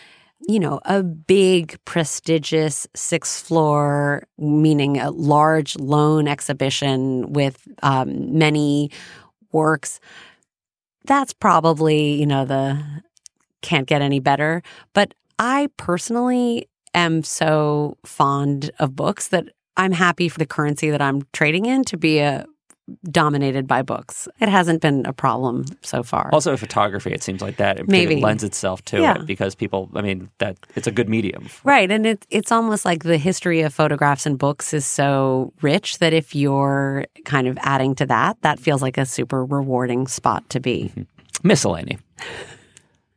you 0.47 0.61
know, 0.61 0.80
a 0.84 1.03
big 1.03 1.78
prestigious 1.84 2.86
sixth 2.95 3.47
floor, 3.47 4.26
meaning 4.38 4.99
a 4.99 5.11
large 5.11 5.76
loan 5.76 6.28
exhibition 6.28 7.32
with 7.32 7.66
um, 7.82 8.36
many 8.38 8.90
works. 9.53 10.01
That's 11.07 11.32
probably, 11.32 12.14
you 12.14 12.26
know, 12.26 12.45
the 12.45 12.82
can't 13.62 13.86
get 13.86 14.03
any 14.03 14.20
better. 14.20 14.62
But 14.92 15.14
I 15.38 15.68
personally 15.76 16.68
am 16.92 17.22
so 17.22 17.97
fond 18.05 18.70
of 18.78 18.95
books 18.95 19.28
that 19.28 19.49
I'm 19.76 19.92
happy 19.92 20.28
for 20.28 20.38
the 20.38 20.47
currency 20.47 20.90
that 20.90 21.03
I'm 21.03 21.22
trading 21.32 21.66
in 21.66 21.84
to 21.84 21.97
be 21.97 22.18
a 22.18 22.47
dominated 23.11 23.66
by 23.66 23.80
books. 23.82 24.28
It 24.41 24.49
hasn't 24.49 24.82
been 24.82 25.07
a 25.07 25.12
problem 25.12 25.64
so 25.82 26.03
far. 26.03 26.28
Also, 26.32 26.57
photography, 26.57 27.12
it 27.12 27.22
seems 27.22 27.41
like 27.41 27.57
that. 27.57 27.78
It 27.80 27.89
Maybe. 27.89 28.16
lends 28.20 28.45
itself 28.45 28.85
to 28.87 29.01
Yeah. 29.01 29.14
it 29.20 29.26
because 29.26 29.55
people, 29.55 29.91
I 29.95 30.03
mean, 30.03 30.28
that 30.39 30.59
it's 30.76 30.87
a 30.87 30.91
good 30.91 31.09
medium. 31.09 31.49
Right. 31.64 31.91
And 31.91 32.05
it, 32.07 32.26
it's 32.30 32.53
almost 32.53 32.85
like 32.85 33.03
the 33.05 33.16
history 33.16 33.62
of 33.62 33.72
photographs 33.72 34.26
and 34.26 34.39
books 34.39 34.74
is 34.74 34.85
so 34.85 35.53
rich 35.62 35.99
that 35.99 36.12
if 36.12 36.35
you're 36.35 37.07
kind 37.24 37.47
of 37.49 37.57
adding 37.62 37.95
to 37.97 38.07
that, 38.07 38.37
that 38.43 38.59
feels 38.59 38.82
like 38.82 38.99
a 38.99 39.07
super 39.07 39.45
rewarding 39.45 40.07
spot 40.07 40.49
to 40.51 40.61
be. 40.61 40.91
Mm-hmm. 40.95 41.03
Miscellany. 41.49 41.99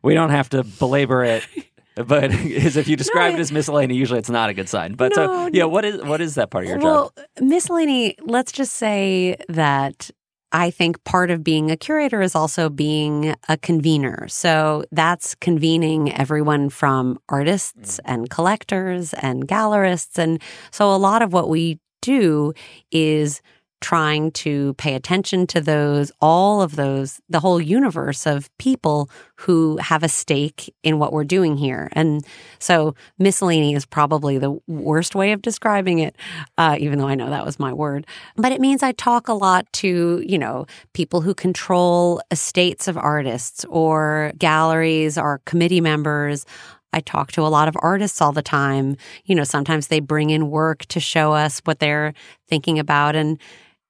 We 0.02 0.14
don't 0.14 0.30
have 0.30 0.50
to 0.50 0.64
belabor 0.64 1.24
it. 1.24 1.44
But 2.06 2.32
as 2.32 2.78
if 2.78 2.88
you 2.88 2.96
describe 2.96 3.34
it 3.34 3.40
as 3.40 3.52
miscellany, 3.52 3.96
usually 3.96 4.20
it's 4.20 4.30
not 4.30 4.50
a 4.50 4.54
good 4.54 4.70
sign. 4.70 4.94
But 4.94 5.18
uh, 5.18 5.26
No, 5.26 5.46
so, 5.46 5.50
yeah, 5.54 5.64
what 5.66 5.86
is 5.86 6.02
what 6.04 6.22
is 6.22 6.36
that 6.36 6.52
part 6.52 6.66
of 6.66 6.70
your 6.70 6.80
well, 6.80 7.14
job? 7.16 7.26
Well, 7.40 7.48
miscellany, 7.48 8.16
let's 8.22 8.52
just 8.52 8.74
say 8.74 9.38
that 9.50 10.12
I 10.52 10.72
think 10.72 11.04
part 11.04 11.30
of 11.30 11.44
being 11.44 11.72
a 11.72 11.78
curator 11.78 12.22
is 12.22 12.36
also 12.36 12.70
being 12.70 13.36
a 13.50 13.58
convener. 13.58 14.28
So 14.30 14.86
that's 14.92 15.36
convening 15.36 16.14
everyone 16.14 16.70
from 16.70 17.20
artists 17.28 17.98
mm. 17.98 18.00
and 18.06 18.30
collectors 18.30 19.14
and 19.16 19.48
gallerists. 19.48 20.18
And 20.18 20.42
so 20.72 20.94
a 20.94 20.96
lot 20.96 21.22
of 21.22 21.34
what 21.34 21.50
we 21.50 21.80
do 22.02 22.54
is 22.92 23.42
trying 23.80 24.32
to 24.32 24.74
pay 24.76 24.96
attention 24.96 25.46
to 25.48 25.62
those, 25.62 26.12
all 26.20 26.62
of 26.62 26.76
those, 26.76 27.22
the 27.30 27.40
whole 27.40 27.62
universe 27.62 28.26
of 28.26 28.50
people 28.58 29.10
who 29.36 29.78
have 29.78 30.02
a 30.02 30.10
stake 30.10 30.74
in 30.82 30.98
what 30.98 31.14
we're 31.14 31.24
doing 31.24 31.58
here. 31.58 31.88
And 31.92 32.26
so 32.58 32.96
miscellany 33.20 33.76
is 33.76 33.86
probably 33.86 34.40
the 34.40 34.58
worst 34.68 35.14
way 35.14 35.32
of 35.32 35.44
describing 35.44 36.00
it, 36.00 36.16
uh, 36.58 36.76
even 36.80 36.98
though 36.98 37.08
I 37.08 37.16
know 37.16 37.30
that 37.30 37.46
was 37.46 37.60
my 37.60 37.72
word. 37.72 38.08
But 38.36 38.52
it 38.52 38.60
means 38.60 38.82
I 38.82 38.94
talk 38.94 39.28
a 39.28 39.34
lot 39.34 39.72
to, 39.74 40.24
you 40.26 40.40
know, 40.40 40.66
people 40.94 41.22
who 41.22 41.36
control 41.36 42.20
estates 42.32 42.88
of 42.88 42.98
artists 42.98 43.64
or 43.66 44.32
galleries 44.40 45.20
or 45.20 45.42
committee 45.46 45.82
members. 45.82 46.46
I 46.94 47.02
talk 47.02 47.32
to 47.34 47.42
a 47.42 47.50
lot 47.50 47.68
of 47.68 47.78
artists 47.82 48.22
all 48.22 48.32
the 48.32 48.42
time. 48.42 48.98
You 49.26 49.36
know, 49.36 49.44
sometimes 49.44 49.88
they 49.88 50.00
bring 50.00 50.32
in 50.32 50.50
work 50.50 50.86
to 50.88 51.00
show 51.00 51.34
us 51.34 51.62
what 51.66 51.78
they're 51.78 52.16
thinking 52.48 52.80
about. 52.80 53.16
And, 53.16 53.40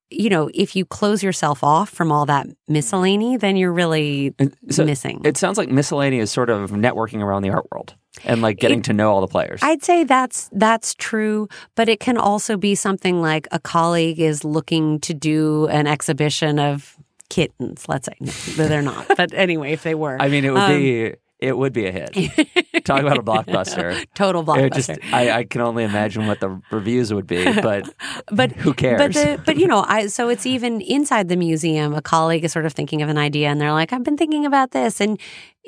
you 0.10 0.30
know, 0.30 0.50
if 0.54 0.76
you 0.76 0.86
close 0.86 1.22
yourself 1.22 1.64
off 1.64 1.90
from 1.90 2.12
all 2.12 2.26
that 2.28 2.48
miscellany, 2.68 3.36
then 3.38 3.58
you're 3.58 3.74
really 3.74 4.34
so 4.70 4.86
missing. 4.86 5.22
It 5.26 5.38
sounds 5.38 5.58
like 5.58 5.70
miscellany 5.70 6.20
is 6.20 6.32
sort 6.32 6.50
of 6.50 6.72
networking 6.72 7.22
around 7.22 7.42
the 7.42 7.50
art 7.50 7.66
world 7.72 7.96
and 8.24 8.42
like 8.42 8.58
getting 8.58 8.80
It- 8.80 8.86
to 8.86 8.94
know 8.94 9.12
all 9.12 9.22
the 9.22 9.28
players. 9.28 9.60
I'd 9.62 9.84
say 9.84 10.04
that's 10.06 10.50
that's 10.54 10.94
true, 10.96 11.48
but 11.76 11.90
it 11.90 12.00
can 12.00 12.18
also 12.18 12.56
be 12.58 12.74
something 12.76 13.22
like 13.22 13.48
a 13.52 13.60
colleague 13.60 14.20
is 14.20 14.44
looking 14.44 15.00
to 15.02 15.14
do 15.14 15.68
an 15.68 15.88
exhibition 15.88 16.58
of 16.58 16.96
kittens. 17.30 17.86
Let's 17.90 18.06
say 18.08 18.14
no, 18.58 18.68
they're 18.68 18.82
not. 18.82 19.08
But 19.18 19.34
anyway, 19.34 19.74
if 19.74 19.84
they 19.84 19.94
were, 19.96 20.18
I 20.22 20.30
mean, 20.30 20.46
it 20.46 20.52
would 20.54 20.62
Um, 20.62 20.80
be 20.80 21.14
it 21.40 21.56
would 21.56 21.72
be 21.72 21.86
a 21.86 21.92
hit. 21.92 22.14
Talk 22.86 23.02
about 23.02 23.18
a 23.18 23.24
blockbuster. 23.24 24.06
total 24.16 24.44
blockbuster. 24.44 24.74
just 24.74 25.14
I, 25.14 25.32
I 25.32 25.44
can 25.44 25.62
only 25.62 25.84
imagine 25.84 26.26
what 26.26 26.40
the 26.40 26.60
reviews 26.72 27.14
would 27.14 27.28
be, 27.28 27.44
but 27.62 27.88
but 28.32 28.52
who 28.54 28.74
cares? 28.74 28.98
But 28.98 29.14
the, 29.14 29.42
but 29.46 29.58
you 29.58 29.68
know, 29.68 29.86
I 29.88 30.08
so 30.08 30.30
it's 30.30 30.46
even 30.46 30.82
inside 30.82 31.30
the 31.30 31.36
museum. 31.36 31.94
A 31.94 32.02
colleague 32.02 32.44
is 32.44 32.52
sort 32.52 32.66
of 32.66 32.74
thinking 32.74 33.02
of 33.02 33.10
an 33.10 33.18
idea, 33.18 33.50
and 33.50 33.62
they're 33.62 33.72
like, 33.72 33.94
"I've 33.94 34.04
been 34.04 34.18
thinking 34.18 34.46
about 34.46 34.72
this," 34.72 35.00
and 35.00 35.20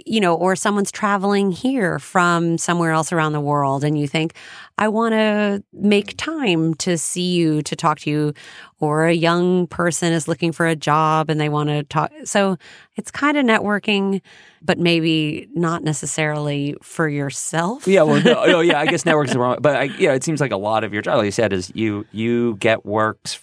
you 0.05 0.19
know, 0.19 0.35
or 0.35 0.55
someone's 0.55 0.91
traveling 0.91 1.51
here 1.51 1.99
from 1.99 2.57
somewhere 2.57 2.91
else 2.91 3.11
around 3.11 3.33
the 3.33 3.41
world, 3.41 3.83
and 3.83 3.99
you 3.99 4.07
think, 4.07 4.33
"I 4.79 4.87
want 4.87 5.13
to 5.13 5.63
make 5.73 6.17
time 6.17 6.73
to 6.75 6.97
see 6.97 7.33
you, 7.35 7.61
to 7.61 7.75
talk 7.75 7.99
to 7.99 8.09
you," 8.09 8.33
or 8.79 9.05
a 9.05 9.13
young 9.13 9.67
person 9.67 10.13
is 10.13 10.27
looking 10.27 10.51
for 10.51 10.65
a 10.65 10.75
job 10.75 11.29
and 11.29 11.39
they 11.39 11.49
want 11.49 11.69
to 11.69 11.83
talk. 11.83 12.11
So 12.23 12.57
it's 12.95 13.11
kind 13.11 13.37
of 13.37 13.45
networking, 13.45 14.21
but 14.61 14.79
maybe 14.79 15.47
not 15.53 15.83
necessarily 15.83 16.75
for 16.81 17.07
yourself. 17.07 17.87
Yeah, 17.87 18.03
well, 18.03 18.23
no, 18.23 18.45
no, 18.45 18.59
yeah, 18.61 18.79
I 18.79 18.85
guess 18.85 19.05
networks 19.05 19.35
are 19.35 19.39
wrong, 19.39 19.57
but 19.61 19.75
I, 19.75 19.83
yeah, 19.83 20.13
it 20.13 20.23
seems 20.23 20.41
like 20.41 20.51
a 20.51 20.57
lot 20.57 20.83
of 20.83 20.93
your 20.93 21.01
job, 21.01 21.17
like 21.17 21.25
you 21.25 21.31
said, 21.31 21.53
is 21.53 21.71
you 21.75 22.05
you 22.11 22.55
get 22.55 22.85
works 22.85 23.39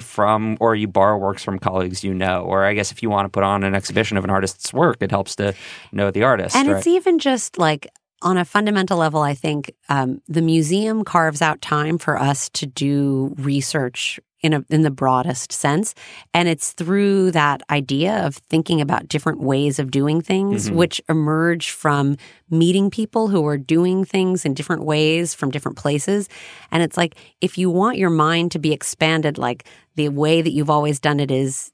from 0.00 0.56
or 0.60 0.74
you 0.74 0.86
borrow 0.86 1.16
works 1.16 1.42
from 1.42 1.58
colleagues 1.58 2.04
you 2.04 2.14
know, 2.14 2.42
or 2.42 2.64
I 2.64 2.74
guess 2.74 2.92
if 2.92 3.02
you 3.02 3.10
want 3.10 3.26
to 3.26 3.30
put 3.30 3.42
on 3.42 3.64
an 3.64 3.74
exhibition 3.74 4.16
of 4.16 4.24
an 4.24 4.30
artist's 4.30 4.72
work, 4.72 4.98
it 5.00 5.10
helps 5.10 5.36
to 5.36 5.54
know 5.92 6.10
the 6.10 6.22
artist. 6.22 6.56
And 6.56 6.68
right? 6.68 6.78
it's 6.78 6.86
even 6.86 7.18
just 7.18 7.58
like 7.58 7.88
on 8.22 8.36
a 8.36 8.44
fundamental 8.44 8.98
level, 8.98 9.20
I 9.22 9.34
think 9.34 9.72
um, 9.88 10.20
the 10.28 10.42
museum 10.42 11.04
carves 11.04 11.40
out 11.42 11.60
time 11.60 11.98
for 11.98 12.18
us 12.18 12.48
to 12.50 12.66
do 12.66 13.34
research 13.38 14.18
in 14.40 14.54
a, 14.54 14.64
in 14.70 14.82
the 14.82 14.90
broadest 14.90 15.50
sense, 15.50 15.96
and 16.32 16.48
it's 16.48 16.72
through 16.72 17.32
that 17.32 17.60
idea 17.70 18.24
of 18.24 18.36
thinking 18.36 18.80
about 18.80 19.08
different 19.08 19.40
ways 19.40 19.80
of 19.80 19.90
doing 19.90 20.20
things, 20.20 20.70
Mhm. 20.70 20.74
which 20.76 21.00
emerge 21.08 21.70
from 21.70 22.16
meeting 22.48 22.88
people 22.88 23.26
who 23.28 23.44
are 23.46 23.58
doing 23.58 24.04
things 24.04 24.44
in 24.44 24.54
different 24.54 24.84
ways 24.84 25.34
from 25.34 25.50
different 25.50 25.76
places. 25.76 26.28
And 26.70 26.84
it's 26.84 26.96
like 26.96 27.16
if 27.40 27.58
you 27.58 27.68
want 27.68 27.98
your 27.98 28.10
mind 28.10 28.52
to 28.52 28.60
be 28.60 28.72
expanded, 28.72 29.38
like 29.38 29.64
the 29.96 30.08
way 30.08 30.40
that 30.40 30.52
you've 30.52 30.70
always 30.70 31.00
done 31.00 31.18
it 31.18 31.32
is 31.32 31.72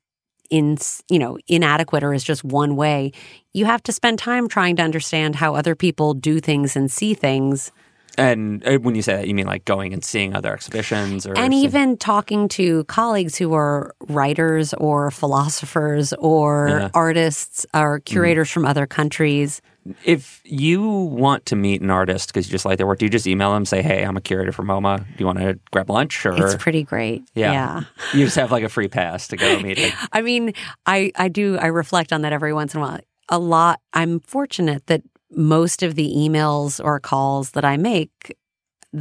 in 0.55 0.77
you 1.09 1.19
know 1.19 1.37
inadequate 1.49 2.05
or 2.05 2.15
is 2.15 2.23
just 2.23 2.45
one 2.45 2.77
way 2.77 3.11
you 3.53 3.65
have 3.65 3.83
to 3.83 3.93
spend 3.93 4.19
time 4.19 4.49
trying 4.49 4.77
to 4.77 4.83
understand 4.83 5.37
how 5.37 5.55
other 5.55 5.75
people 5.75 6.15
do 6.15 6.41
things 6.41 6.77
and 6.77 6.91
see 6.91 7.15
things. 7.15 7.71
And 8.17 8.65
uh, 8.67 8.79
when 8.79 8.95
you 8.95 9.03
say 9.03 9.17
that, 9.17 9.27
you 9.29 9.35
mean 9.35 9.47
like 9.47 9.65
going 9.65 9.93
and 9.93 10.05
seeing 10.05 10.35
other 10.37 10.53
exhibitions, 10.53 11.27
or 11.27 11.37
and 11.37 11.53
even 11.53 11.97
talking 11.97 12.49
to 12.51 12.85
colleagues 12.85 13.37
who 13.37 13.55
are 13.55 13.95
writers 14.09 14.73
or 14.75 15.11
philosophers 15.11 16.13
or 16.19 16.69
Yeah. 16.69 16.89
artists 16.95 17.67
or 17.75 17.99
curators 18.01 18.51
from 18.51 18.67
other 18.67 18.87
countries 18.87 19.61
if 20.05 20.41
you 20.45 20.83
want 20.83 21.47
to 21.47 21.57
meet 21.57 21.83
an 21.83 21.91
artist 21.91 22.29
because 22.29 22.47
you 22.47 22.53
just 22.53 22.65
like 22.65 22.79
their 22.79 22.87
work, 22.87 22.99
do 22.99 23.07
you 23.07 23.11
just 23.11 23.27
email 23.27 23.53
them, 23.53 23.65
say, 23.65 23.83
"Hey, 23.83 24.03
I'm 24.03 24.17
a 24.17 24.21
curator 24.21 24.53
for 24.53 24.63
MoMA. 24.63 24.99
Do 24.99 25.15
you 25.19 25.27
want 25.27 25.39
to 25.39 25.59
grab 25.71 25.91
lunch?" 25.91 26.25
Or 26.25 26.33
it's 26.35 26.55
pretty 26.63 26.83
great 26.83 27.23
Yeah. 27.35 27.53
yeah. 27.53 27.83
you 28.13 28.25
just 28.25 28.37
have 28.37 28.51
like 28.51 28.65
a 28.65 28.69
free 28.69 28.89
pass 28.89 29.29
to 29.29 29.37
go 29.37 29.61
meet. 29.61 29.79
Like, 29.79 29.95
I 30.13 30.23
mean, 30.23 30.53
I 30.87 31.13
I 31.17 31.29
do 31.29 31.59
I 31.59 31.67
reflect 31.67 32.13
on 32.13 32.23
that 32.23 32.33
every 32.33 32.53
once 32.53 32.75
in 32.75 32.81
a 32.81 32.85
while. 32.85 33.01
A 33.29 33.39
lot. 33.39 33.81
I'm 33.93 34.21
fortunate 34.21 34.87
that 34.87 35.03
most 35.31 35.83
of 35.83 35.95
the 35.95 36.13
emails 36.17 36.83
or 36.83 37.01
calls 37.01 37.51
that 37.53 37.65
I 37.65 37.77
make, 37.77 38.37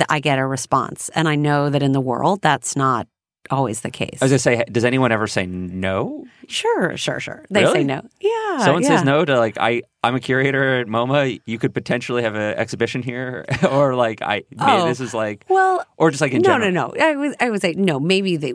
I 0.10 0.20
get 0.20 0.40
a 0.40 0.46
response, 0.46 1.10
and 1.16 1.28
I 1.28 1.36
know 1.36 1.70
that 1.70 1.84
in 1.84 1.92
the 1.92 2.02
world 2.02 2.42
that's 2.42 2.76
not 2.76 3.08
always 3.50 3.82
the 3.82 3.92
case. 3.92 4.20
I 4.22 4.26
was 4.26 4.32
gonna 4.32 4.40
say, 4.40 4.64
does 4.72 4.86
anyone 4.86 5.12
ever 5.12 5.28
say 5.28 5.46
no? 5.46 6.26
sure, 6.48 6.98
sure, 6.98 7.20
sure. 7.22 7.46
They 7.50 7.62
Really? 7.62 7.80
say 7.80 7.84
no. 7.86 8.02
Yeah. 8.20 8.58
Someone 8.60 8.84
yeah. 8.84 8.90
says 8.90 9.04
no 9.06 9.24
to 9.26 9.38
like 9.38 9.58
I 9.60 9.84
I'm 10.04 10.16
a 10.16 10.20
curator 10.20 10.82
at 10.82 10.88
MoMA. 10.88 11.40
You 11.46 11.58
could 11.58 11.74
potentially 11.74 12.22
have 12.24 12.36
an 12.36 12.58
exhibition 12.58 13.02
here, 13.02 13.46
or 13.72 13.96
like 13.96 14.22
I 14.22 14.44
Oh. 14.60 14.86
this 14.88 15.00
is 15.00 15.14
like, 15.14 15.46
Well, 15.50 15.86
or 15.98 16.12
just 16.12 16.20
like 16.22 16.34
in 16.34 16.42
no, 16.42 16.48
general. 16.50 16.72
no, 16.72 16.88
no. 16.88 16.94
No. 16.98 17.06
I 17.06 17.16
would, 17.16 17.36
I 17.40 17.50
would 17.50 17.62
say 17.62 17.74
no. 17.74 18.00
Maybe 18.00 18.36
they, 18.38 18.54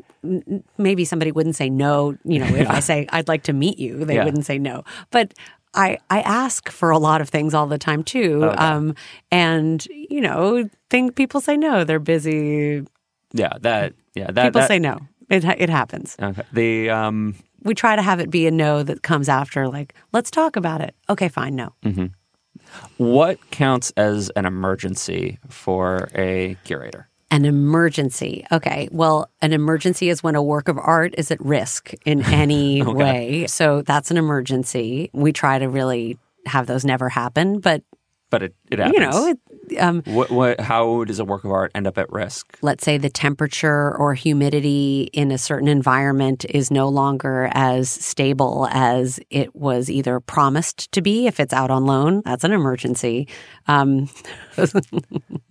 maybe 0.77 1.05
somebody 1.07 1.33
wouldn't 1.33 1.57
say 1.57 1.71
no. 1.71 2.17
You 2.25 2.41
know, 2.41 2.47
if 2.55 2.69
I 2.69 2.81
say 2.81 3.07
I'd 3.11 3.29
like 3.29 3.45
to 3.45 3.53
meet 3.53 3.79
you, 3.79 4.05
they 4.05 4.17
Yeah. 4.17 4.25
wouldn't 4.25 4.45
say 4.45 4.59
no. 4.59 4.85
But 5.11 5.33
I, 5.75 5.99
I 6.11 6.21
ask 6.23 6.71
for 6.71 6.91
a 6.91 6.99
lot 6.99 7.21
of 7.21 7.29
things 7.29 7.55
all 7.55 7.67
the 7.67 7.79
time 7.79 8.03
too. 8.03 8.45
Okay. 8.45 8.57
Um, 8.57 8.95
and 9.31 9.87
you 9.91 10.21
know, 10.21 10.69
think 10.91 11.15
people 11.15 11.41
say 11.41 11.57
no. 11.57 11.85
They're 11.85 11.99
busy. 11.99 12.85
Yeah, 13.33 13.53
that 13.61 13.95
yeah 14.15 14.31
that 14.31 14.45
people 14.47 14.61
that, 14.61 14.69
say 14.69 14.79
no. 14.79 14.99
It 15.29 15.45
it 15.45 15.69
happens. 15.71 16.17
Okay. 16.21 16.43
The 16.53 16.91
um 16.91 17.35
We 17.63 17.75
try 17.75 17.97
to 17.97 18.03
have 18.03 18.21
it 18.21 18.31
be 18.31 18.47
a 18.47 18.51
no 18.51 18.83
that 18.83 19.03
comes 19.03 19.29
after. 19.29 19.69
Like, 19.69 19.95
let's 20.13 20.31
talk 20.31 20.57
about 20.57 20.81
it. 20.81 20.95
Okay, 21.09 21.29
fine. 21.29 21.55
No. 21.55 21.75
what 22.97 23.39
counts 23.51 23.91
as 23.97 24.31
an 24.31 24.47
emergency 24.47 25.39
for 25.49 26.09
a 26.15 26.57
curator? 26.65 27.09
An 27.31 27.45
emergency. 27.45 28.47
Okay. 28.51 28.89
Well, 28.91 29.31
an 29.43 29.53
emergency 29.53 30.09
is 30.09 30.23
when 30.23 30.35
a 30.35 30.43
work 30.43 30.69
of 30.69 30.79
art 30.79 31.15
is 31.19 31.31
at 31.31 31.41
risk 31.45 31.93
in 32.07 32.25
any 32.33 32.83
way. 32.83 33.47
So 33.49 33.83
that's 33.83 34.11
an 34.11 34.17
emergency. 34.17 35.11
We 35.13 35.33
try 35.33 35.59
to 35.59 35.69
really 35.69 36.19
have 36.47 36.67
those 36.67 36.85
never 36.87 37.11
happen, 37.11 37.61
but 37.61 37.83
But 38.31 38.43
it, 38.43 38.55
it 38.71 38.79
happens. 38.79 38.95
you 38.95 39.01
know, 39.01 39.27
it, 39.27 39.79
um, 39.79 40.03
what 40.05 40.31
what 40.31 40.61
how 40.61 41.05
does 41.05 41.19
a 41.19 41.25
work 41.25 41.45
of 41.45 41.51
art 41.51 41.73
end 41.75 41.87
up 41.87 41.99
at 41.99 42.11
risk? 42.13 42.59
let's 42.63 42.85
say 42.85 42.99
the 42.99 43.09
temperature 43.09 43.97
or 43.97 44.15
humidity 44.15 45.09
in 45.13 45.31
a 45.31 45.39
certain 45.39 45.69
environment 45.69 46.45
is 46.51 46.71
no 46.71 46.89
longer 46.89 47.51
as 47.53 47.89
stable 47.89 48.69
as 48.71 49.19
it 49.31 49.55
was 49.55 49.91
either 49.91 50.21
promised 50.21 50.91
to 50.93 51.01
be 51.01 51.27
if 51.27 51.41
it's 51.41 51.53
out 51.53 51.71
on 51.71 51.87
loan. 51.87 52.23
That's 52.25 52.45
an 52.45 52.53
emergency. 52.53 53.29
Um, 53.67 54.09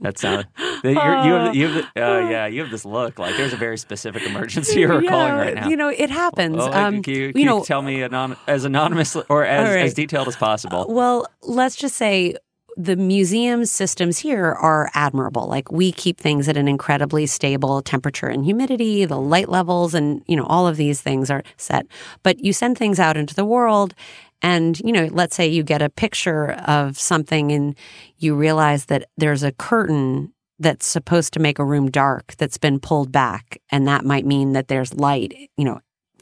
That 0.01 0.19
sound 0.19 0.47
you're, 0.83 0.93
you 0.93 0.99
have 0.99 1.55
you 1.55 1.67
have 1.67 1.85
the, 1.95 2.05
uh, 2.05 2.29
yeah 2.29 2.45
you 2.45 2.61
have 2.61 2.69
this 2.69 2.85
look 2.85 3.17
like 3.17 3.35
there's 3.35 3.53
a 3.53 3.57
very 3.57 3.77
specific 3.77 4.23
emergency 4.23 4.81
you're 4.81 5.01
yeah, 5.01 5.09
calling 5.09 5.33
right 5.33 5.55
now. 5.55 5.67
You 5.67 5.75
know, 5.75 5.89
it 5.89 6.09
happens. 6.09 6.57
Oh, 6.59 6.71
um, 6.71 7.01
can 7.01 7.13
you, 7.13 7.31
can 7.31 7.39
you 7.39 7.45
know, 7.45 7.63
tell 7.63 7.81
me 7.81 8.03
anon- 8.03 8.37
as 8.47 8.63
anonymous 8.63 9.15
or 9.15 9.43
as, 9.43 9.69
right. 9.69 9.85
as 9.85 9.93
detailed 9.93 10.27
as 10.27 10.35
possible? 10.35 10.85
Well, 10.87 11.27
let's 11.41 11.75
just 11.75 11.95
say 11.95 12.35
the 12.77 12.95
museum 12.95 13.65
systems 13.65 14.19
here 14.19 14.45
are 14.53 14.89
admirable. 14.93 15.47
Like 15.47 15.71
we 15.71 15.91
keep 15.91 16.19
things 16.19 16.47
at 16.47 16.57
an 16.57 16.67
incredibly 16.67 17.25
stable 17.25 17.81
temperature 17.81 18.27
and 18.27 18.45
humidity, 18.45 19.03
the 19.05 19.19
light 19.19 19.49
levels, 19.49 19.95
and 19.95 20.21
you 20.27 20.35
know 20.35 20.45
all 20.45 20.67
of 20.67 20.77
these 20.77 21.01
things 21.01 21.31
are 21.31 21.43
set. 21.57 21.87
But 22.21 22.39
you 22.43 22.53
send 22.53 22.77
things 22.77 22.99
out 22.99 23.17
into 23.17 23.33
the 23.33 23.45
world, 23.45 23.95
and 24.43 24.79
you 24.81 24.91
know, 24.91 25.09
let's 25.11 25.35
say 25.35 25.47
you 25.47 25.63
get 25.63 25.81
a 25.81 25.89
picture 25.89 26.51
of 26.67 26.99
something, 26.99 27.51
and 27.51 27.75
you 28.17 28.35
realize 28.35 28.85
that 28.85 29.09
there's 29.17 29.43
a 29.43 29.51
curtain 29.51 30.31
that's 30.59 30.85
supposed 30.85 31.33
to 31.33 31.39
make 31.39 31.59
a 31.59 31.65
room 31.65 31.89
dark 31.89 32.35
that's 32.37 32.57
been 32.59 32.79
pulled 32.79 33.11
back, 33.11 33.59
and 33.71 33.87
that 33.87 34.05
might 34.05 34.25
mean 34.25 34.53
that 34.53 34.67
there's 34.67 34.93
light. 34.93 35.33
You 35.57 35.65
know. 35.65 35.79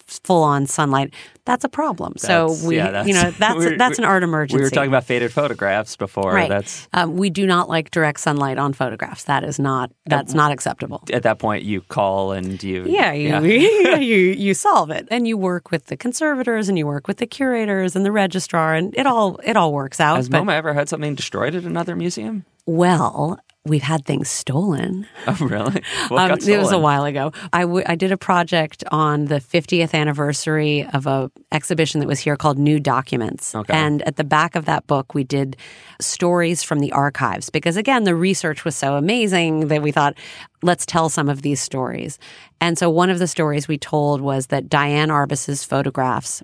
Full 0.08 0.44
on 0.44 0.68
sunlight. 0.68 1.14
That's 1.46 1.64
a 1.64 1.70
problem. 1.70 2.14
That's- 2.22 2.60
so 2.62 2.68
we, 2.68 2.78
yeah, 2.78 3.06
you 3.06 3.14
know, 3.14 3.32
that's 3.40 3.56
we 3.58 3.66
were- 3.72 3.78
that's 3.78 3.98
an 3.98 4.06
art 4.06 4.22
emergency. 4.24 4.58
We 4.58 4.64
were 4.64 4.70
talking 4.70 4.90
about 4.90 5.04
faded 5.04 5.32
photographs 5.34 5.96
before. 5.96 6.32
Right. 6.34 6.48
That's 6.50 6.88
Um, 6.94 7.18
we 7.18 7.30
do 7.32 7.46
not 7.48 7.70
like 7.70 7.90
direct 7.92 8.20
sunlight 8.20 8.58
on 8.60 8.74
photographs. 8.74 9.24
That 9.24 9.44
is 9.44 9.58
not 9.60 9.92
that's 10.06 10.34
not 10.34 10.52
acceptable. 10.52 11.04
at 11.12 11.24
that 11.24 11.40
point 11.40 11.64
you 11.64 11.82
call 11.82 12.32
and 12.34 12.62
you 12.64 12.86
Yeah, 12.88 13.14
you, 13.14 13.40
you 14.00 14.18
you 14.32 14.54
solve 14.54 14.92
it, 14.92 15.08
and 15.10 15.28
you 15.28 15.38
work 15.38 15.72
with 15.72 15.86
the 15.88 15.98
conservators, 15.98 16.70
and 16.70 16.78
you 16.78 16.86
work 16.86 17.08
with 17.08 17.18
the 17.18 17.28
curators 17.28 17.96
and 17.96 18.06
the 18.06 18.12
registrar, 18.12 18.76
and 18.76 18.96
it 18.96 19.08
all 19.08 19.40
it 19.44 19.58
all 19.58 19.74
works 19.74 20.00
out. 20.00 20.18
Has 20.18 20.30
but 20.30 20.44
MoMA 20.44 20.54
ever 20.54 20.74
had 20.74 20.88
something 20.90 21.16
destroyed 21.16 21.56
at 21.56 21.64
another 21.64 21.96
museum? 21.96 22.46
well, 22.68 23.40
we've 23.66 23.82
had 23.82 24.06
things 24.06 24.30
stolen. 24.30 25.08
Oh, 25.28 25.38
really? 25.42 25.82
What 26.10 26.32
Um, 26.32 26.38
it 26.40 26.58
was 26.58 26.72
a 26.72 26.78
while 26.78 27.04
ago. 27.04 27.32
I, 27.52 27.62
w- 27.62 27.84
I 27.88 27.96
did 27.96 28.12
a 28.12 28.18
project 28.18 28.84
on 28.92 29.26
the 29.26 29.40
50th 29.40 29.94
anniversary 29.94 30.86
of 30.94 31.08
a 31.08 31.32
exhibition 31.52 32.00
that 32.00 32.08
was 32.08 32.20
here 32.20 32.36
called 32.36 32.60
New 32.60 32.80
Documents. 32.80 33.56
Okay. 33.56 33.74
And 33.74 34.02
at 34.04 34.18
the 34.18 34.24
back 34.24 34.56
of 34.56 34.66
that 34.66 34.86
book, 34.86 35.16
we 35.16 35.24
did 35.24 35.58
stories 36.00 36.62
from 36.62 36.80
the 36.80 36.92
archives 36.92 37.50
because, 37.50 37.76
again, 37.76 38.04
the 38.04 38.16
research 38.16 38.64
was 38.64 38.76
so 38.76 38.96
amazing 38.96 39.68
that 39.70 39.82
we 39.82 39.92
thought, 39.92 40.16
let's 40.62 40.86
tell 40.86 41.10
some 41.10 41.28
of 41.28 41.42
these 41.42 41.60
stories. 41.60 42.20
And 42.62 42.78
so 42.78 42.90
one 42.90 43.10
of 43.10 43.18
the 43.20 43.28
stories 43.28 43.68
we 43.68 43.78
told 43.78 44.22
was 44.22 44.48
that 44.48 44.70
Diane 44.70 45.10
Arbus's 45.10 45.64
photographs, 45.64 46.44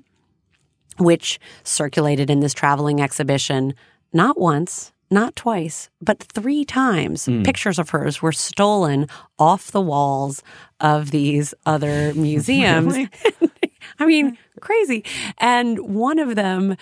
which 0.98 1.40
circulated 1.64 2.30
in 2.30 2.40
this 2.40 2.54
traveling 2.54 3.00
exhibition, 3.00 3.74
not 4.12 4.40
once, 4.40 4.92
not 5.12 5.36
twice, 5.36 5.90
but 6.02 6.20
three 6.24 6.64
times. 6.66 7.26
Pictures 7.44 7.78
of 7.78 7.90
hers 7.90 8.22
were 8.22 8.32
stolen 8.32 9.08
off 9.38 9.72
the 9.72 9.82
walls 9.82 10.42
of 10.80 11.12
these 11.12 11.54
other 11.66 12.14
museums. 12.16 12.96
I 14.00 14.06
mean, 14.06 14.38
crazy. 14.62 15.04
And 15.38 15.80
one 15.80 16.18
of 16.18 16.36
them, 16.36 16.78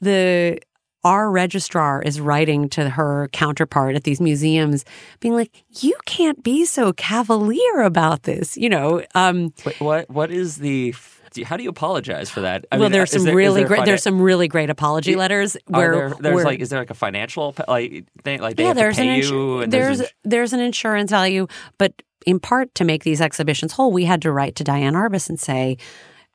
the 0.00 0.58
our 1.04 1.30
registrar 1.30 2.00
is 2.00 2.18
writing 2.18 2.68
to 2.70 2.88
her 2.88 3.28
counterpart 3.32 3.94
at 3.94 4.04
these 4.04 4.22
museums, 4.22 4.86
being 5.20 5.34
like, 5.34 5.64
"You 5.80 5.94
can't 6.06 6.42
be 6.42 6.64
so 6.64 6.94
cavalier 6.94 7.82
about 7.82 8.22
this," 8.22 8.56
you 8.56 8.70
know. 8.70 9.04
Um, 9.14 9.52
Wait, 9.66 9.80
what? 9.80 10.08
What 10.08 10.30
is 10.30 10.56
the 10.56 10.94
do 11.34 11.40
you- 11.42 11.46
how 11.46 11.56
do 11.58 11.62
you 11.62 11.68
apologize 11.68 12.30
for 12.30 12.40
that? 12.40 12.64
I 12.72 12.76
well, 12.78 12.86
mean, 12.88 12.92
there's 12.92 13.10
some 13.10 13.24
there- 13.24 13.34
really 13.36 13.60
there 13.60 13.68
great. 13.68 13.80
finan- 13.80 13.84
There's 13.86 14.02
some 14.02 14.20
really 14.22 14.48
great 14.48 14.70
apology 14.70 15.14
letters 15.16 15.56
where 15.66 15.92
there, 15.92 16.08
there's 16.20 16.34
where- 16.34 16.44
like 16.44 16.60
is 16.60 16.70
there 16.70 16.78
like 16.78 16.90
a 16.90 16.94
financial 16.94 17.54
like 17.68 18.06
thing 18.24 18.40
like 18.40 18.56
they 18.56 18.62
yeah, 18.62 18.68
have 18.68 18.76
there's 18.76 18.96
to 18.96 19.02
pay 19.02 19.08
an 19.16 19.20
insu- 19.20 19.30
you 19.30 19.60
and 19.60 19.72
there's 19.72 20.00
ins- 20.00 20.10
there's 20.24 20.52
an 20.54 20.60
insurance 20.60 21.10
value, 21.10 21.46
but 21.78 21.92
in 22.26 22.40
part 22.40 22.74
to 22.76 22.84
make 22.84 23.04
these 23.04 23.20
exhibitions 23.20 23.72
whole, 23.72 23.92
we 23.92 24.04
had 24.06 24.22
to 24.22 24.32
write 24.32 24.54
to 24.56 24.64
Diane 24.64 24.94
Arbus 24.94 25.28
and 25.28 25.38
say, 25.38 25.76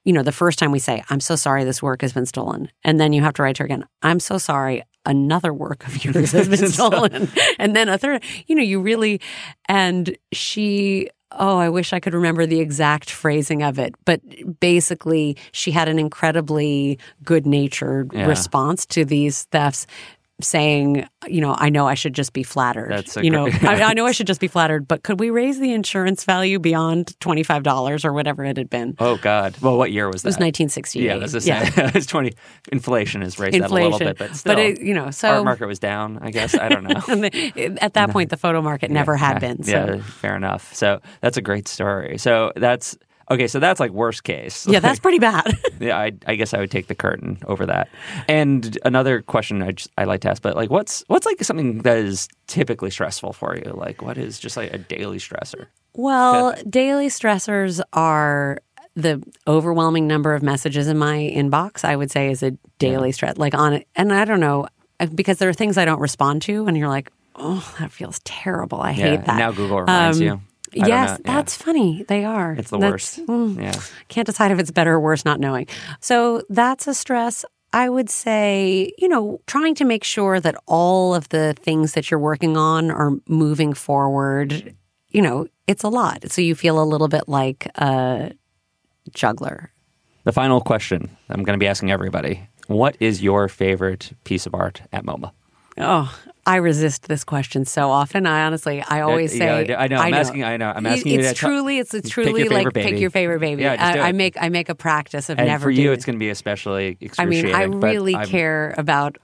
you 0.05 0.13
know, 0.13 0.21
the 0.23 0.31
first 0.31 0.59
time 0.59 0.71
we 0.71 0.80
say, 0.80 1.03
"I'm 1.09 1.19
so 1.19 1.35
sorry, 1.35 1.63
this 1.63 1.81
work 1.81 2.01
has 2.03 2.13
been 2.13 2.26
stolen," 2.27 2.69
and 2.84 2.99
then 2.99 3.11
you 3.11 3.21
have 3.23 3.34
to 3.35 3.41
write 3.43 3.55
to 3.57 3.63
her 3.63 3.65
again, 3.65 3.85
"I'm 4.01 4.19
so 4.19 4.38
sorry, 4.38 4.84
another 5.05 5.53
work 5.53 5.85
of 5.88 6.03
yours 6.05 6.31
has 6.31 6.47
been 6.47 6.67
stolen," 6.80 7.30
and 7.57 7.76
then 7.76 7.89
a 7.89 7.97
third. 7.97 8.23
You 8.47 8.55
know, 8.55 8.61
you 8.63 8.81
really, 8.81 9.19
and 9.67 10.15
she. 10.34 11.09
Oh, 11.31 11.57
I 11.57 11.69
wish 11.69 11.93
I 11.93 11.99
could 11.99 12.14
remember 12.15 12.45
the 12.47 12.60
exact 12.60 13.10
phrasing 13.11 13.61
of 13.61 13.77
it. 13.77 13.93
But 14.03 14.22
basically, 14.60 15.38
she 15.51 15.72
had 15.72 15.88
an 15.88 15.99
incredibly 15.99 16.97
good 17.23 17.45
natured 17.45 18.11
Yeah. 18.14 18.26
response 18.26 18.85
to 18.88 19.06
these 19.06 19.43
thefts, 19.51 19.85
saying, 20.41 21.07
you 21.28 21.41
know, 21.41 21.56
I 21.57 21.70
know 21.70 21.88
I 21.88 21.94
should 21.94 22.14
just 22.14 22.34
be 22.34 22.44
flattered. 22.44 22.91
That's 22.91 23.18
a 23.18 23.24
you 23.24 23.30
know, 23.30 23.49
great- 23.49 23.64
I, 23.64 23.90
I 23.90 23.94
know 23.94 24.06
I 24.06 24.11
should 24.14 24.28
just 24.28 24.40
be 24.40 24.48
flattered, 24.48 24.88
but 24.88 25.03
could 25.03 25.20
we 25.20 25.30
raise 25.30 25.60
the 25.60 25.74
insurance 25.74 26.24
value 26.24 26.60
beyond 26.60 27.16
$25 27.20 28.06
or 28.06 28.14
whatever 28.14 28.44
it 28.45 28.57
had 28.57 28.70
been? 28.70 28.95
Oh 28.99 29.18
God! 29.18 29.56
Well, 29.61 29.78
what 29.78 29.91
year 29.91 30.07
was 30.07 30.22
that? 30.24 30.28
It 30.28 30.30
was 30.30 30.36
1968. 30.36 31.03
Yeah, 31.06 31.18
that's 31.18 31.34
the 31.34 31.41
same. 31.41 31.64
Yeah. 31.64 31.91
it's 31.95 32.06
twenty. 32.06 32.34
Inflation 32.72 33.22
has 33.22 33.40
raised 33.40 33.60
that 33.60 33.70
a 33.70 33.74
little 33.74 33.99
bit, 33.99 34.18
but 34.18 34.36
still, 34.36 34.57
it, 34.57 34.82
you 34.82 34.94
know, 34.94 35.11
so 35.11 35.30
art 35.30 35.45
market 35.45 35.68
was 35.68 35.80
down. 35.80 36.20
I 36.22 36.32
guess 36.32 36.56
I 36.56 36.70
don't 36.70 36.84
know. 36.84 37.78
at 37.82 37.94
that 37.94 38.11
point, 38.11 38.30
the 38.30 38.38
photo 38.38 38.61
market 38.61 38.91
never 38.91 39.16
had 39.16 39.40
been. 39.40 39.64
So. 39.64 39.72
Yeah, 39.72 40.02
fair 40.02 40.36
enough. 40.36 40.74
So 40.74 41.02
that's 41.22 41.38
a 41.38 41.41
great 41.41 41.68
story. 41.68 42.18
So 42.18 42.52
that's 42.56 42.98
okay. 43.30 43.47
So 43.47 43.60
that's 43.60 43.80
like 43.80 43.91
worst 43.91 44.23
case. 44.23 44.65
Yeah, 44.68 44.80
that's 44.80 44.99
pretty 45.06 45.19
bad. 45.19 45.57
yeah, 45.80 45.97
I, 45.97 46.11
I 46.27 46.35
guess 46.35 46.53
I 46.53 46.60
would 46.60 46.72
take 46.72 46.88
the 46.88 46.95
curtain 46.95 47.38
over 47.45 47.65
that. 47.65 47.89
And 48.27 48.77
another 48.85 49.22
question 49.22 49.61
I 49.61 49.72
just 49.73 49.89
I 49.97 50.03
like 50.06 50.22
to 50.22 50.30
ask, 50.30 50.41
but 50.41 50.56
like, 50.56 50.69
what's 50.69 51.03
what's 51.07 51.26
like 51.26 51.43
something 51.43 51.80
that 51.84 51.97
is 51.97 52.27
typically 52.47 52.89
stressful 52.91 53.34
for 53.34 53.56
you? 53.56 53.72
Like, 53.73 54.01
what 54.01 54.18
is 54.18 54.39
just 54.39 54.57
like 54.57 54.73
a 54.73 54.77
daily 54.77 55.18
stressor? 55.18 55.68
Well, 55.93 56.56
daily 56.69 57.07
stressors 57.07 57.81
are 57.93 58.60
the 58.95 59.22
overwhelming 59.47 60.07
number 60.07 60.34
of 60.34 60.43
messages 60.43 60.88
in 60.88 60.97
my 60.97 61.18
inbox. 61.18 61.84
I 61.85 61.95
would 61.95 62.11
say 62.11 62.30
is 62.31 62.43
a 62.43 62.51
daily 62.80 63.11
stress. 63.11 63.38
Like 63.38 63.53
on 63.56 63.73
it, 63.73 63.88
and 63.95 64.14
I 64.14 64.26
don't 64.26 64.39
know 64.39 64.68
because 65.15 65.38
there 65.38 65.49
are 65.49 65.53
things 65.53 65.77
I 65.77 65.85
don't 65.85 65.99
respond 66.01 66.41
to, 66.43 66.65
and 66.68 66.77
you're 66.77 66.88
like, 66.89 67.10
oh, 67.35 67.73
that 67.80 67.91
feels 67.91 68.19
terrible. 68.26 68.81
I 68.81 68.91
Yeah, 68.91 69.11
hate 69.11 69.26
that. 69.26 69.38
now 69.38 69.51
Google 69.51 69.80
reminds 69.81 70.19
Um, 70.19 70.23
you. 70.26 70.41
I 70.74 70.88
Yes, 70.88 71.10
yeah. 71.26 71.34
that's 71.34 71.56
funny. 71.56 72.04
They 72.08 72.24
are. 72.26 72.54
It's 72.54 72.70
the 72.70 72.78
That's- 72.78 73.18
worst. 73.18 73.28
mm, 73.28 73.62
Yeah. 73.62 73.80
Can't 74.08 74.26
decide 74.26 74.52
if 74.52 74.60
it's 74.60 74.72
better 74.72 74.94
or 74.94 75.00
worse 75.00 75.26
not 75.26 75.40
knowing. 75.40 75.68
So 76.00 76.44
that's 76.50 76.88
a 76.88 76.94
stress. 76.94 77.44
I 77.72 77.88
would 77.90 78.10
say, 78.10 78.91
you 78.98 79.08
know, 79.08 79.41
trying 79.46 79.76
to 79.76 79.86
make 79.86 80.04
sure 80.04 80.40
that 80.40 80.56
all 80.66 81.14
of 81.14 81.30
the 81.30 81.54
things 81.62 81.94
that 81.94 82.10
you're 82.10 82.20
working 82.20 82.58
on 82.58 82.90
are 82.91 83.12
moving 83.28 83.74
forward. 83.74 84.76
You 85.10 85.22
know, 85.22 85.48
it's 85.68 85.84
a 85.84 85.90
lot. 85.90 86.32
So 86.32 86.41
you 86.41 86.56
feel 86.56 86.82
a 86.82 86.86
little 86.86 87.08
bit 87.08 87.28
like 87.28 87.66
a 87.76 88.32
juggler. 89.14 89.72
The 90.24 90.32
final 90.32 90.62
question 90.62 91.10
I'm 91.30 91.44
going 91.44 91.58
to 91.58 91.64
be 91.64 91.68
asking 91.68 91.91
everybody: 91.91 92.41
What 92.68 92.96
is 93.00 93.22
your 93.22 93.48
favorite 93.48 94.12
piece 94.24 94.46
of 94.46 94.54
art 94.54 94.82
at 94.91 95.06
MoMA? 95.06 95.32
Oh, 95.78 96.14
I 96.45 96.56
resist 96.56 97.07
this 97.07 97.24
question 97.24 97.66
so 97.66 97.91
often. 97.91 98.26
I 98.26 98.45
honestly, 98.45 98.82
I 98.82 99.02
always 99.02 99.32
say, 99.38 99.66
do- 99.66 99.76
I 99.76 99.88
know, 99.88 99.98
I'm 99.98 100.14
asking- 100.14 100.44
I 100.44 100.57
know, 100.57 100.72
I'm 100.76 100.86
asking 100.86 101.14
you 101.14 101.20
It's 101.20 101.30
to 101.30 101.36
truly, 101.36 101.78
it's, 101.80 101.94
it's 101.94 102.10
truly 102.10 102.41
your 102.41 102.49
like 102.49 102.60
favorite 102.60 102.76
pick 102.76 102.99
your 102.99 103.10
favorite 103.11 103.40
baby. 103.40 103.64
Yeah, 103.64 103.76
I, 103.78 103.99
I 103.99 104.11
make, 104.14 104.36
I 104.41 104.49
make 104.49 104.70
a 104.70 104.76
practice 104.76 105.30
of 105.30 105.38
And 105.38 105.48
never 105.48 105.64
for 105.66 105.70
you, 105.70 105.84
doing 105.84 105.94
it's 105.94 106.06
going 106.06 106.16
to 106.16 106.20
be 106.20 106.30
especially 106.30 106.98
I 107.18 107.26
mean. 107.26 107.53
I 107.53 107.64
really 107.64 108.16
care 108.26 108.74
about 108.78 109.18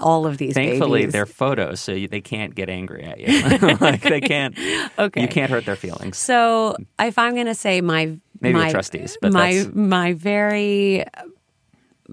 all 0.00 0.26
of 0.26 0.38
these. 0.38 0.54
Thankfully, 0.54 1.00
babies. 1.00 1.12
they're 1.12 1.26
photos, 1.26 1.80
so 1.80 1.92
you, 1.92 2.08
they 2.08 2.20
can't 2.20 2.54
get 2.54 2.68
angry 2.68 3.02
at 3.04 3.18
you. 3.20 3.76
like 3.80 4.02
they 4.02 4.20
can't. 4.20 4.56
Okay. 4.98 5.22
You 5.22 5.28
can't 5.28 5.50
hurt 5.50 5.64
their 5.64 5.76
feelings. 5.76 6.16
So 6.16 6.76
if 6.98 7.18
I'm 7.18 7.34
going 7.34 7.46
to 7.46 7.54
say 7.54 7.80
my 7.80 8.18
Maybe 8.40 8.54
my 8.58 8.70
trustees, 8.70 9.16
but 9.20 9.32
my 9.32 9.52
that's- 9.52 9.74
my 9.74 10.12
very 10.14 11.04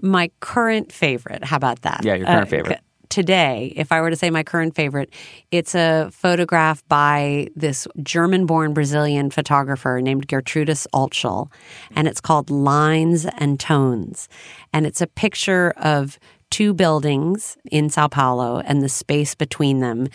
my 0.02 0.30
current 0.40 0.92
favorite. 0.92 1.44
How 1.44 1.56
about 1.56 1.82
that? 1.82 2.04
Yeah, 2.04 2.14
your 2.14 2.26
current 2.26 2.46
uh, 2.46 2.50
favorite. 2.50 2.80
Today, 3.16 3.72
if 3.76 3.92
I 3.92 4.02
were 4.02 4.10
to 4.10 4.16
say 4.16 4.28
my 4.28 4.42
current 4.42 4.74
favorite, 4.74 5.08
it's 5.50 5.74
a 5.74 6.10
photograph 6.12 6.86
by 6.86 7.48
this 7.56 7.88
German 8.02 8.44
born 8.44 8.74
Brazilian 8.74 9.30
photographer 9.30 10.02
named 10.02 10.28
Gertrudes 10.28 10.86
Altschul, 10.92 11.50
and 11.92 12.06
it's 12.06 12.20
called 12.20 12.50
Lines 12.50 13.24
and 13.38 13.58
Tones. 13.58 14.28
And 14.70 14.84
it's 14.84 15.00
a 15.00 15.06
picture 15.06 15.72
of 15.78 16.18
two 16.50 16.74
buildings 16.74 17.56
in 17.70 17.88
Sao 17.88 18.06
Paulo 18.06 18.58
and 18.66 18.82
the 18.82 18.88
space 18.90 19.34
between 19.34 19.80
them. 19.80 20.08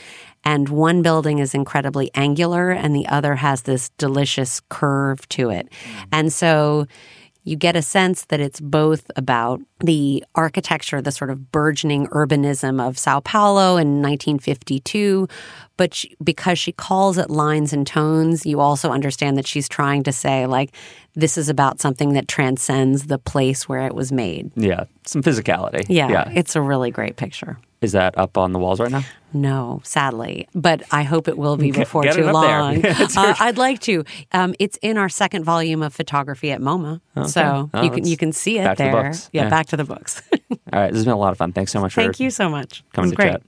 And 0.43 0.69
one 0.69 1.01
building 1.01 1.39
is 1.39 1.55
incredibly 1.55 2.11
angular, 2.13 2.69
and 2.69 2.95
the 2.95 3.07
other 3.07 3.33
has 3.33 3.63
this 3.63 3.89
delicious 3.97 4.61
curve 4.69 5.27
to 5.29 5.49
it. 5.49 5.69
And 6.11 6.31
so 6.31 6.85
you 7.43 7.55
get 7.55 7.76
a 7.76 7.81
sense 7.81 8.26
that 8.26 8.39
it's 8.39 8.59
both 8.59 9.09
about 9.15 9.61
the 9.80 10.23
architecture, 10.35 11.01
the 11.01 11.11
sort 11.11 11.31
of 11.31 11.51
burgeoning 11.51 12.07
urbanism 12.07 12.85
of 12.85 12.99
Sao 12.99 13.19
Paulo 13.19 13.77
in 13.77 14.01
1952, 14.01 15.27
but 15.76 15.93
she, 15.93 16.15
because 16.23 16.59
she 16.59 16.72
calls 16.72 17.18
it 17.18 17.31
lines 17.31 17.73
and 17.73 17.88
tones, 17.88 18.45
you 18.45 18.59
also 18.59 18.91
understand 18.91 19.38
that 19.38 19.47
she's 19.47 19.68
trying 19.68 20.03
to 20.03 20.11
say, 20.11 20.45
like, 20.45 20.76
this 21.15 21.38
is 21.38 21.49
about 21.49 21.80
something 21.80 22.13
that 22.13 22.27
transcends 22.27 23.07
the 23.07 23.18
place 23.18 23.68
where 23.68 23.88
it 23.88 23.95
was 23.95 24.11
made. 24.11 24.51
Yeah, 24.55 24.85
some 25.05 25.23
physicality. 25.23 25.85
Yeah, 25.89 26.09
yeah. 26.09 26.31
it's 26.35 26.55
a 26.55 26.61
really 26.61 26.91
great 26.91 27.15
picture. 27.15 27.57
Is 27.81 27.93
that 27.93 28.15
up 28.15 28.37
on 28.37 28.51
the 28.53 28.59
walls 28.59 28.79
right 28.79 28.91
now? 28.91 29.03
No, 29.33 29.81
sadly, 29.83 30.47
but 30.53 30.83
I 30.91 31.01
hope 31.01 31.27
it 31.27 31.35
will 31.37 31.57
be 31.57 31.71
before 31.71 32.03
get 32.03 32.15
it 32.15 32.21
too 32.21 32.31
long. 32.31 32.83
Uh, 32.85 33.33
I'd 33.39 33.57
like 33.57 33.79
to. 33.81 34.03
Um, 34.33 34.53
it's 34.59 34.77
in 34.83 34.97
our 34.99 35.09
second 35.09 35.45
volume 35.45 35.81
of 35.81 35.91
photography 35.93 36.51
at 36.51 36.61
MoMA, 36.61 37.01
so 37.27 37.69
Oh, 37.73 37.81
you 37.81 37.89
can 37.89 38.05
you 38.05 38.17
can 38.17 38.33
see 38.33 38.59
it 38.59 38.63
back 38.65 38.77
to 38.77 38.83
the 38.83 38.89
there. 38.91 39.03
books. 39.03 39.29
Yeah, 39.33 39.43
Yeah. 39.43 39.49
back 39.49 39.65
to 39.67 39.77
the 39.77 39.83
books. 39.83 40.21
All 40.31 40.57
right, 40.73 40.87
this 40.91 40.97
has 40.97 41.05
been 41.05 41.13
a 41.13 41.17
lot 41.17 41.31
of 41.31 41.37
fun. 41.39 41.53
Thanks 41.53 41.71
so 41.71 41.81
much 41.81 41.93
for 41.93 42.01
Thank 42.03 42.19
you 42.19 42.29
so 42.29 42.49
much. 42.49 42.83
coming 42.93 43.09
to 43.11 43.15
great. 43.15 43.31
chat. 43.31 43.41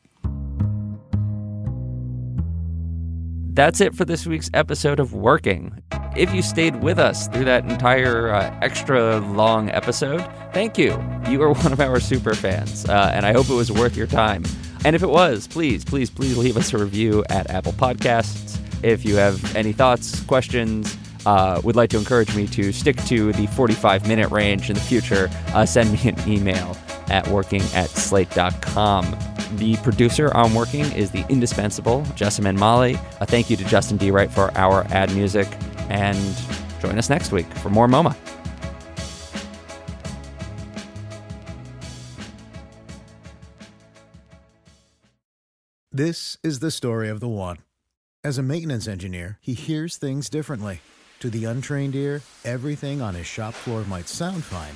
That's 3.54 3.82
it 3.82 3.94
for 3.94 4.04
this 4.04 4.26
week's 4.26 4.50
episode 4.56 5.00
of 5.00 5.14
Working. 5.14 5.80
If 6.18 6.34
you 6.34 6.42
stayed 6.42 6.82
with 6.82 6.98
us 6.98 7.28
through 7.28 7.46
that 7.46 7.66
entire 7.66 8.34
uh, 8.34 8.58
extra 8.64 9.20
long 9.20 9.70
episode, 9.70 10.28
thank 10.56 10.76
you. 10.76 10.90
You 11.30 11.44
are 11.44 11.54
one 11.54 11.72
of 11.72 11.80
our 11.80 12.00
super 12.00 12.34
fans, 12.34 12.90
uh, 12.90 13.12
and 13.14 13.28
I 13.28 13.32
hope 13.32 13.52
it 13.52 13.54
was 13.54 13.72
worth 13.72 13.96
your 13.96 14.08
time. 14.08 14.44
And 14.86 14.96
if 14.96 15.04
it 15.04 15.08
was, 15.08 15.48
please, 15.48 15.86
please, 15.86 16.10
please 16.10 16.36
leave 16.36 16.58
us 16.58 16.74
a 16.74 16.80
review 16.80 17.24
at 17.30 17.48
Apple 17.52 17.74
Podcasts. 17.74 18.58
If 18.84 19.06
you 19.06 19.18
have 19.18 19.56
any 19.56 19.72
thoughts, 19.72 20.24
questions, 20.24 20.98
uh, 21.28 21.62
would 21.64 21.76
like 21.76 21.92
to 21.92 22.00
encourage 22.00 22.36
me 22.36 22.48
to 22.48 22.72
stick 22.72 22.98
to 23.06 23.34
the 23.34 23.46
45 23.46 24.08
minute 24.08 24.32
range 24.32 24.72
in 24.72 24.74
the 24.74 24.82
future, 24.82 25.30
uh, 25.50 25.64
send 25.64 25.94
me 25.94 26.10
an 26.10 26.16
email 26.28 26.76
at 27.10 27.28
working 27.28 27.62
at 27.74 27.90
slate.com. 27.90 29.18
The 29.56 29.78
producer 29.78 30.34
on 30.36 30.54
Working 30.54 30.92
is 30.94 31.12
the 31.12 31.26
indispensable 31.30 32.06
Jessamine 32.16 32.58
Molli. 32.58 32.98
A 33.22 33.26
thank 33.26 33.50
you 33.50 33.58
to 33.58 33.64
Justin 33.66 33.98
D. 33.98 34.10
Wright 34.10 34.32
for 34.32 34.52
our 34.58 34.86
ad 34.90 35.14
music, 35.14 35.48
and 35.90 36.18
join 36.82 36.98
us 36.98 37.10
next 37.10 37.32
week 37.32 37.46
for 37.56 37.70
more 37.70 37.88
MoMA. 37.88 38.16
This 45.96 46.38
is 46.42 46.58
the 46.58 46.72
story 46.72 47.08
of 47.08 47.20
the 47.20 47.28
one. 47.28 47.58
As 48.24 48.40
a 48.40 48.44
maintenance 48.44 48.88
engineer, 48.88 49.38
he 49.42 49.54
hears 49.54 49.96
things 49.96 50.28
differently. 50.28 50.82
To 51.20 51.30
the 51.30 51.46
untrained 51.46 51.96
ear, 51.96 52.24
everything 52.44 53.00
on 53.00 53.14
his 53.14 53.28
shop 53.28 53.54
floor 53.54 53.84
might 53.84 54.08
sound 54.08 54.44
fine, 54.44 54.76